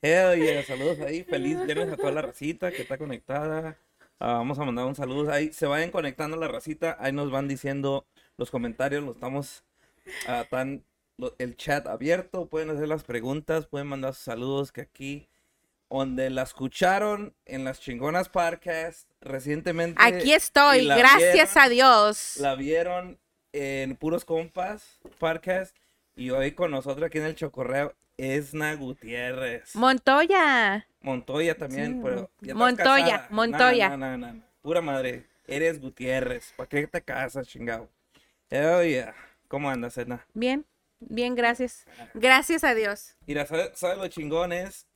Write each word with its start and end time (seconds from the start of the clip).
Hell 0.00 0.38
yeah, 0.40 0.62
saludos 0.64 1.00
ahí. 1.00 1.24
Feliz 1.24 1.64
viernes 1.66 1.92
a 1.92 1.96
toda 1.96 2.12
la 2.12 2.22
racita 2.22 2.70
que 2.70 2.82
está 2.82 2.98
conectada. 2.98 3.76
Ah, 4.20 4.34
vamos 4.34 4.58
a 4.58 4.64
mandar 4.64 4.86
un 4.86 4.94
saludo 4.94 5.32
ahí. 5.32 5.52
Se 5.52 5.66
vayan 5.66 5.90
conectando 5.90 6.36
la 6.36 6.48
racita. 6.48 6.96
Ahí 7.00 7.12
nos 7.12 7.30
van 7.30 7.48
diciendo 7.48 8.06
los 8.36 8.50
comentarios. 8.50 9.02
Lo 9.02 9.12
estamos 9.12 9.64
ah, 10.28 10.44
tan 10.48 10.84
lo- 11.16 11.34
el 11.38 11.56
chat 11.56 11.86
abierto. 11.86 12.46
Pueden 12.46 12.70
hacer 12.70 12.88
las 12.88 13.02
preguntas. 13.04 13.66
Pueden 13.66 13.88
mandar 13.88 14.14
sus 14.14 14.22
saludos 14.24 14.70
que 14.72 14.82
aquí 14.82 15.28
donde 15.90 16.30
la 16.30 16.42
escucharon 16.42 17.34
en 17.46 17.64
las 17.64 17.80
chingonas 17.80 18.28
podcast 18.28 19.10
recientemente. 19.20 20.00
Aquí 20.04 20.32
estoy, 20.32 20.86
gracias 20.86 21.32
vieron- 21.32 21.58
a 21.58 21.68
Dios. 21.68 22.36
La 22.36 22.54
vieron 22.54 23.18
en 23.52 23.96
Puros 23.96 24.24
Compas 24.24 25.00
podcast. 25.18 25.74
Y 26.14 26.30
hoy 26.30 26.52
con 26.52 26.70
nosotros 26.72 27.06
aquí 27.06 27.18
en 27.18 27.24
el 27.24 27.36
Chocorreo, 27.36 27.94
Esna 28.18 28.74
Gutiérrez. 28.74 29.74
Montoya. 29.76 30.86
Montoya 31.00 31.56
también, 31.56 31.94
Sí, 31.94 32.00
pero. 32.02 32.30
ya 32.40 32.52
estás 32.52 32.56
Montoya, 32.56 33.04
casada. 33.06 33.28
Montoya. 33.30 33.88
No, 33.90 33.96
no, 33.96 34.18
no, 34.18 34.32
no. 34.34 34.42
Pura 34.60 34.80
madre. 34.82 35.24
Eres 35.46 35.80
Gutiérrez. 35.80 36.52
¿Para 36.56 36.68
qué 36.68 36.86
te 36.86 37.00
casas, 37.00 37.46
chingado? 37.48 37.88
Oh, 38.50 38.82
yeah. 38.82 39.14
¿Cómo 39.46 39.70
andas, 39.70 39.96
Edna? 39.96 40.26
Bien, 40.34 40.66
bien, 41.00 41.34
gracias. 41.34 41.86
Gracias 42.12 42.64
a 42.64 42.74
Dios. 42.74 43.16
Mira, 43.26 43.46
¿sabes 43.46 43.70
sabe 43.78 43.96
lo 43.96 44.08
chingón 44.08 44.52
es? 44.52 44.86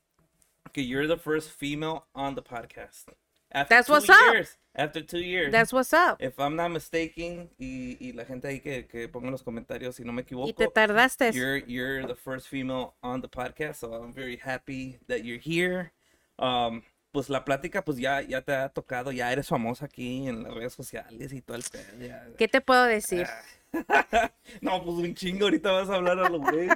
Que 0.71 0.85
you're 0.85 1.07
the 1.07 1.17
first 1.19 1.51
female 1.57 2.03
on 2.13 2.35
the 2.35 2.41
podcast. 2.41 3.09
After 3.53 3.75
That's 3.75 3.89
what's 3.89 4.09
up. 4.09 4.33
years. 4.33 4.57
After 4.75 5.01
two 5.01 5.19
years. 5.19 5.51
That's 5.51 5.71
what's 5.71 5.93
up. 5.93 6.17
If 6.19 6.39
I'm 6.39 6.55
not 6.55 6.71
mistaken, 6.71 7.49
y, 7.59 7.97
y 7.99 8.11
la 8.13 8.25
gente 8.25 8.47
ahí 8.47 8.59
que, 8.59 8.87
que 8.87 9.07
ponga 9.07 9.27
en 9.27 9.31
los 9.31 9.43
comentarios 9.43 9.95
si 9.95 10.03
no 10.03 10.11
me 10.11 10.23
equivoco. 10.23 10.49
Y 10.49 10.53
te 10.53 10.67
tardaste. 10.67 11.31
You're 11.33 11.57
you're 11.67 12.07
the 12.07 12.15
first 12.15 12.47
female 12.47 12.95
on 13.03 13.21
the 13.21 13.27
podcast, 13.27 13.75
so 13.75 13.93
I'm 13.93 14.11
very 14.11 14.37
happy 14.37 14.97
that 15.07 15.23
you're 15.23 15.39
here. 15.39 15.91
Um, 16.39 16.81
pues 17.11 17.29
la 17.29 17.45
plática, 17.45 17.85
pues 17.85 17.99
ya, 17.99 18.21
ya 18.21 18.41
te 18.41 18.55
ha 18.55 18.69
tocado, 18.69 19.11
ya 19.11 19.31
eres 19.31 19.47
famosa 19.47 19.85
aquí 19.85 20.27
en 20.27 20.41
las 20.41 20.53
redes 20.55 20.73
sociales 20.73 21.31
y 21.31 21.41
todo 21.41 21.57
el 21.57 21.63
pedo. 21.71 22.07
ya. 22.07 22.25
¿Qué 22.35 22.47
te 22.47 22.59
puedo 22.59 22.85
decir? 22.85 23.27
no, 24.61 24.83
pues 24.83 24.97
un 24.97 25.13
chingo, 25.13 25.45
ahorita 25.45 25.71
vas 25.71 25.89
a 25.91 25.95
hablar 25.95 26.17
a 26.17 26.29
lo 26.29 26.39
güey, 26.39 26.69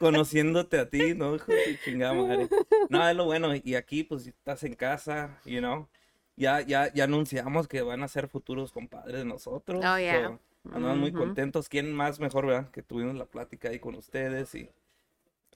conociéndote 0.00 0.78
a 0.78 0.88
ti, 0.88 1.14
¿no? 1.14 1.34
Hijo 1.34 1.52
de 1.52 1.78
chingada 1.84 2.14
madre. 2.14 2.48
No, 2.88 3.06
es 3.06 3.14
lo 3.14 3.26
bueno, 3.26 3.50
y 3.54 3.74
aquí 3.74 4.02
pues 4.02 4.26
estás 4.26 4.64
en 4.64 4.74
casa, 4.74 5.38
you 5.44 5.58
know. 5.60 5.86
Ya, 6.36 6.60
ya, 6.60 6.92
ya 6.92 7.04
anunciamos 7.04 7.68
que 7.68 7.82
van 7.82 8.02
a 8.02 8.08
ser 8.08 8.28
futuros 8.28 8.72
compadres 8.72 9.18
de 9.18 9.24
nosotros. 9.24 9.84
Oh, 9.84 9.98
yeah. 9.98 10.28
so, 10.28 10.40
andamos 10.72 10.98
muy 10.98 11.10
Ujú. 11.10 11.18
contentos. 11.18 11.68
¿Quién 11.68 11.92
más 11.92 12.20
mejor, 12.20 12.46
verdad? 12.46 12.70
Que 12.70 12.82
tuvimos 12.82 13.14
la 13.14 13.26
plática 13.26 13.68
ahí 13.68 13.78
con 13.78 13.94
ustedes 13.94 14.54
y... 14.54 14.70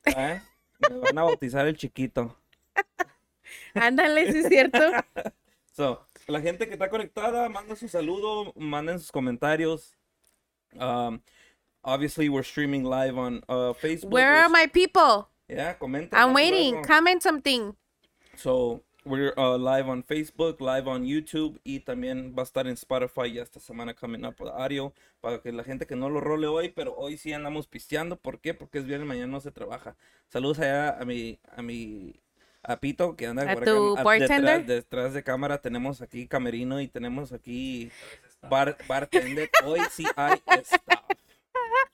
¿eh? 0.04 0.42
Me 0.90 0.98
van 0.98 1.18
a 1.18 1.22
bautizar 1.22 1.66
el 1.66 1.76
chiquito. 1.76 2.36
Ándale, 3.74 4.32
sí 4.32 4.38
es 4.38 4.48
cierto. 4.48 4.78
So, 5.76 6.00
la 6.26 6.40
gente 6.40 6.66
que 6.66 6.72
está 6.72 6.88
conectada, 6.88 7.50
manden 7.50 7.76
su 7.76 7.86
saludo, 7.86 8.54
manden 8.56 8.98
sus 8.98 9.12
comentarios. 9.12 9.94
Um, 10.72 11.20
obviously, 11.82 12.30
we're 12.30 12.42
streaming 12.42 12.84
live 12.84 13.18
on 13.18 13.42
uh, 13.46 13.74
Facebook. 13.74 14.10
Where 14.10 14.36
are 14.36 14.48
my 14.48 14.66
people? 14.68 15.28
Yeah, 15.48 15.74
comenten. 15.74 16.14
I'm 16.14 16.32
waiting. 16.32 16.76
luego. 16.76 16.88
Comment 16.88 17.22
something. 17.22 17.76
So, 18.36 18.80
we're 19.06 19.32
uh, 19.36 19.56
live 19.56 19.88
on 19.88 20.02
Facebook, 20.02 20.60
live 20.60 20.88
on 20.88 21.04
YouTube 21.04 21.60
y 21.64 21.80
también 21.80 22.34
va 22.36 22.42
a 22.42 22.44
estar 22.44 22.66
en 22.66 22.74
Spotify 22.74 23.32
ya 23.32 23.42
esta 23.42 23.60
semana 23.60 23.94
coming 23.94 24.24
up 24.24 24.34
audio 24.56 24.92
para 25.20 25.40
que 25.40 25.52
la 25.52 25.62
gente 25.62 25.86
que 25.86 25.96
no 25.96 26.10
lo 26.10 26.20
role 26.20 26.48
hoy, 26.48 26.68
pero 26.70 26.94
hoy 26.96 27.16
sí 27.16 27.32
andamos 27.32 27.68
pisteando. 27.68 28.16
¿Por 28.16 28.40
qué? 28.40 28.52
Porque 28.52 28.78
es 28.78 28.84
viernes, 28.84 29.06
mañana 29.06 29.28
no 29.28 29.40
se 29.40 29.52
trabaja. 29.52 29.96
Saludos 30.28 30.58
allá 30.58 30.98
a 31.00 31.04
mi, 31.04 31.38
a 31.56 31.62
mi, 31.62 32.20
a 32.62 32.78
Pito 32.78 33.16
que 33.16 33.26
anda 33.26 33.50
¿A 33.50 33.54
por 33.54 33.64
tu 33.64 33.92
acá, 33.94 34.02
bartender? 34.02 34.66
Detrás, 34.66 34.66
detrás 34.66 35.14
de 35.14 35.22
cámara 35.22 35.62
tenemos 35.62 36.02
aquí 36.02 36.26
camerino 36.26 36.80
y 36.80 36.88
tenemos 36.88 37.32
aquí 37.32 37.90
bar, 38.50 38.76
bartender. 38.88 39.48
Hoy 39.64 39.80
sí 39.92 40.04
hay 40.16 40.42
staff. 40.62 41.04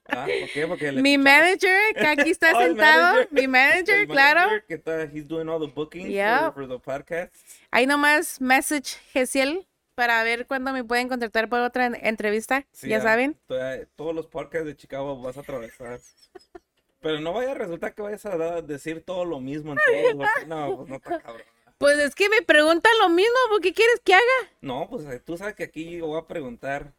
¿Ah? 0.09 0.27
Porque 0.69 0.93
Mi 0.93 1.17
manager, 1.19 1.95
que 1.95 2.07
aquí 2.07 2.31
está 2.31 2.53
Oh, 2.57 2.61
sentado. 2.61 3.03
manager. 3.15 3.29
Mi 3.33 3.47
manager, 3.49 3.95
el 4.01 4.07
claro. 4.09 4.41
manager 4.41 4.65
que 4.67 4.75
está, 4.75 5.03
he's 5.05 5.27
doing 5.27 5.49
all 5.49 5.61
the 5.61 5.73
bookings 5.73 6.09
Yep. 6.11 6.55
for, 6.55 6.55
for 6.55 6.69
the 6.69 6.79
podcast. 6.79 7.35
Ahí 7.71 7.87
nomás 7.87 8.41
message 8.41 8.97
Gesiel 9.13 9.67
para 9.95 10.23
ver 10.25 10.47
cuándo 10.47 10.73
me 10.73 10.85
pueden 10.85 11.09
contratar 11.09 11.49
por 11.49 11.61
otra 11.61 11.87
en- 11.87 11.95
entrevista. 12.05 12.67
Sí, 12.73 12.89
ya 12.89 12.99
ah, 12.99 13.03
saben. 13.03 13.39
to- 13.47 13.57
Todos 13.97 14.15
los 14.15 14.27
podcasts 14.27 14.67
de 14.67 14.77
Chicago 14.77 15.21
vas 15.21 15.37
a 15.37 15.41
atravesar. 15.41 16.01
Pero 17.01 17.19
no 17.21 17.33
vaya 17.33 17.51
a 17.51 17.55
resultar 17.55 17.95
que 17.95 18.03
vayas 18.03 18.25
a 18.27 18.63
decir 18.63 19.03
todo 19.05 19.25
lo 19.25 19.41
mismo 19.41 19.73
en 19.73 19.79
todos. 20.15 20.27
No, 20.47 20.77
pues 20.77 20.89
no 20.89 20.97
está 20.97 21.21
cabrón. 21.21 21.43
Pues 21.79 21.99
es 21.99 22.15
que 22.15 22.29
me 22.29 22.43
preguntan 22.43 22.93
lo 23.01 23.09
mismo. 23.09 23.35
¿Por 23.49 23.61
qué 23.61 23.73
quieres 23.73 24.01
que 24.05 24.15
haga? 24.15 24.23
No, 24.61 24.87
pues 24.89 25.05
eh, 25.07 25.19
tú 25.19 25.37
sabes 25.37 25.55
que 25.57 25.65
aquí 25.65 25.99
yo 25.99 26.07
voy 26.07 26.21
a 26.21 26.27
preguntar. 26.29 26.93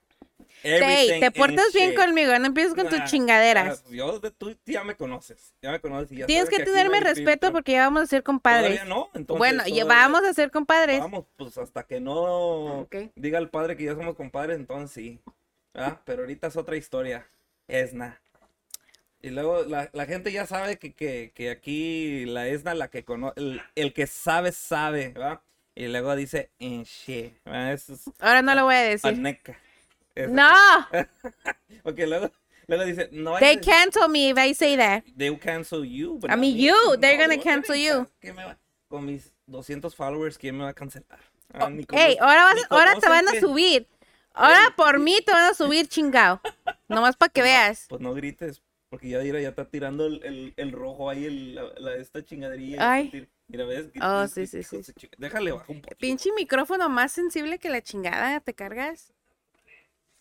Hey, 0.63 1.19
te 1.19 1.31
portas 1.31 1.74
bien 1.74 1.90
shit. 1.91 2.00
conmigo. 2.00 2.38
No 2.40 2.46
empieces 2.47 2.74
con 2.74 2.85
Nah, 2.85 2.90
tus 2.90 3.03
chingaderas. 3.12 3.84
ah, 3.85 3.90
Yo, 3.91 4.19
de- 4.19 4.31
tú 4.31 4.56
ya 4.66 4.84
me 4.84 4.96
conoces. 4.96 5.53
Ya 5.62 5.72
me 5.72 5.79
conoces. 5.81 6.12
y 6.12 6.18
ya 6.18 6.25
Tienes 6.25 6.50
que 6.50 6.63
tenerme 6.63 7.00
respeto 7.01 7.51
porque 7.51 7.74
ya 7.74 7.84
vamos 7.84 8.03
a 8.03 8.07
ser 8.07 8.24
compadres. 8.24 8.78
Todavía 8.79 8.85
no, 8.85 9.09
entonces 9.13 9.38
bueno, 9.38 9.68
ya 9.68 9.85
vamos 9.85 10.24
a 10.24 10.34
ser 10.34 10.51
compadres. 10.51 11.00
Vamos, 11.00 11.25
pues 11.35 11.57
hasta 11.57 11.84
que 11.84 12.00
no 12.00 12.81
Ok. 12.81 12.96
diga 13.16 13.40
el 13.40 13.50
padre 13.50 13.75
que 13.75 13.84
ya 13.84 13.94
somos 13.94 14.16
compadres, 14.16 14.57
entonces 14.57 14.91
sí. 14.91 15.19
¿verdad? 15.74 16.00
Pero 16.06 16.22
ahorita 16.22 16.47
es 16.47 16.56
otra 16.56 16.78
historia. 16.78 17.28
Esna. 17.68 18.22
Y 19.22 19.30
luego 19.30 19.63
la, 19.63 19.90
la 19.94 20.06
gente 20.06 20.31
ya 20.31 20.45
sabe 20.45 20.78
que, 20.78 20.94
que, 20.94 21.31
que 21.34 21.50
aquí 21.50 22.25
la 22.25 22.47
Esna, 22.47 22.74
la 22.75 22.90
que 22.90 23.03
conoce, 23.06 23.40
el, 23.40 23.62
el 23.75 23.94
que 23.94 24.06
sabe, 24.06 24.51
sabe, 24.51 25.09
¿verdad? 25.09 25.41
Y 25.75 25.88
luego 25.88 26.16
dice 26.16 26.51
en 26.59 26.81
es 26.81 27.90
Ahora 28.19 28.41
no 28.41 28.53
lo 28.53 28.66
voy 28.66 28.75
a 28.75 28.81
decir. 28.81 29.09
aneca. 29.09 29.57
Eso. 30.16 30.31
No, 30.31 30.53
Porque 31.84 32.06
luego, 32.07 32.31
luego 32.68 32.85
dice, 32.85 33.09
no 33.12 33.38
they 33.40 33.57
cancel 33.59 34.07
me 34.09 34.29
if 34.29 34.38
I 34.38 34.53
say 34.53 34.78
that. 34.78 35.03
They 35.18 35.29
will 35.29 35.40
cancel 35.40 35.84
you. 35.84 36.19
but 36.19 36.29
I 36.31 36.35
mean, 36.35 36.56
me. 36.56 36.63
you, 36.68 36.75
they're 37.00 37.18
gonna 37.18 37.41
cancel 37.41 37.75
¿quién 37.75 37.94
you. 38.00 38.07
qué 38.19 38.34
me 38.34 38.44
va- 38.46 38.57
Con 38.88 39.06
mis 39.06 39.34
200 39.47 39.96
followers, 39.96 40.38
¿quién 40.38 40.56
me 40.57 40.63
va 40.63 40.69
a 40.69 40.74
cancelar? 40.74 41.19
Ah, 41.53 41.69
Hey, 41.91 42.18
cono- 42.18 42.28
ahora, 42.29 42.44
vas- 42.46 42.66
ahora 42.69 42.96
te 43.00 43.09
van 43.09 43.28
a 43.28 43.40
subir. 43.40 43.88
Ahora 44.34 44.74
por 44.75 45.00
mí 45.00 45.19
te 45.25 45.31
van 45.31 45.51
a 45.51 45.53
subir, 45.53 45.88
chingao. 45.88 46.41
Nomás 46.88 47.16
para 47.18 47.31
que 47.31 47.41
veas. 47.41 47.85
Pues 47.90 48.01
no 48.01 48.13
grites, 48.13 48.62
porque 48.90 49.09
ya 49.09 49.22
ya 49.24 49.50
está 49.50 49.66
tirando 49.66 50.06
el, 50.07 50.24
el, 50.24 50.53
el 50.57 50.72
rojo 50.72 51.09
ahí, 51.09 51.25
el, 51.25 51.56
la, 51.56 51.63
la- 51.78 51.95
esta 51.95 52.24
chingaderilla. 52.24 52.78
Ay. 52.94 53.28
Mira, 53.47 53.66
ves. 53.66 53.88
Oh, 54.01 54.28
sí, 54.28 54.47
sí, 54.47 54.63
sí, 54.63 54.81
Déjale 55.18 55.51
bajar 55.51 55.69
un 55.72 55.81
poquito. 55.81 56.00
Pinche 56.00 56.31
micrófono 56.34 56.88
más 56.90 57.12
sensible 57.12 57.59
que 57.59 57.69
la 57.69 57.81
chingada, 57.81 58.40
¿te 58.40 58.53
cargas? 58.56 59.13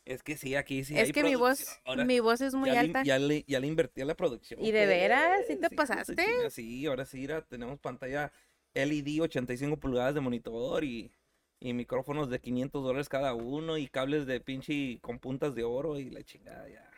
Es 0.04 0.22
que 0.22 0.36
sí, 0.36 0.56
aquí 0.56 0.84
sí. 0.84 0.94
es 0.98 1.06
hay 1.06 1.12
que 1.12 1.22
mi 1.22 1.36
voz. 1.36 1.80
Ahora, 1.84 2.04
mi 2.04 2.18
voz 2.20 2.40
es 2.40 2.54
muy 2.54 2.68
ya 2.70 2.74
le- 2.74 2.78
alta. 2.80 3.02
ya, 3.04 3.18
le, 3.18 3.44
ya 3.46 3.60
le 3.60 3.66
invertí 3.68 4.00
a 4.00 4.04
la 4.04 4.14
producción. 4.16 4.60
¿Y 4.60 4.72
de 4.72 4.86
veras? 4.86 5.46
¿Sí 5.46 5.56
te 5.56 5.70
pasaste? 5.70 6.50
Sí, 6.50 6.86
ahora 6.86 7.04
sí, 7.04 7.18
mira, 7.18 7.42
tenemos 7.42 7.78
pantalla 7.78 8.32
LED 8.74 9.20
85 9.22 9.76
pulgadas 9.76 10.14
de 10.14 10.20
monitor 10.20 10.82
y, 10.82 11.12
y 11.60 11.72
micrófonos 11.72 12.30
de 12.30 12.40
500 12.40 12.82
dólares 12.82 13.08
cada 13.08 13.34
uno 13.34 13.78
y 13.78 13.86
cables 13.86 14.26
de 14.26 14.40
pinche 14.40 14.98
con 15.00 15.20
puntas 15.20 15.54
de 15.54 15.62
oro 15.62 15.98
y 16.00 16.10
la 16.10 16.22
chingada 16.24 16.68
ya. 16.68 16.88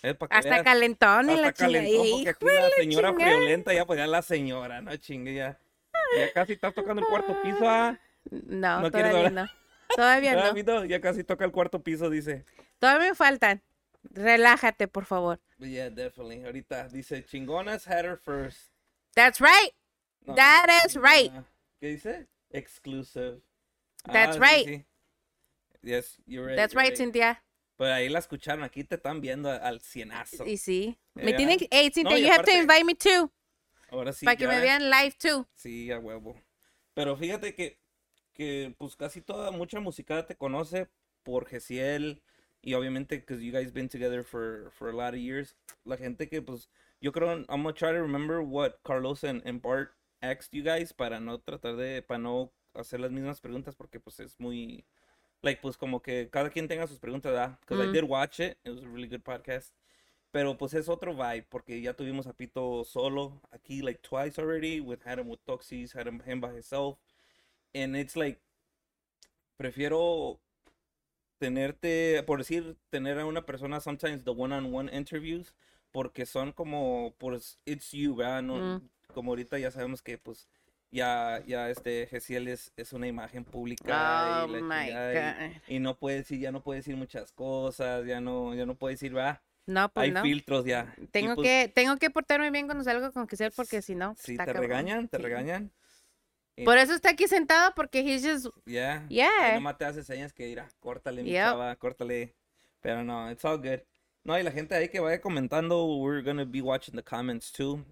Que 0.00 0.16
Hasta 0.30 0.50
veas. 0.50 0.62
calentón 0.62 1.30
y 1.30 1.36
la 1.36 1.52
chingada. 1.52 1.84
porque 1.86 2.28
aquí 2.30 2.44
la 2.46 2.70
señora 2.76 3.10
chingada. 3.10 3.32
friolenta, 3.36 3.74
ya 3.74 3.84
pues 3.86 3.98
ya 3.98 4.06
la 4.06 4.22
señora, 4.22 4.80
no 4.80 4.96
chingue 4.96 5.34
ya. 5.34 5.58
Ya 6.18 6.32
casi 6.32 6.54
estás 6.54 6.74
tocando 6.74 7.02
el 7.02 7.08
cuarto 7.08 7.36
piso, 7.42 7.68
¿ah? 7.68 7.98
No, 8.30 8.80
¿No 8.80 8.90
todavía 8.90 9.30
no. 9.30 9.46
Todavía 9.94 10.32
Ah, 10.32 10.52
no. 10.52 10.84
Ya 10.84 11.00
casi 11.00 11.24
toca 11.24 11.44
el 11.44 11.52
cuarto 11.52 11.82
piso, 11.82 12.10
dice. 12.10 12.44
Todavía 12.78 13.10
me 13.10 13.14
faltan. 13.14 13.62
Relájate, 14.02 14.88
por 14.88 15.04
favor. 15.04 15.40
Yeah, 15.58 15.88
definitely. 15.90 16.44
Ahorita 16.44 16.88
dice, 16.88 17.24
chingonas 17.24 17.86
had 17.86 18.04
her 18.04 18.18
first. 18.18 18.70
That's 19.14 19.40
right. 19.40 19.72
No, 20.26 20.34
That 20.34 20.66
is 20.86 20.96
right. 20.96 21.30
ah, 21.34 21.44
¿Qué 21.80 21.88
dice? 21.88 22.26
Exclusive. 22.50 23.40
That's 24.12 24.36
sí, 24.36 24.40
right. 24.42 24.66
sí. 24.66 24.84
Yes, 25.82 26.18
you're 26.26 26.46
right. 26.46 26.56
That's 26.56 26.74
you're 26.74 26.82
right, 26.82 26.96
Cynthia. 26.96 27.42
Pero 27.76 27.92
ahí 27.92 28.08
la 28.08 28.18
escucharon, 28.20 28.62
aquí 28.62 28.84
te 28.84 28.96
están 28.96 29.20
viendo 29.20 29.50
al 29.50 29.80
cienazo. 29.80 30.44
Y 30.46 30.56
sí. 30.56 30.98
Me 31.14 31.32
Ya. 31.32 31.36
tienen 31.36 31.58
que... 31.58 31.68
Hey, 31.70 31.90
Cynthia, 31.92 32.18
you 32.18 32.30
have 32.30 32.44
to 32.44 32.52
invite 32.52 32.84
me 32.84 32.94
too. 32.94 33.30
Ahora 33.90 34.12
sí. 34.12 34.24
para 34.24 34.36
que 34.36 34.46
me 34.46 34.60
vean 34.60 34.90
live 34.90 35.12
too. 35.18 35.46
Sí, 35.54 35.90
a 35.90 35.98
huevo. 35.98 36.40
Pero 36.94 37.16
fíjate 37.16 37.54
que, 37.54 37.78
que 38.34 38.74
pues 38.78 38.96
casi 38.96 39.20
toda, 39.22 39.50
mucha 39.52 39.80
música 39.80 40.26
te 40.26 40.36
conoce 40.36 40.88
por 41.22 41.46
Gesiel 41.46 42.20
y 42.62 42.74
obviamente 42.74 43.16
because 43.18 43.42
you 43.42 43.52
guys 43.52 43.72
been 43.72 43.88
together 43.88 44.22
for, 44.24 44.70
for 44.72 44.88
a 44.90 44.92
lot 44.92 45.14
of 45.14 45.20
years. 45.20 45.56
La 45.84 45.96
gente 45.96 46.28
que 46.28 46.42
pues, 46.42 46.68
yo 47.00 47.12
creo, 47.12 47.30
I'm 47.48 47.62
gonna 47.62 47.72
try 47.72 47.92
to 47.92 48.02
remember 48.02 48.40
what 48.42 48.82
Carlos 48.84 49.24
and, 49.24 49.42
and 49.46 49.62
Bart 49.62 49.94
asked 50.22 50.52
you 50.52 50.62
guys 50.62 50.92
para 50.92 51.20
no 51.20 51.38
tratar 51.38 51.76
de, 51.76 52.02
para 52.02 52.18
no 52.18 52.52
hacer 52.74 53.00
las 53.00 53.10
mismas 53.12 53.40
preguntas 53.40 53.74
porque 53.76 54.00
pues 54.00 54.18
es 54.20 54.38
muy, 54.40 54.84
like 55.42 55.60
pues 55.62 55.76
como 55.76 56.00
que 56.02 56.28
cada 56.30 56.50
quien 56.50 56.66
tenga 56.68 56.86
sus 56.86 56.98
preguntas, 56.98 57.32
¿verdad? 57.32 57.58
Because 57.60 57.80
I 57.82 57.86
Mm. 57.88 57.92
did 57.92 58.04
watch 58.04 58.40
it, 58.40 58.58
it 58.64 58.70
was 58.70 58.82
a 58.84 58.88
really 58.88 59.08
good 59.08 59.22
podcast. 59.22 59.72
Pero 60.32 60.56
pues 60.58 60.74
es 60.74 60.88
otro 60.88 61.14
vibe, 61.14 61.46
porque 61.48 61.80
ya 61.80 61.94
tuvimos 61.94 62.26
a 62.26 62.32
Pito 62.32 62.84
solo 62.84 63.40
aquí 63.52 63.82
like 63.82 64.00
twice 64.02 64.38
already. 64.40 64.80
With 64.80 65.00
had 65.04 65.18
him 65.20 65.28
with 65.28 65.38
Toxis, 65.46 65.92
had 65.94 66.08
him, 66.08 66.20
him 66.26 66.40
by 66.40 66.50
himself. 66.52 66.98
And 67.74 67.96
it's 67.96 68.14
like, 68.16 68.40
prefiero 69.56 70.40
tenerte, 71.38 72.22
por 72.24 72.38
decir, 72.38 72.76
tener 72.90 73.18
a 73.18 73.26
una 73.26 73.44
persona 73.44 73.80
sometimes 73.80 74.24
the 74.24 74.30
one-on-one 74.30 74.88
interviews, 74.96 75.54
porque 75.92 76.26
son 76.26 76.52
como, 76.52 77.14
pues, 77.18 77.58
it's 77.64 77.90
you, 77.92 78.14
¿verdad? 78.16 78.42
No, 78.42 78.54
Mm. 78.58 78.88
Como 79.12 79.30
ahorita 79.30 79.58
ya 79.58 79.70
sabemos 79.70 80.02
que, 80.02 80.18
pues, 80.18 80.48
ya, 80.90 81.40
ya 81.46 81.70
este 81.70 82.06
Gesiel 82.08 82.48
es, 82.48 82.72
es 82.76 82.92
una 82.92 83.06
imagen 83.06 83.44
pública 83.44 84.42
Oh 84.42 84.46
y, 84.48 84.60
la 84.62 85.60
y- 85.68 85.76
y 85.76 85.78
no 85.78 85.96
puede 85.96 86.16
decir, 86.18 86.40
ya 86.40 86.50
no 86.50 86.62
puede 86.62 86.80
decir 86.80 86.96
muchas 86.96 87.30
cosas, 87.30 88.04
ya 88.06 88.20
no, 88.20 88.54
ya 88.54 88.66
no 88.66 88.74
puede 88.74 88.94
decir, 88.94 89.16
va, 89.16 89.40
No, 89.66 89.88
pues 89.88 90.04
hay 90.04 90.10
no. 90.12 90.22
filtros 90.22 90.64
ya. 90.64 90.92
Y, 91.00 91.06
Tengo 91.06 91.36
pues, 91.36 91.46
que, 91.46 91.68
tengo 91.72 91.96
que 91.96 92.10
portarme 92.10 92.50
bien 92.50 92.66
cuando 92.66 92.82
salgo 92.82 93.12
con 93.12 93.28
Giselle 93.28 93.52
porque 93.54 93.82
si 93.82 93.94
no, 93.94 94.16
Sí, 94.18 94.32
está 94.32 94.46
te 94.46 94.52
cabrón. 94.52 94.68
regañan, 94.70 95.08
te 95.08 95.16
Sí. 95.18 95.22
regañan. 95.22 95.70
Y- 96.56 96.64
Por 96.64 96.78
eso 96.78 96.94
está 96.94 97.10
aquí 97.10 97.26
sentado 97.26 97.72
porque 97.74 98.00
he's 98.00 98.22
just, 98.24 98.46
Yeah. 98.64 99.04
Yeah. 99.08 99.54
nomás 99.54 99.76
te 99.76 99.84
hace 99.84 100.04
señas 100.04 100.32
que 100.32 100.46
irá, 100.48 100.68
córtale, 100.80 101.22
mi 101.22 101.30
Yep. 101.30 101.44
chava, 101.44 101.76
córtale. 101.76 102.34
Pero 102.80 103.02
no, 103.02 103.30
it's 103.30 103.44
all 103.44 103.58
good. 103.58 103.80
No, 104.24 104.38
y 104.38 104.42
la 104.42 104.50
gente 104.52 104.74
ahí 104.74 104.88
que 104.88 105.00
vaya 105.00 105.20
comentando, 105.20 105.84
we're 105.98 106.22
gonna 106.22 106.44
be 106.44 106.60
watching 106.62 106.94
the 106.94 107.02
comments 107.02 107.50
too. 107.52 107.84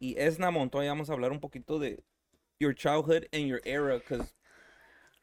Y 0.00 0.14
Esna 0.18 0.50
Montoya, 0.50 0.90
vamos 0.90 1.08
a 1.10 1.14
hablar 1.14 1.32
un 1.32 1.40
poquito 1.40 1.78
de 1.80 2.02
your 2.60 2.74
childhood 2.74 3.26
and 3.32 3.46
your 3.48 3.60
era, 3.64 3.94
because, 3.98 4.32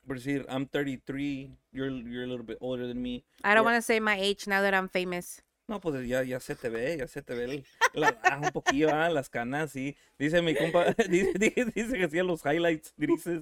por 0.08 0.18
decir, 0.18 0.46
I'm 0.50 0.66
33, 0.68 1.52
you're, 1.72 1.90
you're 1.92 2.24
a 2.24 2.28
little 2.28 2.46
bit 2.46 2.58
older 2.62 2.88
than 2.88 3.02
me. 3.02 3.24
I 3.44 3.54
don't 3.54 3.64
want 3.64 3.78
to 3.78 3.82
say 3.82 4.00
my 4.00 4.18
age 4.20 4.48
now 4.48 4.62
that 4.62 4.74
I'm 4.74 4.90
famous. 4.90 5.42
No, 5.68 5.82
pues 5.82 6.08
ya, 6.08 6.22
ya 6.24 6.40
se 6.40 6.54
te 6.56 6.70
ve, 6.70 6.98
ya 6.98 7.08
se 7.08 7.24
te 7.24 7.34
ve 7.34 7.44
el- 7.46 7.66
la, 7.94 8.16
ah, 8.24 8.40
un 8.44 8.52
poquillo, 8.52 8.90
ah, 8.94 9.10
las 9.10 9.30
canas, 9.30 9.72
sí. 9.72 9.96
Dice 10.20 10.42
mi 10.44 10.54
compa, 10.56 10.86
dice, 11.10 11.34
dice, 11.40 11.66
dice 11.74 11.98
que 11.98 12.04
hacía 12.06 12.24
los 12.24 12.44
highlights 12.46 12.94
grises. 12.98 13.42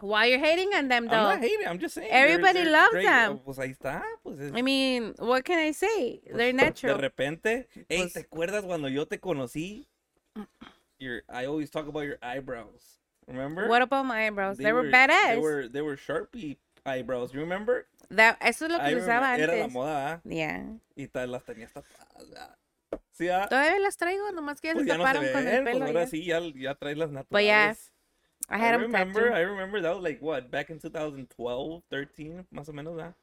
Why 0.00 0.26
you're 0.30 0.38
hating 0.38 0.68
on 0.74 0.88
them 0.88 1.04
I'm 1.04 1.10
though? 1.10 1.30
not 1.34 1.40
hating, 1.40 1.66
I'm 1.66 1.78
just 1.80 1.94
saying. 1.94 2.08
they're- 2.08 2.24
Everybody 2.28 2.60
they're 2.62 2.70
loves 2.70 2.92
great. 2.92 3.04
them. 3.06 3.38
Pues 3.40 3.58
ahí 3.58 3.70
está, 3.72 4.04
pues 4.22 4.38
es- 4.38 4.52
I 4.54 4.62
mean, 4.62 5.14
what 5.18 5.42
can 5.44 5.58
I 5.58 5.72
say? 5.72 6.20
pues, 6.24 6.36
They're 6.36 6.52
De 6.52 6.52
natural. 6.52 6.98
repente, 7.00 7.66
hey, 7.88 7.98
Pues- 8.02 8.12
¿te 8.12 8.20
acuerdas 8.20 8.64
cuando 8.64 8.88
yo 8.88 9.06
te 9.06 9.18
conocí? 9.18 9.88
Your, 10.98 11.24
I 11.28 11.46
always 11.46 11.70
talk 11.70 11.88
about 11.88 12.04
your 12.04 12.18
eyebrows. 12.22 13.00
Remember? 13.26 13.66
What 13.68 13.82
about 13.82 14.04
my 14.06 14.26
eyebrows? 14.26 14.56
They, 14.58 14.72
were, 14.72 14.88
badass. 14.88 15.34
They 15.34 15.38
were, 15.40 15.68
they 15.68 15.82
were 15.82 15.96
Sharpie 15.96 16.58
eyebrows. 16.84 17.32
You 17.32 17.40
remember? 17.40 17.86
That, 18.10 18.36
eso 18.42 18.66
es 18.66 18.72
lo 18.72 18.78
que 18.78 18.90
I 18.90 18.94
usaba 18.96 19.36
remember- 19.36 19.42
Era 19.42 19.56
la 19.56 19.64
antes. 19.64 19.72
moda, 19.74 20.12
¿ah? 20.12 20.20
Yeah. 20.24 20.64
Y 20.96 21.08
tal, 21.08 21.30
las 21.32 21.44
tenías 21.44 21.72
tapadas. 21.72 22.58
Sí, 23.12 23.28
¿ah? 23.28 23.46
Todavía 23.48 23.78
las 23.78 23.96
traigo, 23.96 24.30
nomás 24.32 24.60
que 24.60 24.68
ya 24.68 24.74
Pues 24.74 24.84
se 24.84 24.88
ya 24.92 24.98
no 24.98 25.06
se 25.06 25.12
taparon 25.12 25.32
con 25.32 25.48
el 25.48 25.62
pues 25.62 25.74
pelo. 25.74 25.86
ahora 25.86 26.00
ya. 26.04 26.06
sí, 26.06 26.24
ya, 26.24 26.40
ya 26.54 26.74
traes 26.74 26.96
las 26.98 27.10
naturales. 27.10 27.30
But 27.30 27.42
yeah, 27.42 27.74
I 28.48 28.58
had 28.60 28.68
I 28.74 28.78
them 28.78 28.82
remember. 28.92 29.32
I 29.32 29.40
remember 29.44 29.80
that 29.82 29.94
was 29.94 30.02
like 30.02 30.20
what, 30.22 30.50
back 30.50 30.68
in 30.70 30.78
2012, 30.78 31.82
13, 31.88 32.46
más 32.50 32.68
o 32.68 32.72
menos, 32.72 33.00
¿ah? 33.00 33.14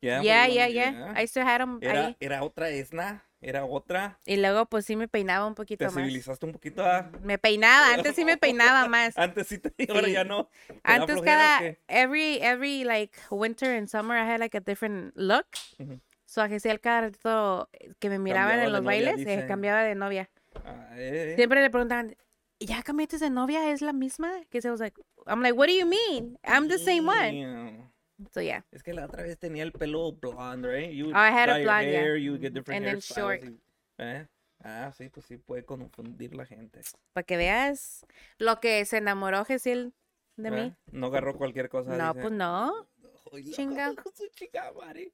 Yeah, 0.00 0.22
Yeah, 0.22 0.44
pues, 0.46 0.54
yeah, 0.54 0.66
cuando- 0.92 1.12
yeah. 1.14 1.20
I 1.22 1.26
still 1.26 1.44
had 1.46 1.58
them 1.60 1.78
Era, 1.82 2.06
ahí. 2.08 2.16
era 2.20 2.42
otra 2.42 2.70
esna, 2.70 3.24
era 3.40 3.64
otra. 3.64 4.18
Y 4.26 4.36
luego, 4.36 4.66
pues 4.66 4.84
sí 4.84 4.96
me 4.96 5.08
peinaba 5.08 5.46
un 5.46 5.54
Te 5.54 5.62
poquito 5.62 5.84
más. 5.84 5.94
civilizaste 5.94 6.46
un 6.46 6.52
poquito, 6.52 6.84
¿ah? 6.84 7.10
Me 7.22 7.38
peinaba, 7.38 7.94
antes 7.94 8.14
sí 8.16 8.24
me 8.24 8.36
peinaba 8.38 8.88
más. 8.88 9.16
Antes 9.16 9.46
sí 9.46 9.58
te 9.58 9.72
ahora 9.90 10.06
Sí. 10.06 10.12
ya 10.12 10.24
no. 10.24 10.48
¿Te 10.66 10.80
Antes 10.84 11.20
cada, 11.22 11.76
every, 11.86 12.38
every 12.40 12.84
like 12.84 13.16
winter 13.30 13.76
and 13.76 13.88
summer 13.88 14.16
I 14.16 14.24
had 14.28 14.40
like 14.40 14.56
a 14.56 14.60
different 14.60 15.12
look. 15.16 15.46
Ujú. 15.78 16.00
So 16.26 16.42
a 16.42 16.48
Giselle 16.48 16.78
cada 16.80 17.02
rato 17.02 17.70
que 18.00 18.10
me 18.10 18.18
miraban 18.18 18.50
Cambiaba 18.58 18.66
en 18.66 18.72
los 18.72 18.82
novia, 18.82 19.12
bailes, 19.12 19.26
eh, 19.26 19.46
cambiaba 19.46 19.82
de 19.82 19.94
novia. 19.94 20.28
Ah, 20.64 20.88
eh. 20.96 21.32
Siempre 21.36 21.62
le 21.62 21.70
preguntaban, 21.70 22.16
¿ya 22.60 22.82
cambiaste 22.82 23.18
de 23.18 23.30
novia? 23.30 23.70
¿Es 23.72 23.80
la 23.80 23.92
misma? 23.94 24.32
Que 24.50 24.60
se 24.60 24.70
was 24.70 24.80
like, 24.80 25.00
I'm 25.26 25.40
like, 25.40 25.56
what 25.56 25.68
do 25.68 25.72
you 25.74 25.86
mean? 25.86 26.38
I'm 26.44 26.68
the 26.68 26.78
same 26.78 27.06
one. 27.08 27.88
So 28.32 28.40
yeah. 28.40 28.64
Es 28.72 28.82
que 28.82 28.92
la 28.92 29.04
otra 29.06 29.22
vez 29.22 29.38
tenía 29.38 29.62
el 29.62 29.72
pelo 29.72 30.12
blonde, 30.12 30.68
right? 30.68 30.90
You 30.92 31.06
would 31.06 31.16
Oh, 31.16 31.20
I 31.20 31.30
had 31.30 31.48
a 31.48 31.54
dye 31.54 31.58
your 31.58 31.64
blonde, 31.64 31.90
yeah. 31.92 32.00
hair, 32.00 32.16
you 32.16 32.32
would 32.32 32.40
get 32.42 32.52
different 32.52 32.84
And 32.84 32.86
then 32.86 33.00
short. 33.00 33.42
y- 33.44 33.58
¿eh? 33.98 34.26
Ah, 34.64 34.92
sí, 34.96 35.08
pues 35.08 35.24
sí 35.26 35.36
puede 35.36 35.64
confundir 35.64 36.34
la 36.34 36.44
gente. 36.44 36.80
Para 37.12 37.24
que 37.24 37.36
veas 37.36 38.04
lo 38.38 38.58
que 38.58 38.84
se 38.86 38.96
enamoró 38.96 39.44
Giselle 39.44 39.92
de 40.36 40.48
¿eh? 40.48 40.50
mí. 40.50 40.74
No 40.90 41.06
agarró 41.06 41.36
cualquier 41.36 41.68
cosa. 41.68 41.96
No, 41.96 42.08
dice. 42.12 42.22
pues 42.22 42.32
no. 42.34 42.88
No, 43.00 43.52
Chinga. 43.52 43.94
su 44.14 44.26
chinga 44.34 44.72
madre. 44.72 45.12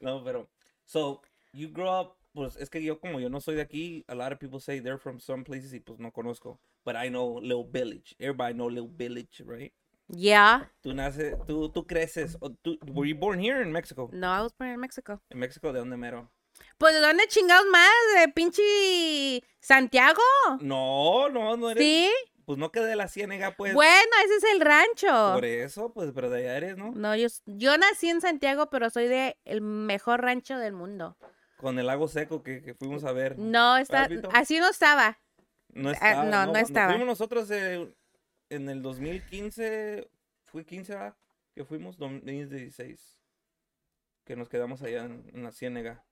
No, 0.00 0.24
pero, 0.24 0.48
so, 0.86 1.20
you 1.52 1.68
grew 1.68 1.90
up, 1.90 2.16
pues, 2.32 2.56
es 2.56 2.70
que 2.70 2.82
yo, 2.82 2.98
como 3.00 3.20
yo 3.20 3.28
no 3.28 3.40
soy 3.42 3.56
de 3.56 3.62
aquí, 3.62 4.02
a 4.08 4.14
lot 4.14 4.32
of 4.32 4.38
people 4.38 4.60
say 4.60 4.80
they're 4.80 4.98
from 4.98 5.20
some 5.20 5.44
places 5.44 5.74
y 5.74 5.80
pues 5.80 5.98
no 5.98 6.10
conozco. 6.10 6.58
But 6.84 6.94
I 6.96 7.08
know 7.10 7.38
Little 7.38 7.64
Village. 7.70 8.14
Everybody 8.18 8.54
know 8.54 8.70
Little 8.70 8.88
Village, 8.96 9.42
right? 9.44 9.74
Yeah. 10.12 10.70
Tú 10.82 10.92
naces, 10.94 11.36
tú, 11.46 11.70
tú 11.70 11.86
creces, 11.86 12.36
o 12.40 12.50
tú, 12.50 12.78
were 12.92 13.08
you 13.08 13.16
born 13.16 13.38
here 13.40 13.62
in 13.62 13.70
Mexico? 13.72 14.10
No, 14.12 14.26
I 14.36 14.42
was 14.42 14.52
born 14.58 14.72
in 14.72 14.80
Mexico. 14.80 15.20
En 15.30 15.38
México, 15.38 15.72
¿de 15.72 15.78
dónde 15.78 15.96
mero? 15.96 16.30
Pues 16.78 16.94
¿de 16.94 17.00
dónde 17.00 17.26
chingados 17.28 17.66
más? 17.70 17.88
¿De 18.18 18.28
pinche 18.32 19.42
Santiago? 19.60 20.20
No, 20.60 21.28
no, 21.28 21.56
no 21.56 21.70
eres, 21.70 21.82
Sí. 21.84 22.10
pues 22.44 22.58
no 22.58 22.70
que 22.72 22.80
de 22.80 22.96
la 22.96 23.08
ciénega, 23.08 23.54
pues. 23.56 23.72
Bueno, 23.74 24.10
ese 24.24 24.36
es 24.36 24.44
el 24.52 24.60
rancho. 24.60 25.34
Por 25.34 25.44
eso, 25.44 25.92
pues, 25.92 26.10
pero 26.14 26.28
de 26.30 26.40
allá 26.40 26.56
eres, 26.56 26.76
¿no? 26.76 26.90
No, 26.94 27.14
yo, 27.16 27.28
yo 27.46 27.76
nací 27.78 28.08
en 28.08 28.20
Santiago, 28.20 28.68
pero 28.70 28.90
soy 28.90 29.06
de 29.06 29.38
el 29.44 29.60
mejor 29.60 30.22
rancho 30.22 30.58
del 30.58 30.72
mundo. 30.72 31.16
Con 31.56 31.78
el 31.78 31.86
lago 31.86 32.08
seco 32.08 32.42
que, 32.42 32.62
que 32.62 32.74
fuimos 32.74 33.04
a 33.04 33.12
ver. 33.12 33.38
No, 33.38 33.76
está, 33.76 34.08
así 34.32 34.58
no 34.58 34.68
estaba. 34.70 35.18
No 35.72 35.90
Ah, 35.90 35.92
estaba. 35.92 36.24
no, 36.24 36.46
no 36.52 36.58
estaba. 36.58 36.88
Fuimos 36.90 37.06
nosotros 37.06 37.48
eh, 37.52 37.94
en 38.50 38.68
el 38.68 38.82
2015, 38.82 40.10
fue 40.44 40.64
15, 40.64 40.92
¿verdad? 40.94 41.16
Que 41.54 41.64
fuimos 41.64 41.96
2016. 41.96 43.20
Que 44.24 44.36
nos 44.36 44.48
quedamos 44.48 44.82
allá 44.82 45.04
en, 45.04 45.28
en 45.32 45.42
la 45.42 45.52
Ciénega. 45.52 46.04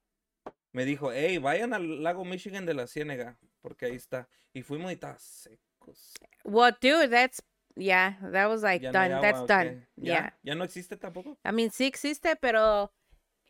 Me 0.73 0.85
dijo, 0.85 1.13
hey, 1.13 1.39
vayan 1.39 1.73
al 1.75 2.03
lago 2.03 2.25
Michigan 2.25 2.67
de 2.67 2.75
la 2.75 2.87
Ciénega, 2.87 3.39
porque 3.61 3.87
ahí 3.87 3.95
está. 3.97 4.29
Y 4.53 4.63
fuimos 4.63 4.91
y 4.91 4.95
está 4.95 5.19
secos. 5.19 6.15
Well, 6.45 6.75
dude, 6.81 7.09
that's, 7.09 7.43
yeah, 7.77 8.19
that 8.33 8.49
was 8.49 8.63
like 8.63 8.83
Ya 8.83 8.93
no 8.93 8.99
hay 8.99 9.09
done. 9.09 9.15
agua, 9.15 9.23
that's 9.23 9.41
¿o 9.41 9.47
done. 9.47 9.87
Yeah. 9.97 10.39
¿Ya 10.43 10.55
no 10.55 10.65
existe 10.65 10.97
tampoco? 10.97 11.39
I 11.45 11.53
mean, 11.53 11.71
sí 11.71 11.87
existe, 11.87 12.37
pero 12.37 12.93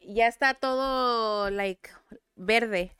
ya 0.00 0.26
está 0.29 0.55
todo, 0.55 1.50
like, 1.50 1.91
verde. 2.37 2.93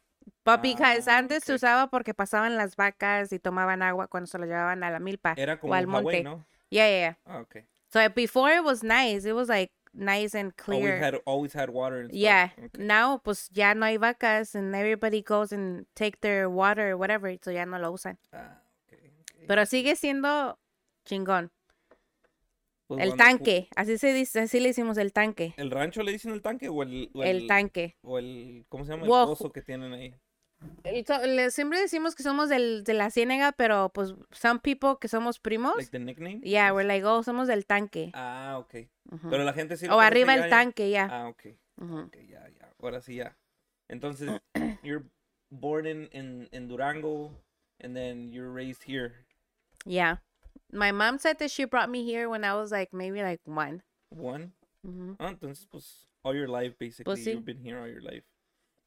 But 0.53 0.62
because 0.62 1.09
Ah, 1.11 1.19
antes 1.19 1.45
se 1.45 1.55
usaba 1.55 1.89
porque 1.89 2.15
pasaban 2.15 2.56
las 2.56 2.77
vacas 2.77 3.33
y 3.33 3.39
tomaban 3.39 3.83
agua 3.83 4.09
cuando 4.09 4.27
se 4.27 4.39
lo 4.39 4.47
llevaban 4.47 4.83
a 4.83 4.91
la 4.91 4.99
milpa 4.99 5.35
Era 5.37 5.59
como 5.61 5.73
o 5.73 5.77
al 5.77 5.85
un 5.87 5.91
monte. 5.93 6.22
Hawái, 6.22 6.22
¿no? 6.25 6.44
Yeah, 6.70 6.89
yeah, 6.89 6.99
yeah. 7.01 7.19
Ah, 7.27 7.41
ok. 7.41 7.56
So 7.93 8.01
uh, 8.05 8.08
before 8.15 8.55
it 8.55 8.63
was 8.65 8.82
nice. 8.82 9.25
It 9.29 9.34
was 9.34 9.49
like 9.49 9.72
nice 9.94 10.34
and 10.34 10.53
Always 10.67 10.82
clear. 10.84 10.99
had, 11.03 11.15
always 11.25 11.55
had 11.55 11.70
water 11.70 12.01
and 12.01 12.11
stuff. 12.11 12.19
Yeah. 12.20 12.53
Ok. 12.65 12.79
Now, 12.79 13.19
pues 13.22 13.49
ya 13.51 13.75
no 13.75 13.87
hay 13.87 13.96
vacas 13.96 14.55
and 14.55 14.75
everybody 14.75 15.22
goes 15.22 15.53
and 15.53 15.87
take 15.94 16.19
their 16.20 16.49
water 16.49 16.93
or 16.93 16.96
whatever, 16.96 17.34
so 17.43 17.51
ya 17.51 17.65
no 17.65 17.79
lo 17.79 17.91
usan. 17.93 18.19
Ah, 18.32 18.61
ok, 18.87 18.93
ok. 18.93 19.44
Pero 19.49 19.65
sigue 19.67 19.96
siendo 19.96 20.58
chingón. 21.05 21.51
Pues 22.87 23.03
El 23.03 23.11
fu- 23.13 23.17
tanque, 23.19 23.69
así 23.77 23.99
se 23.99 24.13
dice, 24.15 24.41
así 24.41 24.61
le 24.61 24.70
hicimos 24.70 24.96
el 24.99 25.13
tanque. 25.13 25.53
¿El 25.58 25.70
rancho 25.70 26.03
le 26.03 26.13
dicen 26.13 26.32
el 26.32 26.41
tanque 26.41 26.69
o 26.70 26.82
el... 26.82 27.11
o 27.15 27.22
El 27.22 27.46
tanque. 27.46 27.96
O 28.03 28.19
el... 28.19 28.65
¿Cómo 28.70 28.84
se 28.84 28.93
llama? 28.93 29.05
El 29.05 29.11
pozo 29.11 29.53
que 29.53 29.61
tienen 29.63 29.93
ahí. 29.93 30.15
Siempre 31.50 31.81
decimos 31.81 32.15
que 32.15 32.22
somos 32.22 32.48
del, 32.48 32.82
de 32.84 32.94
la 32.94 33.10
ciénega, 33.10 33.53
pero 33.53 33.91
pues 33.91 34.15
some 34.32 34.60
people 34.60 34.96
que 35.00 35.08
somos 35.08 35.38
primos, 35.38 35.77
Like 35.77 35.91
the 35.91 35.98
nickname. 35.98 36.41
yeah, 36.43 36.72
we're 36.72 36.86
like, 36.86 37.05
oh, 37.05 37.22
somos 37.22 37.46
del 37.48 37.65
tanque. 37.67 38.10
Ah, 38.15 38.56
ok. 38.58 38.88
Ujú. 39.12 39.31
Pero 39.31 39.44
la 39.44 39.53
gente 39.53 39.77
sí 39.77 39.86
O 39.88 40.00
arriba 40.00 40.34
el 40.34 40.43
ya. 40.43 40.48
tanque, 40.50 40.91
ya. 40.91 41.08
Ah, 41.10 41.29
ok. 41.29 41.46
Ujú. 41.81 41.98
Ok, 42.06 42.17
ya, 42.29 42.48
ya. 42.48 42.72
Ahora 42.82 43.00
sí, 43.00 43.17
ya. 43.17 43.36
Entonces, 43.88 44.31
you're 44.82 45.05
born 45.50 45.86
in, 45.86 46.08
in, 46.12 46.48
in 46.53 46.69
Durango 46.69 47.32
and 47.81 47.94
then 47.94 48.32
you're 48.32 48.50
raised 48.50 48.82
here. 48.84 49.27
Yeah. 49.84 50.19
My 50.72 50.93
mom 50.93 51.19
said 51.19 51.38
that 51.38 51.50
she 51.50 51.65
brought 51.65 51.88
me 51.88 52.05
here 52.05 52.29
when 52.29 52.44
I 52.44 52.55
was 52.55 52.70
like 52.70 52.93
maybe 52.93 53.22
like 53.22 53.41
one. 53.44 53.82
One. 54.10 54.53
Ah, 55.20 55.29
entonces, 55.31 55.67
pues, 55.70 56.06
all 56.24 56.34
your 56.34 56.48
life, 56.48 56.74
basically. 56.79 57.05
Pues 57.05 57.24
sí. 57.24 57.32
You've 57.32 57.44
been 57.44 57.58
here 57.60 57.79
all 57.79 57.88
your 57.88 58.00
life. 58.03 58.24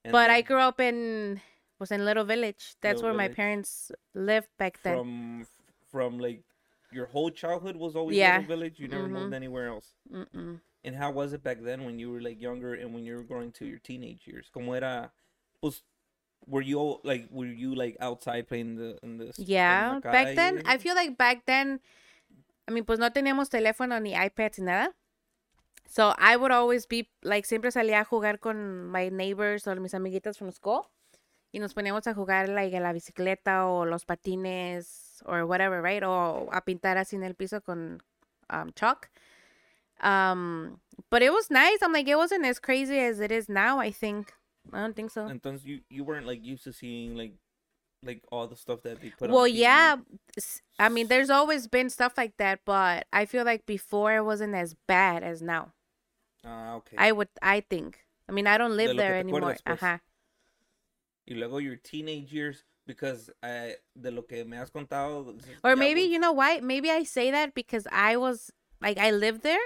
And 0.03 0.11
But 0.11 0.29
I 0.31 0.41
grew 0.41 0.57
up 0.57 0.79
in 0.79 1.39
was 1.81 1.91
in 1.91 2.05
Little 2.05 2.23
Village. 2.23 2.75
That's 2.81 3.01
Little 3.01 3.09
where 3.09 3.17
my 3.17 3.27
parents 3.27 3.91
lived 4.13 4.47
back 4.57 4.79
then. 4.83 4.93
From, 4.93 5.47
from, 5.91 6.19
like, 6.19 6.43
your 6.93 7.07
whole 7.07 7.29
childhood 7.31 7.75
was 7.75 7.95
always 7.95 8.15
Yeah. 8.15 8.37
Little 8.37 8.47
Village? 8.55 8.79
You 8.79 8.87
never 8.87 9.09
moved 9.09 9.31
Mhm. 9.31 9.35
anywhere 9.35 9.67
else? 9.67 9.95
Mm-mm. 10.09 10.61
And 10.83 10.95
how 10.95 11.11
was 11.11 11.33
it 11.33 11.43
back 11.43 11.61
then 11.61 11.83
when 11.85 11.99
you 11.99 12.11
were 12.11 12.21
like 12.21 12.41
younger 12.41 12.73
and 12.73 12.93
when 12.93 13.03
you 13.03 13.15
were 13.15 13.23
growing 13.23 13.51
to 13.53 13.65
your 13.65 13.79
teenage 13.79 14.25
years? 14.25 14.49
Como 14.53 14.73
era, 14.73 15.11
pues, 15.61 15.83
were 16.47 16.61
you 16.61 16.99
like 17.03 17.27
were 17.29 17.45
you 17.45 17.75
like 17.75 17.95
outside 17.99 18.47
playing 18.47 18.75
the 18.75 18.97
in 19.03 19.17
the 19.17 19.31
Yeah, 19.37 19.99
la 20.03 20.11
back 20.11 20.35
then? 20.35 20.61
I 20.65 20.77
feel 20.77 20.95
like 20.95 21.17
back 21.17 21.45
then 21.45 21.79
I 22.67 22.71
mean, 22.71 22.83
pues 22.83 22.97
no 22.99 23.09
teníamos 23.11 23.49
teléfono 23.49 24.01
ni 24.01 24.13
iPads 24.13 24.57
ni 24.59 24.65
nada. 24.65 24.93
So 25.87 26.15
I 26.17 26.35
would 26.35 26.51
always 26.51 26.85
be 26.87 27.09
like 27.21 27.45
siempre 27.45 27.69
salía 27.69 28.01
a 28.01 28.05
jugar 28.05 28.39
con 28.39 28.87
my 28.87 29.09
neighbors 29.09 29.67
o 29.67 29.75
mis 29.75 29.93
amiguitas 29.93 30.37
from 30.37 30.51
school 30.51 30.89
y 31.51 31.59
nos 31.59 31.73
poníamos 31.73 32.07
a 32.07 32.13
jugar 32.13 32.49
like 32.49 32.79
la 32.79 32.93
bicicleta 32.93 33.67
o 33.67 33.85
los 33.85 34.05
patines 34.05 35.21
or 35.25 35.45
whatever, 35.45 35.81
right? 35.81 36.03
O 36.03 36.49
a 36.51 36.61
pintar 36.63 36.97
así 36.97 37.15
en 37.15 37.23
el 37.23 37.35
piso 37.35 37.61
con 37.61 38.01
um, 38.49 38.71
chalk. 38.73 39.09
Um, 40.01 40.79
but 41.09 41.21
it 41.21 41.31
was 41.31 41.49
nice. 41.51 41.77
I'm 41.81 41.93
like 41.93 42.07
it 42.07 42.15
wasn't 42.15 42.45
as 42.45 42.59
crazy 42.59 42.99
as 42.99 43.19
it 43.19 43.31
is 43.31 43.49
now. 43.49 43.79
I 43.79 43.91
think. 43.91 44.33
I 44.71 44.79
don't 44.79 44.95
think 44.95 45.11
so. 45.11 45.27
Entonces 45.27 45.65
you 45.65 45.81
you 45.89 46.03
weren't 46.03 46.25
like 46.25 46.43
used 46.43 46.63
to 46.63 46.73
seeing 46.73 47.15
like 47.15 47.33
like 48.03 48.23
all 48.31 48.47
the 48.47 48.55
stuff 48.55 48.81
that 48.83 49.01
they 49.01 49.09
put. 49.09 49.29
on 49.29 49.35
Well, 49.35 49.47
yeah. 49.47 49.97
I 50.79 50.89
mean, 50.89 51.07
there's 51.07 51.29
always 51.29 51.67
been 51.67 51.89
stuff 51.89 52.13
like 52.17 52.37
that, 52.37 52.61
but 52.65 53.05
I 53.13 53.25
feel 53.25 53.45
like 53.45 53.65
before 53.65 54.15
it 54.15 54.23
wasn't 54.25 54.55
as 54.55 54.75
bad 54.87 55.23
as 55.23 55.41
now. 55.41 55.73
Ah, 56.43 56.75
okay. 56.75 56.95
I 56.97 57.11
would, 57.11 57.29
I 57.41 57.61
think. 57.61 57.99
I 58.27 58.31
mean, 58.31 58.47
I 58.47 58.57
don't 58.57 58.75
live 58.75 58.97
there 58.97 59.15
anymore. 59.15 59.41
acuerdas, 59.41 59.61
pues. 59.63 59.79
Ajá. 59.79 60.01
Y 61.31 61.35
luego 61.37 61.59
your 61.61 61.77
teenage 61.77 62.33
years, 62.33 62.65
because 62.85 63.29
uh, 63.41 63.71
de 63.95 64.11
lo 64.11 64.23
que 64.23 64.43
me 64.43 64.57
has 64.57 64.69
contado. 64.69 65.33
Or 65.63 65.77
maybe 65.77 66.01
pues, 66.01 66.11
you 66.11 66.19
know 66.19 66.33
why? 66.33 66.59
Maybe 66.59 66.91
I 66.91 67.03
say 67.05 67.31
that 67.31 67.53
because 67.53 67.87
I 67.89 68.17
was 68.17 68.51
like 68.81 68.97
I 68.97 69.11
lived 69.11 69.43
there, 69.43 69.63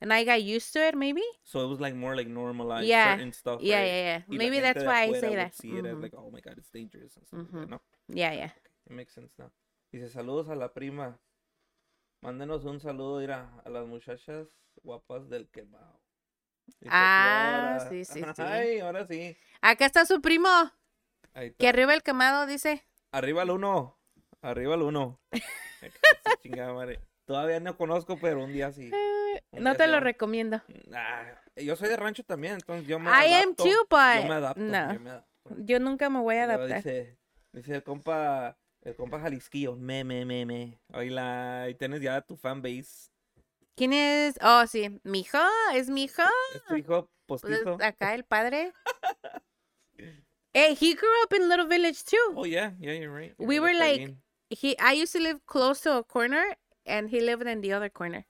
and 0.00 0.10
I 0.10 0.24
got 0.24 0.42
used 0.42 0.72
to 0.72 0.80
it. 0.88 0.94
Maybe. 0.96 1.22
So 1.44 1.60
it 1.62 1.68
was 1.68 1.80
like 1.80 1.94
more 1.94 2.16
like 2.16 2.28
normalized 2.28 2.88
Yeah, 2.88 3.12
certain 3.16 3.32
stuff. 3.34 3.60
Yeah, 3.60 3.80
right? 3.80 3.86
yeah, 3.86 4.02
yeah. 4.02 4.18
Y 4.26 4.36
Maybe 4.38 4.60
that's 4.60 4.82
why 4.82 5.02
I 5.02 5.12
say 5.12 5.36
that. 5.36 5.54
See 5.54 5.68
it 5.76 5.84
as 5.84 5.98
Mhm. 5.98 6.02
like, 6.02 6.14
oh 6.16 6.30
my 6.30 6.40
god, 6.40 6.54
it's 6.56 6.70
dangerous 6.70 7.14
and 7.16 7.26
stuff 7.26 7.40
like 7.42 7.52
that, 7.52 7.66
Mhm. 7.66 7.70
¿no? 7.70 7.80
Yeah, 8.08 8.32
yeah. 8.32 8.50
It 8.88 8.92
makes 8.96 9.12
sense 9.14 9.34
now. 9.38 9.50
Dice, 9.92 10.08
saludos 10.08 10.48
a 10.48 10.54
la 10.56 10.68
prima. 10.68 11.18
Mándenos 12.24 12.64
un 12.64 12.80
saludo 12.80 13.20
mira, 13.20 13.50
a 13.64 13.68
las 13.68 13.86
muchachas 13.86 14.48
guapas 14.82 15.28
del 15.28 15.48
quemado. 15.50 16.00
Dice, 16.80 16.88
Ah, 16.90 17.74
"Ahora". 17.76 17.88
sí, 17.90 18.04
sí, 18.06 18.20
sí. 18.36 18.42
Ay, 18.42 18.78
ahora 18.80 19.06
sí. 19.06 19.36
Acá 19.60 19.86
está 19.86 20.06
su 20.06 20.20
primo. 20.20 20.48
Ahí 21.34 21.48
está. 21.48 21.58
Que 21.58 21.68
arriba 21.68 21.94
el 21.94 22.02
quemado 22.02 22.46
dice. 22.46 22.84
Arriba 23.12 23.42
el 23.42 23.50
uno. 23.50 23.98
Arriba 24.42 24.74
el 24.74 24.82
uno. 24.82 25.20
Chingada 26.42 26.72
madre. 26.72 27.00
Todavía 27.24 27.60
no 27.60 27.76
conozco, 27.76 28.18
pero 28.20 28.42
un 28.44 28.52
día 28.52 28.72
sí. 28.72 28.90
Un 29.52 29.62
No 29.62 29.70
día 29.70 29.78
te 29.78 29.84
sí 29.84 29.90
lo 29.90 30.00
recomiendo. 30.00 30.60
Ah, 30.92 31.24
yo 31.56 31.76
soy 31.76 31.88
de 31.88 31.96
rancho 31.96 32.24
también, 32.24 32.54
entonces 32.54 32.86
yo 32.86 32.98
me 32.98 33.10
I 33.10 33.32
am 33.34 33.42
adapto. 33.54 33.64
too, 33.64 33.70
Yo 33.70 33.86
but 33.88 34.28
me 34.28 34.34
adapto. 34.34 34.60
no. 34.62 34.92
yo 34.94 35.00
me 35.00 35.10
adapto. 35.10 35.54
Yo 35.58 35.80
nunca 35.80 36.10
me 36.10 36.20
voy 36.20 36.36
a 36.36 36.44
adaptar. 36.44 36.76
Dice, 36.76 37.18
dice 37.52 37.74
el 37.76 37.82
compa, 37.82 38.58
el 38.82 38.94
compa 38.96 39.20
Jalisquillo, 39.20 39.76
me, 39.76 40.04
me, 40.04 40.24
me, 40.24 40.44
me. 40.46 40.80
Oíla, 40.92 41.66
y 41.70 41.74
tienes 41.74 42.00
ya 42.00 42.20
tu 42.20 42.36
fanbase. 42.36 43.10
¿Quién 43.76 43.92
es? 43.92 44.34
Oh, 44.42 44.66
sí. 44.66 45.00
Mi 45.04 45.20
hijo. 45.20 45.38
Es 45.74 45.88
mi 45.88 46.04
hijo. 46.04 46.22
¿Es 46.54 46.64
tu 46.64 46.76
hijo 46.76 47.10
Pues, 47.26 47.40
postizo? 47.42 47.78
acá 47.80 48.14
el 48.14 48.24
padre. 48.24 48.72
hey, 50.54 50.74
he 50.74 50.94
grew 50.94 51.22
up 51.22 51.32
in 51.32 51.48
Little 51.48 51.66
Village 51.66 52.04
too. 52.04 52.34
Oh, 52.36 52.44
yeah, 52.44 52.72
yeah, 52.78 52.92
you're 52.92 53.10
right. 53.14 53.34
We 53.38 53.60
were 53.60 53.74
like-. 53.74 54.14
He, 54.50 54.76
I 54.78 54.92
used 54.92 55.12
to 55.14 55.20
live 55.20 55.40
close 55.46 55.80
to 55.82 55.96
a 55.96 56.04
corner, 56.04 56.44
and 56.84 57.08
he 57.08 57.20
lived 57.20 57.46
in 57.46 57.60
the 57.62 57.72
other 57.72 57.88
corner. 57.88 58.26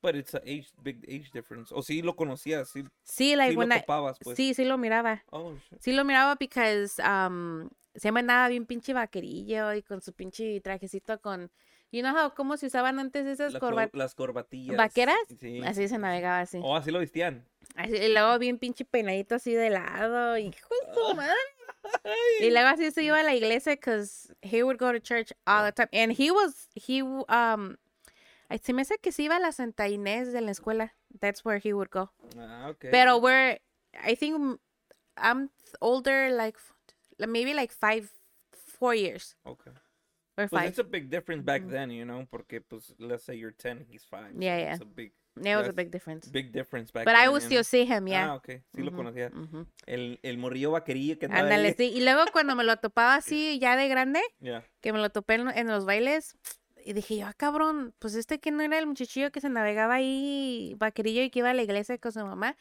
But 0.00 0.14
it's 0.14 0.32
a 0.32 0.40
age, 0.46 0.68
big 0.82 1.04
age 1.08 1.30
difference. 1.32 1.72
O 1.72 1.82
sí 1.82 2.02
lo 2.02 2.14
conocías, 2.14 2.68
sí, 2.70 2.84
Sí, 3.04 3.36
like 3.36 3.50
sí 3.50 3.54
lo 3.54 3.58
when 3.58 3.72
I, 3.72 3.80
topabas, 3.80 4.16
pues. 4.22 4.36
sí, 4.38 4.54
sí 4.54 4.64
lo 4.64 4.78
miraba. 4.78 5.24
Oh, 5.30 5.52
shit. 5.70 5.80
Sí 5.82 5.92
lo 5.92 6.04
miraba 6.04 6.36
because 6.36 7.00
um, 7.00 7.68
se 7.96 8.12
me 8.12 8.20
andaba 8.20 8.48
bien 8.48 8.64
pinche 8.64 8.92
vaquerillo 8.94 9.74
y 9.74 9.82
con 9.82 10.00
su 10.00 10.12
pinche 10.12 10.60
trajecito 10.60 11.20
con, 11.20 11.50
you 11.90 12.00
know 12.00 12.14
how, 12.16 12.32
cómo 12.32 12.56
se 12.56 12.66
usaban 12.66 13.00
antes 13.00 13.26
esas 13.26 13.52
La 13.52 13.88
las 13.92 14.14
corbatillas. 14.14 14.76
vaqueras. 14.76 15.18
Sí. 15.40 15.60
Así 15.64 15.88
se 15.88 15.98
navegaba 15.98 16.40
así. 16.40 16.60
Oh, 16.62 16.76
así 16.76 16.92
lo 16.92 17.00
vestían. 17.00 17.44
Así, 17.74 17.96
y 17.96 18.12
luego 18.12 18.38
bien 18.38 18.58
pinche 18.58 18.84
peinadito 18.84 19.34
así 19.34 19.52
de 19.52 19.68
lado, 19.70 20.38
hijo 20.38 20.68
de 20.86 20.94
su 20.94 21.14
madre. 21.16 21.34
Y 22.40 22.50
luego 22.50 22.68
así 22.68 22.90
se 22.90 23.02
iba 23.02 23.18
a 23.20 23.22
la 23.22 23.34
iglesia 23.34 23.72
because 23.74 24.32
he 24.42 24.62
would 24.62 24.78
go 24.78 24.92
to 24.92 25.00
church 25.00 25.32
all 25.46 25.64
the 25.64 25.72
time. 25.72 25.88
And 25.92 26.12
he 26.12 26.30
was, 26.30 26.68
he, 26.74 27.02
um, 27.02 27.76
se 28.62 28.72
me 28.72 28.82
hace 28.82 28.98
que 29.02 29.12
se 29.12 29.24
iba 29.24 29.36
a 29.36 29.40
la 29.40 29.50
Santa 29.52 29.88
Inés 29.88 30.32
de 30.32 30.40
la 30.40 30.50
escuela. 30.52 30.90
That's 31.20 31.44
where 31.44 31.58
he 31.58 31.72
would 31.72 31.90
go. 31.90 32.10
Ah, 32.38 32.68
ok. 32.70 32.88
Pero 32.90 33.18
we're, 33.18 33.58
I 34.04 34.14
think 34.14 34.60
I'm 35.16 35.50
older, 35.80 36.30
like, 36.30 36.56
maybe 37.18 37.54
like 37.54 37.72
five, 37.72 38.10
four 38.52 38.94
years 38.94 39.34
Okay. 39.44 39.70
or 40.36 40.46
Pues 40.48 40.50
five. 40.50 40.68
it's 40.68 40.78
a 40.78 40.84
big 40.84 41.10
difference 41.10 41.42
back 41.44 41.66
then, 41.68 41.90
you 41.90 42.04
know, 42.04 42.26
porque 42.30 42.60
pues 42.60 42.92
let's 43.00 43.24
say 43.24 43.34
you're 43.34 43.50
10, 43.50 43.86
he's 43.90 44.04
5. 44.04 44.34
Yeah, 44.38 44.58
yeah. 44.58 44.72
It's 44.74 44.82
a 44.82 44.84
big, 44.84 45.10
It 45.44 45.56
was 45.56 45.68
a 45.68 45.72
big 45.72 45.90
difference. 45.90 46.30
big 46.30 46.52
difference 46.52 46.92
back 46.92 47.04
But 47.04 47.14
then. 47.14 47.24
I 47.24 47.28
would 47.28 47.42
still 47.42 47.64
see 47.64 47.84
him, 47.84 48.06
yeah. 48.08 48.30
Ah, 48.30 48.34
ok. 48.36 48.46
Sí 48.74 48.82
lo 48.82 48.92
conocía. 48.92 49.30
ujú. 49.34 49.66
El, 49.86 50.18
el 50.22 50.38
morrillo 50.38 50.70
vaquerillo 50.72 51.18
que 51.18 51.26
Ándale, 51.26 51.74
sí. 51.74 51.92
Y 51.94 52.00
luego 52.02 52.24
cuando 52.32 52.54
me 52.54 52.64
lo 52.64 52.76
topaba 52.76 53.14
así, 53.16 53.58
ya 53.58 53.76
de 53.76 53.88
grande, 53.88 54.20
Yeah. 54.40 54.64
que 54.80 54.92
me 54.92 54.98
lo 54.98 55.10
topé 55.10 55.34
en, 55.34 55.48
en 55.48 55.66
los 55.68 55.84
bailes, 55.84 56.36
y 56.84 56.92
dije 56.92 57.18
yo, 57.18 57.26
ah, 57.26 57.34
cabrón, 57.34 57.92
pues 57.98 58.14
este 58.14 58.38
que 58.38 58.50
no 58.50 58.62
era 58.62 58.78
el 58.78 58.86
muchachillo 58.86 59.30
que 59.30 59.40
se 59.40 59.48
navegaba 59.48 59.94
ahí, 59.94 60.74
vaquerillo, 60.78 61.22
y 61.22 61.30
que 61.30 61.40
iba 61.40 61.50
a 61.50 61.54
la 61.54 61.62
iglesia 61.62 61.98
con 61.98 62.12
su 62.12 62.20
mamá. 62.20 62.56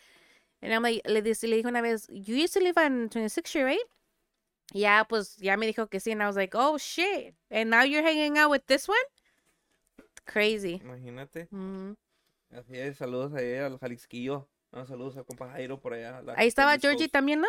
Y 0.61 0.67
like, 0.67 1.01
le, 1.05 1.21
le 1.21 1.55
dije 1.55 1.67
una 1.67 1.81
vez, 1.81 2.07
you 2.09 2.35
used 2.35 2.53
to 2.53 2.59
live 2.59 2.73
on 2.77 3.09
26th 3.09 3.45
Street, 3.45 3.65
right? 3.65 3.79
Y 4.73 4.79
Ya, 4.81 5.05
pues, 5.07 5.37
ya 5.37 5.55
me 5.55 5.65
dijo 5.65 5.87
que 5.87 5.99
sí, 5.99 6.11
and 6.11 6.21
I 6.21 6.25
was 6.25 6.35
like, 6.35 6.57
oh, 6.57 6.77
shit. 6.77 7.35
And 7.49 7.69
now 7.69 7.83
you're 7.83 8.03
hanging 8.03 8.37
out 8.37 8.49
with 8.51 8.63
this 8.65 8.89
one? 8.89 8.97
Crazy. 10.25 10.81
Imagínate. 10.83 11.47
Ujú. 11.51 11.95
Así 12.51 12.77
es, 12.77 12.97
saludos 12.97 13.33
ahí 13.33 13.55
al 13.55 13.77
Jalisquillo. 13.77 14.47
No, 14.71 14.85
saludos 14.85 15.17
al 15.17 15.25
compa 15.25 15.49
Jairo 15.51 15.79
por 15.79 15.93
allá. 15.93 16.21
Ahí 16.35 16.47
estaba. 16.47 16.77
Georgie 16.77 17.09
también, 17.09 17.41
¿no? 17.41 17.47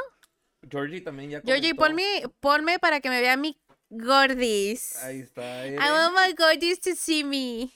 Georgie 0.69 1.01
también 1.01 1.31
ya 1.31 1.41
Georgie, 1.41 1.75
comentó. 1.75 2.03
ponme, 2.03 2.35
ponme 2.41 2.79
para 2.79 3.01
que 3.01 3.09
me 3.09 3.21
vea 3.21 3.37
mi 3.37 3.57
gordis. 3.91 4.97
Ahí 5.03 5.21
está. 5.21 5.67
I 5.67 5.75
eh. 5.75 5.79
want 5.79 6.15
my 6.15 6.35
gordis 6.35 6.81
to 6.81 6.95
see 6.95 7.25
me. 7.25 7.71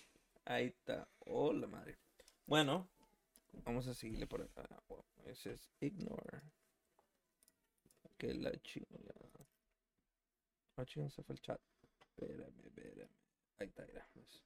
Ahí 0.45 0.67
está. 0.67 1.09
Oh, 1.21 1.53
la 1.53 1.67
madre. 1.67 1.99
Bueno, 2.47 2.89
vamos 3.65 3.87
a 3.87 3.95
seguirle 3.95 4.27
por 4.27 4.43
acá. 4.43 4.67
Bueno, 4.89 5.05
ese 5.27 5.53
es 5.53 5.71
ignore. 5.81 6.43
Que 8.19 8.35
la 8.35 8.53
chingada. 8.63 9.31
Ah, 10.77 10.85
chingada, 10.85 11.11
se 11.11 11.23
fue 11.23 11.35
el 11.35 11.41
chat. 11.41 11.61
Espérame, 12.01 12.67
espérame. 12.67 13.09
Ahí 13.59 13.69
está, 13.69 13.87
sí. 14.13 14.43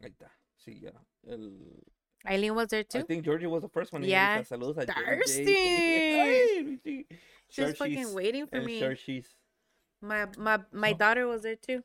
Ahí 0.00 0.10
está. 0.10 0.32
Sí, 0.64 0.80
ya. 0.80 0.92
El... 1.26 1.82
Eileen 2.26 2.54
was 2.54 2.68
there 2.68 2.80
I 2.80 2.84
too. 2.84 3.02
think 3.04 3.24
Georgie 3.24 3.46
was 3.46 3.62
the 3.62 3.68
first 3.68 3.92
one. 3.92 4.02
Yeah. 4.04 4.42
Saludos 4.44 4.76
a 4.78 4.86
Thirsty. 4.86 7.06
She 7.52 7.62
was 7.62 7.76
fucking 7.76 8.14
waiting 8.14 8.46
for 8.46 8.60
me. 8.62 8.80
Sharshis. 8.80 9.26
My 10.00 10.26
my 10.38 10.60
my 10.70 10.92
daughter 10.92 11.26
was 11.26 11.42
there 11.42 11.56
too. 11.56 11.82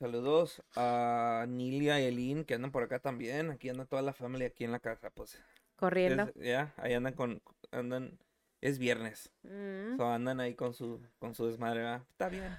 Saludos 0.00 0.62
a 0.74 1.44
Nilia 1.46 2.00
y 2.00 2.04
Elin 2.04 2.44
que 2.44 2.54
andan 2.54 2.70
por 2.72 2.82
acá 2.82 2.98
también. 2.98 3.50
Aquí 3.50 3.68
anda 3.68 3.84
toda 3.84 4.00
la 4.00 4.14
familia 4.14 4.46
aquí 4.46 4.64
en 4.64 4.72
la 4.72 4.78
casa, 4.80 5.10
pues. 5.10 5.38
Corriendo. 5.76 6.32
Ya, 6.36 6.72
ahí 6.78 6.94
andan 6.94 7.12
con, 7.12 7.42
andan, 7.72 8.18
es 8.62 8.78
viernes. 8.78 9.30
Mm, 9.42 9.98
So, 9.98 10.06
andan 10.08 10.40
ahí 10.40 10.54
con 10.54 10.72
su, 10.72 11.02
con 11.18 11.34
su 11.34 11.46
desmadre, 11.46 11.80
¿verdad? 11.80 12.02
Está 12.12 12.30
bien. 12.30 12.56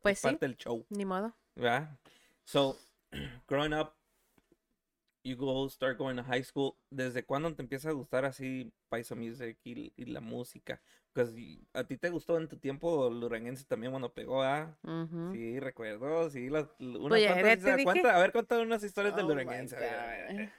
pues 0.00 0.14
es 0.14 0.20
sí, 0.20 0.26
parte 0.28 0.46
del 0.46 0.56
show, 0.56 0.86
ni 0.88 1.04
modo. 1.04 1.34
¿verdad? 1.54 1.98
So, 2.44 2.78
growing 3.48 3.74
up, 3.74 3.92
you 5.28 5.36
go 5.36 5.68
start 5.68 5.98
going 5.98 6.16
to 6.16 6.22
high 6.22 6.42
school. 6.42 6.76
¿Desde 6.90 7.24
cuándo 7.24 7.54
te 7.54 7.62
empieza 7.62 7.90
a 7.90 7.92
gustar 7.92 8.24
así 8.24 8.72
Paiso 8.88 9.14
Music 9.16 9.58
y, 9.64 9.92
y 9.96 10.04
la 10.06 10.20
música? 10.20 10.80
Porque 11.12 11.60
a 11.74 11.84
ti 11.84 11.96
te 11.96 12.10
gustó 12.10 12.38
en 12.38 12.48
tu 12.48 12.56
tiempo 12.58 13.08
el 13.08 13.20
duranguense 13.20 13.64
también 13.64 13.92
cuando 13.92 14.12
pegó, 14.12 14.42
¿ah? 14.42 14.76
Ujú. 14.82 15.32
Sí, 15.32 15.60
recuerdo, 15.60 16.30
sí, 16.30 16.48
las, 16.48 16.66
unas 16.78 17.08
Pues 17.08 17.26
cuantas 17.62 17.76
dije. 17.76 18.08
a 18.10 18.18
ver, 18.18 18.32
cuéntame 18.32 18.62
unas 18.62 18.82
historias 18.82 19.14
Oh 19.14 19.16
my 19.22 19.28
duranguense. 19.28 19.76
a 19.76 19.80
ver, 19.80 19.94
a 19.94 20.06
ver, 20.06 20.20
a 20.22 20.32
God. 20.32 20.38
ver. 20.38 20.52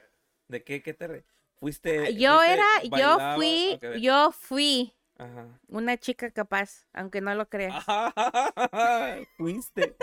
¿De 0.49 0.63
qué, 0.63 0.81
qué 0.81 0.93
te 0.93 1.23
fuiste? 1.59 2.13
Yo 2.15 2.37
fuiste- 2.37 2.53
era, 2.53 2.65
yo 2.83 2.89
bailaba? 2.89 3.35
fui, 3.35 3.73
Ok, 3.75 3.83
a 3.83 3.89
ver. 3.89 4.01
yo 4.01 4.31
fui 4.31 4.93
Ajá. 5.17 5.59
una 5.67 5.97
chica 5.97 6.31
capaz, 6.31 6.87
aunque 6.93 7.21
no 7.21 7.33
lo 7.35 7.47
creas. 7.49 7.85
Fuiste. 9.37 9.95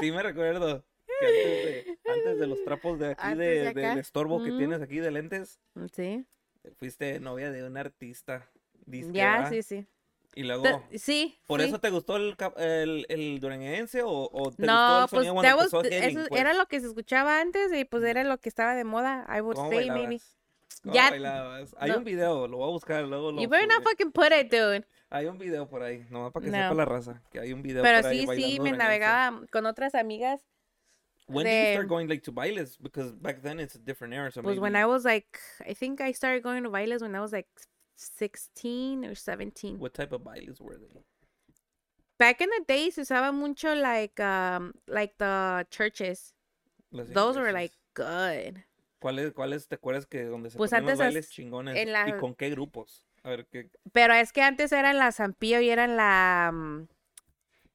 Sí, 0.00 0.10
me 0.12 0.22
recuerdo. 0.22 0.84
Que 1.20 1.26
antes, 1.26 2.04
de, 2.04 2.10
antes 2.12 2.38
de 2.38 2.46
los 2.46 2.64
trapos 2.64 2.98
de 2.98 3.12
aquí, 3.12 3.34
de, 3.36 3.72
de 3.72 3.74
del 3.74 3.98
estorbo 3.98 4.42
que 4.42 4.50
Ujú. 4.50 4.58
tienes 4.58 4.82
aquí 4.82 4.98
de 4.98 5.10
lentes, 5.10 5.60
Sí, 5.92 6.24
fuiste 6.78 7.20
novia 7.20 7.50
de 7.50 7.64
un 7.64 7.76
artista. 7.76 8.48
disque, 8.86 9.12
ya, 9.12 9.32
¿verdad? 9.36 9.50
sí, 9.50 9.62
sí. 9.62 9.86
Y 10.36 10.42
luego, 10.42 10.64
Te- 10.90 10.98
Sí. 10.98 11.38
¿por 11.46 11.60
fui. 11.60 11.68
eso 11.68 11.78
te 11.78 11.90
gustó 11.90 12.16
el, 12.16 12.36
el, 12.56 13.06
el 13.08 13.38
duranguense 13.40 14.02
o, 14.02 14.10
o 14.10 14.50
te 14.50 14.62
gustó 14.62 14.66
No, 14.66 15.02
el 15.04 15.08
pues 15.08 15.26
that 15.42 15.56
was- 15.56 15.72
eso 15.92 16.24
pues? 16.28 16.40
era 16.40 16.54
lo 16.54 16.66
que 16.66 16.80
se 16.80 16.86
escuchaba 16.88 17.40
antes 17.40 17.72
y 17.72 17.84
pues 17.84 18.02
era 18.02 18.24
lo 18.24 18.38
que 18.38 18.48
estaba 18.48 18.74
de 18.74 18.82
moda. 18.84 19.24
I 19.28 19.40
would 19.40 19.54
¿Cómo 19.54 19.70
say 19.70 19.90
maybe. 19.90 20.20
Ya- 20.82 21.10
bailabas? 21.10 21.74
Hay 21.78 21.92
no. 21.92 21.98
un 21.98 22.04
video, 22.04 22.48
lo 22.48 22.56
voy 22.58 22.68
a 22.68 22.72
buscar 22.72 23.04
luego. 23.04 23.30
Lo 23.30 23.40
You 23.40 23.48
better 23.48 23.68
not 23.68 23.84
fucking 23.84 24.10
put 24.10 24.32
it, 24.38 24.50
dude. 24.50 24.84
Hay 25.08 25.26
un 25.26 25.38
video 25.38 25.68
por 25.68 25.82
ahí, 25.84 26.04
nomás 26.10 26.32
para 26.32 26.44
que 26.44 26.50
No. 26.50 26.58
sepa 26.62 26.74
la 26.74 26.84
raza, 26.84 27.22
que 27.30 27.38
hay 27.38 27.52
un 27.52 27.62
video 27.62 27.82
Pero 27.84 28.00
por 28.00 28.10
ahí 28.10 28.16
sí, 28.16 28.22
sí, 28.22 28.26
bailando 28.26 28.62
me 28.64 28.72
navegaba 28.72 29.40
con 29.52 29.66
otras 29.66 29.94
amigas 29.94 30.44
When 31.26 31.46
did 31.46 31.68
you 31.68 31.72
start 31.74 31.88
going 31.88 32.08
like 32.08 32.22
to 32.24 32.32
bailes? 32.32 32.76
Because 32.76 33.12
back 33.12 33.42
then 33.42 33.58
it's 33.60 33.74
a 33.74 33.78
different 33.78 34.12
era. 34.14 34.30
So 34.30 34.42
was 34.42 34.58
when 34.60 34.72
maybe- 34.72 34.82
I 34.82 34.86
was 34.86 35.04
like, 35.04 35.38
I 35.66 35.72
think 35.74 36.00
I 36.00 36.12
started 36.12 36.42
going 36.42 36.62
to 36.64 36.70
bailes 36.70 37.00
when 37.02 37.14
I 37.14 37.20
was 37.20 37.32
like 37.32 37.48
16 37.96 39.04
or 39.04 39.14
17. 39.14 39.78
What 39.78 39.94
type 39.94 40.12
of 40.12 40.22
bailes 40.24 40.60
were 40.60 40.76
they? 40.76 41.00
Back 42.18 42.40
in 42.40 42.48
the 42.50 42.64
day, 42.66 42.90
se 42.90 43.02
usaba 43.02 43.32
mucho 43.32 43.74
like, 43.74 44.20
um, 44.20 44.74
like 44.86 45.14
the 45.18 45.66
churches. 45.70 46.34
Las 46.92 47.08
Those 47.08 47.36
were 47.38 47.48
iglesias. 47.48 47.54
like 47.54 47.72
good. 47.94 48.62
¿Cuáles, 49.00 49.32
¿Cuáles 49.32 49.66
te 49.68 49.74
acuerdas 49.76 50.06
que 50.06 50.24
donde 50.24 50.50
se 50.50 50.56
Pues 50.56 50.72
los 50.72 50.98
bailes 50.98 51.30
chingones? 51.30 51.76
en 51.76 51.88
¿Y 51.88 51.90
la- 51.92 52.16
con 52.18 52.34
qué 52.34 52.50
grupos? 52.50 53.04
A 53.22 53.30
ver, 53.30 53.46
¿qué? 53.46 53.68
Pero 53.92 54.14
es 54.14 54.32
que 54.32 54.42
antes 54.42 54.72
era 54.72 54.90
en 54.90 54.98
la 54.98 55.10
San 55.12 55.32
Pío 55.34 55.60
y 55.60 55.70
era 55.70 55.84
en 55.84 55.96
la, 55.96 56.50
mm, 56.52 56.86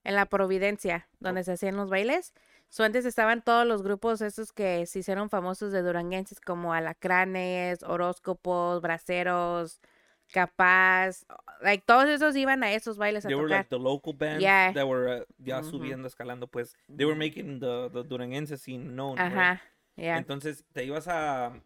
en 0.06 0.16
la 0.16 0.26
Providencia, 0.28 1.08
donde 1.20 1.44
se 1.44 1.52
hacían 1.54 1.76
los 1.76 1.90
bailes. 1.90 2.34
So, 2.70 2.84
antes 2.84 3.06
estaban 3.06 3.44
todos 3.44 3.66
los 3.66 3.82
grupos 3.82 4.22
esos 4.22 4.52
que 4.54 4.86
se 4.86 5.00
hicieron 5.00 5.30
famosos 5.30 5.72
de 5.72 5.82
duranguenses, 5.82 6.40
como 6.40 6.74
Alacranes, 6.74 7.82
Horóscopos, 7.84 8.82
Braceros, 8.82 9.82
Capaz. 10.32 11.26
Like, 11.62 11.84
todos 11.86 12.08
esos 12.08 12.36
iban 12.36 12.64
a 12.64 12.72
esos 12.72 12.98
bailes 12.98 13.26
a 13.26 13.30
They 13.30 13.36
were 13.36 13.50
like 13.50 13.70
the 13.70 13.80
local 13.80 14.14
bands 14.14 14.42
Yeah. 14.44 14.72
that 14.74 14.86
were 14.88 15.22
uh, 15.22 15.26
ya 15.40 15.64
subiendo, 15.64 16.08
escalando, 16.08 16.46
pues. 16.48 16.76
They 16.88 17.06
were 17.06 17.18
making 17.18 17.60
the, 17.60 17.90
the 17.92 18.04
duranguense 18.04 18.56
scene 18.58 18.94
known, 18.96 19.18
right? 19.18 19.32
Ajá, 19.32 19.62
yeah. 19.96 20.18
Entonces, 20.18 20.64
¿te 20.72 20.84
ibas 20.86 21.08
a 21.08 21.60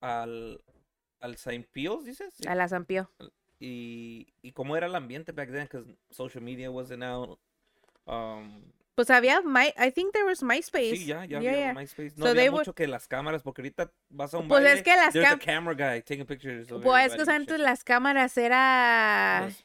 al, 0.00 0.60
al 1.20 1.36
Saint 1.36 1.66
Pios, 1.68 2.04
dices? 2.04 2.34
Sí. 2.34 2.48
A 2.48 2.56
la 2.56 2.66
San 2.66 2.84
Pío. 2.84 3.08
Y, 3.60 4.34
y 4.42 4.50
cómo 4.52 4.76
era 4.76 4.86
el 4.86 4.94
ambiente 4.96 5.30
back 5.30 5.50
then, 5.52 5.62
because 5.70 5.86
social 6.10 6.42
media 6.42 6.68
wasn't 6.70 7.04
out. 7.04 7.38
Um, 8.06 8.72
Pues 8.96 9.10
había, 9.10 9.42
My, 9.42 9.74
I 9.76 9.90
think 9.92 10.12
there 10.14 10.24
was 10.24 10.42
MySpace. 10.42 10.96
sí, 10.96 11.04
ya, 11.06 11.26
ya 11.26 11.38
Yeah, 11.38 11.50
había 11.50 11.52
yeah. 11.52 11.74
MySpace. 11.74 12.14
No 12.16 12.24
So 12.24 12.30
había 12.30 12.50
would- 12.50 12.60
mucho 12.60 12.74
que 12.74 12.86
las 12.88 13.06
cámaras, 13.06 13.42
porque 13.42 13.60
ahorita 13.60 13.92
vas 14.08 14.32
a 14.32 14.38
un 14.38 14.48
Pues 14.48 14.64
es 14.64 14.82
que 14.82 14.96
las 14.96 15.14
cam- 15.14 15.38
camera 15.38 15.74
guy 15.94 16.00
taking 16.02 16.24
pictures 16.26 16.68
Pues 16.82 17.12
es 17.14 17.22
que 17.24 17.30
antes 17.30 17.60
las 17.60 17.84
cámaras 17.84 18.36
era... 18.38 19.42
Las- 19.44 19.64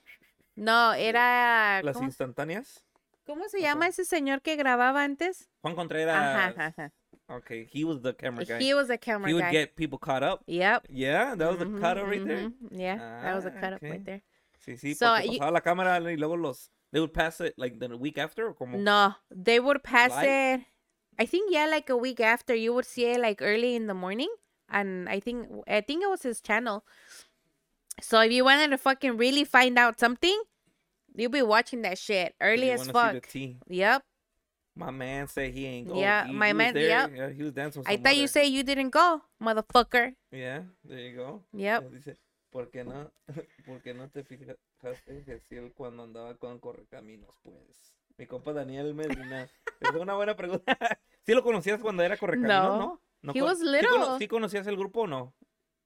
No, 0.55 0.93
era... 0.93 1.81
las 1.81 1.95
¿cómo, 1.95 2.07
instantáneas. 2.07 2.83
cómo 3.25 3.47
se 3.47 3.61
llama 3.61 3.87
ese 3.87 4.03
señor 4.03 4.41
que 4.41 4.57
grababa 4.57 5.01
antes? 5.01 5.49
Juan 5.61 5.75
Contreras. 5.75 6.15
Ajá, 6.53 6.65
ajá. 6.67 6.91
Okay, 7.27 7.69
he 7.73 7.85
was 7.85 8.01
the 8.01 8.13
camera 8.13 8.43
guy. 8.43 8.59
He 8.61 8.73
was 8.73 8.89
the 8.89 8.99
camera 8.99 9.29
he 9.29 9.33
would 9.33 9.45
guy. 9.45 9.51
get 9.53 9.75
people 9.75 9.97
caught 9.97 10.21
up. 10.23 10.41
Yep. 10.45 10.83
Yeah, 10.89 11.37
that 11.37 11.47
was 11.51 11.57
the 11.59 11.65
Mhm, 11.65 11.79
cut 11.79 11.97
up 11.97 12.05
right 12.09 12.25
there. 12.27 12.49
mhm. 12.49 12.69
Yeah, 12.71 12.97
that 13.23 13.35
was 13.35 13.45
a 13.45 13.51
cut 13.51 13.71
up 13.75 13.81
right 13.81 14.03
there. 14.03 14.23
Sí, 14.59 14.75
sí, 14.77 14.93
So, 14.93 15.05
porque 15.07 15.27
you- 15.27 15.39
pasaba 15.39 15.51
la 15.51 15.61
cámara 15.61 15.97
y 16.11 16.17
luego 16.17 16.35
los 16.35 16.69
they 16.91 16.99
would 16.99 17.13
pass 17.13 17.39
it 17.41 17.53
like 17.57 17.79
the 17.79 17.95
week 17.97 18.17
after 18.17 18.47
or 18.47 18.53
como 18.53 18.77
No, 18.77 19.15
they 19.29 19.59
would 19.59 19.83
pass 19.83 20.11
Live? 20.11 20.59
it. 20.59 20.65
I 21.19 21.25
think 21.25 21.53
yeah, 21.53 21.67
like 21.67 21.89
a 21.89 21.97
week 21.97 22.19
after, 22.19 22.55
you 22.55 22.73
would 22.73 22.85
see 22.85 23.05
it 23.05 23.19
like 23.19 23.41
early 23.41 23.75
in 23.75 23.87
the 23.87 23.93
morning, 23.93 24.29
and 24.69 25.07
I 25.07 25.19
think 25.19 25.47
I 25.67 25.81
think 25.81 26.03
it 26.03 26.09
was 26.09 26.23
his 26.23 26.41
channel. 26.41 26.83
So 28.01 28.19
if 28.21 28.31
you 28.31 28.43
wanted 28.43 28.71
to 28.71 28.77
fucking 28.77 29.17
really 29.17 29.43
find 29.43 29.77
out 29.77 29.99
something, 29.99 30.41
you'd 31.15 31.31
be 31.31 31.41
watching 31.41 31.83
that 31.83 31.97
shit 31.97 32.33
early 32.41 32.71
as 32.71 32.89
fuck. 32.89 33.11
See 33.11 33.19
the 33.19 33.27
tea. 33.27 33.57
Yep. 33.67 34.03
My 34.75 34.89
man 34.89 35.27
said 35.27 35.53
he 35.53 35.65
ain't 35.65 35.89
go. 35.89 35.99
Yeah, 35.99 36.25
he, 36.25 36.33
my 36.33 36.47
he 36.47 36.53
man- 36.53 36.73
there. 36.73 36.87
yep. 36.87 37.11
Yeah, 37.13 37.29
he 37.29 37.43
was 37.43 37.51
dancing 37.51 37.83
I 37.85 37.97
thought 37.97 38.15
you 38.15 38.27
say 38.27 38.47
you 38.47 38.63
didn't 38.63 38.89
go, 38.89 39.21
motherfucker. 39.43 40.15
Yeah, 40.31 40.61
there 40.85 40.99
you 40.99 41.15
go. 41.17 41.41
Yep. 41.53 41.91
¿por 42.51 42.69
qué 42.69 42.83
no, 42.83 43.11
por 43.65 43.81
qué 43.81 43.93
no 43.93 44.09
te 44.09 44.23
fijaste 44.23 44.59
si 45.47 45.55
él 45.55 45.73
cuando 45.73 46.03
andaba 46.03 46.35
con 46.37 46.59
Correcaminos, 46.59 47.37
pues? 47.43 47.93
Mi 48.17 48.27
compa 48.27 48.53
Daniel 48.53 48.93
Medina. 48.93 49.43
es 49.79 49.91
una 49.95 50.15
buena 50.15 50.35
pregunta. 50.35 50.65
¿Sí 51.25 51.33
lo 51.33 51.43
conocías 51.43 51.81
cuando 51.81 52.03
era 52.03 52.17
Correcaminos, 52.17 52.63
No. 52.63 52.77
no? 52.77 53.01
¿No 53.21 53.33
He 53.35 53.41
was 53.41 53.59
¿sí 53.59 53.65
cono-. 53.87 54.17
¿Sí 54.17 54.27
conocías 54.27 54.67
el 54.67 54.77
grupo 54.77 55.01
o 55.01 55.07
no? 55.07 55.35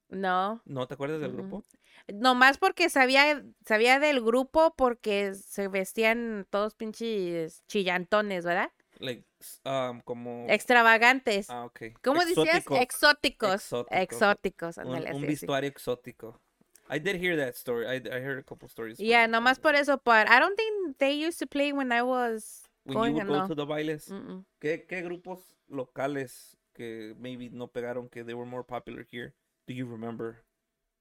No. 0.08 0.62
¿No 0.64 0.86
te 0.86 0.94
acuerdas 0.94 1.20
del 1.20 1.32
grupo? 1.32 1.64
Nomás 2.12 2.58
porque 2.58 2.88
sabía, 2.88 3.44
sabía 3.66 3.98
del 3.98 4.22
grupo 4.22 4.74
porque 4.76 5.34
se 5.34 5.68
vestían 5.68 6.46
todos 6.50 6.74
pinches 6.74 7.64
chillantones, 7.66 8.44
¿verdad? 8.44 8.70
Like, 8.98 9.26
um, 9.64 10.00
como... 10.02 10.46
Extravagantes. 10.48 11.50
Ah, 11.50 11.64
ok. 11.64 11.80
¿Cómo 12.02 12.20
decías? 12.24 12.56
Exóticos. 12.56 12.80
Exóticos. 12.80 13.54
Exóticos. 13.90 14.78
Exóticos. 14.78 14.78
Un, 14.78 15.14
un 15.14 15.20
sí. 15.20 15.26
vestuario 15.26 15.68
exótico. 15.68 16.40
I 16.88 16.98
did 16.98 17.16
hear 17.16 17.36
that 17.36 17.56
story. 17.56 17.86
I, 17.86 17.96
I 18.10 18.20
heard 18.20 18.38
a 18.38 18.42
couple 18.42 18.68
stories. 18.68 18.98
Yeah, 19.00 19.26
nomás 19.26 19.58
por 19.58 19.74
eso, 19.74 20.00
but 20.04 20.28
I 20.28 20.38
don't 20.38 20.56
think 20.56 20.98
they 20.98 21.12
used 21.14 21.38
to 21.40 21.46
play 21.46 21.72
when 21.72 21.90
I 21.92 22.02
was 22.02 22.62
When 22.84 22.94
going 22.94 23.10
you 23.10 23.14
would 23.14 23.22
and 23.22 23.30
go 23.30 23.40
all. 23.40 23.48
to 23.48 23.54
the 23.54 23.66
bailes, 23.66 24.08
Mm-mm. 24.10 24.44
¿qué, 24.60 24.86
¿qué 24.86 25.02
grupos 25.02 25.56
locales 25.68 26.56
que 26.74 27.14
maybe 27.18 27.50
no 27.50 27.66
pegaron, 27.68 28.08
que 28.08 28.22
they 28.22 28.34
were 28.34 28.48
more 28.48 28.62
popular 28.64 29.04
here? 29.10 29.34
Do 29.66 29.74
you 29.74 29.86
remember? 29.86 30.44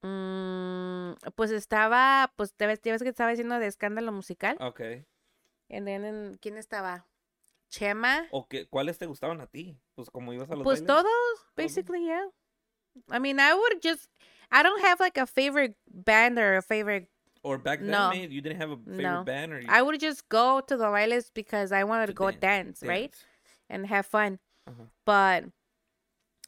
Mm, 0.02 1.14
pues 1.36 1.52
estaba, 1.52 2.32
pues 2.36 2.54
te 2.54 2.68
ves, 2.68 2.80
te 2.82 2.92
ves 2.92 3.04
que 3.04 3.10
estaba 3.10 3.30
diciendo 3.32 3.60
de 3.60 3.68
escándalo 3.68 4.12
musical. 4.12 4.58
Okay. 4.60 5.06
And 5.70 5.86
then, 5.88 6.06
en- 6.06 6.38
¿quién 6.42 6.58
estaba? 6.58 7.06
Chema. 7.70 8.28
¿O 8.32 8.48
qué, 8.48 8.68
cuáles 8.68 8.98
te 8.98 9.06
gustaban 9.08 9.42
a 9.42 9.48
ti? 9.48 9.78
Pues 9.96 10.10
como 10.10 10.32
ibas 10.34 10.50
a 10.52 10.56
los 10.56 10.64
Pues 10.64 10.82
bailes. 10.82 10.88
todos, 11.04 11.46
basically, 11.56 12.06
yeah. 12.06 12.26
I 13.10 13.20
mean, 13.20 13.40
I 13.40 13.54
would 13.54 13.82
just, 13.82 14.10
I 14.52 14.64
don't 14.64 14.82
have 14.82 15.00
like 15.00 15.18
a 15.18 15.26
favorite 15.26 15.76
band 15.92 16.40
or 16.40 16.56
a 16.58 16.62
favorite. 16.62 17.08
Or 17.44 17.58
back 17.58 17.80
then, 17.80 17.92
No. 17.92 18.12
you 18.12 18.42
didn't 18.42 18.58
have 18.58 18.72
a 18.72 18.78
favorite 18.78 19.02
No. 19.04 19.24
band 19.24 19.54
or 19.54 19.60
you 19.62 19.68
I 19.70 19.82
would 19.82 20.00
just 20.00 20.28
go 20.30 20.62
to 20.62 20.76
the 20.78 20.90
bailes 20.90 21.30
because 21.34 21.72
I 21.72 21.84
wanted 21.84 22.08
to, 22.08 22.14
To 22.14 22.18
go 22.18 22.32
dance, 22.32 22.80
dance, 22.80 22.84
right? 22.84 23.14
And 23.70 23.86
have 23.88 24.06
fun. 24.06 24.40
Ajá. 24.68 24.90
But 25.06 25.46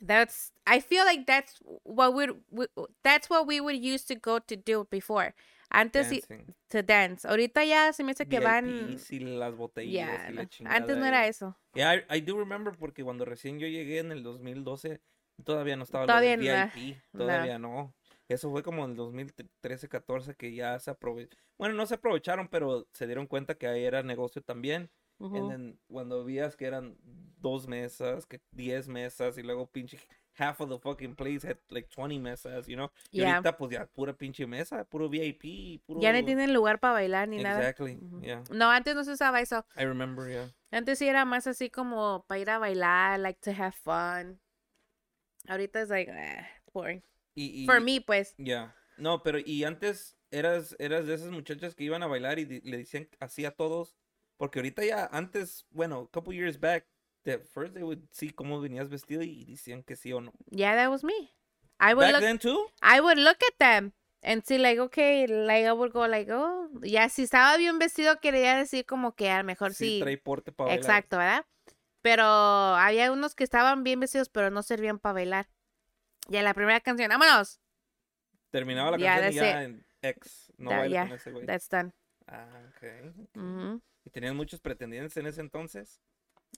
that's, 0.02 0.52
I 0.66 0.80
feel 0.80 1.06
like 1.06 1.26
that's 1.28 1.60
what 1.84 2.14
we, 2.16 2.28
we 2.52 2.66
that's 3.04 3.30
what 3.30 3.46
we 3.48 3.60
would 3.62 3.78
used 3.78 4.08
to 4.08 4.16
go 4.16 4.40
to 4.40 4.56
do 4.56 4.88
before. 4.90 5.34
Antes 5.72 6.10
Dancing. 6.10 6.54
to 6.70 6.82
dance. 6.82 7.26
Ahorita 7.26 7.66
ya 7.68 7.92
se 7.92 8.04
me 8.04 8.14
hace 8.14 8.26
que 8.26 8.40
van. 8.40 8.98
Y 9.10 9.20
las 9.20 9.54
botellas 9.56 9.92
Ya, 9.94 10.30
y 10.30 10.34
la 10.34 10.46
chingada. 10.46 10.76
Antes 10.78 10.98
no 10.98 11.06
era 11.06 11.28
eso. 11.28 11.56
Yeah, 11.76 11.92
I, 12.10 12.18
I 12.18 12.22
do 12.22 12.38
remember 12.38 12.74
porque 12.74 13.04
cuando 13.04 13.26
recién 13.26 13.60
yo 13.60 13.68
llegué 13.68 14.00
en 14.00 14.12
el 14.12 14.24
2012, 14.24 15.00
todavía 15.44 15.76
no 15.76 15.84
estaba 15.84 16.06
Todavía 16.06 16.38
del 16.38 16.70
VIP, 16.74 16.98
no. 17.14 17.20
todavía 17.26 17.60
no. 17.60 17.94
Eso 18.28 18.52
fue 18.52 18.62
como 18.64 18.84
en 18.84 18.92
el 18.92 18.98
2013, 18.98 19.88
14 19.88 20.36
que 20.36 20.54
ya 20.54 20.78
se 20.80 20.92
aprovecharon. 20.92 21.44
Bueno, 21.58 21.76
no 21.76 21.86
se 21.86 21.96
aprovecharon, 21.96 22.48
pero 22.50 22.88
se 22.94 23.06
dieron 23.06 23.26
cuenta 23.28 23.56
que 23.56 23.68
ahí 23.68 23.84
era 23.86 24.04
negocio 24.04 24.42
también. 24.42 24.90
And 25.20 25.50
then, 25.50 25.80
cuando 25.88 26.24
vías 26.24 26.56
que 26.56 26.66
eran 26.66 26.96
dos 27.40 27.68
mesas, 27.68 28.28
que 28.28 28.40
10 28.52 28.88
mesas 28.88 29.36
y 29.40 29.42
luego 29.42 29.66
pinche 29.66 29.98
half 30.38 30.62
of 30.62 30.70
the 30.70 30.78
fucking 30.78 31.16
place 31.16 31.48
had 31.48 31.58
like 31.70 31.90
20 31.96 32.20
mesas, 32.20 32.68
you 32.68 32.76
know. 32.76 32.92
Y 33.12 33.22
Yeah. 33.22 33.38
ahorita 33.38 33.58
pues 33.58 33.72
ya 33.72 33.88
pura 33.88 34.14
pinche 34.14 34.46
mesa, 34.46 34.84
puro 34.84 35.10
VIP, 35.10 35.82
puro 35.88 36.02
Ya 36.02 36.14
no 36.14 36.24
tienen 36.24 36.54
lugar 36.54 36.80
para 36.80 36.94
bailar 36.94 37.28
ni 37.30 37.40
nada. 37.40 37.58
Exactly. 37.60 37.98
Ujú. 38.00 38.22
Yeah. 38.22 38.44
No, 38.52 38.70
antes 38.70 38.94
no 38.94 39.04
se 39.04 39.12
usaba 39.14 39.42
eso. 39.42 39.66
I 39.76 39.86
remember, 39.86 40.30
yeah. 40.30 40.52
Antes 40.70 41.00
sí 41.00 41.08
era 41.08 41.26
más 41.26 41.48
así 41.48 41.72
como 41.72 42.24
para 42.28 42.40
ir 42.40 42.50
a 42.52 42.60
bailar, 42.60 43.20
like 43.20 43.40
to 43.42 43.52
have 43.52 43.72
fun. 43.72 44.40
Ahorita 45.48 45.82
es 45.82 45.90
like, 45.90 46.12
eh, 46.12 46.48
boring. 46.74 47.04
Y, 47.36 47.64
y, 47.64 47.66
For 47.66 47.82
me, 47.82 48.02
pues. 48.02 48.36
Ya. 48.38 48.76
No, 48.98 49.22
pero 49.24 49.40
y 49.40 49.64
antes 49.64 50.18
eras, 50.32 50.76
eras 50.80 51.06
de 51.08 51.14
esas 51.14 51.32
muchachas 51.32 51.76
que 51.76 51.84
iban 51.84 52.04
a 52.04 52.08
bailar 52.08 52.40
y 52.40 52.46
le 52.46 52.78
decían 52.78 53.08
así 53.20 53.46
a 53.46 53.52
todos. 53.52 53.96
Porque 54.38 54.60
ahorita 54.60 54.86
ya, 54.86 55.10
antes, 55.12 55.66
bueno, 55.72 56.02
a 56.02 56.12
couple 56.12 56.36
years 56.36 56.60
back, 56.60 56.86
the 57.24 57.40
first 57.40 57.74
they 57.74 57.84
would 57.84 58.08
see 58.12 58.30
cómo 58.32 58.62
venías 58.62 58.90
vestido 58.90 59.24
y 59.24 59.46
decían 59.46 59.84
que 59.84 59.96
sí 59.96 60.14
o 60.14 60.22
no. 60.22 60.32
Yeah, 60.52 60.76
that 60.76 60.90
was 60.90 61.04
me. 61.04 61.34
I 61.80 61.94
would 61.94 62.06
Back 62.06 62.14
look 62.14 62.22
then 62.22 62.40
too? 62.40 62.68
I 62.82 63.02
would 63.02 63.18
look 63.18 63.38
at 63.44 63.58
them 63.60 63.94
and 64.24 64.44
see 64.46 64.58
like, 64.58 64.80
okay, 64.80 65.28
like 65.28 65.66
I 65.66 65.72
would 65.74 65.92
go 65.92 66.08
like, 66.08 66.30
oh, 66.32 66.70
ya 66.82 67.10
si 67.10 67.24
estaba 67.24 67.58
bien 67.58 67.80
vestido 67.80 68.20
quería 68.20 68.56
decir 68.56 68.86
como 68.86 69.14
que 69.16 69.30
a 69.30 69.40
lo 69.40 69.44
mejor 69.44 69.74
Sí, 69.74 69.98
sí. 69.98 70.00
trae 70.00 70.18
porte 70.18 70.52
para 70.52 70.70
bailar. 70.70 70.84
Exacto, 70.84 71.18
¿verdad? 71.18 71.46
Pero 72.08 72.24
había 72.24 73.12
unos 73.12 73.36
que 73.36 73.44
estaban 73.44 73.84
bien 73.84 74.00
vestidos 74.00 74.30
pero 74.30 74.50
no 74.50 74.64
servían 74.64 74.98
para 74.98 75.12
bailar. 75.12 75.50
Y 76.30 76.38
en 76.38 76.46
la 76.46 76.54
primera 76.54 76.80
canción, 76.80 77.10
vámonos. 77.10 77.60
Terminaba 78.50 78.92
la 78.92 78.98
canción 78.98 79.34
y 79.34 79.36
ya 79.36 79.64
en 79.64 79.86
ex. 80.02 80.54
No 80.58 80.86
ya, 80.86 81.04
con 81.08 81.18
ese 81.18 81.32
güey. 81.32 81.46
That's 81.46 81.68
done. 81.68 81.92
Ah, 82.28 82.62
ok. 82.70 83.82
¿Y 84.06 84.10
tenías 84.10 84.34
muchos 84.34 84.62
pretendientes 84.62 85.18
en 85.18 85.28
ese 85.28 85.42
entonces? 85.42 86.00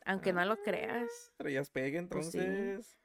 Aunque 0.05 0.33
no 0.33 0.45
lo 0.45 0.53
Ah, 0.53 0.59
creas. 0.63 1.31
Traías 1.37 1.71
pegue 1.71 1.99
Pues 2.03 2.29
sí. 2.29 2.37
entonces. 2.37 2.99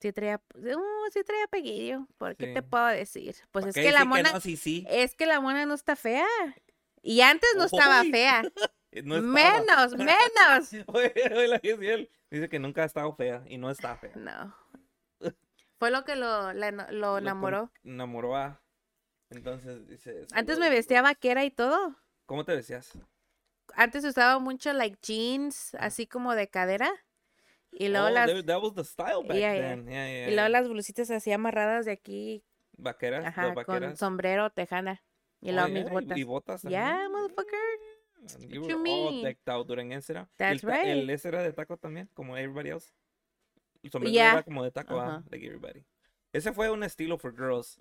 Sí 0.00 0.12
traía, 0.12 0.42
uh, 0.56 1.10
sí 1.12 1.22
traía 1.22 1.46
peguillo. 1.46 2.08
¿Por 2.18 2.34
qué 2.34 2.48
te 2.48 2.62
puedo 2.62 2.86
decir? 2.86 3.36
Pues 3.52 3.64
¿Pa' 3.66 3.68
es 3.68 3.74
que 3.76 3.92
la 3.92 4.04
mona, 4.04 4.32
no? 4.32 4.40
Sí, 4.40 4.56
sí. 4.56 4.84
es 4.90 5.14
que 5.14 5.26
la 5.26 5.40
mona 5.40 5.66
no 5.66 5.74
está 5.74 5.94
fea. 5.94 6.26
Y 7.00 7.20
antes 7.20 7.48
no 7.56 7.62
estaba 7.64 8.02
fea. 8.02 8.42
Eh, 8.92 9.02
No 9.02 9.20
menos, 9.22 9.96
menos. 9.96 10.72
Oye, 10.88 11.12
oye, 11.32 11.48
la 11.48 11.58
Giselle 11.60 12.10
Dice 12.30 12.48
que 12.48 12.58
nunca 12.58 12.82
ha 12.82 12.86
estado 12.86 13.12
fea 13.14 13.42
y 13.46 13.56
no 13.58 13.70
está 13.70 13.96
fea. 13.96 14.12
No. 14.14 14.54
Fue 15.78 15.90
lo 15.90 16.04
que 16.04 16.14
lo, 16.14 16.52
la 16.52 16.70
lo 16.70 16.90
Lo 16.92 17.18
enamoró. 17.18 17.72
enamoró 17.84 18.36
a. 18.36 18.60
Entonces 19.30 19.86
dice. 19.88 20.26
Antes 20.32 20.58
me 20.58 20.70
vestía 20.70 21.02
vaquera 21.02 21.44
y 21.44 21.50
todo. 21.50 21.96
¿Cómo 22.26 22.44
te 22.44 22.54
decías? 22.54 22.92
Antes 23.74 24.04
usaba 24.04 24.38
mucho 24.38 24.72
like 24.72 24.98
jeans, 25.02 25.74
así 25.76 26.06
como 26.06 26.34
de 26.34 26.48
cadera. 26.48 26.90
Y 27.72 27.88
luego 27.88 28.06
Oh, 28.08 28.10
las 28.10 28.44
that 28.46 28.60
was 28.60 28.74
the 28.74 28.84
style 28.84 29.22
back 29.26 29.36
Yeah, 29.36 29.54
then. 29.54 29.86
Yeah, 29.86 30.06
yeah, 30.08 30.28
y 30.30 30.34
luego 30.34 30.48
las 30.48 30.68
blusitas 30.68 31.10
así 31.12 31.30
amarradas 31.32 31.86
de 31.86 31.92
aquí, 31.92 32.44
Vaqueras, 32.76 33.24
ajá, 33.24 33.42
las 33.46 33.54
con 33.54 33.64
vaqueras. 33.64 33.98
sombrero, 33.98 34.50
tejana. 34.50 35.02
Y 35.40 35.50
Oh, 35.50 35.52
luego 35.54 35.68
yeah, 35.68 35.82
mis 35.82 35.90
botas. 35.90 36.18
Y 36.18 36.22
botas 36.24 36.62
también. 36.62 37.12
motherfucker. 37.12 37.58
Yeah, 38.22 38.36
You 38.48 38.60
What 38.60 38.68
were 38.70 38.86
you 38.86 38.94
all 38.94 39.10
mean? 39.12 39.24
decked 39.24 39.48
out 39.48 39.66
during 39.66 39.92
ese 39.92 40.10
era. 40.10 40.28
That's 40.36 40.62
el, 40.62 40.70
el 40.70 41.00
right. 41.06 41.10
ese 41.10 41.24
era 41.26 41.42
de 41.42 41.52
taco 41.52 41.76
también, 41.76 42.08
como 42.14 42.36
everybody 42.36 42.70
else. 42.70 42.92
El 43.82 43.90
sombrero 43.90 44.12
Yeah. 44.12 44.32
era 44.32 44.42
como 44.42 44.62
de 44.62 44.70
taco, 44.70 44.98
ah, 45.00 45.06
Ajá. 45.16 45.24
like 45.30 45.44
everybody. 45.46 45.84
Ese 46.32 46.52
fue 46.52 46.70
un 46.70 46.82
estilo 46.82 47.18
for 47.18 47.32
girls. 47.34 47.80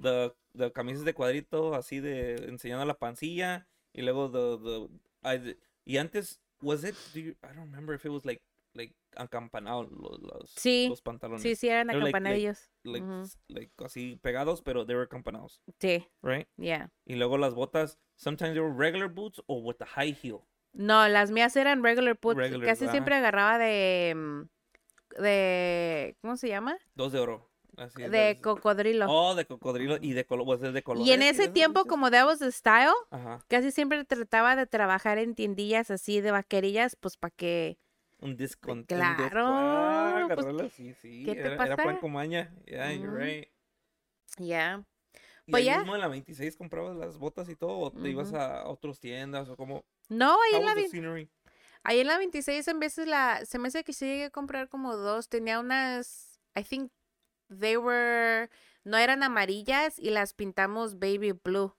The, 0.00 0.32
the 0.54 0.70
camisas 0.72 1.04
de 1.04 1.12
cuadrito, 1.14 1.74
así 1.74 2.00
de 2.00 2.34
enseñando 2.48 2.84
la 2.84 2.94
pancilla. 2.98 3.66
Y 3.92 4.02
luego 4.02 4.28
the, 4.30 4.58
the, 4.62 4.88
I- 5.24 5.56
y 5.84 5.96
antes, 5.96 6.38
was 6.60 6.84
it, 6.84 6.94
do 7.14 7.20
you- 7.20 7.36
I 7.42 7.48
don't 7.48 7.70
remember 7.70 7.94
if 7.94 8.04
it 8.04 8.10
was 8.12 8.24
like, 8.24 8.40
like 8.78 8.94
acampanados 9.16 9.90
los, 9.90 10.20
los, 10.20 10.50
Sí, 10.56 10.86
los 10.88 11.02
pantalones. 11.02 11.42
Sí, 11.42 11.54
sí, 11.56 11.68
eran 11.68 11.88
They're 11.88 12.00
like- 12.02 12.12
like- 12.12 12.16
acampanadillos. 12.16 12.70
Like, 12.84 13.04
like 13.48 13.72
así 13.84 14.16
pegados, 14.22 14.62
pero 14.62 14.86
they 14.86 14.94
were 14.96 15.04
acampanados, 15.04 15.60
Sí, 15.78 16.06
right? 16.22 16.46
yeah. 16.56 16.90
Y 17.04 17.16
luego 17.16 17.36
las 17.36 17.54
botas, 17.54 17.98
sometimes 18.16 18.54
they 18.54 18.62
were 18.62 18.72
regular 18.74 19.08
boots 19.12 19.42
or 19.46 19.62
with 19.62 19.76
the 19.76 19.84
high 19.84 20.14
heel. 20.14 20.40
No, 20.72 21.06
las 21.08 21.30
mías 21.30 21.56
eran 21.56 21.82
regular 21.82 22.18
boots. 22.20 22.36
Regular, 22.38 22.66
Casi 22.66 22.86
siempre 22.88 23.14
agarraba 23.16 23.58
de, 23.58 24.14
mm, 24.16 24.42
de, 25.22 26.16
¿cómo 26.20 26.36
se 26.36 26.48
llama? 26.48 26.78
Dos 26.94 27.12
de 27.12 27.18
oro. 27.18 27.50
Así, 27.76 28.02
De 28.02 28.38
cocodrilo. 28.42 29.06
Oh, 29.08 29.36
de 29.36 29.46
cocodrilo 29.46 29.98
y 30.00 30.12
de 30.12 30.24
color, 30.26 30.44
pues 30.46 30.62
es 30.62 30.72
de 30.74 30.82
color. 30.82 31.06
y 31.06 31.12
en 31.12 31.22
ese 31.22 31.48
tiempo, 31.48 31.84
como 31.84 32.10
that 32.10 32.26
was 32.26 32.40
the 32.40 32.50
style, 32.50 32.92
Ajá, 33.10 33.38
casi 33.48 33.70
siempre 33.70 34.04
trataba 34.04 34.56
de 34.56 34.66
trabajar 34.66 35.18
en 35.18 35.34
tiendillas 35.36 35.90
así 35.92 36.20
de 36.20 36.32
vaquerillas, 36.32 36.96
pues 36.96 37.16
para 37.16 37.30
que... 37.30 37.78
un 38.20 38.36
disco. 38.36 38.72
un 38.72 38.80
disco. 38.80 38.94
Claro, 38.96 39.46
Ah, 39.48 40.28
pues, 40.34 40.72
sí, 40.72 40.94
sí. 40.94 41.24
¿qué 41.24 41.34
te 41.34 41.40
era, 41.40 41.64
era 41.66 41.76
plan 41.76 41.88
pasa? 41.88 42.00
como 42.00 42.14
maña. 42.18 42.52
Yeah, 42.66 42.92
you're 42.92 43.08
Ujú. 43.08 43.18
right. 43.18 43.48
Yeah. 44.38 44.84
¿Y 45.46 45.50
Pues 45.52 45.60
ahí 45.60 45.66
ya. 45.66 45.78
mismo 45.78 45.94
en 45.94 46.00
la 46.02 46.08
26 46.08 46.56
comprabas 46.56 46.96
las 46.96 47.16
botas 47.18 47.48
y 47.48 47.56
todo? 47.56 47.78
¿O 47.78 47.90
te 47.90 48.08
ibas 48.10 48.32
a 48.34 48.66
otras 48.68 49.00
tiendas 49.00 49.48
o 49.48 49.56
como? 49.56 49.84
No, 50.08 50.32
ahí 50.42 50.54
en, 50.56 50.60
la, 50.60 50.66
was 50.66 50.74
the 50.74 50.80
vein- 50.82 50.90
scenery? 50.90 51.30
ahí 51.84 52.00
en 52.00 52.06
la 52.06 52.18
26 52.18 52.68
en 52.68 52.78
veces 52.80 53.06
la... 53.06 53.44
Se 53.46 53.58
me 53.58 53.68
hace 53.68 53.82
que 53.84 53.92
sí 53.94 54.04
llegué 54.06 54.24
a 54.24 54.30
comprar 54.30 54.68
como 54.68 54.96
dos. 54.96 55.28
Tenía 55.28 55.58
unas... 55.60 56.38
I 56.54 56.62
think 56.64 56.92
they 57.48 57.76
were... 57.76 58.50
No 58.84 58.96
eran 58.98 59.22
amarillas 59.22 59.98
y 59.98 60.10
las 60.10 60.34
pintamos 60.34 60.98
baby 60.98 61.32
blue. 61.32 61.74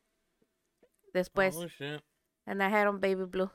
Después. 1.14 1.56
Oh, 1.56 1.68
shit. 1.68 2.02
And 2.46 2.62
I 2.62 2.68
had 2.74 2.88
on 2.88 3.00
baby 3.00 3.26
blue. 3.26 3.52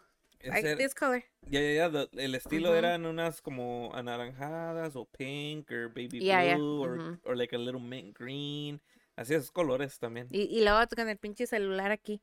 This 0.76 0.94
color. 0.94 1.24
Ya, 1.48 1.60
ya, 1.60 1.72
ya, 1.72 1.90
the- 1.90 2.08
el 2.24 2.34
estilo 2.34 2.70
Ujú. 2.70 2.78
eran 2.78 3.06
unas 3.06 3.40
como 3.40 3.90
anaranjadas 3.94 4.96
o 4.96 5.04
pink 5.06 5.70
or 5.70 5.88
baby 5.88 6.20
Yeah, 6.20 6.42
yeah, 6.44 6.56
blue 6.56 7.18
or 7.24 7.36
like 7.36 7.54
a 7.54 7.58
little 7.58 7.80
mint 7.80 8.16
green. 8.16 8.80
Así 9.16 9.34
esos 9.34 9.50
colores 9.50 9.98
también. 9.98 10.28
Y, 10.30 10.42
y 10.50 10.62
luego 10.64 10.80
con 10.94 11.08
el 11.08 11.18
pinche 11.18 11.46
celular 11.46 11.90
aquí. 11.92 12.20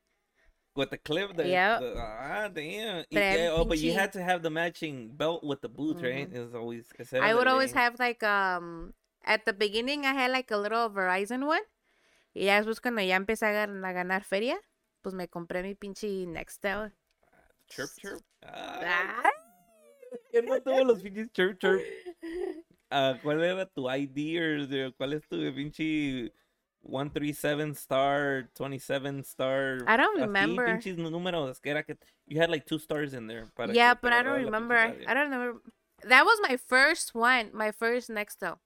With 0.74 0.88
the 0.88 0.98
clip, 0.98 1.30
Yep. 1.36 1.80
the- 1.80 1.94
ah, 1.98 2.48
damn. 2.52 3.04
Y 3.10 3.14
Traer 3.16 3.36
que- 3.36 3.48
oh, 3.50 3.64
but 3.64 3.78
you 3.78 3.92
had 3.94 4.10
to 4.12 4.20
have 4.20 4.42
the 4.42 4.50
matching 4.50 5.14
belt 5.16 5.42
with 5.42 5.60
the 5.60 5.68
boots, 5.68 6.00
right? 6.02 6.28
Ujú. 6.28 6.36
It 6.36 6.40
was 6.40 6.54
always, 6.54 6.88
I 7.12 7.34
would 7.34 7.46
always 7.48 7.72
have 7.74 7.98
like 7.98 8.22
um 8.24 8.94
at 9.24 9.44
the 9.44 9.52
beginning 9.52 10.04
I 10.04 10.12
had 10.14 10.30
like 10.30 10.50
a 10.50 10.56
little 10.56 10.88
Verizon 10.90 11.46
one. 11.46 11.62
Y 12.34 12.44
ya 12.44 12.56
después 12.58 12.80
cuando 12.80 13.02
ya 13.02 13.16
empecé 13.16 13.46
a 13.46 13.66
ganar 13.92 14.24
feria, 14.24 14.58
pues 15.02 15.14
me 15.14 15.28
compré 15.28 15.62
mi 15.62 15.74
pinche 15.74 16.26
Nextel. 16.26 16.92
Chirp, 17.74 17.90
chirp. 17.98 18.22
Ah. 18.44 19.30
¿Quién 20.30 20.44
no 20.46 20.60
tuvo 20.60 20.84
los 20.84 21.02
pinches 21.02 21.30
chirp, 21.32 21.58
chirp? 21.58 21.80
Ah, 22.94 23.18
¿Cuál 23.22 23.42
era 23.42 23.64
tu 23.64 23.88
ID 23.88 24.38
o 24.38 24.66
de- 24.66 24.92
cuál 24.98 25.14
es 25.14 25.26
tu 25.26 25.38
pinche 25.54 26.30
137 26.82 27.70
star, 27.70 28.50
27 28.54 29.20
star? 29.20 29.78
I 29.88 29.96
don't 29.96 30.18
así, 30.18 30.26
remember. 30.26 30.66
pinches 30.66 30.98
números 30.98 31.58
que 31.58 31.70
era 31.70 31.82
que 31.84 31.96
you 32.26 32.38
had 32.38 32.50
like 32.50 32.66
two 32.66 32.78
stars 32.78 33.14
in 33.14 33.26
there. 33.26 33.46
Para 33.56 33.72
yeah, 33.72 33.94
but 33.94 34.12
I 34.12 34.22
don't 34.22 34.44
remember. 34.44 34.76
I, 34.76 35.14
don't 35.14 35.30
remember. 35.30 35.62
That 36.04 36.26
was 36.26 36.38
my 36.46 36.58
first 36.58 37.14
one, 37.14 37.50
my 37.54 37.72
first 37.72 38.10
Nextel. 38.10 38.58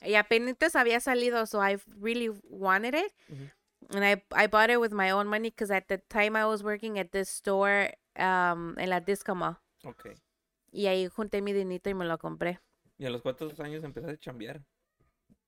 Y 0.00 0.14
apenas 0.14 0.76
había 0.76 1.00
salido, 1.00 1.48
so 1.48 1.58
I 1.58 1.78
really 1.98 2.30
wanted 2.44 2.94
it. 2.94 3.12
Ujú. 3.28 3.50
And 3.94 4.04
I, 4.04 4.22
I 4.32 4.46
bought 4.46 4.70
it 4.70 4.80
with 4.80 4.92
my 4.92 5.10
own 5.10 5.26
money 5.28 5.50
because 5.50 5.70
at 5.70 5.86
the 5.88 5.98
time 6.08 6.34
I 6.36 6.46
was 6.46 6.62
working 6.62 6.98
at 6.98 7.12
this 7.12 7.28
store 7.28 7.90
um, 8.18 8.74
en 8.78 8.88
la 8.88 9.00
Disco 9.00 9.34
Mall. 9.34 9.58
Ok. 9.84 10.10
Y 10.72 10.86
ahí 10.86 11.08
junté 11.08 11.42
mi 11.42 11.52
dinito 11.52 11.90
y 11.90 11.94
me 11.94 12.06
lo 12.06 12.16
compré. 12.18 12.58
¿Y 12.98 13.04
a 13.04 13.10
los 13.10 13.20
cuántos 13.20 13.58
años 13.60 13.84
empezaste 13.84 14.14
a 14.14 14.18
chambear? 14.18 14.62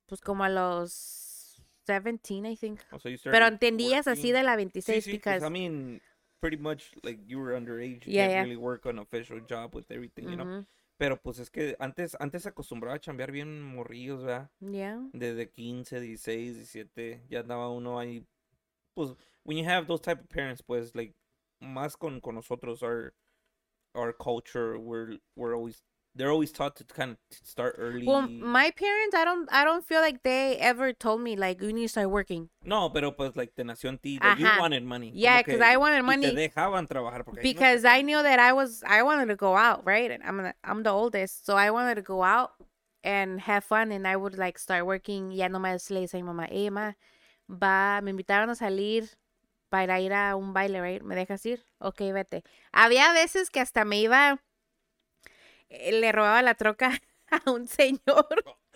Pues 0.06 0.20
como 0.20 0.44
a 0.44 0.50
los 0.50 1.62
17, 1.86 2.46
I 2.50 2.56
think. 2.56 2.80
O 2.92 2.98
sea, 2.98 3.10
you 3.10 3.18
Pero 3.24 3.46
entendías 3.46 4.06
así 4.06 4.28
working- 4.30 4.34
de 4.34 4.42
la 4.42 4.52
Sí, 4.52 4.56
26 4.56 5.04
sí, 5.04 5.10
'cause, 5.18 5.40
because... 5.40 5.46
I 5.46 5.50
mean, 5.50 6.02
pretty 6.40 6.58
much 6.58 6.92
like 7.02 7.22
you 7.26 7.40
were 7.40 7.56
underage. 7.56 8.04
You 8.06 8.12
Yeah, 8.12 8.24
can't 8.26 8.32
yeah. 8.32 8.42
really 8.42 8.56
work 8.56 8.84
an 8.84 8.98
official 8.98 9.40
job 9.48 9.74
with 9.74 9.90
everything, 9.90 10.24
you 10.28 10.36
know. 10.36 10.44
Ujú, 10.46 10.66
Pero 10.98 11.16
pues 11.20 11.38
es 11.38 11.50
que 11.50 11.74
antes 11.80 12.16
antes 12.20 12.42
se 12.42 12.50
acostumbraba 12.50 12.96
a 12.96 13.00
chambear 13.00 13.32
bien 13.32 13.62
morrillos, 13.62 14.22
¿verdad? 14.22 14.50
Yeah. 14.60 15.00
Desde 15.12 15.48
15, 15.50 16.00
16, 16.00 16.54
17, 16.56 17.24
ya 17.28 17.40
andaba 17.40 17.70
uno 17.70 17.98
ahí. 17.98 18.26
Pues, 18.94 19.14
when 19.44 19.56
you 19.56 19.64
have 19.64 19.86
those 19.86 20.00
type 20.00 20.20
of 20.20 20.28
parents, 20.28 20.62
pues, 20.62 20.94
like, 20.94 21.14
más 21.62 21.98
con, 21.98 22.20
con 22.20 22.34
nosotros, 22.36 22.82
our, 22.82 23.12
our 23.94 24.12
culture, 24.12 24.78
we're, 24.78 25.18
we're 25.36 25.54
always, 25.56 25.82
they're 26.14 26.30
always 26.30 26.52
taught 26.52 26.76
to 26.76 26.84
kind 26.84 27.12
of 27.12 27.16
start 27.42 27.74
early. 27.78 28.06
Well, 28.06 28.22
my 28.40 28.70
parents, 28.70 29.14
I 29.14 29.24
don't, 29.24 29.48
I 29.52 29.64
don't 29.64 29.84
feel 29.84 30.00
like 30.00 30.22
they 30.22 30.56
ever 30.58 30.92
told 30.92 31.20
me 31.20 31.36
like 31.36 31.60
you 31.60 31.72
need 31.72 31.82
to 31.82 31.88
start 31.88 32.10
working. 32.10 32.50
no, 32.64 32.88
pero 32.90 33.10
pues, 33.12 33.36
like, 33.36 33.54
te 33.54 33.62
nació 33.64 33.88
en 33.88 33.98
ti, 33.98 34.18
like, 34.18 34.38
you 34.38 34.46
wanted 34.58 34.84
money. 34.84 35.12
Yeah, 35.14 35.42
because 35.42 35.60
I 35.60 35.76
wanted 35.76 36.02
money 36.02 36.26
te 36.34 36.48
dejaban 36.48 36.86
trabajar 36.88 37.24
porque 37.24 37.40
ahí 37.40 37.54
no- 37.54 37.60
because 37.60 37.84
I 37.84 38.02
knew 38.02 38.22
that 38.22 38.38
I 38.38 38.52
was, 38.52 38.82
I 38.86 39.02
wanted 39.02 39.26
to 39.26 39.36
go 39.36 39.56
out, 39.56 39.84
right? 39.84 40.10
And 40.10 40.22
I'm, 40.22 40.38
the- 40.38 40.54
I'm 40.64 40.82
the 40.82 40.90
oldest, 40.90 41.44
so 41.46 41.56
I 41.56 41.70
wanted 41.70 41.96
to 41.96 42.02
go 42.02 42.22
out 42.22 42.52
and 43.02 43.40
have 43.40 43.64
fun, 43.64 43.92
and 43.92 44.06
I 44.06 44.16
would 44.16 44.38
like 44.38 44.58
start 44.58 44.86
working. 44.86 45.30
Yeah, 45.30 45.46
Ya 45.46 45.48
nomás 45.50 45.90
le 45.90 46.00
decía 46.06 46.20
a 46.20 46.22
mi 46.22 46.28
mamá, 46.32 46.48
eh, 46.50 46.70
ma, 46.70 46.92
va, 47.48 48.00
me 48.02 48.10
invitaron 48.10 48.50
a 48.50 48.54
salir 48.54 49.08
para 49.68 50.00
ir 50.00 50.12
a 50.12 50.36
un 50.36 50.52
baile, 50.52 50.80
right? 50.80 51.02
¿Me 51.02 51.14
dejas 51.16 51.44
ir? 51.46 51.64
Ok, 51.78 52.00
vete. 52.12 52.44
Había 52.72 53.12
veces 53.12 53.50
que 53.50 53.60
hasta 53.60 53.84
me 53.84 54.00
iba, 54.00 54.40
eh, 55.68 55.92
le 55.92 56.12
robaba 56.12 56.42
la 56.42 56.54
troca 56.54 56.92
a 57.30 57.50
un 57.50 57.66
señor. 57.66 58.26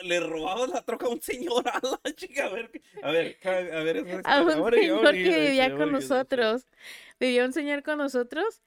le 0.03 0.21
robabas 0.21 0.71
la 0.71 0.83
troca 0.83 1.07
a 1.07 1.11
un 1.11 1.21
señor 1.21 1.69
a 1.73 1.81
la 1.83 2.15
chica. 2.15 2.47
A 2.47 2.49
ver, 2.51 2.71
a 3.03 3.11
ver, 3.11 3.39
a 3.45 3.83
ver, 3.83 3.97
a 3.99 4.01
historia. 4.01 4.43
un 4.43 4.51
Ahora 4.53 4.77
señor 4.77 4.97
ahora 4.99 5.13
que 5.13 5.41
vivía 5.41 5.65
ahora 5.65 5.77
con 5.77 5.93
nosotros. 5.93 6.67
Vivía 7.21 7.45
un 7.45 7.53
señor 7.53 7.83
con 7.83 7.99
nosotros. 7.99 8.63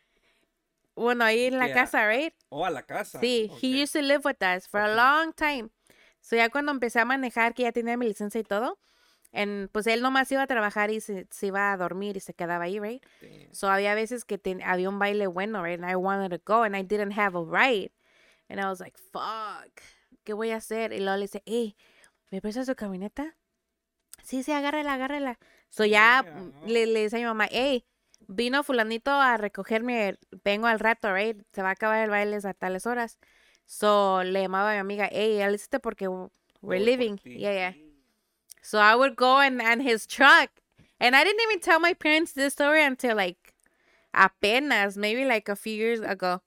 Bueno, 0.95 1.23
ahí 1.23 1.45
en 1.45 1.57
la 1.57 1.67
Yeah. 1.67 1.75
casa, 1.75 2.07
right? 2.07 2.33
Oh, 2.49 2.65
a 2.65 2.69
la 2.69 2.83
casa. 2.83 3.19
Sí, 3.19 3.49
he 3.61 3.81
used 3.81 3.93
to 3.93 4.01
live 4.01 4.21
with 4.25 4.41
us 4.41 4.67
for 4.67 4.79
a 4.81 4.93
long 4.95 5.33
time. 5.33 5.69
So 6.21 6.35
ya 6.35 6.49
cuando 6.49 6.71
empecé 6.71 6.99
a 6.99 7.05
manejar, 7.05 7.53
que 7.53 7.63
ya 7.63 7.71
tenía 7.71 7.97
mi 7.97 8.07
licencia 8.07 8.39
y 8.39 8.43
todo, 8.43 8.77
en, 9.31 9.69
pues 9.71 9.87
él 9.87 10.01
nomás 10.01 10.31
iba 10.31 10.41
a 10.43 10.47
trabajar 10.47 10.91
y 10.91 10.99
se, 11.01 11.27
se 11.29 11.47
iba 11.47 11.71
a 11.71 11.77
dormir 11.77 12.17
y 12.17 12.19
se 12.19 12.33
quedaba 12.33 12.65
ahí, 12.65 12.79
right? 12.79 13.03
Damn. 13.21 13.53
So 13.53 13.69
había 13.69 13.95
veces 13.95 14.25
que 14.25 14.37
ten- 14.37 14.61
había 14.63 14.89
un 14.89 14.99
baile 14.99 15.27
bueno, 15.27 15.63
right? 15.63 15.79
And 15.81 15.89
I 15.89 15.95
wanted 15.95 16.29
to 16.37 16.41
go 16.45 16.63
and 16.63 16.75
I 16.75 16.83
didn't 16.83 17.17
have 17.17 17.37
a 17.37 17.43
ride. 17.43 17.91
And 18.49 18.59
I 18.59 18.65
was 18.65 18.79
like, 18.79 18.97
fuck, 18.97 19.71
¿qué 20.23 20.33
voy 20.33 20.51
a 20.51 20.57
hacer? 20.57 20.91
Y 20.93 20.99
luego 20.99 21.15
le 21.17 21.23
dice, 21.23 21.41
hey, 21.45 21.75
¿me 22.29 22.41
prestas 22.41 22.65
su 22.67 22.75
camioneta? 22.75 23.35
Sí, 24.23 24.43
sí, 24.43 24.51
agárrala, 24.51 24.93
agárrala. 24.93 25.39
So 25.69 25.85
ya 25.85 26.23
Yeah, 26.23 26.33
mm, 26.33 26.51
no. 26.61 26.67
le, 26.67 26.85
le 26.85 27.03
dice 27.03 27.15
a 27.15 27.19
mi 27.19 27.25
mamá, 27.25 27.47
hey, 27.49 27.85
vino 28.27 28.63
fulanito 28.63 29.11
a 29.11 29.37
recogerme, 29.37 30.17
vengo 30.43 30.67
al 30.67 30.79
rato, 30.79 31.13
right? 31.13 31.41
Se 31.53 31.61
va 31.61 31.69
a 31.69 31.71
acabar 31.71 32.03
el 32.03 32.09
baile 32.09 32.37
a 32.43 32.53
tales 32.53 32.85
horas. 32.85 33.17
So 33.65 34.23
le 34.23 34.41
llamaba 34.41 34.71
a 34.71 34.73
mi 34.73 34.79
amiga, 34.79 35.07
hey, 35.11 35.37
ya 35.37 35.47
lo 35.47 35.55
hiciste 35.55 35.79
porque 35.79 36.07
we're 36.09 36.29
Voy 36.61 36.77
por 36.79 36.85
leaving. 36.85 37.17
ti. 37.17 37.39
Yeah, 37.39 37.53
yeah. 37.53 37.90
So 38.61 38.79
I 38.79 38.95
would 38.95 39.15
go 39.15 39.39
and, 39.39 39.61
and 39.61 39.81
his 39.81 40.05
truck. 40.05 40.49
And 40.99 41.15
I 41.15 41.23
didn't 41.23 41.41
even 41.41 41.59
tell 41.59 41.79
my 41.79 41.93
parents 41.93 42.31
this 42.31 42.53
story 42.53 42.83
until 42.83 43.15
like 43.15 43.53
apenas, 44.13 44.97
maybe 44.97 45.25
like 45.25 45.49
a 45.49 45.55
few 45.55 45.73
years 45.73 45.99
ago. 45.99 46.41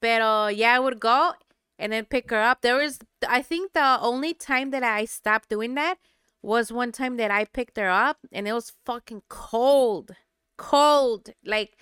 Pero 0.00 0.46
yeah, 0.46 0.76
I 0.76 0.78
would 0.78 1.00
go 1.00 1.32
and 1.78 1.92
then 1.92 2.04
pick 2.04 2.30
her 2.30 2.40
up. 2.40 2.62
There 2.62 2.76
was, 2.76 3.00
I 3.28 3.42
think 3.42 3.72
the 3.72 3.98
only 4.00 4.34
time 4.34 4.70
that 4.70 4.82
I 4.82 5.04
stopped 5.04 5.48
doing 5.48 5.74
that 5.74 5.98
was 6.42 6.70
one 6.70 6.92
time 6.92 7.16
that 7.16 7.30
I 7.30 7.44
picked 7.44 7.76
her 7.76 7.90
up 7.90 8.18
and 8.32 8.46
it 8.46 8.52
was 8.52 8.72
fucking 8.84 9.22
cold. 9.28 10.12
Cold. 10.56 11.30
Like, 11.44 11.76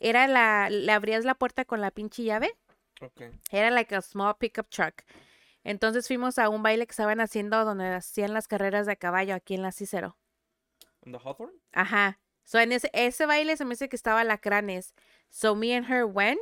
era 0.00 0.26
la, 0.26 0.68
le 0.70 0.92
abrías 0.92 1.24
la 1.24 1.34
puerta 1.34 1.64
con 1.64 1.80
la 1.80 1.90
pinche 1.90 2.24
llave. 2.24 2.48
Ok. 3.00 3.30
Era 3.52 3.70
like 3.70 3.92
a 3.92 4.02
small 4.02 4.34
pickup 4.34 4.70
truck. 4.70 5.04
Entonces 5.68 6.06
fuimos 6.06 6.38
a 6.38 6.48
un 6.48 6.62
baile 6.62 6.86
que 6.86 6.92
estaban 6.92 7.20
haciendo 7.20 7.62
donde 7.66 7.88
hacían 7.94 8.32
las 8.32 8.48
carreras 8.48 8.86
de 8.86 8.96
caballo 8.96 9.34
aquí 9.34 9.54
en 9.54 9.60
la 9.62 9.70
Cicero. 9.70 10.16
¿En 11.02 11.12
the 11.12 11.18
Hawthorne? 11.22 11.52
Ajá. 11.72 12.18
So 12.44 12.58
en 12.58 12.72
ese, 12.72 12.88
ese 12.94 13.26
baile 13.26 13.54
se 13.58 13.66
me 13.66 13.70
dice 13.70 13.90
que 13.90 13.96
estaba 13.96 14.24
Lacranes. 14.24 14.94
So 15.28 15.54
me 15.54 15.76
and 15.76 15.86
her 15.90 16.04
went 16.04 16.40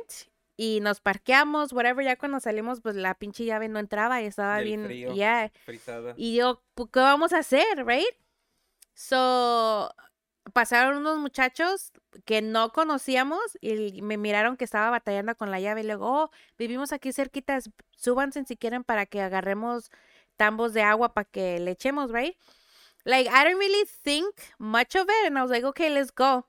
y 0.55 0.79
nos 0.79 1.01
parqueamos, 1.01 1.73
whatever, 1.73 2.05
ya 2.05 2.15
cuando 2.15 2.39
salimos, 2.39 2.79
pues 2.79 2.95
la 2.95 3.15
pinche 3.15 3.43
llave 3.43 3.67
no 3.67 3.79
entraba 3.79 4.21
y 4.21 4.25
estaba 4.27 4.55
Del 4.57 4.63
bien, 4.65 4.85
frío. 4.85 5.13
yeah. 5.13 5.51
Frisada. 5.65 6.13
Y 6.15 6.35
yo, 6.37 6.63
"Pu- 6.75 6.89
¿qué 6.89 7.01
vamos 7.01 7.33
a 7.33 7.39
hacer, 7.39 7.85
right? 7.85 8.15
So, 8.93 9.93
pasaron 10.53 10.97
unos 10.97 11.17
muchachos 11.19 11.91
que 12.25 12.41
no 12.41 12.71
conocíamos 12.71 13.39
y 13.61 14.01
me 14.01 14.17
miraron 14.17 14.57
que 14.57 14.65
estaba 14.65 14.89
batallando 14.89 15.35
con 15.35 15.51
la 15.51 15.59
llave 15.59 15.81
y 15.81 15.85
luego, 15.85 16.23
oh, 16.23 16.31
vivimos 16.57 16.91
aquí 16.93 17.11
cerquitas, 17.13 17.69
súbanse 17.95 18.43
si 18.45 18.57
quieren 18.57 18.83
para 18.83 19.05
que 19.05 19.21
agarremos 19.21 19.91
tambos 20.37 20.73
de 20.73 20.81
agua 20.83 21.13
para 21.13 21.25
que 21.25 21.59
le 21.59 21.71
echemos, 21.71 22.11
right? 22.11 22.35
Like, 23.05 23.29
I 23.29 23.43
didn't 23.45 23.59
really 23.59 23.85
think 24.03 24.35
much 24.59 24.95
of 24.95 25.07
it 25.09 25.27
and 25.27 25.37
I 25.37 25.41
was 25.41 25.51
like, 25.51 25.65
okay, 25.65 25.89
let's 25.89 26.11
go. 26.11 26.45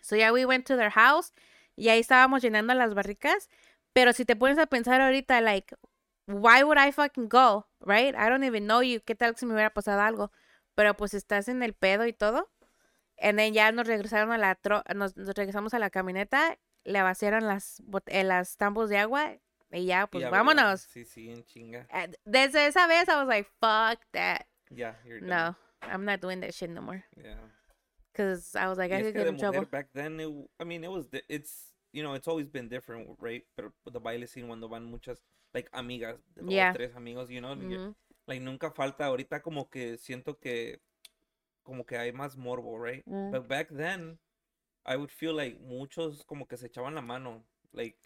So 0.00 0.16
yeah, 0.16 0.32
we 0.32 0.44
went 0.44 0.66
to 0.66 0.76
their 0.76 0.90
house 0.90 1.32
y 1.76 1.88
ahí 1.88 2.00
estábamos 2.00 2.42
llenando 2.42 2.74
las 2.74 2.94
barricas. 2.94 3.48
Pero 3.92 4.12
si 4.12 4.24
te 4.24 4.36
pones 4.36 4.58
a 4.58 4.66
pensar 4.66 5.00
ahorita, 5.00 5.40
like, 5.40 5.74
why 6.26 6.62
would 6.62 6.78
I 6.78 6.92
fucking 6.92 7.28
go, 7.28 7.66
right? 7.80 8.14
I 8.16 8.28
don't 8.28 8.44
even 8.44 8.66
know 8.66 8.82
you. 8.82 9.00
¿Qué 9.00 9.14
tal 9.14 9.36
si 9.36 9.46
me 9.46 9.54
hubiera 9.54 9.74
pasado 9.74 10.00
algo? 10.00 10.32
Pero 10.74 10.96
pues 10.96 11.14
estás 11.14 11.48
en 11.48 11.62
el 11.62 11.74
pedo 11.74 12.06
y 12.06 12.12
todo. 12.12 12.50
Then 13.22 13.54
ya 13.54 13.70
nos 13.72 13.86
regresaron 13.86 14.32
a 14.32 14.38
la 14.38 14.54
tro 14.56 14.82
nos, 14.94 15.16
nos 15.16 15.34
regresamos 15.34 15.74
a 15.74 15.78
la 15.78 15.90
camioneta, 15.90 16.58
le 16.84 17.02
vaciaron 17.02 17.46
las 17.46 17.80
eh, 18.06 18.24
las 18.24 18.56
tambos 18.56 18.88
de 18.90 18.98
agua 18.98 19.36
y 19.70 19.86
ya, 19.86 20.06
pues 20.06 20.22
Ya, 20.22 20.30
vámonos. 20.30 20.80
Sí, 20.82 21.04
sí, 21.04 21.30
en 21.30 21.44
chinga. 21.44 21.86
Eh, 21.92 22.10
Desde 22.24 22.66
esa 22.66 22.86
vez 22.86 23.08
I 23.08 23.12
was 23.16 23.26
like, 23.28 23.48
fuck 23.60 24.00
that. 24.12 24.46
Ya, 24.70 24.98
you're 25.04 25.20
done. 25.20 25.28
No, 25.28 25.56
I'm 25.82 26.04
not 26.04 26.20
doing 26.20 26.40
that 26.40 26.52
shit 26.52 26.70
no 26.70 26.82
more. 26.82 27.04
Yeah. 27.16 27.38
Cause 28.14 28.54
I 28.54 28.68
was 28.68 28.76
like, 28.76 28.90
Y 28.92 28.98
I 28.98 29.02
could 29.02 29.14
get 29.14 29.26
in 29.26 29.38
trouble. 29.38 29.64
back 29.66 29.88
then, 29.94 30.20
it 30.20 30.28
I 30.60 30.64
mean, 30.64 30.84
it 30.84 30.90
was, 30.90 31.06
it's, 31.28 31.72
you 31.92 32.02
know, 32.02 32.14
it's 32.14 32.28
always 32.28 32.48
been 32.50 32.68
different, 32.68 33.08
right? 33.20 33.42
Pero 33.56 33.72
the 33.90 34.00
baile 34.00 34.26
scene 34.26 34.46
cuando 34.46 34.68
van 34.68 34.84
muchas, 34.84 35.22
like, 35.54 35.70
amigas, 35.72 36.18
Yeah. 36.46 36.72
tres 36.74 36.94
amigos, 36.94 37.30
you 37.30 37.40
know, 37.40 37.54
y- 37.54 37.76
Ujú. 37.76 37.94
like, 38.26 38.42
nunca 38.42 38.70
falta, 38.70 39.06
ahorita 39.06 39.40
como 39.40 39.70
que 39.70 39.96
siento 39.96 40.38
que, 40.38 40.80
como 41.62 41.84
que 41.84 41.96
hay 41.96 42.12
más 42.12 42.36
morbo, 42.36 42.78
right? 42.78 43.04
Mm. 43.06 43.30
But 43.30 43.48
back 43.48 43.68
then, 43.70 44.18
I 44.84 44.96
would 44.96 45.10
feel 45.10 45.34
like 45.34 45.58
muchos 45.60 46.24
como 46.24 46.46
que 46.46 46.56
se 46.56 46.66
echaban 46.66 46.94
la 46.94 47.02
mano, 47.02 47.44
like, 47.72 47.98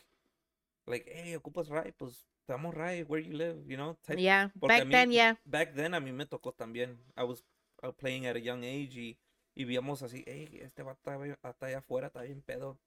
like, 0.86 1.06
hey, 1.10 1.34
ocupas 1.36 1.68
ride, 1.68 1.94
pues, 1.96 2.26
te 2.46 2.52
damos 2.52 2.74
ride, 2.74 3.04
where 3.08 3.20
you 3.22 3.32
live, 3.36 3.64
you 3.66 3.76
know? 3.76 3.96
type 4.02 4.20
Yeah, 4.20 4.50
porque 4.60 4.68
back 4.78 4.84
mí- 4.86 4.92
then, 4.92 5.10
yeah. 5.12 5.34
back 5.44 5.74
then 5.74 5.94
a 5.94 6.00
mí 6.00 6.12
me 6.12 6.26
tocó 6.26 6.52
también. 6.52 6.98
I 7.16 7.24
was 7.24 7.42
uh, 7.82 7.92
playing 7.92 8.26
at 8.26 8.36
a 8.36 8.40
young 8.40 8.62
age 8.64 8.94
y, 8.96 9.18
y 9.54 9.64
víamos 9.64 10.02
así, 10.02 10.22
hey, 10.26 10.60
este 10.62 10.82
va 10.82 10.92
está 10.92 11.66
allá 11.66 11.78
afuera, 11.78 12.08
está 12.08 12.22
bien 12.22 12.42
pedo. 12.42 12.78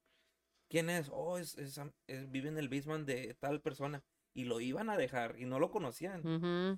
¿Quién 0.68 0.88
es? 0.88 1.08
Oh, 1.12 1.36
es, 1.36 1.58
es, 1.58 1.78
es- 2.06 2.30
vive 2.30 2.48
en 2.48 2.56
el 2.58 2.68
basement 2.68 3.06
de 3.06 3.34
tal 3.34 3.60
persona. 3.60 4.02
Y 4.32 4.44
lo 4.44 4.60
iban 4.60 4.88
a 4.90 4.96
dejar 4.96 5.34
y 5.38 5.44
no 5.44 5.58
lo 5.58 5.70
conocían. 5.70 6.22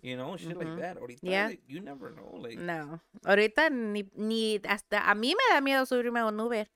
You 0.02 0.16
know, 0.16 0.36
shit 0.38 0.56
like 0.56 0.80
that. 0.80 0.96
Ahorita, 0.96 1.20
Yeah. 1.22 1.50
you 1.66 1.80
never 1.80 2.10
know. 2.12 2.38
Like, 2.40 2.56
No, 2.58 3.00
ahorita 3.24 3.68
ni, 3.70 4.08
ni 4.14 4.58
hasta 4.66 5.10
a 5.10 5.14
mí 5.14 5.34
me 5.34 5.54
da 5.54 5.60
miedo 5.60 5.84
subirme 5.84 6.20
a 6.20 6.26
un 6.26 6.40
Uber. 6.40 6.66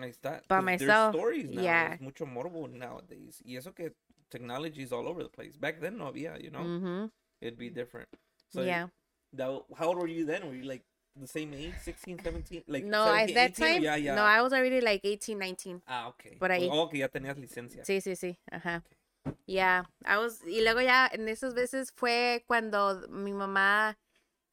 ahí 0.00 0.10
está. 0.10 0.42
By 0.48 0.60
myself, 0.60 1.14
stories 1.14 1.48
now. 1.50 1.62
yeah. 1.62 1.94
Es 1.94 2.00
mucho 2.00 2.26
morbo 2.26 2.66
nowadays. 2.68 3.40
Y 3.44 3.56
eso 3.56 3.72
que 3.74 3.94
technology 4.28 4.82
is 4.82 4.92
all 4.92 5.06
over 5.06 5.22
the 5.22 5.30
place. 5.30 5.56
Back 5.56 5.80
then 5.80 5.96
no 5.96 6.06
había, 6.06 6.36
you 6.38 6.50
know. 6.50 6.62
Ujú. 6.64 7.10
It'd 7.40 7.56
be 7.56 7.70
different. 7.70 8.08
So, 8.50 8.62
Yeah. 8.64 8.88
That, 9.34 9.48
how 9.76 9.88
old 9.88 9.98
were 9.98 10.08
you 10.08 10.24
then? 10.26 10.46
Were 10.48 10.54
you 10.56 10.64
like 10.64 10.84
the 11.14 11.26
same 11.26 11.52
age, 11.54 11.74
16, 11.82 12.18
17? 12.22 12.64
Like 12.66 12.84
No, 12.84 13.04
at 13.14 13.28
17, 13.28 13.34
that 13.34 13.50
18, 13.50 13.86
or 13.86 13.96
time, 13.96 14.16
no, 14.16 14.22
I 14.24 14.40
was 14.42 14.52
already 14.52 14.80
like 14.80 15.00
18, 15.04 15.38
19. 15.38 15.82
Ah, 15.86 16.08
ok. 16.08 16.38
por 16.38 16.50
ahí. 16.50 16.68
Oh, 16.70 16.88
que 16.88 16.98
ya 16.98 17.08
tenías 17.08 17.36
licencia. 17.38 17.84
Sí, 17.84 18.00
sí, 18.00 18.16
sí, 18.16 18.36
ajá. 18.50 18.82
Yeah, 18.82 18.97
I 19.46 20.16
was, 20.16 20.44
y 20.46 20.60
luego 20.62 20.80
ya 20.80 21.08
en 21.12 21.28
esas 21.28 21.54
veces 21.54 21.92
fue 21.92 22.44
cuando 22.46 23.06
mi 23.08 23.32
mamá 23.32 23.98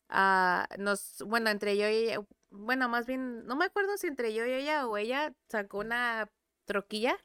ah, 0.10 0.68
nos, 0.78 1.22
bueno, 1.26 1.50
entre 1.50 1.78
yo 1.78 1.88
y 1.90 1.94
ella, 2.10 2.20
bueno, 2.50 2.88
más 2.90 3.06
bien, 3.06 3.46
no 3.46 3.56
me 3.56 3.66
acuerdo 3.66 3.98
si 3.98 4.08
entre 4.08 4.34
yo 4.34 4.46
y 4.46 4.52
ella 4.54 4.88
o 4.88 4.98
ella 4.98 5.34
sacó 5.50 5.80
una 5.80 6.30
troquilla 6.66 7.18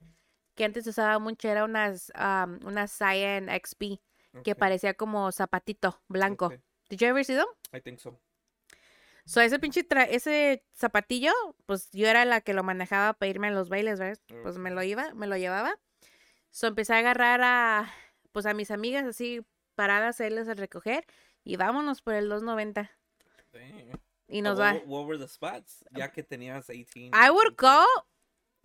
que 0.55 0.65
antes 0.65 0.87
usaba 0.87 1.19
mucho, 1.19 1.49
era 1.49 1.65
unas, 1.65 2.13
um, 2.17 2.59
una 2.67 2.87
Cyan 2.89 3.49
XP 3.49 4.01
que 4.43 4.55
parecía 4.55 4.95
como 4.95 5.31
zapatito 5.33 6.01
blanco. 6.09 6.47
ok. 6.47 6.55
Did 6.89 6.99
you 6.99 7.09
ever 7.09 7.25
see 7.25 7.37
them? 7.37 7.47
I 7.73 7.81
think 7.81 7.99
so. 8.01 8.19
So 9.25 9.41
ese 9.41 9.59
pinche 9.61 9.87
tra- 9.89 10.09
ese 10.11 10.65
zapatillo, 10.73 11.33
pues 11.67 11.89
yo 11.93 12.09
era 12.09 12.25
la 12.25 12.41
que 12.41 12.53
lo 12.53 12.65
manejaba 12.65 13.13
para 13.13 13.29
irme 13.31 13.49
a 13.49 13.53
los 13.53 13.69
bailes, 13.69 14.01
¿ves? 14.01 14.23
Pues 14.43 14.59
me 14.59 14.71
lo 14.71 14.83
iba, 14.83 15.15
me 15.15 15.27
lo 15.29 15.37
llevaba. 15.37 15.79
So 16.51 16.67
empecé 16.67 16.95
a 16.95 16.99
agarrar 16.99 17.41
a 17.43 17.93
pues 18.33 18.47
a 18.47 18.55
mis 18.55 18.71
amigas 18.71 19.05
así 19.05 19.45
paradas 19.75 20.21
a 20.21 20.27
irles 20.27 20.49
a 20.49 20.55
recoger 20.55 21.05
y 21.45 21.57
vámonos 21.57 22.03
por 22.03 22.15
el 22.15 22.29
290 22.29 22.91
Damn. 23.53 24.01
y 24.29 24.41
Oh, 24.41 24.43
nos 24.43 24.59
what, 24.59 24.65
va. 24.67 24.73
were- 24.75 24.85
what 24.87 25.07
were 25.07 25.19
the 25.19 25.29
spots? 25.29 25.85
Ya 25.93 26.13
que 26.13 26.23
tenías 26.23 26.67
18. 26.67 27.11
I 27.17 27.31
would 27.31 27.57
18. 27.57 27.57
go 27.57 27.85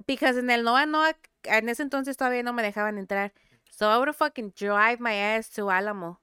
because 0.07 0.39
en 0.39 0.49
el 0.49 0.63
Noa 0.63 0.85
Noa 0.85 1.17
en 1.43 1.69
ese 1.69 1.83
entonces 1.83 2.17
todavía 2.17 2.43
no 2.43 2.53
me 2.53 2.63
dejaban 2.63 2.97
entrar. 2.97 3.33
So 3.71 3.91
I 3.93 3.97
would 3.97 4.13
fucking 4.13 4.53
drive 4.57 4.97
my 4.99 5.13
ass 5.15 5.49
to 5.51 5.69
Álamo. 5.69 6.21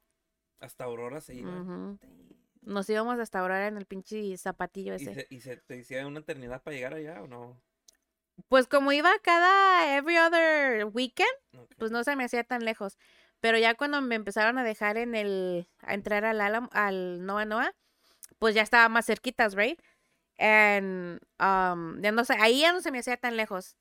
Hasta 0.60 0.84
Aurora 0.84 1.20
se 1.20 1.34
iba. 1.34 1.50
Nos 2.62 2.88
íbamos 2.88 3.18
hasta 3.18 3.40
ahora 3.40 3.66
en 3.66 3.76
el 3.76 3.86
pinche 3.86 4.36
zapatillo 4.36 4.92
¿Y 4.92 4.96
ese. 4.96 5.14
se, 5.14 5.26
¿Y 5.30 5.40
se 5.40 5.56
te 5.56 5.74
decía 5.78 6.06
una 6.06 6.20
eternidad 6.20 6.62
para 6.62 6.76
llegar 6.76 6.94
allá 6.94 7.20
o 7.22 7.26
no? 7.26 7.60
Pues 8.48 8.66
como 8.66 8.92
iba 8.92 9.10
cada 9.22 9.96
every 9.96 10.16
other 10.18 10.86
weekend, 10.86 11.30
pues 11.78 11.90
no 11.90 12.04
se 12.04 12.16
me 12.16 12.24
hacía 12.24 12.44
tan 12.44 12.64
lejos. 12.64 12.98
Pero 13.40 13.58
ya 13.58 13.74
cuando 13.74 14.00
me 14.00 14.14
empezaron 14.14 14.58
a 14.58 14.64
dejar 14.64 14.96
en 14.98 15.14
el, 15.14 15.68
a 15.80 15.94
entrar 15.94 16.24
al 16.24 16.40
al 16.40 17.26
Noa 17.26 17.44
Noa, 17.44 17.74
pues 18.38 18.54
ya 18.54 18.62
estaba 18.62 18.88
más 18.88 19.06
cerquitas, 19.06 19.54
right? 19.54 19.80
And, 20.38 21.20
um, 21.38 22.00
ya 22.00 22.12
no 22.12 22.24
sé, 22.24 22.34
ahí 22.40 22.60
ya 22.60 22.72
no 22.72 22.80
se 22.80 22.90
me 22.90 22.98
hacía 22.98 23.16
tan 23.16 23.36
lejos. 23.36 23.76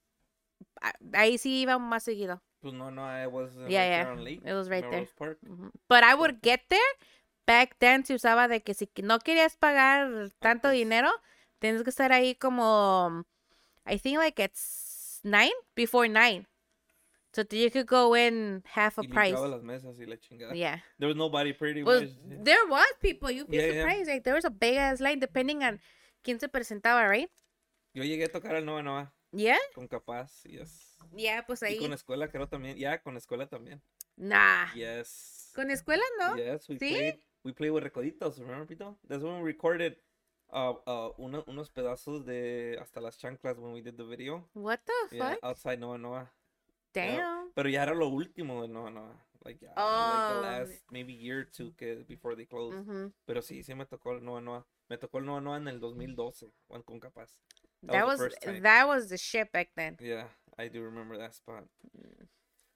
Ahí 1.13 1.37
sí 1.37 1.61
iba 1.61 1.77
más 1.79 2.03
seguido. 2.03 2.41
Pues 2.59 2.73
no, 2.73 2.91
no, 2.91 3.01
I 3.01 3.25
was 3.25 3.55
uh, 3.57 3.67
Yeah, 3.67 4.05
right 4.05 4.15
yeah. 4.15 4.23
Lake. 4.23 4.41
It 4.45 4.53
was 4.53 4.69
right 4.69 4.87
there. 4.89 5.07
But 5.87 6.03
I 6.03 6.13
would 6.13 6.41
get 6.41 6.61
there. 6.69 6.79
Back 7.47 7.77
then 7.79 8.05
se 8.05 8.13
usaba 8.13 8.47
de 8.47 8.61
que 8.61 8.73
si 8.73 8.89
no 9.01 9.19
querías 9.19 9.57
pagar 9.57 10.31
tanto 10.39 10.67
Antes. 10.67 10.79
dinero, 10.79 11.09
tienes 11.59 11.83
que 11.83 11.89
estar 11.89 12.11
ahí 12.11 12.35
como, 12.35 13.25
I 13.85 13.97
think 13.97 14.17
like 14.17 14.39
it's 14.39 15.19
nine, 15.23 15.51
before 15.75 16.07
nine. 16.07 16.45
So 17.33 17.43
you 17.51 17.71
could 17.71 17.87
go 17.87 18.13
in 18.13 18.61
half 18.65 18.97
a 18.97 19.01
Y 19.03 19.07
price. 19.07 19.35
y. 19.39 20.53
Yeah. 20.53 20.79
There 20.99 21.07
was 21.07 21.15
nobody 21.15 21.53
pretty 21.53 21.81
Well, 21.81 22.01
much. 22.01 22.09
there 22.43 22.65
was 22.67 22.85
people. 23.01 23.31
You'd 23.31 23.47
be 23.49 23.57
Yeah, 23.57 23.67
yeah. 23.67 23.81
surprised. 23.81 24.09
Like 24.09 24.23
there 24.23 24.35
was 24.35 24.43
a 24.45 24.49
big 24.49 24.75
ass 24.75 24.99
line 24.99 25.19
depending 25.19 25.63
on 25.63 25.79
quién 26.25 26.39
se 26.39 26.47
presentaba, 26.49 27.07
right? 27.09 27.29
Yo 27.93 28.03
llegué 28.03 28.25
a 28.25 28.27
tocar 28.29 28.55
al 28.55 28.65
Nova 28.65 28.81
Nova 28.83 29.13
Yeah. 29.31 29.57
con 29.73 29.87
Capaz, 29.87 30.43
yes. 30.43 30.97
Yeah, 31.15 31.41
pues 31.47 31.61
Y 31.61 31.65
ahí. 31.67 31.79
con 31.79 31.93
escuela 31.93 32.27
creo 32.29 32.47
también. 32.47 32.77
Ya, 32.77 33.01
con 33.01 33.15
escuela 33.15 33.47
también. 33.47 33.81
Nah. 34.17 34.73
Yes. 34.75 35.51
Con 35.55 35.71
escuela 35.71 36.03
no. 36.19 36.35
Yes, 36.35 36.67
we 36.69 36.75
¿Sí? 36.77 36.89
played. 36.89 37.19
We 37.43 37.53
played 37.53 37.71
with 37.71 37.83
Recoditos, 37.83 38.37
remember, 38.39 38.65
Pito? 38.67 38.97
That's 39.07 39.23
when 39.23 39.41
we 39.41 39.43
recorded 39.43 39.97
uh, 40.51 40.73
uh, 40.85 41.13
uno- 41.17 41.43
unos 41.47 41.69
pedazos 41.69 42.25
de 42.25 42.77
hasta 42.81 42.99
las 43.01 43.17
chanclas 43.17 43.57
when 43.57 43.73
we 43.73 43.81
did 43.81 43.97
the 43.97 44.03
video. 44.05 44.47
What 44.53 44.79
the 44.85 45.15
Yeah, 45.15 45.31
fuck? 45.33 45.39
outside 45.43 45.79
Nova 45.79 45.97
Nova. 45.97 46.31
Damn. 46.93 47.51
Pero 47.53 47.69
ya 47.69 47.83
era 47.83 47.93
lo 47.95 48.09
último 48.09 48.61
de 48.61 48.67
Nova 48.67 48.89
Nova. 48.89 49.15
Like, 49.43 49.61
like 49.61 49.73
Oh. 49.77 50.33
the 50.35 50.41
last 50.41 50.83
maybe 50.91 51.13
year 51.13 51.39
or 51.39 51.45
two 51.45 51.71
que 51.77 52.03
before 52.07 52.35
they 52.35 52.45
closed. 52.45 52.77
Mhm. 52.85 53.11
Pero 53.25 53.41
sí, 53.41 53.63
sí 53.63 53.73
me 53.75 53.85
tocó 53.85 54.11
el 54.13 54.23
Nova 54.23 54.39
Nova. 54.41 54.65
Me 54.89 54.97
tocó 54.97 55.17
el 55.19 55.25
Nova 55.25 55.41
Nova 55.41 55.57
en 55.57 55.67
el 55.67 55.79
2012, 55.79 56.51
Juan 56.67 56.83
con 56.83 56.99
Capaz. 56.99 57.39
That 57.83 58.05
was 58.05 58.19
was 58.19 58.35
the 58.41 58.59
that 58.61 58.85
was 58.87 59.09
the 59.09 59.17
shit 59.17 59.51
back 59.51 59.71
then. 59.75 59.97
Yeah, 59.99 60.27
I 60.57 60.67
do 60.69 60.83
remember 60.83 61.17
that 61.17 61.33
spot. 61.33 61.63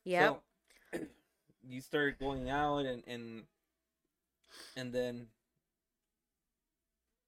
Yep. 0.06 0.42
So, 0.92 1.00
you 1.62 1.82
start 1.82 2.18
going 2.20 2.50
out 2.50 2.86
and 2.88 3.04
and 3.08 3.46
and 4.76 4.92
then 4.94 5.28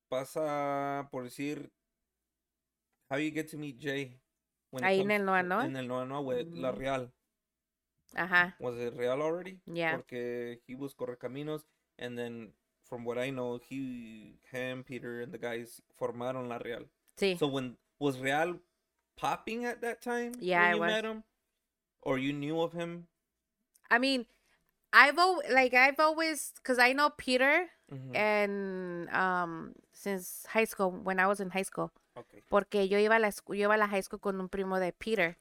pasa 0.10 1.08
por 1.12 1.24
decir 1.24 1.70
how 3.10 3.18
you 3.18 3.32
get 3.32 3.48
to 3.50 3.58
meet 3.58 3.80
Jay 3.80 4.20
when 4.72 4.84
Ahí 4.84 5.00
en 5.02 5.12
el 5.12 5.24
Noa 5.26 5.44
Noa? 5.44 5.66
en 5.66 5.76
el 5.76 5.88
Noa 5.88 6.06
Noa 6.06 6.22
with 6.22 6.48
La 6.54 6.72
Mm. 6.72 6.78
Real 6.80 7.12
Ajá. 8.16 8.56
was 8.60 8.78
it 8.78 8.94
Real 8.96 9.22
already 9.22 9.60
Yeah. 9.66 9.96
porque 9.96 10.60
he 10.68 10.76
was 10.76 10.94
Correcaminos 10.94 11.64
and 12.00 12.18
then 12.18 12.54
from 12.84 13.04
what 13.04 13.18
I 13.18 13.32
know 13.32 13.58
he 13.58 14.40
him 14.52 14.84
Peter 14.84 15.22
and 15.22 15.32
the 15.34 15.38
guys 15.38 15.82
formaron 16.00 16.48
La 16.48 16.58
Real 16.58 16.86
Sí. 17.18 17.38
so 17.38 17.48
when 17.48 17.78
was 18.00 18.20
Real 18.20 18.60
popping 19.16 19.66
at 19.66 19.82
that 19.82 20.02
time 20.02 20.34
Yeah, 20.40 20.62
when 20.68 20.76
you 20.76 20.82
was. 20.82 20.92
met 20.92 21.06
him 21.06 21.24
or 22.02 22.18
you 22.18 22.32
knew 22.34 22.60
of 22.62 22.74
him 22.74 23.08
I 23.90 24.00
mean, 24.00 24.26
I've 24.92 25.18
always 25.18 25.50
like 25.50 25.74
I've 25.74 26.00
always 26.00 26.52
because 26.58 26.78
I 26.78 26.92
know 26.94 27.10
Peter 27.10 27.70
Mhm. 27.90 28.16
and 28.16 29.10
um 29.16 29.74
since 29.98 30.46
high 30.54 30.66
school 30.66 30.92
when 30.92 31.20
I 31.20 31.26
was 31.28 31.40
in 31.40 31.50
high 31.52 31.66
school 31.66 31.92
okay 32.16 32.42
porque 32.50 32.88
yo 32.88 32.98
iba 33.00 33.16
a 33.16 33.20
la 33.20 33.32
yo 33.50 33.68
iba 33.68 33.76
a 33.76 33.78
la 33.78 33.88
high 33.88 34.02
school 34.02 34.20
con 34.20 34.40
un 34.40 34.48
primo 34.50 34.80
de 34.80 34.92
Peter. 34.92 35.38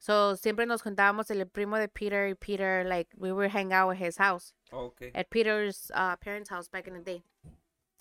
So 0.00 0.36
siempre 0.36 0.64
nos 0.64 0.82
juntábamos 0.82 1.28
el 1.30 1.44
primo 1.46 1.76
de 1.76 1.88
Peter 1.88 2.28
y 2.28 2.34
Peter, 2.34 2.84
like, 2.84 3.08
we 3.16 3.32
would 3.32 3.50
hang 3.50 3.72
out 3.72 3.90
at 3.90 3.96
his 3.96 4.16
house, 4.16 4.52
Ok. 4.72 5.10
at 5.12 5.28
Peter's 5.28 5.90
uh, 5.92 6.14
parents' 6.14 6.50
house 6.50 6.68
back 6.68 6.86
in 6.86 6.94
the 6.94 7.00
day, 7.00 7.24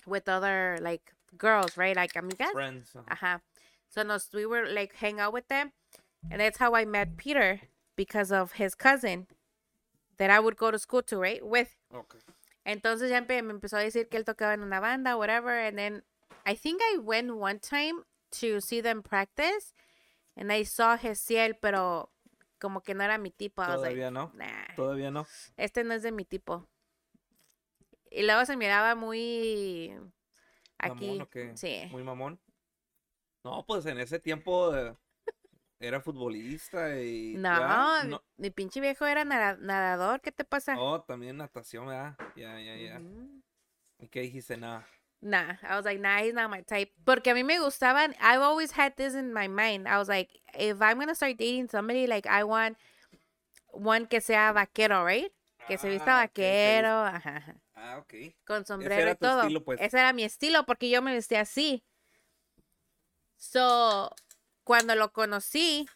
with 0.06 0.30
other, 0.30 0.78
like, 0.80 1.12
girls, 1.40 1.76
right? 1.76 1.96
Like, 1.96 2.14
amigas. 2.14 2.52
Friends. 2.52 2.92
ajá. 2.94 3.08
Uh-huh. 3.12 3.38
So 3.90 4.04
nos, 4.04 4.30
we 4.32 4.46
were, 4.46 4.68
like, 4.68 4.94
hang 4.98 5.20
out 5.20 5.34
with 5.34 5.48
them. 5.48 5.72
And 6.30 6.40
that's 6.40 6.60
how 6.60 6.76
I 6.76 6.86
met 6.86 7.18
Peter, 7.18 7.62
because 7.96 8.32
of 8.32 8.52
his 8.62 8.76
cousin 8.76 9.26
that 10.18 10.30
I 10.30 10.40
would 10.40 10.56
go 10.56 10.70
to 10.70 10.78
school 10.78 11.02
to, 11.02 11.18
right? 11.18 11.44
With. 11.44 11.76
Ok. 11.92 12.20
Entonces 12.68 13.10
ya 13.10 13.22
me 13.22 13.38
empezó 13.38 13.78
a 13.78 13.80
decir 13.80 14.10
que 14.10 14.18
él 14.18 14.26
tocaba 14.26 14.54
en 14.54 14.62
una 14.62 14.82
banda, 14.82 15.16
whatever. 15.16 15.54
And 15.54 15.78
then 15.78 16.04
I 16.46 16.54
think 16.54 16.82
I 16.94 16.98
went 16.98 17.32
one 17.32 17.60
time 17.60 18.04
to 18.42 18.60
see 18.60 18.82
them 18.82 19.02
practice. 19.02 19.74
And 20.36 20.52
I 20.52 20.66
saw 20.66 20.98
Gesiel, 20.98 21.56
pero 21.62 22.12
como 22.60 22.82
que 22.82 22.94
no 22.94 23.06
era 23.06 23.18
mi 23.18 23.32
tipo. 23.32 23.64
I 23.64 23.68
was 23.70 23.82
like, 23.82 23.96
Todavía 23.96 24.12
no. 24.12 24.32
nah, 24.36 24.76
Todavía 24.76 25.12
no. 25.12 25.26
este 25.56 25.86
no 25.86 25.94
es 25.94 26.04
de 26.04 26.12
mi 26.12 26.26
tipo. 26.26 26.68
Y 28.12 28.24
luego 28.24 28.46
se 28.46 28.58
miraba 28.58 28.96
muy 28.96 29.94
aquí. 30.78 31.06
¿Mamón 31.08 31.22
o 31.22 31.30
qué? 31.30 31.56
Sí. 31.56 31.88
Muy 31.90 32.04
mamón. 32.04 32.38
No, 33.46 33.66
pues 33.66 33.86
en 33.86 33.98
ese 33.98 34.20
tiempo 34.20 34.76
eh, 34.76 34.94
era 35.80 36.02
futbolista 36.02 37.00
y. 37.02 37.36
No, 37.38 38.20
mi- 38.38 38.50
pinche 38.52 38.80
viejo 38.82 39.06
era 39.06 39.26
nada- 39.26 39.58
nadador. 39.60 40.22
¿Qué 40.22 40.32
te 40.32 40.44
pasa? 40.44 40.76
Oh, 40.80 41.02
también 41.02 41.38
natación, 41.38 41.88
¿verdad? 41.88 42.16
Ya, 42.36 42.60
ya, 42.60 42.76
ya. 42.76 43.02
¿Y 44.00 44.08
qué 44.08 44.22
dijiste? 44.22 44.58
Nada. 44.58 44.88
Nah, 45.20 45.56
I 45.64 45.76
was 45.76 45.84
like, 45.86 46.00
nah, 46.00 46.20
he's 46.22 46.34
not 46.36 46.50
my 46.52 46.62
type. 46.62 46.94
Porque 47.04 47.32
a 47.32 47.34
mí 47.34 47.44
me 47.44 47.60
gustaban. 47.60 48.16
I've 48.22 48.42
always 48.44 48.72
had 48.72 48.94
this 48.96 49.16
in 49.16 49.34
my 49.34 49.48
mind. 49.48 49.88
I 49.88 49.98
was 49.98 50.08
like, 50.08 50.30
if 50.54 50.80
I'm 50.82 51.00
gonna 51.00 51.16
start 51.16 51.38
dating 51.38 51.70
somebody, 51.70 52.06
like 52.06 52.28
I 52.28 52.44
want 52.44 52.78
one 53.72 54.06
que 54.08 54.22
sea 54.22 54.52
vaquero, 54.54 55.04
right? 55.04 55.32
Que 55.68 55.78
se 55.80 55.90
vista 55.90 56.20
Ah, 56.22 56.28
vaquero, 56.28 57.04
ajá, 57.04 57.38
ajá, 57.38 57.56
Ah, 57.76 57.98
ok. 57.98 58.14
con 58.46 58.64
sombrero 58.66 59.12
y 59.12 59.16
todo. 59.16 59.42
estilo, 59.42 59.64
pues. 59.66 59.82
Ese 59.82 59.98
era 59.98 60.14
mi 60.14 60.24
estilo 60.24 60.66
porque 60.66 60.90
yo 60.90 61.02
me 61.02 61.12
vestía 61.14 61.42
así. 61.42 61.84
So, 63.36 64.12
cuando 64.68 64.94
lo 64.96 65.12
conocí, 65.14 65.88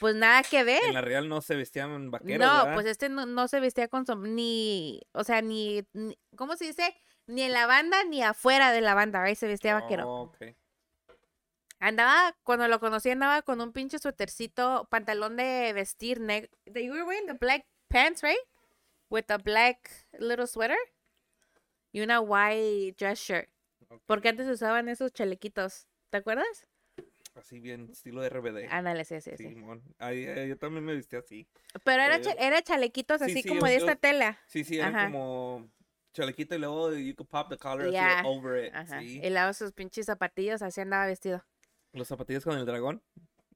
pues 0.00 0.14
nada 0.16 0.42
que 0.42 0.64
ver. 0.64 0.82
En 0.84 0.94
la 0.94 1.00
real 1.02 1.28
no 1.28 1.40
se 1.42 1.54
vestían 1.54 2.10
vaqueros, 2.10 2.44
No, 2.46 2.54
¿verdad? 2.58 2.74
pues 2.74 2.86
este 2.86 3.08
no, 3.08 3.26
no 3.26 3.46
se 3.46 3.60
vestía 3.60 3.86
con 3.88 4.04
som 4.06 4.34
ni, 4.34 5.00
o 5.12 5.22
sea, 5.22 5.42
ni, 5.42 5.86
ni- 5.92 6.18
¿cómo 6.36 6.56
se 6.56 6.64
dice? 6.64 6.96
Ni 7.26 7.42
en 7.42 7.52
la 7.52 7.66
banda 7.66 8.02
ni 8.04 8.22
afuera 8.22 8.72
de 8.72 8.80
la 8.80 8.94
banda, 8.94 9.22
right? 9.22 9.36
Se 9.36 9.46
vestía 9.46 9.74
vaquero. 9.74 10.08
Oh, 10.08 10.22
ok. 10.22 10.56
Andaba, 11.78 12.34
cuando 12.42 12.66
lo 12.68 12.80
conocí, 12.80 13.10
andaba 13.10 13.42
con 13.42 13.60
un 13.60 13.72
pinche 13.72 13.98
suétercito, 13.98 14.88
pantalón 14.90 15.36
de 15.36 15.72
vestir 15.74 16.20
negro. 16.20 16.50
You 16.66 16.92
were 16.92 17.02
wearing 17.04 17.26
the 17.26 17.34
black 17.34 17.66
pants, 17.88 18.22
right? 18.22 18.38
With 19.10 19.30
a 19.30 19.36
black 19.38 19.90
little 20.18 20.46
sweater. 20.46 20.78
Y 21.92 22.00
una 22.00 22.20
white 22.20 22.96
dress 22.98 23.20
shirt. 23.20 23.50
Porque 24.06 24.28
antes 24.30 24.48
usaban 24.48 24.88
esos 24.88 25.12
chalequitos. 25.12 25.86
¿Te 26.10 26.18
acuerdas? 26.18 26.66
Así 27.36 27.60
bien, 27.60 27.88
estilo 27.90 28.22
de 28.22 28.30
RBD. 28.30 28.66
Ándale, 28.70 29.04
sí, 29.04 29.20
sí, 29.20 29.30
ay, 29.98 30.48
yo 30.48 30.56
también 30.58 30.84
me 30.84 30.94
vestía 30.94 31.18
así. 31.18 31.46
Pero 31.84 32.02
era, 32.02 32.16
Eh, 32.16 32.20
cha- 32.22 32.32
era 32.38 32.62
chalequitos 32.62 33.18
sí, 33.18 33.24
así 33.30 33.42
sí, 33.42 33.48
como 33.48 33.60
yo- 33.60 33.66
de 33.66 33.76
esta 33.76 33.94
tela. 33.96 34.38
Sí, 34.46 34.64
sí, 34.64 34.78
era 34.78 35.04
como 35.06 35.68
chalequito 36.14 36.54
y 36.54 36.58
luego 36.58 36.94
you 36.94 37.14
could 37.14 37.28
pop 37.28 37.50
the 37.50 37.58
collar 37.58 37.90
Yeah. 37.90 38.20
así 38.20 38.28
over 38.28 38.64
it. 38.64 38.74
Ajá. 38.74 39.00
Sí. 39.00 39.20
Y 39.22 39.28
luego 39.30 39.52
sus 39.52 39.72
pinches 39.72 40.06
zapatillos, 40.06 40.62
así 40.62 40.80
andaba 40.80 41.06
vestido. 41.06 41.44
Los 41.92 42.08
zapatillos 42.08 42.42
con 42.42 42.56
el 42.56 42.64
dragón 42.64 43.02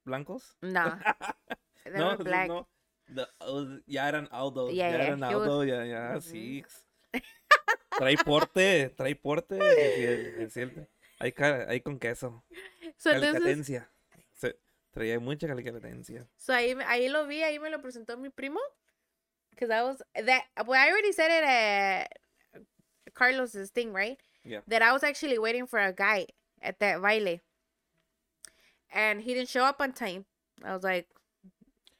blancos. 0.05 0.57
No. 0.61 0.85
No, 1.87 2.13
esos 2.13 2.25
black. 2.25 2.49
no. 2.49 2.69
The- 3.13 3.83
ya 3.87 4.07
eran 4.09 4.29
Aldo. 4.31 4.69
Yeah, 4.71 4.91
ya 4.91 4.97
yeah, 4.99 5.07
eran 5.07 5.21
was- 5.23 5.33
Aldo, 5.35 5.65
ya, 5.65 5.87
ya, 5.87 6.11
Ujú. 6.19 6.21
sí. 6.21 6.65
Trae 7.99 8.17
porte, 8.25 8.91
trae 8.91 9.17
porte. 9.17 9.59
Ca- 11.33 11.67
ahí 11.69 11.81
con 11.83 11.99
queso. 11.99 12.43
So, 12.97 13.11
entonces, 13.11 13.33
Calicatencia. 13.43 13.91
Se- 14.35 14.59
traía 14.93 15.21
mucha 15.21 15.47
calicatencia. 15.47 16.27
So 16.37 16.53
ahí, 16.53 16.75
ahí 16.87 17.09
lo 17.09 17.27
vi, 17.27 17.43
ahí 17.43 17.59
me 17.59 17.71
lo 17.71 17.81
presentó 17.81 18.17
mi 18.17 18.31
primo. 18.31 18.61
Because 19.51 19.71
I 19.71 19.83
was 19.83 20.03
that 20.15 20.45
well, 20.67 20.81
I 20.81 20.91
already 20.91 21.13
said 21.13 21.31
it 21.31 21.45
at 21.45 22.09
Carlos's 23.15 23.71
thing, 23.71 23.93
right? 23.93 24.19
Yeah. 24.45 24.63
That 24.69 24.83
I 24.83 24.93
was 24.93 25.03
actually 25.05 25.39
waiting 25.39 25.67
for 25.67 25.79
a 25.79 25.93
guy 25.93 26.27
at 26.63 26.79
that 26.81 27.01
baile. 27.03 27.41
And 28.93 29.21
he 29.21 29.35
didn't 29.35 29.49
show 29.51 29.65
up 29.65 29.81
on 29.81 29.93
time. 29.93 30.25
I 30.65 30.73
was 30.75 30.83
like, 30.83 31.07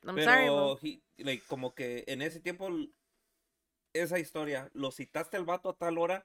I'm 0.07 0.17
sorry, 0.23 0.49
he- 0.81 1.03
like, 1.23 1.43
como 1.49 1.71
que 1.75 2.03
en 2.09 2.23
ese 2.23 2.41
tiempo, 2.41 2.69
esa 3.93 4.19
historia, 4.19 4.71
lo 4.75 4.91
citaste 4.91 5.37
al 5.37 5.45
vato 5.45 5.69
a 5.69 5.75
tal 5.77 5.99
hora 5.99 6.25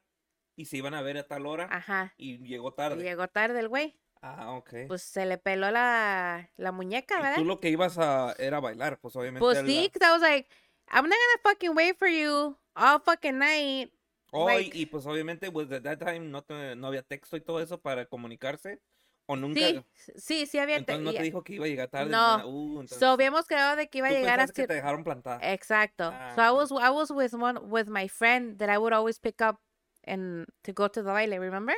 y 0.56 0.66
se 0.66 0.78
iban 0.78 0.94
a 0.94 1.02
ver 1.02 1.18
a 1.18 1.28
tal 1.28 1.46
hora 1.46 1.68
Ajá. 1.72 2.14
y 2.18 2.38
llegó 2.40 2.74
tarde. 2.74 3.04
Llegó 3.04 3.28
tarde 3.28 3.60
el 3.60 3.68
güey. 3.68 4.00
Ah, 4.22 4.52
ok. 4.54 4.74
Pues 4.88 5.04
se 5.04 5.26
le 5.26 5.38
peló 5.38 5.70
la, 5.72 6.50
la 6.58 6.72
muñeca, 6.72 7.20
Y 7.20 7.22
¿verdad? 7.22 7.36
tú 7.36 7.46
lo 7.46 7.60
que 7.60 7.70
ibas 7.70 7.98
a 8.00 8.34
era 8.40 8.60
bailar, 8.60 9.00
pues 9.00 9.16
obviamente. 9.16 9.40
Pues 9.40 9.58
era- 9.60 9.68
sí, 9.68 9.92
I 9.94 10.12
was 10.12 10.22
like, 10.22 10.50
I'm 10.92 11.04
not 11.08 11.14
gonna 11.18 11.42
fucking 11.44 11.76
wait 11.76 11.98
for 11.98 12.08
you 12.08 12.58
all 12.76 13.00
fucking 13.04 13.38
night. 13.38 13.92
Oh, 14.32 14.50
y- 14.50 14.54
like- 14.66 14.78
y, 14.78 14.86
pues 14.88 15.06
obviamente, 15.06 15.52
pues 15.52 15.72
at 15.72 15.84
that 15.84 16.00
time 16.00 16.22
no, 16.22 16.42
te- 16.44 16.76
no 16.76 16.88
había 16.88 17.04
texto 17.04 17.38
y 17.38 17.42
todo 17.42 17.60
eso 17.62 17.80
para 17.80 18.06
comunicarse. 18.08 18.82
O 19.28 19.36
nunca. 19.36 19.60
Sí, 19.60 19.84
sí, 20.16 20.46
sí 20.46 20.60
había. 20.60 20.76
entonces 20.78 21.04
no 21.04 21.12
te 21.12 21.24
dijo 21.24 21.44
que 21.44 21.54
iba 21.54 21.66
a 21.66 21.68
llegar 21.68 21.88
tarde. 21.90 22.12
No. 22.12 22.48
Uh, 22.48 22.72
entonces, 22.82 23.00
So 23.00 23.08
habíamos 23.10 23.48
quedado 23.48 23.76
de 23.76 23.90
que 23.90 23.98
iba 24.00 24.08
a 24.08 24.12
llegar 24.12 24.40
hasta 24.40 24.54
que 24.54 24.68
te 24.68 24.76
dejaron 24.76 25.04
plantada. 25.04 25.40
Exacto. 25.52 26.12
Ah, 26.14 26.34
so 26.36 26.42
I 26.44 26.52
was 26.52 26.72
I 26.72 26.90
was 26.92 27.10
with 27.10 27.34
one 27.34 27.60
with 27.60 27.88
my 27.88 28.08
friend 28.08 28.58
that 28.60 28.70
I 28.70 28.78
would 28.78 28.94
always 28.94 29.18
pick 29.20 29.42
up 29.42 29.60
and 30.06 30.46
to 30.64 30.72
go 30.72 30.88
to 30.88 31.02
the 31.02 31.12
baile, 31.12 31.40
remember? 31.40 31.74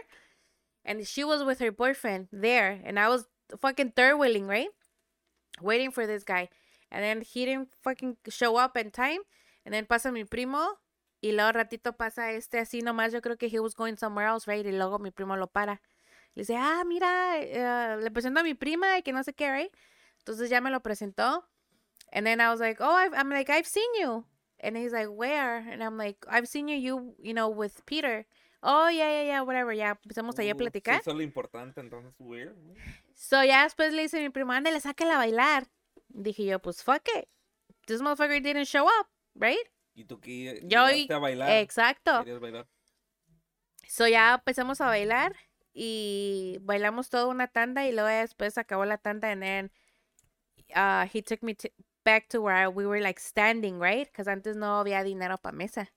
And 0.85 1.05
she 1.07 1.23
was 1.23 1.43
with 1.43 1.59
her 1.59 1.71
boyfriend 1.71 2.27
there, 2.31 2.79
and 2.85 2.99
I 2.99 3.09
was 3.09 3.25
fucking 3.59 3.91
third 3.95 4.17
wheeling, 4.17 4.47
right? 4.47 4.69
Waiting 5.61 5.91
for 5.91 6.05
this 6.05 6.23
guy. 6.23 6.49
And 6.91 7.03
then 7.03 7.21
he 7.21 7.45
didn't 7.45 7.69
fucking 7.81 8.17
show 8.29 8.55
up 8.57 8.77
in 8.77 8.91
time. 8.91 9.19
And 9.65 9.73
then 9.73 9.85
pasa 9.85 10.11
mi 10.11 10.23
primo. 10.23 10.79
Y 11.21 11.31
luego 11.31 11.51
ratito 11.51 11.97
pasa 11.97 12.31
este 12.31 12.59
así 12.59 12.81
nomás. 12.81 13.11
Yo 13.11 13.21
creo 13.21 13.37
que 13.37 13.49
he 13.49 13.59
was 13.59 13.73
going 13.73 13.97
somewhere 13.97 14.27
else, 14.27 14.47
right? 14.47 14.65
Y 14.65 14.71
luego 14.71 14.99
mi 14.99 15.11
primo 15.11 15.35
lo 15.35 15.47
para. 15.47 15.81
Le 16.35 16.43
dice, 16.43 16.55
ah, 16.55 16.83
mira, 16.85 17.37
eh, 17.39 17.97
le 17.99 18.11
presento 18.11 18.39
a 18.39 18.43
mi 18.43 18.53
prima 18.53 18.97
y 18.97 19.01
que 19.01 19.11
no 19.11 19.23
sé 19.23 19.33
qué, 19.33 19.51
right? 19.51 19.71
Entonces 20.19 20.49
ya 20.49 20.61
me 20.61 20.69
lo 20.69 20.81
presentó. 20.81 21.43
And 22.13 22.25
then 22.25 22.39
I 22.39 22.49
was 22.49 22.59
like, 22.59 22.77
oh, 22.79 23.09
I'm 23.13 23.29
like, 23.29 23.49
I've 23.49 23.67
seen 23.67 23.89
you. 23.99 24.23
And 24.60 24.76
he's 24.76 24.91
like, 24.91 25.08
where? 25.10 25.58
And 25.70 25.84
I'm 25.84 25.98
like, 25.98 26.17
I've 26.28 26.48
seen 26.48 26.67
you, 26.67 26.78
you, 26.78 27.15
you 27.22 27.34
know, 27.34 27.48
with 27.50 27.86
Peter. 27.86 28.26
Oh, 28.63 28.89
yeah, 28.89 29.10
yeah, 29.12 29.24
yeah, 29.24 29.41
whatever. 29.41 29.72
Ya 29.74 29.96
empezamos 30.04 30.38
ahí 30.39 30.50
a 30.50 30.54
Uh, 30.54 30.58
platicar. 30.58 31.00
eso 31.00 31.12
es 31.12 31.15
lo 31.15 31.22
importante, 31.22 31.80
entonces, 31.80 32.13
weird. 32.20 32.56
So 33.13 33.43
ya 33.43 33.63
después 33.63 33.93
le 33.93 34.02
dice 34.04 34.17
a 34.17 34.22
mi 34.22 34.30
primo, 34.30 34.52
ándale, 34.52 34.80
sácala 34.80 35.15
a 35.15 35.17
bailar. 35.17 35.67
Dije 36.10 36.46
yo, 36.46 36.60
pues 36.60 36.84
fuck 36.84 37.08
it. 37.15 37.28
This 37.86 38.02
motherfucker 38.02 38.41
didn't 38.41 38.65
show 38.65 38.86
up, 38.86 39.08
right? 39.36 39.67
Y 39.96 40.06
tú 40.06 40.20
que 40.20 40.62
Yo 40.65 40.86
a 40.86 41.20
bailar. 41.20 41.50
Exacto. 41.62 42.24
bailar. 42.39 42.67
So 43.88 44.08
ya 44.08 44.36
empezamos 44.36 44.82
a 44.82 44.88
bailar 44.88 45.36
y 45.74 46.58
bailamos 46.62 47.10
toda 47.10 47.28
una 47.28 47.48
tanda 47.48 47.88
y 47.88 47.91
luego 47.91 48.08
después 48.10 48.58
acabó 48.58 48.86
la 48.86 48.98
tanda 48.98 49.32
and 49.32 49.41
then 49.41 49.72
uh, 50.76 51.08
he 51.12 51.22
took 51.22 51.41
me 51.41 51.56
to, 51.56 51.70
back 52.08 52.30
to 52.30 52.39
where 52.41 52.70
we 52.70 52.86
were 52.86 53.02
like 53.02 53.20
standing, 53.20 53.80
right? 53.80 54.08
Because 54.08 54.30
antes 54.32 54.56
no 54.56 54.80
había 54.80 55.04
dinero 55.04 55.38
para 55.38 55.54
mesa. 55.56 55.89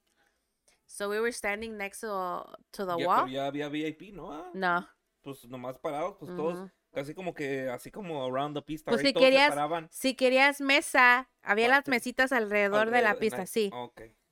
So 0.87 1.09
we 1.09 1.21
were 1.21 1.31
standing 1.33 1.77
next 1.79 2.01
to, 2.01 2.45
to 2.73 2.85
the 2.85 2.97
Ya, 2.99 3.07
wall. 3.07 3.23
pero 3.23 3.29
ya 3.29 3.47
había 3.47 3.69
VIP, 3.71 4.13
¿no? 4.13 4.33
Ah, 4.33 4.51
No. 4.55 4.89
Pues 5.23 5.45
nomás 5.49 5.79
parados, 5.79 6.17
pues 6.19 6.35
todos, 6.35 6.69
casi 6.93 7.15
como 7.15 7.33
que, 7.33 7.69
así 7.69 7.91
como 7.93 8.25
around 8.25 8.57
the 8.57 8.63
pista, 8.63 8.91
Pues 8.91 9.03
right? 9.03 9.09
si 9.09 9.13
Todos 9.13 9.29
querías-. 9.29 9.89
Si 9.91 10.15
querías 10.17 10.61
mesa, 10.61 11.29
había 11.43 11.69
las 11.69 11.87
mesitas 11.87 12.33
alrededor 12.33 12.91
de 12.91 13.03
la 13.03 13.11
alrededor, 13.11 13.21
pista, 13.21 13.41
nice. 13.43 13.53
sí. 13.53 13.71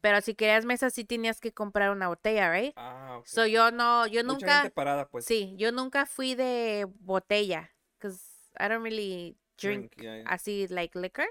Pero 0.00 0.20
si 0.20 0.34
querías 0.34 0.64
mesa, 0.64 0.90
sí 0.90 1.04
tenías 1.04 1.40
que 1.40 1.52
comprar 1.52 1.90
una 1.90 2.08
botella, 2.08 2.50
right? 2.50 2.72
Ah, 2.76 3.18
ok. 3.18 3.26
So 3.26 3.46
yo 3.46 3.70
no, 3.70 4.06
yo 4.06 4.24
Mucha 4.24 4.32
nunca, 4.46 4.60
gente 4.62 4.70
parada, 4.70 5.08
pues. 5.08 5.24
sí, 5.26 5.54
yo 5.56 5.70
nunca 5.70 6.06
fui 6.06 6.34
de 6.34 6.86
botella, 7.00 7.70
because 7.98 8.20
I 8.58 8.68
don't 8.68 8.82
really 8.82 9.36
drink 9.60 9.92
ya, 9.96 10.16
ya. 10.16 10.22
así 10.24 10.66
like 10.68 10.98
liquor. 10.98 11.26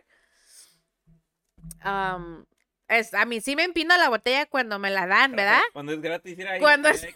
Um, 1.85 2.45
es, 2.87 3.13
a 3.13 3.25
mí 3.25 3.41
sí 3.41 3.55
me 3.55 3.63
empino 3.63 3.97
la 3.97 4.09
botella 4.09 4.45
cuando 4.45 4.79
me 4.79 4.89
la 4.89 5.07
dan, 5.07 5.35
¿verdad? 5.35 5.61
Cuando 5.73 5.91
es 5.91 6.01
gratis, 6.01 6.37
mira 6.37 6.51
ahí. 6.53 6.59
Cuando 6.59 6.89
es- 6.89 7.07